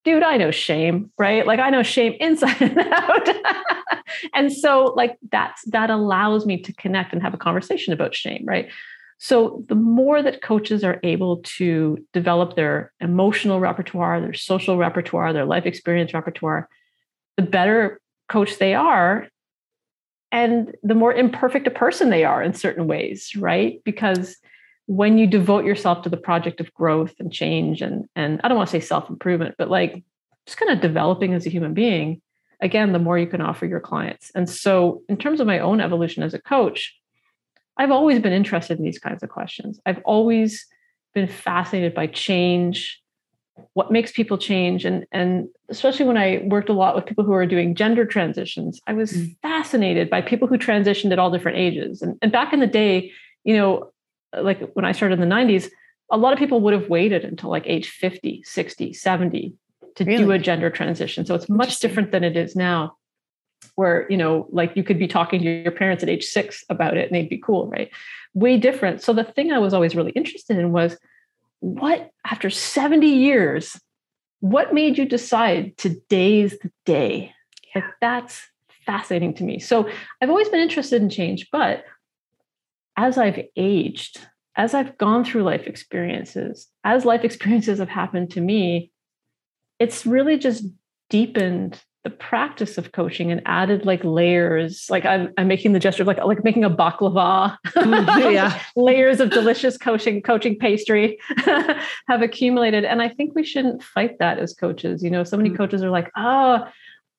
dude, 0.03 0.23
I 0.23 0.37
know 0.37 0.51
shame, 0.51 1.11
right? 1.17 1.45
Like 1.45 1.59
I 1.59 1.69
know 1.69 1.83
shame 1.83 2.13
inside 2.19 2.61
and 2.61 2.79
out. 2.79 3.29
and 4.33 4.51
so 4.51 4.93
like 4.95 5.17
that's 5.31 5.63
that 5.67 5.89
allows 5.89 6.45
me 6.45 6.61
to 6.61 6.73
connect 6.73 7.13
and 7.13 7.21
have 7.21 7.33
a 7.33 7.37
conversation 7.37 7.93
about 7.93 8.15
shame, 8.15 8.43
right? 8.45 8.69
So 9.19 9.63
the 9.67 9.75
more 9.75 10.23
that 10.23 10.41
coaches 10.41 10.83
are 10.83 10.99
able 11.03 11.37
to 11.57 12.03
develop 12.11 12.55
their 12.55 12.91
emotional 12.99 13.59
repertoire, 13.59 14.19
their 14.19 14.33
social 14.33 14.77
repertoire, 14.77 15.31
their 15.31 15.45
life 15.45 15.67
experience 15.67 16.13
repertoire, 16.13 16.67
the 17.37 17.43
better 17.43 18.01
coach 18.29 18.57
they 18.57 18.73
are 18.73 19.27
and 20.31 20.75
the 20.81 20.95
more 20.95 21.13
imperfect 21.13 21.67
a 21.67 21.71
person 21.71 22.09
they 22.09 22.23
are 22.23 22.41
in 22.41 22.53
certain 22.53 22.87
ways, 22.87 23.35
right? 23.35 23.81
Because 23.83 24.37
when 24.91 25.17
you 25.17 25.25
devote 25.25 25.63
yourself 25.63 26.01
to 26.01 26.09
the 26.09 26.17
project 26.17 26.59
of 26.59 26.73
growth 26.73 27.13
and 27.17 27.31
change 27.31 27.81
and 27.81 28.09
and 28.13 28.41
I 28.43 28.49
don't 28.49 28.57
want 28.57 28.67
to 28.67 28.71
say 28.71 28.85
self-improvement, 28.85 29.55
but 29.57 29.69
like 29.69 30.03
just 30.45 30.57
kind 30.57 30.69
of 30.69 30.81
developing 30.81 31.33
as 31.33 31.45
a 31.45 31.49
human 31.49 31.73
being, 31.73 32.21
again, 32.59 32.91
the 32.91 32.99
more 32.99 33.17
you 33.17 33.25
can 33.25 33.39
offer 33.39 33.65
your 33.65 33.79
clients. 33.79 34.33
And 34.35 34.49
so 34.49 35.01
in 35.07 35.15
terms 35.15 35.39
of 35.39 35.47
my 35.47 35.59
own 35.59 35.79
evolution 35.79 36.23
as 36.23 36.33
a 36.33 36.41
coach, 36.41 36.93
I've 37.77 37.89
always 37.89 38.19
been 38.19 38.33
interested 38.33 38.79
in 38.79 38.83
these 38.83 38.99
kinds 38.99 39.23
of 39.23 39.29
questions. 39.29 39.79
I've 39.85 40.01
always 40.03 40.67
been 41.13 41.29
fascinated 41.29 41.93
by 41.93 42.07
change, 42.07 43.01
what 43.73 43.91
makes 43.91 44.11
people 44.11 44.37
change 44.37 44.83
and 44.85 45.05
and 45.11 45.47
especially 45.69 46.05
when 46.05 46.17
i 46.17 46.41
worked 46.45 46.69
a 46.69 46.73
lot 46.73 46.95
with 46.95 47.05
people 47.05 47.23
who 47.23 47.33
are 47.33 47.45
doing 47.45 47.75
gender 47.75 48.05
transitions 48.05 48.79
i 48.87 48.93
was 48.93 49.11
mm. 49.11 49.35
fascinated 49.41 50.09
by 50.09 50.21
people 50.21 50.47
who 50.47 50.57
transitioned 50.57 51.11
at 51.11 51.19
all 51.19 51.29
different 51.29 51.57
ages 51.57 52.01
and, 52.01 52.17
and 52.21 52.31
back 52.31 52.53
in 52.53 52.59
the 52.61 52.65
day 52.65 53.11
you 53.43 53.55
know 53.55 53.90
like 54.33 54.71
when 54.73 54.85
i 54.85 54.91
started 54.91 55.19
in 55.19 55.29
the 55.29 55.35
90s 55.35 55.69
a 56.11 56.17
lot 56.17 56.33
of 56.33 56.39
people 56.39 56.59
would 56.61 56.73
have 56.73 56.89
waited 56.89 57.23
until 57.23 57.49
like 57.49 57.63
age 57.65 57.89
50 57.89 58.43
60 58.45 58.93
70 58.93 59.55
to 59.95 60.03
really? 60.03 60.23
do 60.23 60.31
a 60.31 60.39
gender 60.39 60.69
transition. 60.69 61.25
So 61.25 61.35
it's 61.35 61.49
much 61.49 61.79
different 61.79 62.11
than 62.11 62.23
it 62.23 62.37
is 62.37 62.55
now 62.55 62.97
where 63.75 64.07
you 64.09 64.17
know 64.17 64.47
like 64.51 64.75
you 64.75 64.83
could 64.83 64.99
be 64.99 65.07
talking 65.07 65.39
to 65.41 65.61
your 65.61 65.71
parents 65.71 66.03
at 66.03 66.09
age 66.09 66.25
six 66.25 66.63
about 66.69 66.97
it 66.97 67.07
and 67.07 67.15
they'd 67.15 67.29
be 67.29 67.37
cool 67.37 67.67
right? 67.67 67.89
Way 68.33 68.57
different. 68.57 69.01
So 69.01 69.13
the 69.13 69.23
thing 69.23 69.51
i 69.51 69.59
was 69.59 69.73
always 69.73 69.95
really 69.95 70.11
interested 70.11 70.57
in 70.57 70.71
was 70.71 70.97
what 71.59 72.11
after 72.25 72.49
70 72.49 73.07
years 73.07 73.79
what 74.39 74.73
made 74.73 74.97
you 74.97 75.05
decide 75.05 75.77
today's 75.77 76.57
the 76.59 76.71
day? 76.85 77.33
Like 77.75 77.83
that's 78.01 78.41
fascinating 78.85 79.35
to 79.35 79.43
me. 79.43 79.59
So 79.59 79.89
i've 80.21 80.29
always 80.29 80.49
been 80.49 80.59
interested 80.59 81.01
in 81.01 81.09
change 81.09 81.47
but 81.51 81.85
as 82.97 83.17
i've 83.17 83.39
aged 83.55 84.19
as 84.55 84.73
i've 84.73 84.97
gone 84.97 85.23
through 85.23 85.43
life 85.43 85.67
experiences 85.67 86.67
as 86.83 87.05
life 87.05 87.23
experiences 87.25 87.79
have 87.79 87.89
happened 87.89 88.31
to 88.31 88.41
me 88.41 88.91
it's 89.79 90.05
really 90.05 90.37
just 90.37 90.63
deepened 91.09 91.81
the 92.03 92.09
practice 92.09 92.79
of 92.79 92.91
coaching 92.93 93.31
and 93.31 93.41
added 93.45 93.85
like 93.85 94.03
layers. 94.03 94.87
Like 94.89 95.05
i'm, 95.05 95.31
I'm 95.37 95.47
making 95.47 95.73
the 95.73 95.79
gesture 95.79 96.03
of 96.03 96.07
like 96.07 96.17
like 96.23 96.43
making 96.43 96.63
a 96.63 96.69
baklava. 96.69 97.57
Mm, 97.67 98.33
yeah. 98.33 98.59
Layers 98.75 99.19
of 99.19 99.29
delicious 99.29 99.77
coaching 99.77 100.21
coaching 100.21 100.57
pastry 100.57 101.19
have 102.07 102.21
accumulated. 102.21 102.85
And 102.85 103.01
i 103.01 103.09
think 103.09 103.35
we 103.35 103.43
shouldn't 103.43 103.83
fight 103.83 104.17
that 104.19 104.39
as 104.39 104.53
coaches. 104.53 105.03
You 105.03 105.11
know 105.11 105.23
so 105.23 105.37
many 105.37 105.51
mm. 105.51 105.57
coaches 105.57 105.83
are 105.83 105.91
like 105.91 106.09
oh 106.17 106.65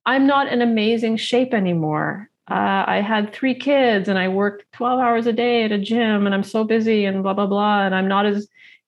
i'm 0.05 0.27
not 0.27 0.49
in 0.49 0.61
amazing 0.61 1.16
shape 1.16 1.55
anymore 1.55 2.29
uh, 2.53 2.84
i 2.86 3.00
had 3.00 3.32
three 3.32 3.55
kids 3.55 4.09
and 4.09 4.18
i 4.18 4.28
worked 4.28 4.70
12 4.72 5.00
hours 5.00 5.26
a 5.26 5.32
day 5.32 5.64
at 5.64 5.72
a 5.72 5.78
gym 5.78 6.26
and 6.26 6.34
i'm 6.34 6.42
so 6.42 6.64
busy 6.64 7.07
and 7.07 7.22
blah 7.22 7.32
blah 7.32 7.46
blah. 7.46 7.86
And 7.86 7.94
i'm 7.94 8.09
not 8.09 8.26
as 8.26 8.46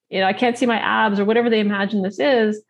you 0.09 0.19
know 0.19 0.27
i 0.27 0.33
can't 0.33 0.55
see 0.57 0.67
my 0.67 0.77
abs 0.77 1.19
or 1.19 1.25
whatever 1.25 1.49
they 1.49 1.59
imagine 1.59 2.03
this 2.03 2.19
is. 2.19 2.61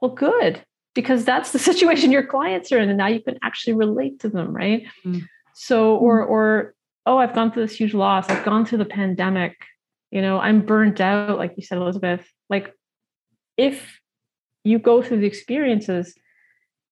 Well 0.00 0.10
good 0.10 0.62
because 0.94 1.24
that's 1.24 1.52
the 1.52 1.58
situation 1.70 2.10
your 2.10 2.26
clients 2.26 2.72
are 2.72 2.78
in 2.78 2.88
and 2.88 2.98
now 2.98 3.06
you 3.06 3.22
can 3.22 3.38
actually 3.42 3.74
relate 3.74 4.18
to 4.20 4.28
them 4.28 4.52
right? 4.52 4.84
Mm-hmm. 5.04 5.20
so 5.54 5.96
or 5.96 6.22
or 6.22 6.74
oh 7.06 7.18
i've 7.18 7.34
gone 7.34 7.52
through 7.52 7.66
this 7.66 7.76
huge 7.76 7.94
loss. 7.94 8.28
I've 8.28 8.44
gone 8.44 8.66
through 8.66 8.78
the 8.78 8.84
pandemic. 9.00 9.56
You 10.10 10.22
know 10.22 10.40
i'm 10.40 10.66
burnt 10.66 11.00
out 11.00 11.38
like 11.38 11.54
you 11.56 11.62
said 11.62 11.78
elizabeth. 11.78 12.26
Like 12.50 12.74
if 13.56 14.00
you 14.64 14.80
go 14.80 15.02
through 15.02 15.20
the 15.20 15.26
experiences 15.26 16.14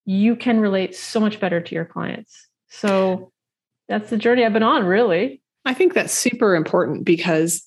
you 0.05 0.35
can 0.35 0.59
relate 0.61 0.95
so 0.95 1.19
much 1.19 1.39
better 1.39 1.59
to 1.59 1.75
your 1.75 1.83
clients 1.83 2.47
so 2.69 3.31
that's 3.87 4.09
the 4.09 4.17
journey 4.17 4.45
i've 4.45 4.53
been 4.53 4.63
on 4.63 4.85
really. 4.85 5.41
I 5.67 5.73
think 5.73 5.95
that's 5.95 6.13
super 6.13 6.55
important 6.55 7.05
because 7.05 7.65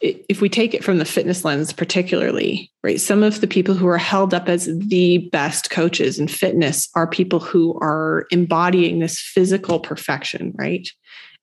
if 0.00 0.42
we 0.42 0.50
take 0.50 0.74
it 0.74 0.84
from 0.84 0.98
the 0.98 1.06
fitness 1.06 1.42
lens 1.42 1.72
particularly 1.72 2.70
right 2.82 3.00
some 3.00 3.22
of 3.22 3.40
the 3.40 3.46
people 3.46 3.74
who 3.74 3.86
are 3.86 3.96
held 3.96 4.34
up 4.34 4.48
as 4.48 4.66
the 4.66 5.18
best 5.32 5.70
coaches 5.70 6.18
in 6.18 6.28
fitness 6.28 6.90
are 6.94 7.06
people 7.06 7.40
who 7.40 7.78
are 7.80 8.26
embodying 8.30 8.98
this 8.98 9.18
physical 9.20 9.80
perfection 9.80 10.52
right? 10.56 10.88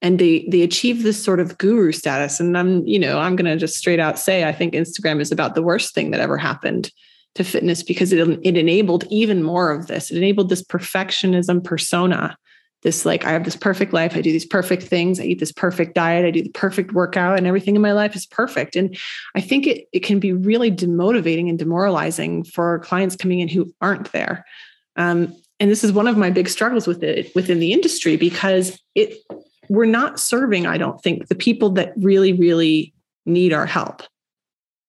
And 0.03 0.17
they 0.19 0.47
they 0.49 0.61
achieve 0.61 1.03
this 1.03 1.23
sort 1.23 1.39
of 1.39 1.57
guru 1.57 1.91
status. 1.91 2.39
And 2.39 2.57
i'm 2.57 2.85
you 2.85 2.99
know 2.99 3.19
i'm 3.19 3.35
going 3.35 3.51
to 3.51 3.57
just 3.57 3.77
straight 3.77 3.99
out 3.99 4.19
say 4.19 4.43
i 4.43 4.51
think 4.51 4.73
instagram 4.73 5.19
is 5.19 5.31
about 5.31 5.55
the 5.55 5.63
worst 5.63 5.95
thing 5.95 6.11
that 6.11 6.19
ever 6.19 6.37
happened 6.37 6.91
to 7.35 7.43
fitness 7.43 7.83
because 7.83 8.11
it, 8.11 8.19
it 8.43 8.57
enabled 8.57 9.05
even 9.09 9.43
more 9.43 9.71
of 9.71 9.87
this. 9.87 10.11
It 10.11 10.17
enabled 10.17 10.49
this 10.49 10.63
perfectionism 10.63 11.63
persona 11.63 12.37
this 12.83 13.05
like 13.05 13.25
i 13.25 13.31
have 13.31 13.43
this 13.43 13.55
perfect 13.55 13.93
life. 13.93 14.15
I 14.15 14.21
do 14.21 14.31
these 14.31 14.45
perfect 14.45 14.83
things. 14.83 15.19
I 15.19 15.23
eat 15.23 15.39
this 15.39 15.51
perfect 15.51 15.95
diet. 15.95 16.25
I 16.25 16.31
do 16.31 16.41
the 16.41 16.49
perfect 16.49 16.93
workout 16.93 17.37
and 17.37 17.47
everything 17.47 17.75
in 17.75 17.81
my 17.81 17.91
life 17.91 18.15
is 18.15 18.25
perfect. 18.25 18.75
And 18.75 18.97
i 19.35 19.41
think 19.41 19.67
it, 19.67 19.87
it 19.91 20.01
can 20.01 20.19
be 20.19 20.33
really 20.33 20.71
demotivating 20.71 21.49
and 21.49 21.59
demoralizing 21.59 22.43
for 22.43 22.79
clients 22.79 23.15
coming 23.15 23.39
in 23.39 23.47
who 23.47 23.73
aren't 23.81 24.11
there. 24.11 24.45
Um, 24.95 25.35
and 25.59 25.69
this 25.69 25.83
is 25.83 25.91
one 25.91 26.07
of 26.07 26.17
my 26.17 26.31
big 26.31 26.49
struggles 26.49 26.87
with 26.87 27.03
it 27.03 27.33
within 27.35 27.59
the 27.59 27.71
industry 27.71 28.17
because 28.17 28.79
it 28.95 29.17
we're 29.69 29.85
not 29.85 30.19
serving 30.19 30.65
i 30.65 30.77
don't 30.77 31.01
think 31.01 31.27
the 31.27 31.35
people 31.35 31.69
that 31.69 31.93
really 31.97 32.33
really 32.33 32.93
need 33.25 33.53
our 33.53 33.65
help. 33.65 34.03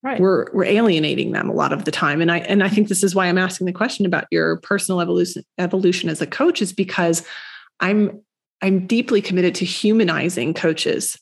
Right. 0.03 0.21
We're 0.21 0.47
we're 0.53 0.65
alienating 0.65 1.31
them 1.31 1.49
a 1.49 1.53
lot 1.53 1.73
of 1.73 1.85
the 1.85 1.93
time. 1.93 2.21
And 2.21 2.31
I 2.31 2.39
and 2.39 2.65
I 2.65 2.69
think 2.69 2.89
this 2.89 3.05
is 3.05 3.15
why 3.15 3.27
I'm 3.27 3.39
asking 3.39 3.67
the 3.67 3.73
question 3.73 4.05
about 4.05 4.25
your 4.33 4.57
personal 4.57 5.01
evolution 5.01 5.45
evolution 5.59 6.09
as 6.09 6.21
a 6.21 6.27
coach 6.27 6.61
is 6.61 6.73
because 6.73 7.25
I'm 7.81 8.21
I'm 8.61 8.87
deeply 8.87 9.21
committed 9.21 9.55
to 9.57 9.65
humanizing 9.65 10.55
coaches 10.55 11.19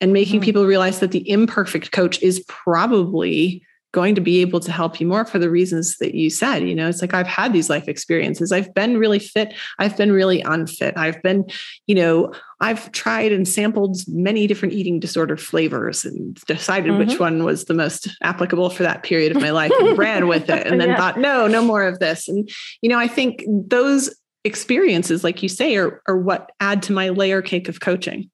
and 0.00 0.12
making 0.12 0.40
mm-hmm. 0.40 0.44
people 0.44 0.66
realize 0.66 1.00
that 1.00 1.12
the 1.12 1.28
imperfect 1.28 1.92
coach 1.92 2.20
is 2.22 2.44
probably 2.48 3.62
going 3.92 4.14
to 4.14 4.20
be 4.20 4.40
able 4.40 4.60
to 4.60 4.70
help 4.70 5.00
you 5.00 5.06
more 5.06 5.24
for 5.24 5.38
the 5.40 5.50
reasons 5.50 5.98
that 5.98 6.14
you 6.14 6.30
said. 6.30 6.60
You 6.60 6.76
know, 6.76 6.88
it's 6.88 7.00
like 7.00 7.12
I've 7.12 7.26
had 7.26 7.52
these 7.52 7.68
life 7.68 7.88
experiences. 7.88 8.52
I've 8.52 8.72
been 8.72 8.96
really 8.98 9.18
fit. 9.18 9.52
I've 9.80 9.96
been 9.96 10.12
really 10.12 10.42
unfit. 10.42 10.94
I've 10.96 11.20
been, 11.22 11.44
you 11.88 11.96
know, 11.96 12.32
I've 12.60 12.92
tried 12.92 13.32
and 13.32 13.48
sampled 13.48 13.98
many 14.06 14.46
different 14.46 14.74
eating 14.74 15.00
disorder 15.00 15.36
flavors 15.36 16.04
and 16.04 16.36
decided 16.46 16.92
mm-hmm. 16.92 16.98
which 16.98 17.18
one 17.18 17.42
was 17.42 17.64
the 17.64 17.74
most 17.74 18.08
applicable 18.22 18.70
for 18.70 18.84
that 18.84 19.02
period 19.02 19.34
of 19.34 19.42
my 19.42 19.50
life 19.50 19.72
and 19.80 19.98
ran 19.98 20.28
with 20.28 20.48
it 20.48 20.68
and 20.68 20.80
then 20.80 20.90
yeah. 20.90 20.96
thought, 20.96 21.18
no, 21.18 21.48
no 21.48 21.62
more 21.62 21.82
of 21.82 21.98
this. 21.98 22.28
And, 22.28 22.48
you 22.82 22.90
know, 22.90 22.98
I 22.98 23.08
think 23.08 23.44
those 23.48 24.14
experiences, 24.44 25.22
like 25.24 25.42
you 25.42 25.48
say, 25.48 25.76
are, 25.76 26.02
are 26.06 26.16
what 26.16 26.52
add 26.60 26.82
to 26.84 26.92
my 26.92 27.10
layer 27.10 27.42
cake 27.42 27.68
of 27.68 27.80
coaching. 27.80 28.30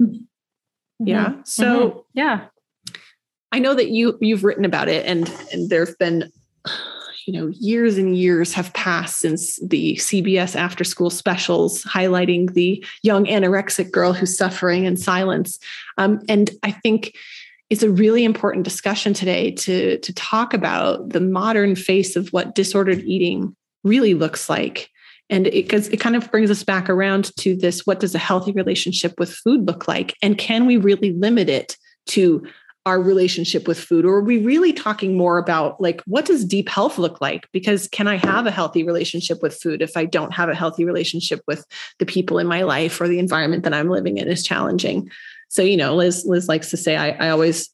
Mm-hmm. 0.00 1.06
Yeah. 1.06 1.34
So 1.44 1.64
mm-hmm. 1.90 1.98
yeah. 2.14 2.46
I 3.52 3.58
know 3.58 3.74
that 3.74 3.90
you 3.90 4.16
you've 4.20 4.44
written 4.44 4.64
about 4.64 4.88
it 4.88 5.04
and 5.06 5.28
and 5.52 5.68
there've 5.70 5.98
been 5.98 6.30
you 7.26 7.32
know 7.32 7.48
years 7.58 7.98
and 7.98 8.16
years 8.16 8.52
have 8.52 8.72
passed 8.74 9.18
since 9.18 9.58
the 9.66 9.96
CBS 9.96 10.54
after 10.54 10.84
school 10.84 11.10
specials 11.10 11.82
highlighting 11.84 12.52
the 12.52 12.84
young 13.02 13.26
anorexic 13.26 13.90
girl 13.90 14.12
who's 14.12 14.36
suffering 14.36 14.84
in 14.84 14.96
silence. 14.96 15.58
Um, 15.98 16.20
and 16.28 16.50
I 16.62 16.70
think 16.70 17.16
it's 17.70 17.82
a 17.82 17.90
really 17.90 18.24
important 18.24 18.64
discussion 18.64 19.14
today 19.14 19.50
to 19.52 19.98
to 19.98 20.12
talk 20.14 20.54
about 20.54 21.08
the 21.08 21.20
modern 21.20 21.74
face 21.74 22.16
of 22.16 22.28
what 22.28 22.54
disordered 22.54 23.00
eating 23.00 23.56
really 23.82 24.14
looks 24.14 24.48
like 24.48 24.90
and 25.30 25.46
it, 25.46 25.68
cause 25.68 25.88
it 25.88 25.98
kind 25.98 26.16
of 26.16 26.30
brings 26.30 26.50
us 26.50 26.62
back 26.64 26.90
around 26.90 27.34
to 27.38 27.56
this 27.56 27.86
what 27.86 28.00
does 28.00 28.14
a 28.14 28.18
healthy 28.18 28.52
relationship 28.52 29.14
with 29.18 29.32
food 29.32 29.66
look 29.66 29.88
like? 29.88 30.16
And 30.20 30.36
can 30.36 30.66
we 30.66 30.76
really 30.76 31.12
limit 31.12 31.48
it 31.48 31.76
to 32.08 32.46
our 32.86 33.00
relationship 33.00 33.68
with 33.68 33.78
food? 33.78 34.04
Or 34.04 34.16
are 34.16 34.24
we 34.24 34.38
really 34.38 34.72
talking 34.72 35.16
more 35.16 35.38
about 35.38 35.80
like 35.80 36.02
what 36.02 36.24
does 36.24 36.44
deep 36.44 36.68
health 36.68 36.98
look 36.98 37.20
like? 37.20 37.46
Because 37.52 37.88
can 37.88 38.08
I 38.08 38.16
have 38.16 38.46
a 38.46 38.50
healthy 38.50 38.82
relationship 38.82 39.42
with 39.42 39.54
food 39.54 39.82
if 39.82 39.96
I 39.96 40.06
don't 40.06 40.32
have 40.32 40.48
a 40.48 40.54
healthy 40.54 40.84
relationship 40.84 41.40
with 41.46 41.64
the 41.98 42.06
people 42.06 42.38
in 42.38 42.46
my 42.46 42.62
life 42.62 43.00
or 43.00 43.06
the 43.06 43.18
environment 43.18 43.64
that 43.64 43.74
I'm 43.74 43.90
living 43.90 44.18
in 44.18 44.28
is 44.28 44.42
challenging? 44.42 45.10
So, 45.48 45.62
you 45.62 45.76
know, 45.76 45.94
Liz, 45.94 46.24
Liz 46.26 46.48
likes 46.48 46.70
to 46.70 46.76
say, 46.76 46.96
I, 46.96 47.10
I 47.10 47.30
always 47.30 47.70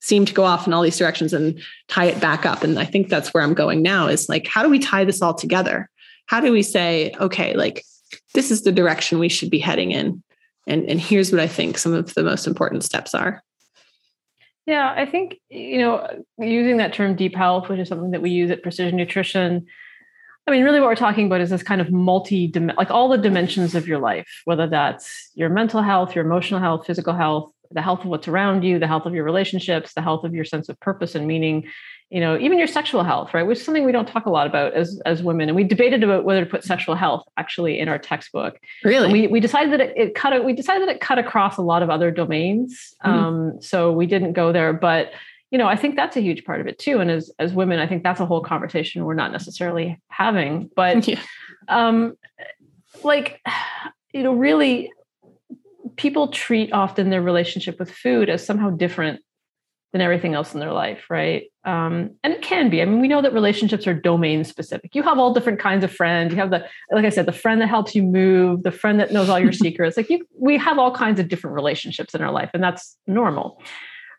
seem 0.00 0.24
to 0.26 0.34
go 0.34 0.42
off 0.42 0.66
in 0.66 0.72
all 0.72 0.82
these 0.82 0.98
directions 0.98 1.32
and 1.32 1.60
tie 1.88 2.06
it 2.06 2.20
back 2.20 2.44
up. 2.44 2.62
And 2.62 2.78
I 2.78 2.84
think 2.84 3.08
that's 3.08 3.32
where 3.32 3.42
I'm 3.42 3.54
going 3.54 3.80
now 3.80 4.08
is 4.08 4.28
like, 4.28 4.48
how 4.48 4.62
do 4.62 4.68
we 4.68 4.80
tie 4.80 5.04
this 5.04 5.22
all 5.22 5.32
together? 5.32 5.88
How 6.26 6.40
do 6.40 6.52
we 6.52 6.62
say, 6.62 7.12
okay, 7.20 7.54
like 7.54 7.84
this 8.34 8.50
is 8.50 8.62
the 8.62 8.72
direction 8.72 9.18
we 9.18 9.28
should 9.28 9.50
be 9.50 9.58
heading 9.58 9.90
in. 9.90 10.22
And, 10.66 10.88
and 10.88 11.00
here's 11.00 11.32
what 11.32 11.40
I 11.40 11.48
think 11.48 11.78
some 11.78 11.92
of 11.92 12.14
the 12.14 12.22
most 12.22 12.46
important 12.46 12.84
steps 12.84 13.14
are. 13.14 13.42
Yeah, 14.64 14.94
I 14.96 15.06
think, 15.06 15.40
you 15.48 15.78
know, 15.78 16.22
using 16.38 16.76
that 16.76 16.92
term 16.92 17.16
deep 17.16 17.34
health, 17.34 17.68
which 17.68 17.80
is 17.80 17.88
something 17.88 18.12
that 18.12 18.22
we 18.22 18.30
use 18.30 18.50
at 18.50 18.62
Precision 18.62 18.96
Nutrition, 18.96 19.66
I 20.46 20.50
mean, 20.50 20.64
really 20.64 20.80
what 20.80 20.88
we're 20.88 20.96
talking 20.96 21.26
about 21.26 21.40
is 21.40 21.50
this 21.50 21.62
kind 21.62 21.80
of 21.80 21.92
multi, 21.92 22.52
like 22.76 22.90
all 22.90 23.08
the 23.08 23.18
dimensions 23.18 23.74
of 23.76 23.86
your 23.86 24.00
life, 24.00 24.42
whether 24.44 24.66
that's 24.66 25.30
your 25.34 25.48
mental 25.48 25.82
health, 25.82 26.16
your 26.16 26.24
emotional 26.24 26.58
health, 26.58 26.86
physical 26.86 27.14
health, 27.14 27.52
the 27.70 27.82
health 27.82 28.00
of 28.00 28.06
what's 28.06 28.26
around 28.26 28.64
you, 28.64 28.78
the 28.78 28.88
health 28.88 29.06
of 29.06 29.14
your 29.14 29.24
relationships, 29.24 29.94
the 29.94 30.02
health 30.02 30.24
of 30.24 30.34
your 30.34 30.44
sense 30.44 30.68
of 30.68 30.78
purpose 30.80 31.14
and 31.14 31.28
meaning, 31.28 31.68
you 32.12 32.20
know, 32.20 32.36
even 32.38 32.58
your 32.58 32.66
sexual 32.66 33.02
health, 33.02 33.32
right? 33.32 33.44
Which 33.44 33.58
is 33.58 33.64
something 33.64 33.86
we 33.86 33.90
don't 33.90 34.06
talk 34.06 34.26
a 34.26 34.30
lot 34.30 34.46
about 34.46 34.74
as, 34.74 35.00
as 35.06 35.22
women. 35.22 35.48
And 35.48 35.56
we 35.56 35.64
debated 35.64 36.04
about 36.04 36.24
whether 36.24 36.44
to 36.44 36.50
put 36.50 36.62
sexual 36.62 36.94
health 36.94 37.24
actually 37.38 37.80
in 37.80 37.88
our 37.88 37.98
textbook. 37.98 38.60
Really? 38.84 39.04
And 39.04 39.12
we, 39.14 39.26
we 39.28 39.40
decided 39.40 39.72
that 39.72 39.80
it, 39.80 39.94
it 39.96 40.14
cut, 40.14 40.44
we 40.44 40.52
decided 40.52 40.86
that 40.86 40.96
it 40.96 41.00
cut 41.00 41.18
across 41.18 41.56
a 41.56 41.62
lot 41.62 41.82
of 41.82 41.88
other 41.88 42.10
domains. 42.10 42.94
Mm-hmm. 43.02 43.18
Um, 43.18 43.62
so 43.62 43.92
we 43.92 44.04
didn't 44.04 44.34
go 44.34 44.52
there, 44.52 44.74
but 44.74 45.12
you 45.50 45.56
know, 45.56 45.66
I 45.66 45.74
think 45.74 45.96
that's 45.96 46.14
a 46.18 46.20
huge 46.20 46.44
part 46.44 46.60
of 46.60 46.66
it 46.66 46.78
too. 46.78 47.00
And 47.00 47.10
as, 47.10 47.30
as 47.38 47.54
women, 47.54 47.78
I 47.78 47.86
think 47.86 48.02
that's 48.02 48.20
a 48.20 48.26
whole 48.26 48.42
conversation 48.42 49.06
we're 49.06 49.14
not 49.14 49.32
necessarily 49.32 49.98
having, 50.08 50.68
but 50.76 51.08
yeah. 51.08 51.18
um, 51.68 52.18
like, 53.02 53.40
you 54.12 54.22
know, 54.22 54.34
really 54.34 54.92
people 55.96 56.28
treat 56.28 56.74
often 56.74 57.08
their 57.08 57.22
relationship 57.22 57.78
with 57.78 57.90
food 57.90 58.28
as 58.28 58.44
somehow 58.44 58.68
different 58.68 59.22
than 59.92 60.00
everything 60.00 60.34
else 60.34 60.54
in 60.54 60.60
their 60.60 60.72
life, 60.72 61.04
right? 61.10 61.44
Um, 61.64 62.12
and 62.24 62.32
it 62.32 62.40
can 62.40 62.70
be. 62.70 62.80
I 62.80 62.86
mean, 62.86 63.00
we 63.00 63.08
know 63.08 63.20
that 63.20 63.34
relationships 63.34 63.86
are 63.86 63.92
domain 63.92 64.42
specific. 64.42 64.94
You 64.94 65.02
have 65.02 65.18
all 65.18 65.34
different 65.34 65.58
kinds 65.58 65.84
of 65.84 65.92
friends. 65.92 66.32
You 66.32 66.40
have 66.40 66.50
the, 66.50 66.66
like 66.90 67.04
I 67.04 67.10
said, 67.10 67.26
the 67.26 67.32
friend 67.32 67.60
that 67.60 67.68
helps 67.68 67.94
you 67.94 68.02
move, 68.02 68.62
the 68.62 68.70
friend 68.70 68.98
that 69.00 69.12
knows 69.12 69.28
all 69.28 69.38
your 69.38 69.52
secrets. 69.52 69.96
Like 69.96 70.08
you, 70.08 70.26
we 70.38 70.56
have 70.56 70.78
all 70.78 70.94
kinds 70.94 71.20
of 71.20 71.28
different 71.28 71.54
relationships 71.54 72.14
in 72.14 72.22
our 72.22 72.32
life, 72.32 72.50
and 72.54 72.62
that's 72.62 72.96
normal. 73.06 73.62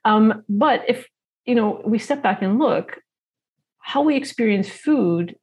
Um, 0.05 0.43
but 0.47 0.83
if 0.87 1.07
you 1.45 1.55
know, 1.55 1.81
we 1.85 1.99
step 1.99 2.21
back 2.21 2.41
and 2.41 2.59
look, 2.59 2.99
how 3.79 4.01
we 4.01 4.15
experience 4.15 4.69
food 4.69 5.35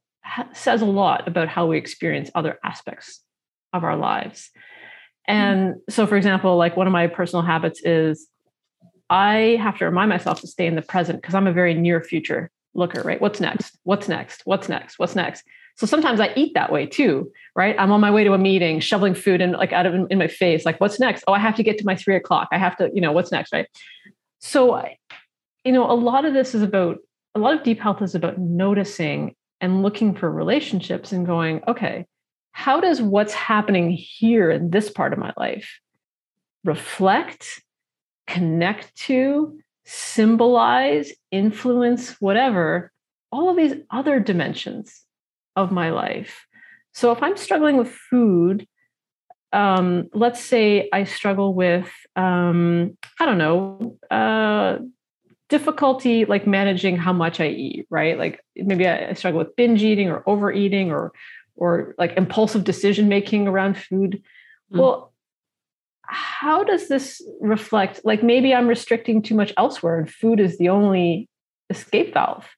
says 0.52 0.80
a 0.80 0.86
lot 0.86 1.26
about 1.26 1.48
how 1.48 1.66
we 1.66 1.76
experience 1.76 2.30
other 2.34 2.58
aspects 2.64 3.22
of 3.72 3.84
our 3.84 3.96
lives. 3.96 4.50
Mm-hmm. 5.28 5.32
And 5.32 5.74
so, 5.88 6.06
for 6.06 6.16
example, 6.16 6.56
like 6.56 6.76
one 6.76 6.86
of 6.86 6.92
my 6.92 7.06
personal 7.06 7.42
habits 7.42 7.80
is 7.84 8.28
I 9.10 9.58
have 9.60 9.76
to 9.78 9.84
remind 9.84 10.08
myself 10.08 10.40
to 10.40 10.46
stay 10.46 10.66
in 10.66 10.76
the 10.76 10.82
present 10.82 11.20
because 11.20 11.34
I'm 11.34 11.48
a 11.48 11.52
very 11.52 11.74
near 11.74 12.00
future 12.00 12.50
looker, 12.74 13.02
right? 13.02 13.20
What's 13.20 13.40
next? 13.40 13.76
What's 13.82 14.08
next? 14.08 14.42
What's 14.44 14.68
next? 14.68 14.98
What's 14.98 15.16
next? 15.16 15.44
So 15.76 15.86
sometimes 15.86 16.20
I 16.20 16.32
eat 16.36 16.54
that 16.54 16.70
way 16.70 16.86
too, 16.86 17.32
right? 17.56 17.74
I'm 17.78 17.90
on 17.90 18.00
my 18.00 18.10
way 18.10 18.22
to 18.22 18.34
a 18.34 18.38
meeting, 18.38 18.80
shoveling 18.80 19.14
food 19.14 19.40
and 19.40 19.52
like 19.52 19.72
out 19.72 19.86
of 19.86 19.94
in 20.10 20.18
my 20.18 20.28
face, 20.28 20.64
like 20.64 20.80
what's 20.80 21.00
next? 21.00 21.24
Oh, 21.26 21.32
I 21.32 21.40
have 21.40 21.56
to 21.56 21.62
get 21.62 21.78
to 21.78 21.84
my 21.84 21.96
three 21.96 22.14
o'clock. 22.14 22.48
I 22.52 22.58
have 22.58 22.76
to, 22.76 22.90
you 22.94 23.00
know, 23.00 23.12
what's 23.12 23.32
next, 23.32 23.52
right? 23.52 23.66
So, 24.40 24.82
you 25.64 25.72
know, 25.72 25.90
a 25.90 25.92
lot 25.92 26.24
of 26.24 26.32
this 26.32 26.54
is 26.54 26.62
about 26.62 26.98
a 27.34 27.38
lot 27.38 27.54
of 27.54 27.62
deep 27.62 27.80
health 27.80 28.02
is 28.02 28.14
about 28.14 28.38
noticing 28.38 29.34
and 29.60 29.82
looking 29.82 30.14
for 30.14 30.30
relationships 30.30 31.12
and 31.12 31.26
going, 31.26 31.62
okay, 31.66 32.06
how 32.52 32.80
does 32.80 33.00
what's 33.02 33.32
happening 33.32 33.90
here 33.90 34.50
in 34.50 34.70
this 34.70 34.90
part 34.90 35.12
of 35.12 35.18
my 35.18 35.32
life 35.36 35.80
reflect, 36.64 37.62
connect 38.30 38.94
to, 38.96 39.58
symbolize, 39.84 41.12
influence, 41.30 42.16
whatever, 42.20 42.92
all 43.32 43.50
of 43.50 43.56
these 43.56 43.74
other 43.90 44.20
dimensions 44.20 45.04
of 45.56 45.72
my 45.72 45.90
life? 45.90 46.46
So 46.92 47.12
if 47.12 47.22
I'm 47.22 47.36
struggling 47.36 47.76
with 47.76 47.90
food, 47.90 48.66
um, 49.52 50.08
let's 50.14 50.42
say 50.42 50.88
I 50.92 51.04
struggle 51.04 51.54
with, 51.54 51.90
um, 52.16 52.96
I 53.18 53.26
don't 53.26 53.38
know, 53.38 53.98
uh, 54.10 54.78
difficulty 55.48 56.24
like 56.24 56.46
managing 56.46 56.96
how 56.96 57.12
much 57.12 57.40
I 57.40 57.48
eat, 57.48 57.86
right? 57.90 58.16
Like 58.16 58.40
maybe 58.54 58.86
I 58.86 59.12
struggle 59.14 59.38
with 59.38 59.56
binge 59.56 59.82
eating 59.82 60.08
or 60.08 60.22
overeating 60.26 60.92
or 60.92 61.12
or 61.56 61.94
like 61.98 62.16
impulsive 62.16 62.64
decision 62.64 63.08
making 63.08 63.48
around 63.48 63.76
food. 63.76 64.22
Mm. 64.72 64.78
Well, 64.78 65.09
how 66.10 66.64
does 66.64 66.88
this 66.88 67.22
reflect? 67.40 68.00
Like 68.04 68.22
maybe 68.22 68.54
I'm 68.54 68.66
restricting 68.66 69.22
too 69.22 69.34
much 69.34 69.52
elsewhere 69.56 69.98
and 69.98 70.10
food 70.10 70.40
is 70.40 70.58
the 70.58 70.68
only 70.68 71.28
escape 71.70 72.14
valve. 72.14 72.48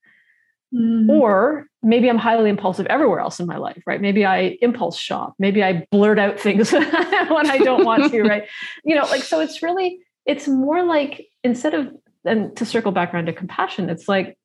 Mm. 0.75 1.11
Or 1.11 1.67
maybe 1.83 2.09
I'm 2.09 2.19
highly 2.19 2.49
impulsive 2.49 2.87
everywhere 2.87 3.21
else 3.21 3.39
in 3.39 3.47
my 3.47 3.59
life, 3.59 3.83
right? 3.87 4.01
Maybe 4.01 4.25
I 4.25 4.57
impulse 4.63 4.99
shop. 4.99 5.35
Maybe 5.39 5.63
I 5.63 5.87
blurt 5.91 6.19
out 6.19 6.41
things 6.41 6.73
when 6.73 7.51
I 7.51 7.59
don't 7.59 7.85
want 7.85 8.11
to, 8.11 8.23
right? 8.23 8.45
You 8.85 8.95
know, 8.95 9.05
like, 9.05 9.23
so 9.23 9.41
it's 9.41 9.63
really, 9.63 10.01
it's 10.25 10.49
more 10.49 10.83
like 10.83 11.27
instead 11.45 11.75
of, 11.75 11.89
and 12.25 12.57
to 12.57 12.65
circle 12.65 12.93
back 12.93 13.13
around 13.13 13.27
to 13.27 13.33
compassion, 13.33 13.91
it's 13.91 14.09
like 14.09 14.39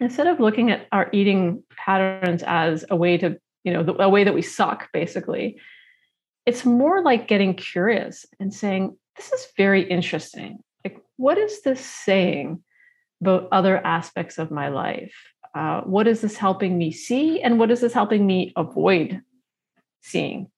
instead 0.00 0.26
of 0.26 0.40
looking 0.40 0.70
at 0.70 0.86
our 0.90 1.08
eating 1.12 1.62
patterns 1.76 2.42
as 2.44 2.84
a 2.90 2.96
way 2.96 3.16
to 3.18 3.38
you 3.64 3.72
know 3.72 3.82
the, 3.82 3.94
a 4.02 4.08
way 4.08 4.24
that 4.24 4.34
we 4.34 4.42
suck 4.42 4.90
basically 4.92 5.58
it's 6.46 6.64
more 6.64 7.02
like 7.02 7.28
getting 7.28 7.54
curious 7.54 8.26
and 8.40 8.52
saying 8.52 8.96
this 9.16 9.32
is 9.32 9.46
very 9.56 9.88
interesting. 9.88 10.58
Like 10.84 10.98
what 11.16 11.38
is 11.38 11.62
this 11.62 11.84
saying 11.84 12.62
about 13.20 13.48
other 13.52 13.78
aspects 13.78 14.38
of 14.38 14.50
my 14.50 14.68
life? 14.68 15.14
Uh, 15.54 15.82
what 15.82 16.08
is 16.08 16.20
this 16.20 16.36
helping 16.36 16.78
me 16.78 16.90
see 16.90 17.40
and 17.42 17.58
what 17.58 17.70
is 17.70 17.80
this 17.80 17.92
helping 17.92 18.26
me 18.26 18.52
avoid 18.56 19.20
seeing 20.00 20.50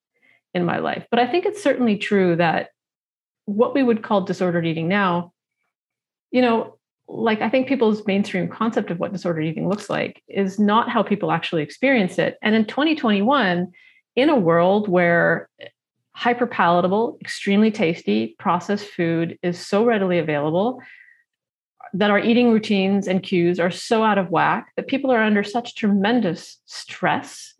in 0.55 0.64
my 0.64 0.78
life? 0.78 1.07
But 1.11 1.20
i 1.20 1.26
think 1.26 1.47
it's 1.47 1.62
certainly 1.62 1.99
true 1.99 2.37
that 2.37 2.70
what 3.47 3.74
we 3.74 3.82
would 3.82 4.03
call 4.03 4.22
disordered 4.22 4.66
eating 4.66 4.89
now 4.89 5.32
you 6.30 6.41
know 6.41 6.78
like 7.09 7.41
I 7.41 7.51
think 7.51 7.68
people's 7.68 8.07
mainstream 8.07 8.49
concept 8.49 8.91
of 8.91 8.99
what 8.99 9.12
disordered 9.12 9.45
eating 9.45 9.68
looks 9.68 9.91
like 9.91 10.22
is 10.28 10.59
not 10.59 10.89
how 10.89 11.03
people 11.03 11.30
actually 11.30 11.62
experience 11.62 12.18
it. 12.18 12.39
And 12.43 12.55
in 12.55 12.64
2021, 12.64 13.70
in 14.16 14.28
a 14.28 14.39
world 14.39 14.89
where 14.89 15.49
hyper 16.15 16.47
palatable, 16.47 17.19
extremely 17.21 17.71
tasty 17.71 18.35
processed 18.39 18.87
food 18.87 19.39
is 19.43 19.59
so 19.59 19.85
readily 19.85 20.19
available, 20.19 20.81
that 21.93 22.11
our 22.11 22.19
eating 22.19 22.51
routines 22.51 23.07
and 23.07 23.23
cues 23.23 23.61
are 23.61 23.71
so 23.71 24.03
out 24.03 24.19
of 24.19 24.31
whack 24.31 24.73
that 24.77 24.89
people 24.89 25.11
are 25.11 25.23
under 25.23 25.45
such 25.45 25.77
tremendous 25.77 26.59
stress 26.67 27.55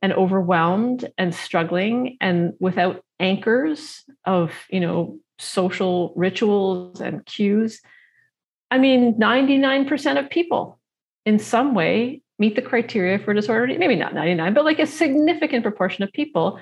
and 0.00 0.12
overwhelmed 0.12 1.10
and 1.16 1.34
struggling 1.34 2.16
and 2.20 2.52
without 2.60 3.04
anchors 3.18 4.04
of, 4.24 4.52
you 4.68 4.80
know, 4.80 5.18
social 5.38 6.12
rituals 6.16 7.00
and 7.00 7.24
cues 7.26 7.80
I 8.72 8.78
mean, 8.78 9.16
99% 9.16 10.18
of 10.18 10.30
people 10.30 10.80
in 11.26 11.38
some 11.38 11.74
way 11.74 12.22
meet 12.38 12.56
the 12.56 12.62
criteria 12.62 13.18
for 13.18 13.34
disorder. 13.34 13.66
Maybe 13.78 13.96
not 13.96 14.14
99, 14.14 14.54
but 14.54 14.64
like 14.64 14.78
a 14.78 14.86
significant 14.86 15.62
proportion 15.62 16.02
of 16.02 16.12
people 16.14 16.58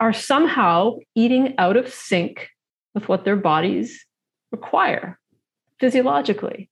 are 0.00 0.12
somehow 0.12 0.96
eating 1.14 1.54
out 1.58 1.76
of 1.76 1.92
sync 1.92 2.48
with 2.94 3.08
what 3.08 3.24
their 3.24 3.36
bodies 3.36 4.04
require 4.50 5.18
physiologically. 5.80 6.70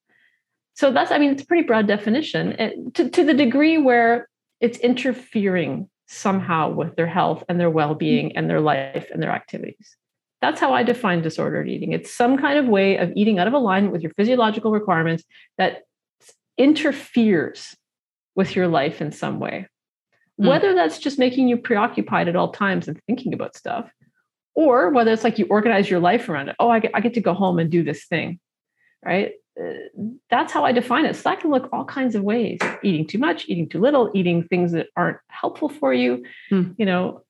So 0.74 0.90
that's, 0.90 1.10
I 1.10 1.18
mean, 1.18 1.32
it's 1.32 1.42
a 1.42 1.46
pretty 1.46 1.66
broad 1.66 1.86
definition 1.86 2.52
it, 2.52 2.94
to, 2.94 3.10
to 3.10 3.24
the 3.24 3.34
degree 3.34 3.78
where 3.78 4.28
it's 4.60 4.78
interfering 4.78 5.88
somehow 6.06 6.70
with 6.70 6.96
their 6.96 7.06
health 7.06 7.42
and 7.48 7.58
their 7.58 7.70
well 7.70 7.94
being 7.94 8.36
and 8.36 8.48
their 8.48 8.60
life 8.60 9.06
and 9.12 9.22
their 9.22 9.30
activities. 9.30 9.96
That's 10.40 10.60
how 10.60 10.72
I 10.72 10.82
define 10.82 11.22
disordered 11.22 11.68
eating. 11.68 11.92
It's 11.92 12.12
some 12.12 12.36
kind 12.36 12.58
of 12.58 12.66
way 12.66 12.96
of 12.96 13.12
eating 13.14 13.38
out 13.38 13.46
of 13.46 13.54
alignment 13.54 13.92
with 13.92 14.02
your 14.02 14.12
physiological 14.16 14.72
requirements 14.72 15.24
that 15.56 15.82
interferes 16.58 17.76
with 18.34 18.56
your 18.56 18.68
life 18.68 19.00
in 19.00 19.12
some 19.12 19.38
way. 19.38 19.68
Mm. 20.40 20.48
Whether 20.48 20.74
that's 20.74 20.98
just 20.98 21.18
making 21.18 21.48
you 21.48 21.56
preoccupied 21.56 22.28
at 22.28 22.36
all 22.36 22.52
times 22.52 22.88
and 22.88 22.98
thinking 23.06 23.34
about 23.34 23.56
stuff, 23.56 23.90
or 24.54 24.90
whether 24.90 25.12
it's 25.12 25.24
like 25.24 25.38
you 25.38 25.46
organize 25.46 25.90
your 25.90 26.00
life 26.00 26.28
around 26.28 26.48
it. 26.48 26.56
Oh, 26.58 26.68
I 26.68 26.80
get, 26.80 26.90
I 26.94 27.00
get 27.00 27.14
to 27.14 27.20
go 27.20 27.34
home 27.34 27.58
and 27.58 27.70
do 27.70 27.82
this 27.82 28.04
thing, 28.06 28.38
right? 29.04 29.32
Uh, 29.60 29.72
that's 30.30 30.52
how 30.52 30.64
I 30.64 30.72
define 30.72 31.04
it. 31.04 31.16
So 31.16 31.22
that 31.24 31.40
can 31.40 31.50
look 31.50 31.68
all 31.72 31.84
kinds 31.84 32.14
of 32.14 32.22
ways: 32.22 32.58
eating 32.82 33.06
too 33.06 33.18
much, 33.18 33.48
eating 33.48 33.68
too 33.68 33.80
little, 33.80 34.10
eating 34.14 34.44
things 34.44 34.72
that 34.72 34.88
aren't 34.96 35.18
helpful 35.28 35.68
for 35.68 35.92
you. 35.92 36.24
Mm. 36.50 36.74
You 36.78 36.86
know, 36.86 37.22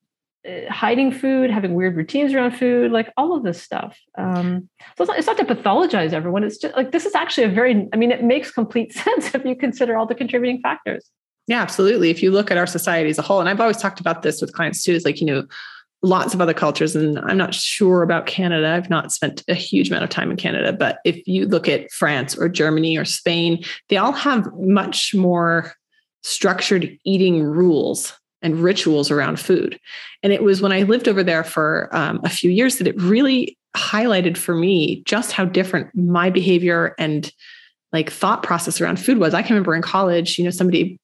uh, 0.49 0.69
hiding 0.69 1.13
food, 1.13 1.51
having 1.51 1.75
weird 1.75 1.97
routines 1.97 2.35
around 2.35 2.53
food, 2.53 2.91
like 2.91 3.13
all 3.17 3.37
of 3.37 3.45
this 3.45 3.63
stuff. 3.63 3.97
Um, 4.19 4.69
so 4.97 5.05
it's 5.05 5.09
not, 5.09 5.19
it's 5.19 5.27
not 5.27 5.37
to 5.39 5.45
pathologize 5.45 6.13
everyone. 6.13 6.43
It's 6.43 6.59
just 6.59 6.75
like 6.75 6.91
this 6.91 7.07
is 7.07 7.15
actually 7.15 7.45
a 7.45 7.51
very, 7.51 7.89
I 7.93 7.97
mean, 7.97 8.11
it 8.11 8.25
makes 8.25 8.51
complete 8.51 8.93
sense 9.05 9.35
if 9.35 9.45
you 9.45 9.55
consider 9.55 9.97
all 9.97 10.07
the 10.07 10.17
contributing 10.17 10.61
factors. 10.61 11.09
Yeah, 11.49 11.61
absolutely. 11.61 12.11
If 12.11 12.23
you 12.23 12.31
look 12.31 12.51
at 12.51 12.57
our 12.57 12.67
society 12.67 13.11
as 13.11 13.19
a 13.19 13.23
whole, 13.23 13.41
and 13.41 13.49
I've 13.49 13.61
always 13.61 13.77
talked 13.77 14.01
about 14.01 14.23
this 14.23 14.41
with 14.41 14.53
clients 14.53 14.85
too, 14.85 14.93
is 14.93 15.05
like, 15.05 15.21
you 15.21 15.27
know, 15.27 15.47
lots 16.03 16.35
of 16.35 16.41
other 16.41 16.55
cultures, 16.55 16.97
and 16.97 17.19
I'm 17.21 17.37
not 17.37 17.55
sure 17.55 18.03
about 18.03 18.27
Canada. 18.27 18.71
I've 18.71 18.91
not 18.91 19.13
spent 19.13 19.45
a 19.49 19.55
huge 19.55 19.89
amount 19.89 20.05
of 20.05 20.11
time 20.11 20.31
in 20.31 20.37
Canada, 20.37 20.73
but 20.73 20.99
if 21.05 21.27
you 21.27 21.47
look 21.47 21.69
at 21.69 21.91
France 21.93 22.37
or 22.37 22.49
Germany 22.49 22.97
or 22.97 23.05
Spain, 23.05 23.65
they 23.89 23.97
all 23.97 24.13
have 24.13 24.49
much 24.55 25.15
more 25.15 25.73
structured 26.23 26.97
eating 27.05 27.43
rules 27.43 28.19
and 28.43 28.59
rituals 28.61 29.11
around 29.11 29.39
food. 29.39 29.79
And 30.23 30.33
it 30.33 30.43
was 30.43 30.61
when 30.61 30.73
I 30.73 30.83
lived 30.83 31.09
over 31.09 31.23
there 31.23 31.45
for 31.45 31.89
um, 31.93 32.21
a 32.25 32.29
few 32.29 32.51
years 32.51 32.79
that 32.79 32.89
it 32.89 33.01
really 33.01 33.57
highlighted 33.77 34.37
for 34.37 34.55
me 34.55 35.03
just 35.07 35.33
how 35.33 35.45
different 35.45 35.95
my 35.95 36.31
behavior 36.31 36.95
and 36.99 37.33
like 37.93 38.11
thought 38.11 38.43
process 38.43 38.81
around 38.81 38.99
food 38.99 39.19
was. 39.19 39.35
I 39.35 39.43
can 39.43 39.55
remember 39.55 39.75
in 39.75 39.83
college, 39.83 40.39
you 40.39 40.45
know, 40.45 40.51
somebody 40.51 40.99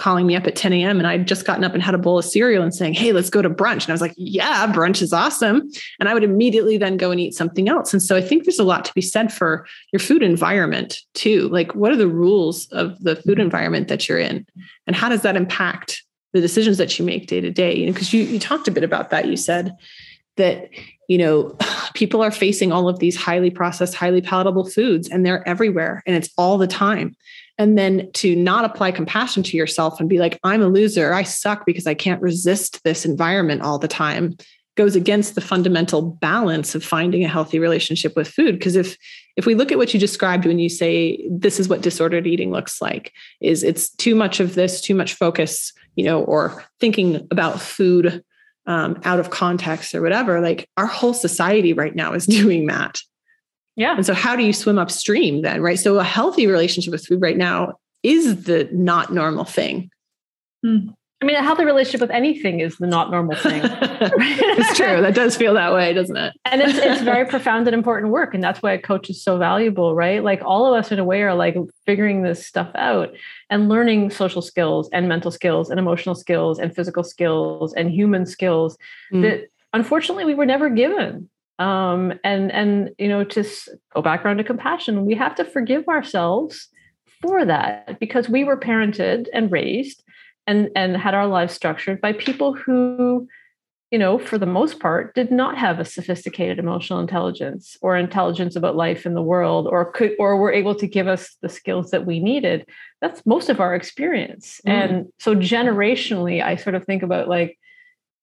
calling 0.00 0.26
me 0.26 0.34
up 0.34 0.46
at 0.46 0.56
10 0.56 0.72
a.m. 0.72 0.98
and 0.98 1.06
I'd 1.06 1.28
just 1.28 1.44
gotten 1.44 1.62
up 1.62 1.74
and 1.74 1.82
had 1.82 1.94
a 1.94 1.98
bowl 1.98 2.18
of 2.18 2.24
cereal 2.24 2.62
and 2.62 2.74
saying, 2.74 2.94
Hey, 2.94 3.12
let's 3.12 3.30
go 3.30 3.42
to 3.42 3.50
brunch. 3.50 3.82
And 3.82 3.90
I 3.90 3.92
was 3.92 4.00
like, 4.00 4.14
Yeah, 4.16 4.66
brunch 4.72 5.02
is 5.02 5.12
awesome. 5.12 5.70
And 6.00 6.08
I 6.08 6.14
would 6.14 6.24
immediately 6.24 6.78
then 6.78 6.96
go 6.96 7.10
and 7.10 7.20
eat 7.20 7.34
something 7.34 7.68
else. 7.68 7.92
And 7.92 8.02
so 8.02 8.16
I 8.16 8.22
think 8.22 8.44
there's 8.44 8.58
a 8.58 8.64
lot 8.64 8.84
to 8.86 8.94
be 8.94 9.02
said 9.02 9.32
for 9.32 9.66
your 9.92 10.00
food 10.00 10.22
environment 10.22 10.98
too. 11.14 11.48
Like, 11.48 11.74
what 11.74 11.92
are 11.92 11.96
the 11.96 12.08
rules 12.08 12.66
of 12.68 12.98
the 13.00 13.14
food 13.14 13.34
mm-hmm. 13.34 13.42
environment 13.42 13.88
that 13.88 14.08
you're 14.08 14.18
in? 14.18 14.46
And 14.86 14.96
how 14.96 15.08
does 15.08 15.22
that 15.22 15.36
impact 15.36 16.02
the 16.32 16.40
decisions 16.40 16.78
that 16.78 16.98
you 16.98 17.04
make 17.04 17.26
day 17.26 17.42
to 17.42 17.50
day? 17.50 17.86
Because 17.86 18.12
you, 18.12 18.22
you 18.22 18.40
talked 18.40 18.68
a 18.68 18.72
bit 18.72 18.84
about 18.84 19.10
that. 19.10 19.26
You 19.26 19.36
said 19.36 19.76
that, 20.36 20.70
you 21.08 21.18
know, 21.18 21.56
people 21.94 22.22
are 22.22 22.30
facing 22.30 22.72
all 22.72 22.88
of 22.88 23.00
these 23.00 23.16
highly 23.16 23.50
processed, 23.50 23.94
highly 23.94 24.22
palatable 24.22 24.64
foods 24.64 25.08
and 25.10 25.26
they're 25.26 25.46
everywhere 25.46 26.02
and 26.06 26.16
it's 26.16 26.30
all 26.38 26.56
the 26.56 26.66
time 26.66 27.14
and 27.60 27.76
then 27.76 28.10
to 28.14 28.34
not 28.34 28.64
apply 28.64 28.90
compassion 28.90 29.42
to 29.42 29.56
yourself 29.56 30.00
and 30.00 30.08
be 30.08 30.18
like 30.18 30.40
i'm 30.42 30.62
a 30.62 30.68
loser. 30.68 31.12
I 31.12 31.22
suck 31.22 31.66
because 31.66 31.86
i 31.86 31.94
can't 31.94 32.22
resist 32.22 32.82
this 32.82 33.04
environment 33.04 33.62
all 33.62 33.78
the 33.78 33.86
time 33.86 34.36
goes 34.76 34.96
against 34.96 35.34
the 35.34 35.42
fundamental 35.42 36.00
balance 36.00 36.74
of 36.74 36.82
finding 36.82 37.22
a 37.22 37.28
healthy 37.28 37.58
relationship 37.58 38.16
with 38.16 38.26
food. 38.26 38.52
Because 38.58 38.76
if 38.76 38.96
if 39.36 39.44
we 39.44 39.54
look 39.54 39.70
at 39.72 39.78
what 39.78 39.92
you 39.92 40.00
described 40.00 40.46
when 40.46 40.58
you 40.58 40.70
say 40.70 41.26
this 41.30 41.60
is 41.60 41.68
what 41.68 41.82
disordered 41.82 42.26
eating 42.26 42.50
looks 42.50 42.80
like 42.80 43.12
is 43.40 43.62
it's 43.62 43.90
too 43.90 44.14
much 44.14 44.40
of 44.40 44.54
this 44.54 44.80
too 44.80 44.94
much 44.94 45.14
focus 45.14 45.72
you 45.96 46.04
know 46.04 46.22
or 46.24 46.64
thinking 46.78 47.26
about 47.30 47.60
food 47.60 48.22
um, 48.66 48.98
out 49.04 49.20
of 49.20 49.30
context 49.30 49.94
or 49.94 50.02
whatever 50.02 50.40
like 50.40 50.68
our 50.76 50.86
whole 50.86 51.14
society 51.14 51.72
right 51.72 51.94
now 51.94 52.12
is 52.12 52.26
doing 52.40 52.66
that 52.66 53.00
yeah. 53.76 53.96
And 53.96 54.04
so 54.04 54.14
how 54.14 54.36
do 54.36 54.42
you 54.42 54.52
swim 54.52 54.78
upstream 54.78 55.42
then, 55.42 55.62
right? 55.62 55.78
So 55.78 55.98
a 55.98 56.04
healthy 56.04 56.46
relationship 56.46 56.92
with 56.92 57.06
food 57.06 57.20
right 57.20 57.36
now 57.36 57.74
is 58.02 58.44
the 58.44 58.68
not 58.72 59.12
normal 59.12 59.44
thing. 59.44 59.90
Hmm. 60.64 60.88
I 61.22 61.26
mean, 61.26 61.36
a 61.36 61.42
healthy 61.42 61.66
relationship 61.66 62.00
with 62.00 62.10
anything 62.10 62.60
is 62.60 62.78
the 62.78 62.86
not 62.86 63.10
normal 63.10 63.36
thing. 63.36 63.60
it's 63.62 64.76
true. 64.76 65.02
That 65.02 65.14
does 65.14 65.36
feel 65.36 65.52
that 65.52 65.74
way, 65.74 65.92
doesn't 65.92 66.16
it? 66.16 66.32
and 66.46 66.62
it's, 66.62 66.78
it's 66.78 67.02
very 67.02 67.26
profound 67.26 67.68
and 67.68 67.74
important 67.74 68.10
work. 68.10 68.32
And 68.32 68.42
that's 68.42 68.62
why 68.62 68.72
a 68.72 68.80
coach 68.80 69.10
is 69.10 69.22
so 69.22 69.36
valuable, 69.36 69.94
right? 69.94 70.24
Like 70.24 70.40
all 70.42 70.66
of 70.66 70.78
us 70.78 70.90
in 70.90 70.98
a 70.98 71.04
way 71.04 71.22
are 71.22 71.34
like 71.34 71.56
figuring 71.84 72.22
this 72.22 72.46
stuff 72.46 72.70
out 72.74 73.10
and 73.50 73.68
learning 73.68 74.08
social 74.10 74.40
skills 74.40 74.88
and 74.94 75.08
mental 75.08 75.30
skills 75.30 75.68
and 75.68 75.78
emotional 75.78 76.14
skills 76.14 76.58
and 76.58 76.74
physical 76.74 77.04
skills 77.04 77.74
and 77.74 77.90
human 77.90 78.24
skills 78.24 78.78
mm. 79.12 79.20
that 79.20 79.48
unfortunately 79.74 80.24
we 80.24 80.34
were 80.34 80.46
never 80.46 80.70
given 80.70 81.28
um, 81.60 82.14
and 82.24 82.50
and 82.50 82.90
you 82.98 83.06
know 83.06 83.22
to 83.22 83.44
go 83.94 84.02
back 84.02 84.24
around 84.24 84.38
to 84.38 84.44
compassion 84.44 85.04
we 85.04 85.14
have 85.14 85.34
to 85.36 85.44
forgive 85.44 85.86
ourselves 85.86 86.68
for 87.20 87.44
that 87.44 88.00
because 88.00 88.28
we 88.28 88.42
were 88.42 88.58
parented 88.58 89.26
and 89.32 89.52
raised 89.52 90.02
and 90.46 90.70
and 90.74 90.96
had 90.96 91.14
our 91.14 91.26
lives 91.26 91.52
structured 91.52 92.00
by 92.00 92.12
people 92.14 92.54
who 92.54 93.28
you 93.90 93.98
know 93.98 94.18
for 94.18 94.38
the 94.38 94.46
most 94.46 94.80
part 94.80 95.14
did 95.14 95.30
not 95.30 95.58
have 95.58 95.78
a 95.78 95.84
sophisticated 95.84 96.58
emotional 96.58 96.98
intelligence 96.98 97.76
or 97.82 97.94
intelligence 97.94 98.56
about 98.56 98.74
life 98.74 99.04
in 99.04 99.12
the 99.12 99.22
world 99.22 99.68
or 99.70 99.92
could 99.92 100.12
or 100.18 100.38
were 100.38 100.52
able 100.52 100.74
to 100.74 100.86
give 100.86 101.08
us 101.08 101.36
the 101.42 101.48
skills 101.48 101.90
that 101.90 102.06
we 102.06 102.20
needed 102.20 102.66
that's 103.02 103.26
most 103.26 103.50
of 103.50 103.60
our 103.60 103.74
experience 103.74 104.62
mm. 104.66 104.72
and 104.72 105.12
so 105.18 105.36
generationally 105.36 106.42
i 106.42 106.56
sort 106.56 106.74
of 106.74 106.84
think 106.84 107.02
about 107.02 107.28
like 107.28 107.58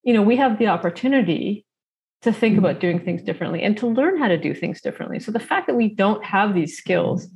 you 0.02 0.12
know 0.12 0.22
we 0.22 0.34
have 0.34 0.58
the 0.58 0.66
opportunity 0.66 1.64
to 2.22 2.32
think 2.32 2.56
mm-hmm. 2.56 2.64
about 2.64 2.80
doing 2.80 3.00
things 3.00 3.22
differently 3.22 3.62
and 3.62 3.76
to 3.78 3.86
learn 3.86 4.18
how 4.18 4.28
to 4.28 4.36
do 4.36 4.54
things 4.54 4.80
differently. 4.80 5.20
So 5.20 5.30
the 5.30 5.40
fact 5.40 5.66
that 5.68 5.74
we 5.74 5.88
don't 5.88 6.24
have 6.24 6.54
these 6.54 6.76
skills, 6.76 7.28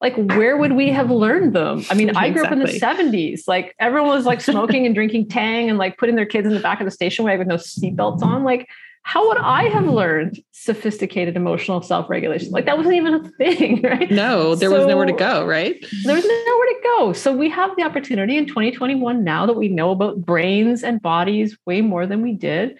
like 0.00 0.16
where 0.16 0.56
would 0.56 0.72
we 0.72 0.90
have 0.90 1.10
learned 1.10 1.54
them? 1.54 1.84
I 1.90 1.94
mean, 1.94 2.16
I 2.16 2.30
grew 2.30 2.42
exactly. 2.42 2.62
up 2.62 3.02
in 3.02 3.12
the 3.12 3.20
70s. 3.20 3.42
Like 3.46 3.74
everyone 3.78 4.10
was 4.10 4.26
like 4.26 4.40
smoking 4.40 4.86
and 4.86 4.94
drinking 4.94 5.28
tang 5.28 5.68
and 5.68 5.78
like 5.78 5.98
putting 5.98 6.16
their 6.16 6.26
kids 6.26 6.46
in 6.46 6.54
the 6.54 6.60
back 6.60 6.80
of 6.80 6.84
the 6.84 6.90
station 6.90 7.24
wagon 7.24 7.40
with 7.40 7.48
no 7.48 7.56
seatbelts 7.56 8.22
on. 8.22 8.44
Like, 8.44 8.68
how 9.02 9.26
would 9.28 9.38
I 9.38 9.68
have 9.70 9.86
learned 9.86 10.42
sophisticated 10.52 11.36
emotional 11.36 11.80
self-regulation? 11.80 12.50
Like 12.50 12.66
that 12.66 12.76
wasn't 12.76 12.96
even 12.96 13.14
a 13.14 13.28
thing, 13.30 13.80
right? 13.84 14.10
No, 14.10 14.54
there 14.54 14.68
so, 14.68 14.78
was 14.78 14.86
nowhere 14.86 15.06
to 15.06 15.12
go, 15.12 15.46
right? 15.46 15.76
There 16.04 16.14
was 16.14 16.24
nowhere 16.24 16.66
to 16.66 16.80
go. 16.82 17.12
So 17.12 17.34
we 17.34 17.48
have 17.50 17.74
the 17.76 17.84
opportunity 17.84 18.36
in 18.36 18.46
2021 18.46 19.24
now 19.24 19.46
that 19.46 19.54
we 19.54 19.68
know 19.68 19.92
about 19.92 20.20
brains 20.20 20.82
and 20.82 21.00
bodies 21.00 21.56
way 21.64 21.80
more 21.80 22.06
than 22.06 22.20
we 22.20 22.32
did 22.32 22.76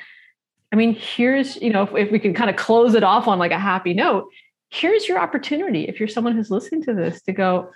I 0.72 0.76
mean, 0.76 0.94
here's, 0.94 1.56
you 1.56 1.70
know, 1.70 1.82
if, 1.84 1.94
if 1.94 2.12
we 2.12 2.18
can 2.18 2.34
kind 2.34 2.50
of 2.50 2.56
close 2.56 2.94
it 2.94 3.02
off 3.02 3.26
on 3.26 3.38
like 3.38 3.52
a 3.52 3.58
happy 3.58 3.94
note, 3.94 4.28
here's 4.70 5.08
your 5.08 5.18
opportunity 5.18 5.84
if 5.88 5.98
you're 5.98 6.08
someone 6.08 6.34
who's 6.34 6.50
listening 6.50 6.82
to 6.84 6.94
this 6.94 7.22
to 7.22 7.32
go, 7.32 7.70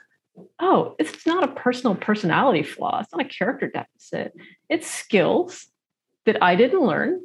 oh, 0.58 0.94
it's 0.98 1.26
not 1.26 1.44
a 1.44 1.48
personal 1.48 1.94
personality 1.94 2.62
flaw. 2.62 3.00
It's 3.00 3.12
not 3.12 3.24
a 3.24 3.28
character 3.28 3.68
deficit. 3.68 4.34
It's 4.68 4.90
skills 4.90 5.66
that 6.26 6.42
I 6.42 6.54
didn't 6.54 6.82
learn, 6.82 7.20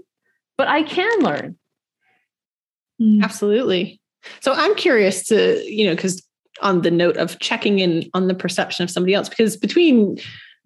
but 0.57 0.67
I 0.67 0.83
can 0.83 1.19
learn. 1.19 1.57
Hmm. 2.99 3.21
Absolutely. 3.21 4.01
So 4.39 4.53
I'm 4.53 4.75
curious 4.75 5.27
to, 5.27 5.63
you 5.63 5.85
know, 5.85 5.95
because 5.95 6.23
on 6.61 6.81
the 6.81 6.91
note 6.91 7.17
of 7.17 7.39
checking 7.39 7.79
in 7.79 8.09
on 8.13 8.27
the 8.27 8.33
perception 8.33 8.83
of 8.83 8.89
somebody 8.89 9.13
else, 9.13 9.29
because 9.29 9.55
between 9.55 10.17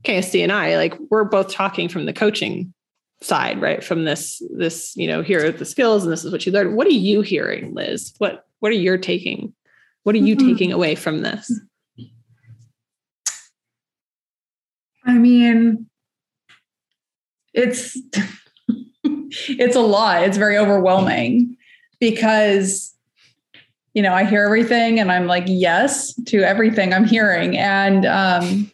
KSD 0.03 0.41
and 0.41 0.51
I, 0.51 0.77
like 0.77 0.97
we're 1.09 1.25
both 1.25 1.51
talking 1.51 1.89
from 1.89 2.05
the 2.05 2.13
coaching 2.13 2.73
side 3.21 3.61
right 3.61 3.83
from 3.83 4.03
this 4.03 4.41
this 4.57 4.95
you 4.95 5.05
know 5.05 5.21
here 5.21 5.45
are 5.45 5.51
the 5.51 5.63
skills 5.63 6.03
and 6.03 6.11
this 6.11 6.25
is 6.25 6.31
what 6.31 6.45
you 6.45 6.51
learned. 6.51 6.75
What 6.75 6.87
are 6.87 6.91
you 6.91 7.21
hearing 7.21 7.73
liz? 7.73 8.13
What 8.17 8.45
what 8.59 8.71
are 8.71 8.75
you 8.75 8.97
taking? 8.97 9.53
What 10.03 10.15
are 10.15 10.19
you 10.19 10.35
mm-hmm. 10.35 10.49
taking 10.49 10.73
away 10.73 10.95
from 10.95 11.21
this? 11.21 11.51
I 15.05 15.13
mean 15.13 15.87
it's 17.53 17.97
it's 19.03 19.75
a 19.75 19.81
lot. 19.81 20.23
It's 20.23 20.37
very 20.37 20.57
overwhelming 20.57 21.57
because 21.99 22.93
you 23.93 24.01
know 24.01 24.13
i 24.13 24.23
hear 24.23 24.45
everything 24.45 25.01
and 25.01 25.11
i'm 25.11 25.27
like 25.27 25.43
yes 25.47 26.13
to 26.23 26.39
everything 26.39 26.93
i'm 26.93 27.05
hearing. 27.05 27.57
And 27.57 28.05
um 28.05 28.71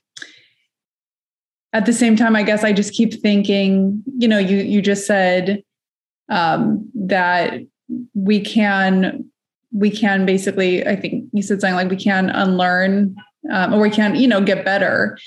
at 1.73 1.85
the 1.85 1.93
same 1.93 2.15
time, 2.15 2.35
I 2.35 2.43
guess 2.43 2.63
I 2.63 2.73
just 2.73 2.93
keep 2.93 3.21
thinking, 3.21 4.03
you 4.17 4.27
know, 4.27 4.39
you 4.39 4.57
you 4.57 4.81
just 4.81 5.05
said 5.05 5.63
um, 6.29 6.89
that 6.95 7.59
we 8.13 8.39
can 8.41 9.29
we 9.73 9.91
can 9.91 10.25
basically, 10.25 10.85
I 10.87 10.95
think 10.95 11.25
you 11.33 11.41
said 11.41 11.61
something 11.61 11.75
like 11.75 11.89
we 11.89 12.01
can 12.01 12.29
unlearn 12.29 13.15
um, 13.51 13.73
or 13.73 13.79
we 13.79 13.89
can, 13.89 14.15
you 14.15 14.27
know, 14.27 14.41
get 14.41 14.65
better 14.65 15.17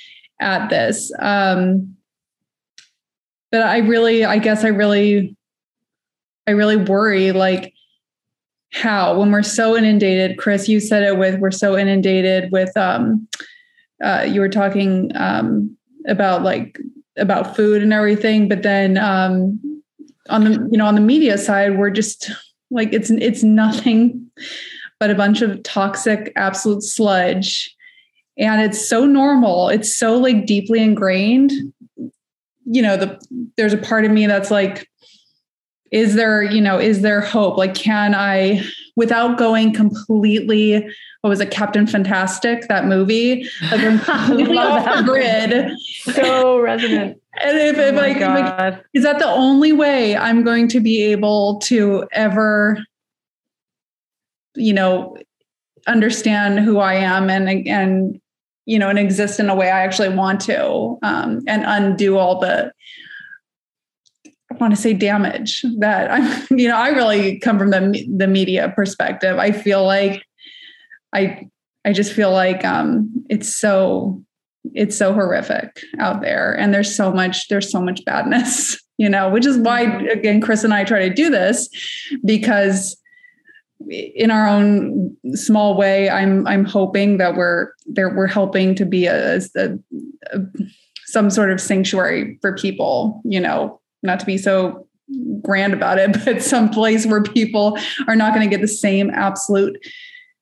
at 0.41 0.71
this. 0.71 1.13
Um, 1.19 1.97
but 3.53 3.63
I 3.63 3.79
really, 3.79 4.25
I 4.25 4.39
guess 4.39 4.65
I 4.65 4.69
really, 4.69 5.37
I 6.47 6.53
really 6.53 6.77
worry 6.77 7.33
like 7.33 7.75
how 8.73 9.19
when 9.19 9.31
we're 9.31 9.43
so 9.43 9.77
inundated, 9.77 10.39
Chris, 10.39 10.69
you 10.69 10.81
said 10.81 11.03
it 11.03 11.19
with 11.19 11.39
we're 11.39 11.51
so 11.51 11.77
inundated 11.77 12.51
with 12.51 12.75
um 12.77 13.29
uh, 14.03 14.25
you 14.27 14.41
were 14.41 14.49
talking 14.49 15.11
um 15.17 15.77
about 16.07 16.43
like 16.43 16.79
about 17.17 17.55
food 17.55 17.83
and 17.83 17.93
everything 17.93 18.49
but 18.49 18.63
then 18.63 18.97
um 18.97 19.61
on 20.29 20.45
the 20.45 20.51
you 20.71 20.79
know 20.79 20.87
on 20.87 20.95
the 20.95 21.01
media 21.01 21.37
side 21.37 21.79
we're 21.79 21.91
just 21.91 22.31
like 22.71 22.93
it's 22.93 23.11
it's 23.11 23.43
nothing 23.43 24.31
but 25.01 25.11
a 25.11 25.15
bunch 25.15 25.41
of 25.41 25.61
toxic 25.65 26.31
absolute 26.37 26.83
sludge. 26.83 27.75
And 28.39 28.61
it's 28.61 28.87
so 28.87 29.07
normal. 29.07 29.71
It's 29.71 29.97
so 29.97 30.17
like 30.17 30.47
deeply 30.47 30.81
ingrained. 30.81 31.53
You 32.67 32.83
know 32.83 32.97
the 32.97 33.21
there's 33.57 33.73
a 33.73 33.79
part 33.79 34.05
of 34.05 34.13
me 34.13 34.27
that's 34.27 34.51
like 34.51 34.89
is 35.91 36.15
there 36.15 36.43
you 36.43 36.61
know 36.61 36.79
is 36.79 37.01
there 37.01 37.21
hope? 37.21 37.57
Like 37.57 37.75
can 37.75 38.15
i 38.15 38.63
without 38.95 39.39
going 39.39 39.73
completely 39.73 40.87
what 41.21 41.31
was 41.31 41.41
it, 41.41 41.51
Captain 41.51 41.87
Fantastic, 41.87 42.67
that 42.69 42.87
movie? 42.87 43.47
Like 43.71 44.05
completely 44.05 44.57
off 44.57 44.85
the 44.85 45.03
grid. 45.03 45.79
So 46.15 46.59
resonant. 46.59 47.21
And 47.43 47.59
if, 47.59 47.77
oh 47.77 47.89
if 47.89 47.95
like, 47.95 48.21
like, 48.21 48.83
is 48.95 49.03
that 49.03 49.19
the 49.19 49.29
only 49.29 49.73
way 49.73 50.17
I'm 50.17 50.43
going 50.43 50.67
to 50.69 50.81
be 50.81 51.03
able 51.03 51.59
to 51.65 52.07
ever, 52.13 52.79
you 54.55 54.73
know, 54.73 55.17
understand 55.87 56.61
who 56.61 56.79
I 56.79 56.95
am 56.95 57.31
and 57.31 57.67
and 57.67 58.21
you 58.67 58.79
know 58.79 58.89
and 58.89 58.99
exist 58.99 59.41
in 59.41 59.49
a 59.49 59.55
way 59.55 59.71
I 59.71 59.81
actually 59.81 60.11
want 60.11 60.41
to, 60.43 60.99
um, 61.03 61.43
and 61.47 61.65
undo 61.67 62.17
all 62.17 62.41
the 62.41 62.73
I 64.51 64.57
want 64.57 64.75
to 64.75 64.81
say 64.81 64.95
damage 64.95 65.65
that 65.79 66.11
I'm, 66.11 66.47
you 66.59 66.69
know, 66.69 66.77
I 66.77 66.89
really 66.89 67.39
come 67.39 67.59
from 67.59 67.71
the 67.71 68.07
the 68.17 68.27
media 68.27 68.73
perspective. 68.75 69.39
I 69.39 69.53
feel 69.53 69.85
like 69.85 70.25
I 71.13 71.49
I 71.85 71.93
just 71.93 72.13
feel 72.13 72.31
like 72.31 72.65
um, 72.65 73.11
it's 73.29 73.55
so 73.55 74.23
it's 74.75 74.97
so 74.97 75.13
horrific 75.13 75.83
out 75.99 76.21
there 76.21 76.53
and 76.53 76.73
there's 76.75 76.95
so 76.95 77.11
much 77.13 77.49
there's 77.49 77.71
so 77.71 77.81
much 77.81 78.05
badness 78.05 78.79
you 78.99 79.09
know 79.09 79.31
which 79.31 79.47
is 79.47 79.57
why 79.59 79.87
mm-hmm. 79.87 80.07
again 80.09 80.41
chris 80.41 80.65
and 80.65 80.75
i 80.75 80.85
try 80.85 81.09
to 81.09 81.15
do 81.15 81.31
this 81.31 81.69
because 82.25 83.01
in 83.91 84.31
our 84.31 84.47
own 84.47 85.17
small 85.33 85.77
way 85.77 86.11
i'm 86.11 86.47
i'm 86.47 86.65
hoping 86.65 87.17
that 87.17 87.37
we're 87.37 87.71
there 87.87 88.15
we're 88.15 88.27
helping 88.27 88.75
to 88.75 88.85
be 88.85 89.07
a, 89.07 89.37
a, 89.57 89.79
a 90.33 90.39
some 91.07 91.31
sort 91.31 91.51
of 91.51 91.61
sanctuary 91.61 92.39
for 92.43 92.55
people 92.55 93.23
you 93.25 93.41
know 93.41 93.81
not 94.03 94.21
to 94.21 94.27
be 94.27 94.37
so 94.37 94.87
grand 95.41 95.73
about 95.73 95.99
it 95.99 96.13
but 96.25 96.43
some 96.43 96.69
place 96.69 97.07
where 97.07 97.23
people 97.23 97.79
are 98.07 98.17
not 98.17 98.35
going 98.35 98.49
to 98.49 98.55
get 98.55 98.61
the 98.61 98.69
same 98.69 99.11
absolute 99.11 99.79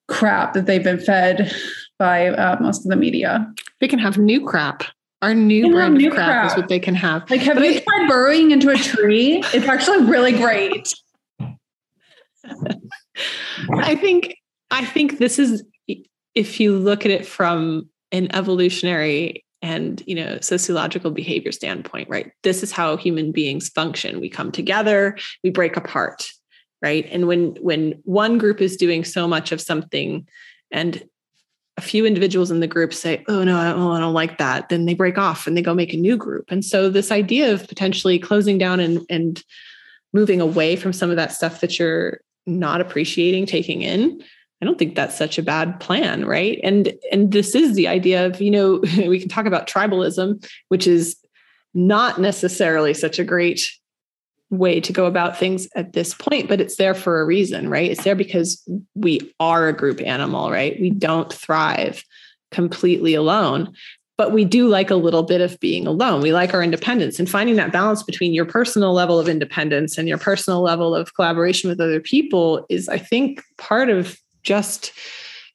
crap 0.09 0.53
that 0.53 0.65
they've 0.65 0.83
been 0.83 0.99
fed 0.99 1.51
by 1.97 2.27
uh, 2.29 2.57
most 2.59 2.85
of 2.85 2.89
the 2.89 2.95
media. 2.95 3.51
They 3.79 3.87
can 3.87 3.99
have 3.99 4.17
new 4.17 4.45
crap. 4.45 4.83
Our 5.21 5.33
new 5.33 5.71
brand 5.71 5.95
new 5.95 6.07
of 6.07 6.13
crap, 6.13 6.27
crap, 6.27 6.51
is 6.51 6.57
what 6.57 6.69
they 6.69 6.79
can 6.79 6.95
have. 6.95 7.29
Like, 7.29 7.41
have 7.41 7.57
but 7.57 7.65
you 7.65 7.75
I, 7.75 7.79
tried 7.79 8.07
burrowing 8.07 8.51
into 8.51 8.69
a 8.69 8.77
tree? 8.77 9.43
it's 9.53 9.67
actually 9.67 10.05
really 10.05 10.31
great. 10.31 10.93
I 13.73 13.95
think 13.95 14.35
I 14.71 14.85
think 14.85 15.17
this 15.19 15.37
is 15.39 15.63
if 16.35 16.59
you 16.59 16.77
look 16.77 17.05
at 17.05 17.11
it 17.11 17.25
from 17.25 17.89
an 18.11 18.33
evolutionary 18.33 19.43
and 19.61 20.01
you 20.07 20.15
know 20.15 20.37
sociological 20.41 21.11
behavior 21.11 21.51
standpoint 21.51 22.07
right 22.09 22.31
this 22.43 22.63
is 22.63 22.71
how 22.71 22.95
human 22.95 23.31
beings 23.31 23.67
function 23.69 24.21
we 24.21 24.29
come 24.29 24.51
together 24.51 25.17
we 25.43 25.49
break 25.49 25.75
apart 25.75 26.31
right 26.81 27.07
and 27.11 27.27
when 27.27 27.55
when 27.61 27.99
one 28.03 28.37
group 28.37 28.61
is 28.61 28.77
doing 28.77 29.03
so 29.03 29.27
much 29.27 29.51
of 29.51 29.61
something 29.61 30.27
and 30.71 31.03
a 31.79 31.81
few 31.81 32.05
individuals 32.05 32.51
in 32.51 32.59
the 32.59 32.67
group 32.67 32.93
say, 32.93 33.23
"Oh 33.29 33.41
no, 33.45 33.57
I 33.57 33.71
don't, 33.71 33.91
I 33.95 34.01
don't, 34.01 34.13
like 34.13 34.37
that," 34.37 34.67
then 34.67 34.85
they 34.85 34.93
break 34.93 35.17
off 35.17 35.47
and 35.47 35.55
they 35.55 35.61
go 35.61 35.73
make 35.73 35.93
a 35.93 35.97
new 35.97 36.17
group. 36.17 36.51
And 36.51 36.63
so 36.63 36.89
this 36.89 37.09
idea 37.09 37.53
of 37.53 37.69
potentially 37.69 38.19
closing 38.19 38.57
down 38.57 38.81
and 38.81 39.05
and 39.09 39.41
moving 40.11 40.41
away 40.41 40.75
from 40.75 40.91
some 40.91 41.09
of 41.09 41.15
that 41.15 41.31
stuff 41.31 41.61
that 41.61 41.79
you're 41.79 42.19
not 42.45 42.81
appreciating 42.81 43.45
taking 43.45 43.81
in, 43.81 44.21
I 44.61 44.65
don't 44.65 44.77
think 44.77 44.95
that's 44.95 45.17
such 45.17 45.37
a 45.37 45.43
bad 45.43 45.79
plan, 45.79 46.25
right? 46.25 46.59
And 46.65 46.93
and 47.13 47.31
this 47.31 47.55
is 47.55 47.75
the 47.75 47.87
idea 47.87 48.25
of 48.25 48.41
you 48.41 48.51
know 48.51 48.81
we 49.07 49.19
can 49.19 49.29
talk 49.29 49.45
about 49.45 49.67
tribalism, 49.67 50.45
which 50.67 50.85
is 50.85 51.15
not 51.73 52.19
necessarily 52.19 52.93
such 52.93 53.19
a 53.19 53.23
great 53.23 53.71
way 54.49 54.79
to 54.81 54.93
go 54.93 55.05
about 55.05 55.37
things 55.37 55.67
at 55.75 55.93
this 55.93 56.13
point, 56.13 56.47
but 56.47 56.59
it's 56.59 56.77
there 56.77 56.95
for 56.95 57.21
a 57.21 57.25
reason, 57.25 57.69
right? 57.69 57.91
It's 57.91 58.03
there 58.03 58.15
because 58.15 58.67
we 58.95 59.33
are 59.39 59.67
a 59.67 59.73
group 59.73 60.01
animal, 60.01 60.51
right? 60.51 60.79
We 60.79 60.89
don't 60.89 61.31
thrive 61.31 62.03
completely 62.51 63.13
alone, 63.13 63.73
but 64.17 64.33
we 64.33 64.43
do 64.43 64.67
like 64.67 64.89
a 64.89 64.95
little 64.95 65.23
bit 65.23 65.39
of 65.39 65.59
being 65.59 65.85
alone. 65.85 66.21
We 66.21 66.33
like 66.33 66.53
our 66.53 66.63
independence 66.63 67.19
and 67.19 67.29
finding 67.29 67.55
that 67.57 67.71
balance 67.71 68.01
between 68.01 68.33
your 68.33 68.45
personal 68.45 68.91
level 68.91 69.19
of 69.19 69.29
independence 69.29 69.97
and 69.97 70.07
your 70.07 70.17
personal 70.17 70.61
level 70.61 70.95
of 70.95 71.13
collaboration 71.13 71.69
with 71.69 71.79
other 71.79 72.01
people 72.01 72.65
is, 72.69 72.89
I 72.89 72.97
think, 72.97 73.43
part 73.57 73.89
of 73.89 74.19
just 74.43 74.91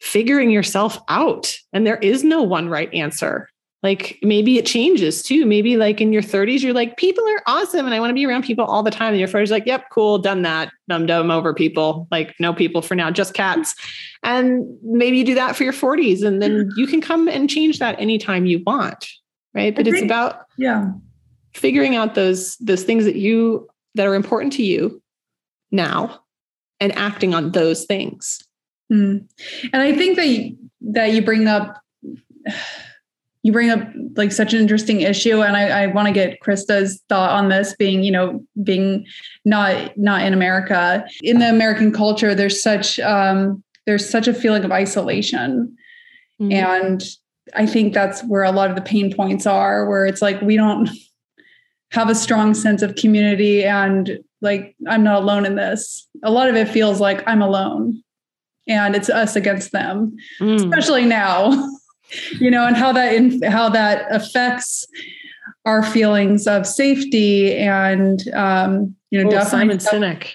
figuring 0.01 0.51
yourself 0.51 0.99
out. 1.09 1.57
And 1.73 1.87
there 1.87 1.97
is 1.97 2.23
no 2.23 2.43
one 2.43 2.69
right 2.69 2.93
answer 2.95 3.49
like 3.85 4.19
maybe 4.23 4.57
it 4.57 4.65
changes 4.65 5.23
too. 5.23 5.45
Maybe 5.45 5.77
like 5.77 6.01
in 6.01 6.11
your 6.11 6.23
30s, 6.23 6.63
you're 6.63 6.73
like, 6.73 6.97
people 6.97 7.23
are 7.29 7.43
awesome 7.47 7.85
and 7.85 7.95
I 7.95 8.01
want 8.01 8.09
to 8.09 8.15
be 8.15 8.25
around 8.25 8.43
people 8.43 8.65
all 8.65 8.83
the 8.83 8.91
time. 8.91 9.11
And 9.11 9.19
your 9.19 9.29
40s, 9.29 9.51
like, 9.51 9.67
yep, 9.67 9.91
cool, 9.93 10.19
done 10.19 10.41
that. 10.41 10.73
Dum 10.89 11.05
dum 11.05 11.31
over 11.31 11.53
people. 11.53 12.09
Like, 12.11 12.35
no 12.41 12.55
people 12.55 12.81
for 12.81 12.95
now, 12.95 13.11
just 13.11 13.35
cats. 13.35 13.75
And 14.23 14.65
maybe 14.83 15.19
you 15.19 15.25
do 15.25 15.35
that 15.35 15.55
for 15.55 15.65
your 15.65 15.75
40s. 15.75 16.25
And 16.27 16.41
then 16.41 16.71
you 16.79 16.87
can 16.87 17.03
come 17.03 17.29
and 17.29 17.49
change 17.49 17.79
that 17.79 18.01
anytime 18.01 18.47
you 18.47 18.63
want. 18.65 19.07
Right. 19.53 19.77
But 19.77 19.85
think, 19.85 19.97
it's 19.97 20.05
about 20.05 20.47
yeah, 20.57 20.91
figuring 21.53 21.95
out 21.95 22.15
those 22.15 22.57
those 22.57 22.85
things 22.85 23.05
that 23.05 23.17
you 23.17 23.69
that 23.95 24.07
are 24.07 24.15
important 24.15 24.55
to 24.55 24.65
you 24.65 25.03
now 25.71 26.23
and 26.81 26.91
acting 26.97 27.35
on 27.35 27.53
those 27.53 27.85
things. 27.85 28.43
Mm. 28.91 29.29
And 29.73 29.83
I 29.83 29.95
think 29.95 30.17
that 30.17 30.27
you, 30.27 30.57
that 30.81 31.13
you 31.13 31.23
bring 31.23 31.47
up 31.47 31.81
you 33.45 33.53
bring 33.53 33.71
up 33.71 33.87
like 34.17 34.33
such 34.33 34.55
an 34.55 34.61
interesting 34.61 35.03
issue 35.03 35.43
and 35.43 35.57
i, 35.57 35.85
I 35.85 35.87
want 35.87 36.09
to 36.09 36.13
get 36.13 36.41
krista's 36.41 37.01
thought 37.09 37.31
on 37.31 37.51
this 37.51 37.77
being 37.77 38.03
you 38.03 38.11
know 38.11 38.45
being 38.65 39.07
not 39.45 39.97
not 39.97 40.23
in 40.23 40.33
america 40.33 41.07
in 41.23 41.39
the 41.39 41.49
american 41.49 41.93
culture 41.93 42.35
there's 42.35 42.61
such 42.61 42.99
um 42.99 43.63
there's 43.87 44.09
such 44.09 44.27
a 44.27 44.35
feeling 44.35 44.65
of 44.65 44.73
isolation 44.73 45.77
mm-hmm. 46.41 46.53
and 46.53 47.05
i 47.55 47.67
think 47.67 47.95
that's 47.95 48.23
where 48.25 48.43
a 48.43 48.53
lot 48.53 48.71
of 48.71 48.77
the 48.77 48.83
pain 48.83 49.15
points 49.15 49.47
are 49.47 49.89
where 49.89 50.07
it's 50.07 50.23
like 50.23 50.41
we 50.41 50.57
don't 50.57 50.89
have 51.93 52.11
a 52.11 52.15
strong 52.15 52.55
sense 52.55 52.83
of 52.83 52.97
community 52.97 53.63
and 53.63 54.19
like 54.41 54.75
i'm 54.89 55.05
not 55.05 55.23
alone 55.23 55.45
in 55.45 55.55
this 55.55 56.09
a 56.25 56.31
lot 56.31 56.49
of 56.49 56.57
it 56.57 56.69
feels 56.69 56.99
like 56.99 57.23
i'm 57.29 57.43
alone 57.43 58.03
and 58.67 58.97
it's 58.97 59.11
us 59.11 59.37
against 59.37 59.71
them 59.73 60.17
mm. 60.41 60.55
especially 60.55 61.05
now 61.05 61.53
you 62.41 62.51
know, 62.51 62.67
and 62.67 62.77
how 62.77 62.93
that 62.93 63.15
in, 63.15 63.43
how 63.43 63.69
that 63.69 64.07
affects 64.11 64.87
our 65.65 65.83
feelings 65.83 66.47
of 66.47 66.67
safety 66.67 67.57
and 67.57 68.29
um, 68.35 68.95
you 69.11 69.23
know, 69.23 69.31
oh, 69.37 69.45
Simon 69.45 69.79
Sinek. 69.79 70.33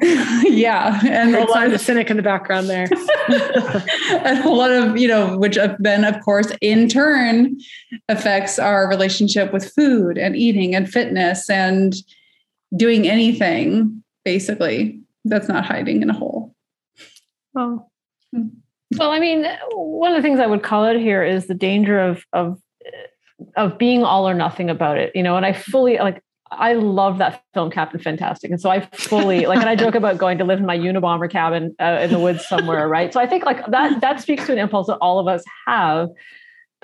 yeah, 0.44 1.00
and 1.06 1.34
a 1.34 1.44
lot 1.44 1.66
of 1.66 1.72
the 1.72 1.78
cynic 1.78 2.10
in 2.10 2.16
the 2.16 2.22
background 2.22 2.68
there, 2.68 2.88
and 4.24 4.44
a 4.44 4.48
lot 4.48 4.70
of 4.70 4.96
you 4.96 5.06
know, 5.06 5.36
which 5.36 5.58
then 5.78 6.04
of 6.04 6.20
course 6.24 6.50
in 6.60 6.88
turn 6.88 7.56
affects 8.08 8.58
our 8.58 8.88
relationship 8.88 9.52
with 9.52 9.72
food 9.72 10.16
and 10.16 10.36
eating 10.36 10.74
and 10.74 10.88
fitness 10.88 11.50
and 11.50 11.94
doing 12.76 13.06
anything 13.06 14.02
basically 14.24 15.00
that's 15.24 15.48
not 15.48 15.64
hiding 15.64 16.02
in 16.02 16.10
a 16.10 16.14
hole. 16.14 16.54
Well, 17.52 17.90
hmm. 18.34 18.48
Well, 18.98 19.10
I 19.10 19.18
mean, 19.18 19.46
one 19.72 20.12
of 20.12 20.16
the 20.16 20.22
things 20.22 20.40
I 20.40 20.46
would 20.46 20.62
call 20.62 20.84
out 20.84 20.96
here 20.96 21.22
is 21.22 21.46
the 21.46 21.54
danger 21.54 21.98
of 21.98 22.24
of 22.32 22.58
of 23.56 23.78
being 23.78 24.02
all 24.02 24.28
or 24.28 24.34
nothing 24.34 24.70
about 24.70 24.98
it, 24.98 25.12
you 25.14 25.22
know. 25.22 25.36
And 25.36 25.44
I 25.44 25.52
fully 25.52 25.98
like 25.98 26.22
I 26.50 26.74
love 26.74 27.18
that 27.18 27.42
film 27.52 27.70
Captain 27.70 28.00
Fantastic, 28.00 28.50
and 28.50 28.60
so 28.60 28.70
I 28.70 28.80
fully 28.92 29.46
like, 29.46 29.58
and 29.58 29.68
I 29.68 29.76
joke 29.76 29.94
about 29.94 30.18
going 30.18 30.38
to 30.38 30.44
live 30.44 30.58
in 30.58 30.66
my 30.66 30.78
Unabomber 30.78 31.30
cabin 31.30 31.74
uh, 31.80 31.98
in 32.02 32.10
the 32.10 32.18
woods 32.18 32.46
somewhere, 32.46 32.88
right? 32.88 33.12
So 33.12 33.20
I 33.20 33.26
think 33.26 33.44
like 33.44 33.66
that 33.66 34.00
that 34.00 34.20
speaks 34.20 34.46
to 34.46 34.52
an 34.52 34.58
impulse 34.58 34.86
that 34.86 34.98
all 34.98 35.18
of 35.18 35.26
us 35.26 35.42
have 35.66 36.10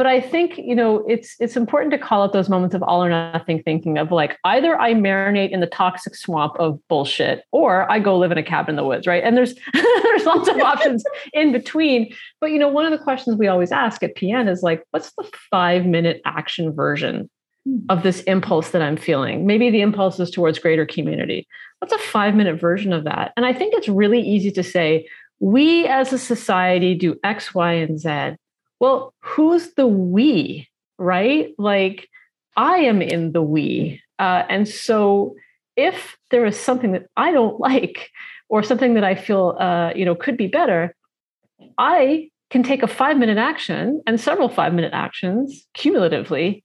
but 0.00 0.06
i 0.06 0.18
think 0.18 0.56
you 0.56 0.74
know 0.74 1.04
it's 1.06 1.36
it's 1.40 1.56
important 1.56 1.92
to 1.92 1.98
call 1.98 2.22
out 2.22 2.32
those 2.32 2.48
moments 2.48 2.74
of 2.74 2.82
all 2.82 3.04
or 3.04 3.10
nothing 3.10 3.62
thinking 3.62 3.98
of 3.98 4.10
like 4.10 4.38
either 4.44 4.80
i 4.80 4.94
marinate 4.94 5.50
in 5.50 5.60
the 5.60 5.66
toxic 5.66 6.14
swamp 6.14 6.54
of 6.58 6.80
bullshit 6.88 7.44
or 7.52 7.90
i 7.92 7.98
go 7.98 8.16
live 8.16 8.32
in 8.32 8.38
a 8.38 8.42
cabin 8.42 8.70
in 8.70 8.76
the 8.76 8.84
woods 8.84 9.06
right? 9.06 9.24
And 9.24 9.36
there's 9.36 9.54
there's 9.72 10.24
lots 10.24 10.48
of 10.48 10.56
options 10.58 11.04
in 11.32 11.52
between. 11.52 12.14
But 12.40 12.50
you 12.50 12.58
know 12.58 12.68
one 12.68 12.86
of 12.86 12.92
the 12.92 13.02
questions 13.02 13.36
we 13.36 13.48
always 13.48 13.72
ask 13.72 14.02
at 14.02 14.16
pn 14.16 14.48
is 14.48 14.62
like 14.62 14.84
what's 14.90 15.12
the 15.12 15.28
five 15.50 15.84
minute 15.86 16.22
action 16.24 16.72
version 16.72 17.28
hmm. 17.64 17.78
of 17.88 18.02
this 18.02 18.22
impulse 18.22 18.70
that 18.70 18.82
i'm 18.82 18.96
feeling? 18.96 19.46
Maybe 19.46 19.70
the 19.70 19.80
impulse 19.80 20.18
is 20.20 20.30
towards 20.30 20.58
greater 20.58 20.86
community. 20.86 21.46
What's 21.80 21.92
a 21.92 21.98
five 21.98 22.34
minute 22.34 22.60
version 22.60 22.92
of 22.92 23.04
that? 23.04 23.32
And 23.36 23.44
i 23.44 23.52
think 23.52 23.74
it's 23.74 23.88
really 23.88 24.20
easy 24.20 24.50
to 24.52 24.62
say 24.62 25.08
we 25.40 25.86
as 25.86 26.12
a 26.12 26.18
society 26.18 26.94
do 26.94 27.18
x 27.24 27.54
y 27.54 27.72
and 27.72 27.98
z 27.98 28.36
well, 28.80 29.14
who's 29.20 29.74
the 29.74 29.86
we, 29.86 30.68
right? 30.98 31.54
Like, 31.58 32.08
I 32.56 32.78
am 32.78 33.00
in 33.02 33.32
the 33.32 33.42
we. 33.42 34.02
Uh, 34.18 34.42
and 34.48 34.66
so 34.66 35.36
if 35.76 36.16
there 36.30 36.44
is 36.44 36.58
something 36.58 36.92
that 36.92 37.06
I 37.16 37.30
don't 37.30 37.60
like 37.68 38.10
or 38.48 38.62
something 38.62 38.94
that 38.94 39.04
I 39.04 39.14
feel, 39.14 39.56
uh, 39.60 39.92
you 39.94 40.04
know, 40.04 40.14
could 40.14 40.36
be 40.36 40.48
better, 40.48 40.94
I 41.78 42.30
can 42.50 42.62
take 42.62 42.82
a 42.82 42.88
five 42.88 43.16
minute 43.16 43.38
action 43.38 44.02
and 44.06 44.20
several 44.20 44.48
five 44.48 44.74
minute 44.74 44.92
actions 44.92 45.66
cumulatively 45.74 46.64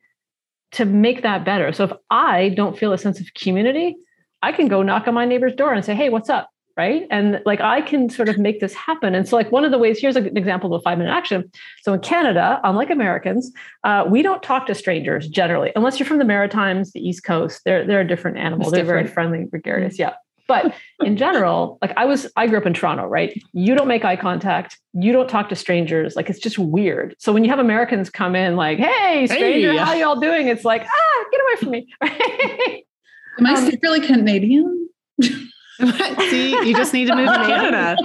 to 0.72 0.86
make 0.86 1.22
that 1.22 1.46
better. 1.46 1.72
So 1.72 1.84
if 1.84 1.92
I 2.10 2.50
don't 2.50 2.78
feel 2.78 2.92
a 2.92 2.98
sense 2.98 3.20
of 3.20 3.34
community, 3.36 3.96
I 4.42 4.52
can 4.52 4.68
go 4.68 4.82
knock 4.82 5.08
on 5.08 5.14
my 5.14 5.26
neighbor's 5.26 5.54
door 5.54 5.74
and 5.74 5.86
say, 5.86 5.96
hey, 5.96 6.10
what's 6.10 6.30
up? 6.30 6.50
Right? 6.78 7.08
And 7.10 7.42
like 7.46 7.62
i 7.62 7.82
can 7.82 8.10
sort 8.10 8.30
of 8.30 8.38
make 8.38 8.60
this 8.60 8.74
happen. 8.74 9.16
And 9.16 9.28
so 9.28 9.36
like 9.36 9.52
one 9.52 9.64
of 9.66 9.72
the 9.72 9.78
ways 9.78 10.00
here's 10.00 10.16
an 10.16 10.36
example 10.38 10.74
of 10.74 10.80
a 10.80 10.84
five 10.84 10.98
minute 10.98 11.12
action. 11.12 11.50
So 11.84 11.94
in 11.94 12.00
canada 12.02 12.60
unlike 12.64 12.90
americans 12.90 13.52
uh, 13.84 14.06
we 14.08 14.22
don't 14.22 14.44
talk 14.44 14.68
to 14.68 14.76
strangers 14.76 15.28
generally 15.28 15.72
unless 15.76 16.00
you're 16.00 16.08
from 16.08 16.18
the 16.18 16.26
maritimes 16.26 16.92
the 16.92 17.08
east 17.08 17.24
coast. 17.24 17.62
They're 17.66 17.86
they're 17.86 18.02
a 18.02 18.08
different 18.08 18.38
animal. 18.38 18.70
They're 18.72 18.84
very 18.84 19.08
friendly 19.08 19.46
gregarious 19.46 19.98
yeah. 20.00 20.14
But 20.48 20.76
in 21.04 21.18
general 21.18 21.80
like 21.82 21.94
i 21.98 22.06
was 22.06 22.32
i 22.36 22.46
grew 22.46 22.60
up 22.60 22.66
in 22.66 22.74
toronto 22.74 23.06
right? 23.08 23.42
You 23.54 23.74
don't 23.74 23.88
make 23.88 24.06
eye 24.06 24.16
contact. 24.16 24.78
You 24.94 25.12
don't 25.12 25.30
talk 25.30 25.50
to 25.50 25.56
strangers. 25.56 26.16
Like 26.16 26.30
it's 26.30 26.40
just 26.40 26.60
weird. 26.60 27.16
So 27.20 27.34
when 27.34 27.44
you 27.44 27.50
have 27.50 27.60
americans 27.60 28.10
come 28.10 28.36
in 28.36 28.56
like 28.56 28.78
hey 28.78 29.28
stranger 29.28 29.72
hey. 29.72 29.78
how 29.78 29.94
y'all 29.94 30.20
doing? 30.20 30.48
It's 30.48 30.66
like 30.66 30.86
ah 30.86 31.26
get 31.32 31.42
away 31.42 31.56
from 31.60 31.70
me. 31.72 31.88
Am 33.38 33.46
i 33.48 33.54
um, 33.54 33.70
secretly 33.70 34.02
canadian 34.02 34.90
See, 36.30 36.52
you 36.68 36.76
just 36.76 36.94
need 36.94 37.08
to 37.08 37.16
move 37.16 37.28
to 37.28 37.46
Canada. 37.46 37.98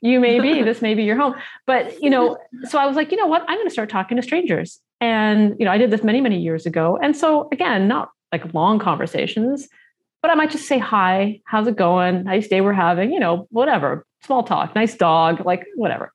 you 0.00 0.20
may 0.20 0.40
be, 0.40 0.62
this 0.62 0.80
may 0.80 0.94
be 0.94 1.04
your 1.04 1.16
home. 1.16 1.34
But, 1.66 2.00
you 2.02 2.10
know, 2.10 2.38
so 2.68 2.78
I 2.78 2.86
was 2.86 2.96
like, 2.96 3.10
you 3.10 3.16
know 3.16 3.26
what? 3.26 3.42
I'm 3.48 3.56
going 3.56 3.66
to 3.66 3.72
start 3.72 3.90
talking 3.90 4.16
to 4.16 4.22
strangers. 4.22 4.80
And, 5.00 5.56
you 5.58 5.64
know, 5.64 5.70
I 5.70 5.78
did 5.78 5.90
this 5.90 6.02
many, 6.02 6.20
many 6.20 6.38
years 6.38 6.66
ago. 6.66 6.98
And 7.00 7.16
so, 7.16 7.48
again, 7.52 7.88
not 7.88 8.10
like 8.32 8.52
long 8.54 8.78
conversations, 8.78 9.68
but 10.22 10.30
I 10.30 10.34
might 10.34 10.50
just 10.50 10.66
say, 10.66 10.78
hi, 10.78 11.40
how's 11.44 11.66
it 11.66 11.76
going? 11.76 12.24
Nice 12.24 12.48
day 12.48 12.60
we're 12.60 12.72
having, 12.72 13.12
you 13.12 13.20
know, 13.20 13.46
whatever, 13.50 14.04
small 14.24 14.42
talk, 14.42 14.74
nice 14.74 14.96
dog, 14.96 15.44
like 15.46 15.66
whatever. 15.76 16.12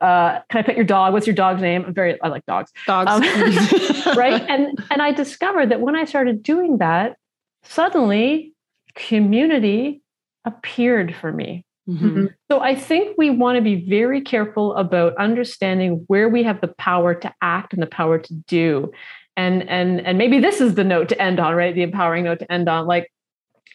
Uh, 0.00 0.40
can 0.48 0.58
I 0.58 0.62
pet 0.62 0.74
your 0.74 0.84
dog? 0.84 1.12
What's 1.12 1.26
your 1.26 1.36
dog's 1.36 1.62
name? 1.62 1.84
I'm 1.84 1.94
very, 1.94 2.20
I 2.22 2.28
like 2.28 2.44
dogs. 2.46 2.72
Dogs. 2.86 3.10
Um, 3.10 3.22
right. 4.16 4.42
And, 4.48 4.76
and 4.90 5.00
I 5.00 5.12
discovered 5.12 5.70
that 5.70 5.80
when 5.80 5.94
I 5.94 6.06
started 6.06 6.42
doing 6.42 6.78
that, 6.78 7.16
suddenly 7.62 8.52
community 8.96 10.01
appeared 10.44 11.14
for 11.14 11.32
me. 11.32 11.64
Mm-hmm. 11.88 12.26
So 12.50 12.60
I 12.60 12.74
think 12.74 13.16
we 13.18 13.30
want 13.30 13.56
to 13.56 13.62
be 13.62 13.88
very 13.88 14.20
careful 14.20 14.74
about 14.76 15.16
understanding 15.16 16.04
where 16.06 16.28
we 16.28 16.44
have 16.44 16.60
the 16.60 16.68
power 16.68 17.14
to 17.14 17.34
act 17.42 17.72
and 17.72 17.82
the 17.82 17.88
power 17.88 18.18
to 18.18 18.34
do. 18.46 18.92
And 19.36 19.68
and 19.68 20.00
and 20.00 20.18
maybe 20.18 20.38
this 20.38 20.60
is 20.60 20.74
the 20.74 20.84
note 20.84 21.08
to 21.08 21.20
end 21.20 21.40
on, 21.40 21.54
right? 21.54 21.74
The 21.74 21.82
empowering 21.82 22.24
note 22.24 22.38
to 22.40 22.52
end 22.52 22.68
on. 22.68 22.86
Like 22.86 23.10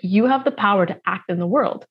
you 0.02 0.26
have 0.26 0.46
the 0.46 0.52
power 0.52 0.86
to 0.86 1.00
act 1.06 1.30
in 1.30 1.40
the 1.40 1.48
world. 1.48 1.86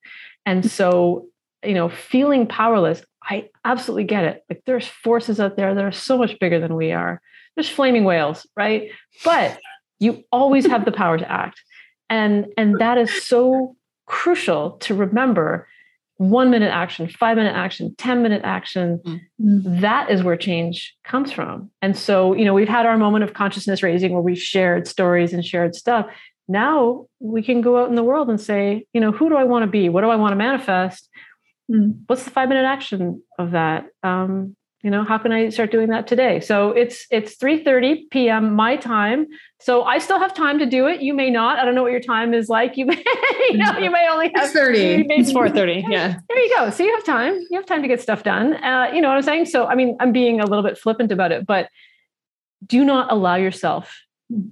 And 0.47 0.71
so, 0.71 1.27
you 1.65 1.75
know, 1.75 1.89
feeling 1.89 2.47
powerless, 2.47 3.03
I 3.23 3.51
absolutely 3.65 4.05
get 4.05 4.25
it. 4.25 4.45
Like 4.49 4.63
there's 4.65 4.87
forces 4.87 5.41
out 5.41 5.57
there 5.57 5.75
that 5.75 5.85
are 5.85 5.93
so 5.93 6.17
much 6.17 6.39
bigger 6.39 6.61
than 6.61 6.77
we 6.77 6.93
are. 6.93 7.21
There's 7.57 7.69
flaming 7.69 8.05
whales, 8.05 8.47
right? 8.57 8.91
But 9.25 9.59
you 9.99 10.23
always 10.31 10.67
have 10.67 10.85
the 10.85 10.93
power 10.93 11.19
to 11.19 11.31
act. 11.31 11.61
And 12.09 12.47
and 12.57 12.79
that 12.79 12.97
is 12.97 13.27
so 13.27 13.77
crucial 14.07 14.73
to 14.79 14.95
remember 14.95 15.69
one 16.19 16.51
minute 16.51 16.71
action, 16.71 17.09
five 17.09 17.37
minute 17.37 17.55
action, 17.55 17.95
10 17.99 18.23
minute 18.23 18.41
action, 18.43 19.01
mm-hmm. 19.05 19.81
that 19.81 20.11
is 20.11 20.23
where 20.23 20.37
change 20.37 20.97
comes 21.05 21.31
from. 21.31 21.71
And 21.83 21.97
so, 21.97 22.33
you 22.35 22.45
know, 22.45 22.55
we've 22.55 22.69
had 22.69 22.87
our 22.87 22.97
moment 22.97 23.25
of 23.25 23.35
consciousness 23.35 23.83
raising 23.83 24.13
where 24.13 24.23
we've 24.23 24.39
shared 24.39 24.89
stories 24.89 25.33
and 25.33 25.45
shared 25.45 25.75
stuff. 25.75 26.07
Now 26.49 27.07
we 27.21 27.43
can 27.43 27.61
go 27.61 27.83
out 27.83 27.91
in 27.91 27.97
the 27.97 28.03
world 28.03 28.31
and 28.31 28.41
say, 28.41 28.87
you 28.95 29.01
know, 29.01 29.13
who 29.13 29.29
do 29.29 29.37
I 29.37 29.45
want 29.45 29.65
to 29.65 29.71
be? 29.71 29.89
What 29.89 30.03
do 30.03 30.09
I 30.09 30.17
want 30.17 30.33
to 30.33 30.37
manifest? 30.37 31.09
Mm. 31.71 32.01
What's 32.07 32.25
the 32.25 32.31
five 32.31 32.49
minute 32.49 32.65
action 32.65 33.23
of 33.39 33.51
that? 33.51 33.87
Um, 34.03 34.57
you 34.87 34.93
know 34.93 35.03
how 35.03 35.19
can 35.19 35.33
i 35.33 35.49
start 35.49 35.73
doing 35.73 35.89
that 35.89 36.07
today? 36.07 36.39
So 36.39 36.71
it's 36.71 37.07
it's 37.11 37.37
3:30 37.39 38.09
p.m. 38.13 38.55
my 38.55 38.77
time. 38.77 39.27
So 39.59 39.83
i 39.83 39.99
still 39.99 40.21
have 40.21 40.33
time 40.33 40.61
to 40.61 40.67
do 40.67 40.87
it. 40.87 41.03
You 41.03 41.13
may 41.13 41.29
not. 41.29 41.59
I 41.59 41.65
don't 41.65 41.75
know 41.75 41.83
what 41.83 41.91
your 41.91 42.01
time 42.01 42.33
is 42.33 42.49
like. 42.49 42.77
You 42.77 42.87
may 42.91 43.03
you 43.51 43.59
know 43.59 43.79
you 43.79 43.91
may 43.91 44.07
only 44.09 44.31
have 44.37 44.49
30 44.53 45.07
it's 45.09 45.33
4:30 45.33 45.83
yeah. 45.89 46.21
There 46.29 46.39
you 46.39 46.55
go. 46.57 46.71
So 46.71 46.85
you 46.85 46.95
have 46.95 47.03
time. 47.03 47.35
You 47.51 47.59
have 47.59 47.67
time 47.67 47.83
to 47.83 47.89
get 47.89 48.01
stuff 48.01 48.23
done. 48.23 48.55
Uh, 48.63 48.93
you 48.95 49.01
know 49.01 49.09
what 49.09 49.17
i'm 49.17 49.23
saying? 49.23 49.47
So 49.47 49.67
i 49.67 49.75
mean 49.75 49.97
i'm 49.99 50.13
being 50.13 50.39
a 50.39 50.47
little 50.47 50.63
bit 50.63 50.79
flippant 50.79 51.11
about 51.11 51.33
it 51.33 51.45
but 51.45 51.69
do 52.65 52.85
not 52.85 53.11
allow 53.11 53.35
yourself 53.35 53.93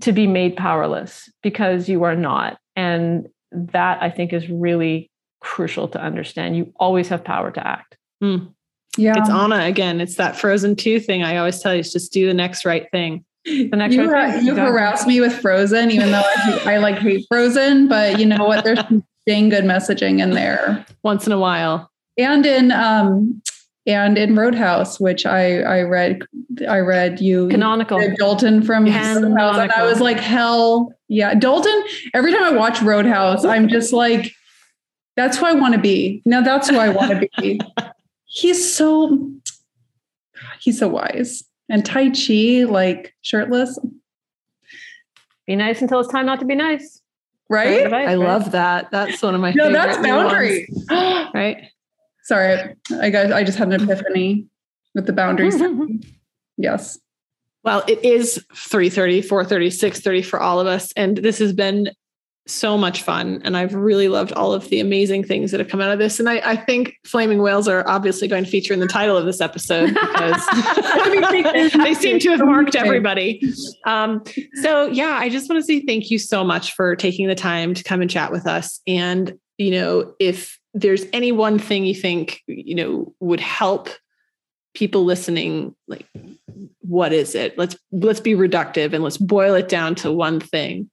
to 0.00 0.10
be 0.10 0.26
made 0.26 0.56
powerless 0.56 1.30
because 1.44 1.88
you 1.88 2.02
are 2.02 2.16
not. 2.16 2.58
And 2.74 3.28
that 3.52 4.02
i 4.02 4.10
think 4.10 4.32
is 4.32 4.48
really 4.50 5.12
crucial 5.38 5.86
to 5.88 6.00
understand. 6.00 6.56
You 6.56 6.72
always 6.74 7.08
have 7.10 7.22
power 7.22 7.52
to 7.52 7.64
act. 7.64 7.96
Mm. 8.20 8.53
Yeah. 8.96 9.14
It's 9.16 9.30
Anna 9.30 9.64
again. 9.64 10.00
It's 10.00 10.16
that 10.16 10.36
frozen 10.36 10.76
two 10.76 11.00
thing 11.00 11.22
I 11.22 11.36
always 11.36 11.60
tell 11.60 11.74
you 11.74 11.80
is 11.80 11.92
just 11.92 12.12
do 12.12 12.26
the 12.26 12.34
next 12.34 12.64
right 12.64 12.88
thing. 12.90 13.24
The 13.44 13.68
next 13.76 13.94
you, 13.94 14.10
right 14.10 14.34
thing. 14.34 14.46
You 14.46 14.54
harass 14.54 15.06
me 15.06 15.20
with 15.20 15.34
Frozen, 15.34 15.90
even 15.90 16.12
though 16.12 16.22
I, 16.22 16.34
hate, 16.40 16.66
I 16.66 16.78
like 16.78 16.98
hate 16.98 17.26
Frozen, 17.28 17.88
but 17.88 18.18
you 18.18 18.24
know 18.24 18.44
what? 18.44 18.64
There's 18.64 18.80
some 18.80 19.04
dang 19.26 19.50
good 19.50 19.64
messaging 19.64 20.20
in 20.20 20.30
there. 20.30 20.84
Once 21.02 21.26
in 21.26 21.32
a 21.32 21.38
while. 21.38 21.90
And 22.16 22.46
in 22.46 22.72
um 22.72 23.42
and 23.86 24.16
in 24.16 24.34
Roadhouse, 24.34 24.98
which 24.98 25.26
I 25.26 25.60
I 25.60 25.82
read 25.82 26.22
I 26.66 26.78
read 26.78 27.20
you 27.20 27.48
canonical 27.48 28.00
Dalton 28.16 28.62
from 28.62 28.86
canonical. 28.86 29.34
Roadhouse, 29.34 29.58
and 29.58 29.72
I 29.72 29.84
was 29.84 30.00
like, 30.00 30.18
hell 30.18 30.94
yeah. 31.08 31.34
Dalton, 31.34 31.84
every 32.14 32.32
time 32.32 32.44
I 32.44 32.52
watch 32.52 32.80
Roadhouse, 32.80 33.44
I'm 33.44 33.68
just 33.68 33.92
like, 33.92 34.32
that's 35.16 35.36
who 35.36 35.44
I 35.44 35.52
want 35.52 35.74
to 35.74 35.80
be. 35.80 36.22
Now 36.24 36.40
that's 36.40 36.70
who 36.70 36.78
I 36.78 36.88
want 36.88 37.10
to 37.10 37.28
be. 37.38 37.60
he's 38.34 38.74
so 38.74 39.30
he's 40.60 40.78
so 40.78 40.88
wise. 40.88 41.44
And 41.70 41.84
Tai 41.84 42.10
Chi, 42.10 42.64
like 42.68 43.14
shirtless. 43.22 43.78
Be 45.46 45.56
nice 45.56 45.80
until 45.80 46.00
it's 46.00 46.10
time 46.10 46.26
not 46.26 46.40
to 46.40 46.46
be 46.46 46.54
nice. 46.54 47.00
Right? 47.48 47.84
Advice, 47.84 48.08
I 48.08 48.16
right? 48.16 48.18
love 48.18 48.52
that. 48.52 48.90
That's 48.90 49.22
one 49.22 49.34
of 49.34 49.40
my 49.40 49.52
no, 49.52 49.72
that's 49.72 49.98
boundary. 49.98 50.68
right. 50.90 51.68
Sorry, 52.24 52.74
I 53.00 53.10
guys, 53.10 53.30
I 53.30 53.44
just 53.44 53.58
had 53.58 53.72
an 53.72 53.82
epiphany 53.82 54.46
with 54.94 55.06
the 55.06 55.12
boundaries. 55.12 55.60
yes. 56.56 56.98
Well, 57.62 57.84
it 57.86 58.04
is 58.04 58.44
3:30, 58.52 59.24
4:30, 59.24 59.66
6:30 59.68 60.24
for 60.24 60.40
all 60.40 60.60
of 60.60 60.66
us 60.66 60.92
and 60.96 61.18
this 61.18 61.38
has 61.38 61.52
been 61.52 61.90
so 62.46 62.76
much 62.76 63.02
fun. 63.02 63.40
And 63.44 63.56
I've 63.56 63.74
really 63.74 64.08
loved 64.08 64.32
all 64.32 64.52
of 64.52 64.68
the 64.68 64.80
amazing 64.80 65.24
things 65.24 65.50
that 65.50 65.60
have 65.60 65.68
come 65.68 65.80
out 65.80 65.90
of 65.90 65.98
this. 65.98 66.20
And 66.20 66.28
I, 66.28 66.40
I 66.44 66.56
think 66.56 66.98
flaming 67.04 67.40
whales 67.40 67.66
are 67.68 67.86
obviously 67.88 68.28
going 68.28 68.44
to 68.44 68.50
feature 68.50 68.74
in 68.74 68.80
the 68.80 68.86
title 68.86 69.16
of 69.16 69.24
this 69.24 69.40
episode 69.40 69.94
because 69.94 70.46
they 71.72 71.94
seem 71.94 72.18
to 72.18 72.30
have 72.30 72.40
marked 72.40 72.76
everybody. 72.76 73.42
Um, 73.86 74.22
so, 74.60 74.86
yeah, 74.88 75.16
I 75.18 75.30
just 75.30 75.48
want 75.48 75.60
to 75.60 75.64
say 75.64 75.80
thank 75.80 76.10
you 76.10 76.18
so 76.18 76.44
much 76.44 76.74
for 76.74 76.94
taking 76.96 77.28
the 77.28 77.34
time 77.34 77.72
to 77.74 77.82
come 77.82 78.02
and 78.02 78.10
chat 78.10 78.30
with 78.30 78.46
us. 78.46 78.80
And, 78.86 79.38
you 79.56 79.70
know, 79.70 80.14
if 80.20 80.58
there's 80.74 81.06
any 81.12 81.32
one 81.32 81.58
thing 81.58 81.86
you 81.86 81.94
think, 81.94 82.42
you 82.46 82.74
know, 82.74 83.14
would 83.20 83.40
help 83.40 83.88
people 84.74 85.04
listening 85.04 85.72
like 85.86 86.04
what 86.80 87.12
is 87.12 87.36
it 87.36 87.56
let's 87.56 87.76
let's 87.92 88.18
be 88.18 88.32
reductive 88.32 88.92
and 88.92 89.04
let's 89.04 89.16
boil 89.16 89.54
it 89.54 89.68
down 89.68 89.94
to 89.94 90.10
one 90.10 90.40
thing 90.40 90.90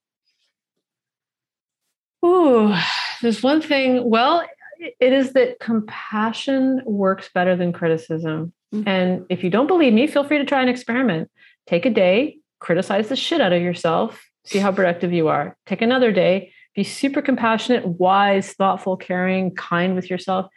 Ooh, 2.24 2.76
there's 3.22 3.42
one 3.42 3.62
thing. 3.62 4.10
Well, 4.10 4.44
it 4.80 5.14
is 5.14 5.34
that 5.34 5.60
compassion 5.60 6.82
works 6.86 7.30
better 7.34 7.56
than 7.56 7.74
criticism. 7.74 8.54
Mm-hmm. 8.74 8.88
And 8.88 9.26
if 9.30 9.44
you 9.44 9.50
don't 9.50 9.68
believe 9.68 9.94
me, 9.94 10.08
feel 10.08 10.24
free 10.24 10.38
to 10.38 10.46
try 10.46 10.62
an 10.62 10.70
experiment. 10.70 11.30
Take 11.68 11.86
a 11.86 11.90
day, 11.90 12.38
criticize 12.60 13.10
the 13.10 13.16
shit 13.16 13.42
out 13.42 13.54
of 13.54 13.62
yourself, 13.62 14.24
see 14.46 14.60
how 14.60 14.72
productive 14.72 15.14
you 15.14 15.28
are. 15.28 15.56
Take 15.66 15.82
another 15.82 16.12
day, 16.12 16.54
be 16.76 16.84
super 16.84 17.22
compassionate, 17.22 17.86
wise, 17.86 18.54
thoughtful, 18.54 18.98
caring, 18.98 19.54
kind 19.56 19.96
with 19.96 20.10
yourself, 20.10 20.48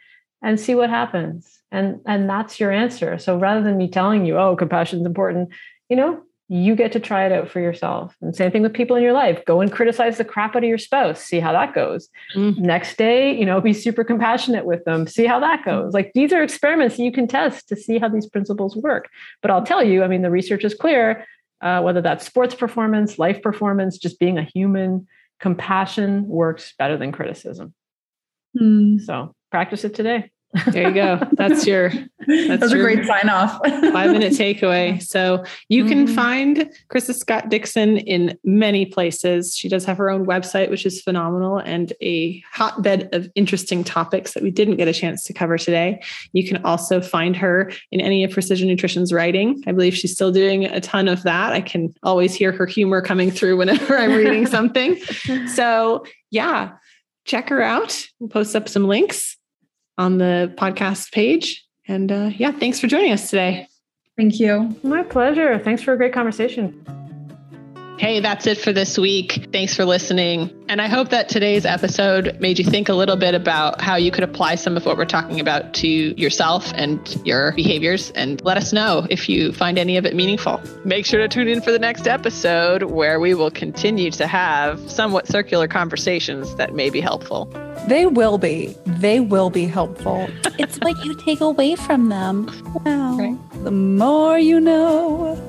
and 0.41 0.59
see 0.59 0.75
what 0.75 0.89
happens. 0.89 1.59
And 1.71 1.99
and 2.05 2.29
that's 2.29 2.59
your 2.59 2.71
answer. 2.71 3.17
So 3.17 3.37
rather 3.37 3.61
than 3.61 3.77
me 3.77 3.89
telling 3.89 4.25
you, 4.25 4.37
oh, 4.37 4.55
compassion 4.55 5.01
is 5.01 5.05
important, 5.05 5.49
you 5.89 5.97
know, 5.97 6.21
you 6.47 6.75
get 6.75 6.91
to 6.91 6.99
try 6.99 7.25
it 7.25 7.31
out 7.31 7.49
for 7.49 7.59
yourself. 7.59 8.15
And 8.21 8.35
same 8.35 8.51
thing 8.51 8.61
with 8.61 8.73
people 8.73 8.95
in 8.95 9.01
your 9.01 9.13
life. 9.13 9.43
Go 9.45 9.61
and 9.61 9.71
criticize 9.71 10.17
the 10.17 10.25
crap 10.25 10.55
out 10.55 10.63
of 10.63 10.69
your 10.69 10.77
spouse, 10.77 11.19
see 11.19 11.39
how 11.39 11.51
that 11.53 11.73
goes. 11.73 12.07
Mm. 12.35 12.57
Next 12.59 12.97
day, 12.97 13.35
you 13.35 13.45
know, 13.45 13.59
be 13.59 13.73
super 13.73 14.03
compassionate 14.03 14.65
with 14.65 14.83
them, 14.85 15.07
see 15.07 15.25
how 15.25 15.39
that 15.39 15.65
goes. 15.65 15.93
Like 15.93 16.11
these 16.13 16.31
are 16.33 16.43
experiments 16.43 16.99
you 16.99 17.11
can 17.11 17.27
test 17.27 17.67
to 17.69 17.75
see 17.75 17.97
how 17.97 18.09
these 18.09 18.27
principles 18.27 18.75
work. 18.75 19.09
But 19.41 19.49
I'll 19.49 19.65
tell 19.65 19.83
you, 19.83 20.03
I 20.03 20.07
mean, 20.07 20.21
the 20.21 20.29
research 20.29 20.63
is 20.63 20.75
clear, 20.75 21.25
uh, 21.61 21.81
whether 21.81 22.01
that's 22.01 22.25
sports 22.25 22.53
performance, 22.53 23.17
life 23.17 23.41
performance, 23.41 23.97
just 23.97 24.19
being 24.19 24.37
a 24.37 24.43
human, 24.43 25.07
compassion 25.39 26.27
works 26.27 26.73
better 26.77 26.95
than 26.95 27.11
criticism. 27.11 27.73
Mm. 28.55 29.01
So 29.01 29.33
practice 29.49 29.83
it 29.83 29.95
today. 29.95 30.31
There 30.67 30.87
you 30.87 30.93
go. 30.93 31.19
That's 31.33 31.67
your 31.67 31.89
that's, 32.27 32.59
that's 32.59 32.71
your 32.71 32.81
a 32.87 32.95
great 32.95 33.05
sign 33.05 33.29
off. 33.29 33.59
five 33.65 34.11
minute 34.11 34.33
takeaway. 34.33 35.01
So 35.01 35.43
you 35.69 35.83
mm-hmm. 35.83 36.05
can 36.05 36.07
find 36.07 36.71
Krista 36.89 37.13
Scott 37.13 37.49
Dixon 37.49 37.97
in 37.97 38.37
many 38.43 38.85
places. 38.85 39.55
She 39.55 39.69
does 39.69 39.85
have 39.85 39.97
her 39.97 40.09
own 40.09 40.25
website, 40.25 40.69
which 40.69 40.85
is 40.85 41.01
phenomenal 41.01 41.57
and 41.57 41.93
a 42.01 42.41
hotbed 42.51 43.09
of 43.13 43.29
interesting 43.35 43.83
topics 43.83 44.33
that 44.33 44.43
we 44.43 44.51
didn't 44.51 44.77
get 44.77 44.87
a 44.87 44.93
chance 44.93 45.23
to 45.25 45.33
cover 45.33 45.57
today. 45.57 46.01
You 46.33 46.47
can 46.47 46.63
also 46.63 47.01
find 47.01 47.35
her 47.35 47.71
in 47.91 48.01
any 48.01 48.23
of 48.23 48.31
Precision 48.31 48.67
Nutrition's 48.67 49.11
writing. 49.11 49.63
I 49.67 49.71
believe 49.71 49.95
she's 49.95 50.13
still 50.13 50.31
doing 50.31 50.65
a 50.65 50.79
ton 50.79 51.07
of 51.07 51.23
that. 51.23 51.53
I 51.53 51.61
can 51.61 51.93
always 52.03 52.33
hear 52.33 52.51
her 52.51 52.65
humor 52.65 53.01
coming 53.01 53.31
through 53.31 53.57
whenever 53.57 53.97
I'm 53.97 54.13
reading 54.13 54.45
something. 54.55 54.97
So 55.47 56.05
yeah, 56.31 56.73
check 57.25 57.49
her 57.49 57.61
out. 57.61 58.05
We'll 58.19 58.29
post 58.29 58.55
up 58.55 58.69
some 58.69 58.87
links 58.87 59.34
on 59.97 60.17
the 60.17 60.53
podcast 60.57 61.11
page. 61.11 61.65
And 61.87 62.11
uh, 62.11 62.31
yeah, 62.35 62.51
thanks 62.51 62.79
for 62.79 62.87
joining 62.87 63.11
us 63.11 63.29
today. 63.29 63.67
Thank 64.17 64.39
you. 64.39 64.75
My 64.83 65.03
pleasure. 65.03 65.59
Thanks 65.59 65.81
for 65.81 65.93
a 65.93 65.97
great 65.97 66.13
conversation. 66.13 66.85
Hey, 67.97 68.19
that's 68.19 68.45
it 68.45 68.57
for 68.57 68.73
this 68.73 68.97
week. 68.97 69.47
Thanks 69.53 69.73
for 69.73 69.85
listening. 69.85 70.51
And 70.67 70.81
I 70.81 70.87
hope 70.87 71.09
that 71.09 71.29
today's 71.29 71.65
episode 71.65 72.37
made 72.41 72.59
you 72.59 72.65
think 72.65 72.89
a 72.89 72.93
little 72.93 73.15
bit 73.15 73.33
about 73.33 73.79
how 73.79 73.95
you 73.95 74.11
could 74.11 74.23
apply 74.23 74.55
some 74.55 74.75
of 74.75 74.85
what 74.85 74.97
we're 74.97 75.05
talking 75.05 75.39
about 75.39 75.73
to 75.75 75.87
yourself 75.87 76.73
and 76.75 77.21
your 77.25 77.53
behaviors. 77.53 78.11
And 78.11 78.43
let 78.43 78.57
us 78.57 78.73
know 78.73 79.07
if 79.09 79.29
you 79.29 79.53
find 79.53 79.79
any 79.79 79.95
of 79.95 80.05
it 80.05 80.13
meaningful. 80.13 80.61
Make 80.83 81.05
sure 81.05 81.21
to 81.21 81.29
tune 81.29 81.47
in 81.47 81.61
for 81.61 81.71
the 81.71 81.79
next 81.79 82.05
episode 82.05 82.83
where 82.83 83.21
we 83.21 83.33
will 83.33 83.51
continue 83.51 84.11
to 84.11 84.27
have 84.27 84.91
somewhat 84.91 85.27
circular 85.27 85.69
conversations 85.69 86.53
that 86.55 86.73
may 86.73 86.89
be 86.89 86.99
helpful. 86.99 87.45
They 87.87 88.07
will 88.07 88.37
be. 88.37 88.75
They 88.85 89.21
will 89.21 89.49
be 89.49 89.67
helpful. 89.67 90.27
it's 90.59 90.77
what 90.79 91.03
you 91.05 91.15
take 91.15 91.39
away 91.39 91.75
from 91.75 92.09
them. 92.09 92.47
Wow. 92.83 93.17
Right. 93.17 93.63
The 93.63 93.71
more 93.71 94.37
you 94.37 94.59
know. 94.59 95.41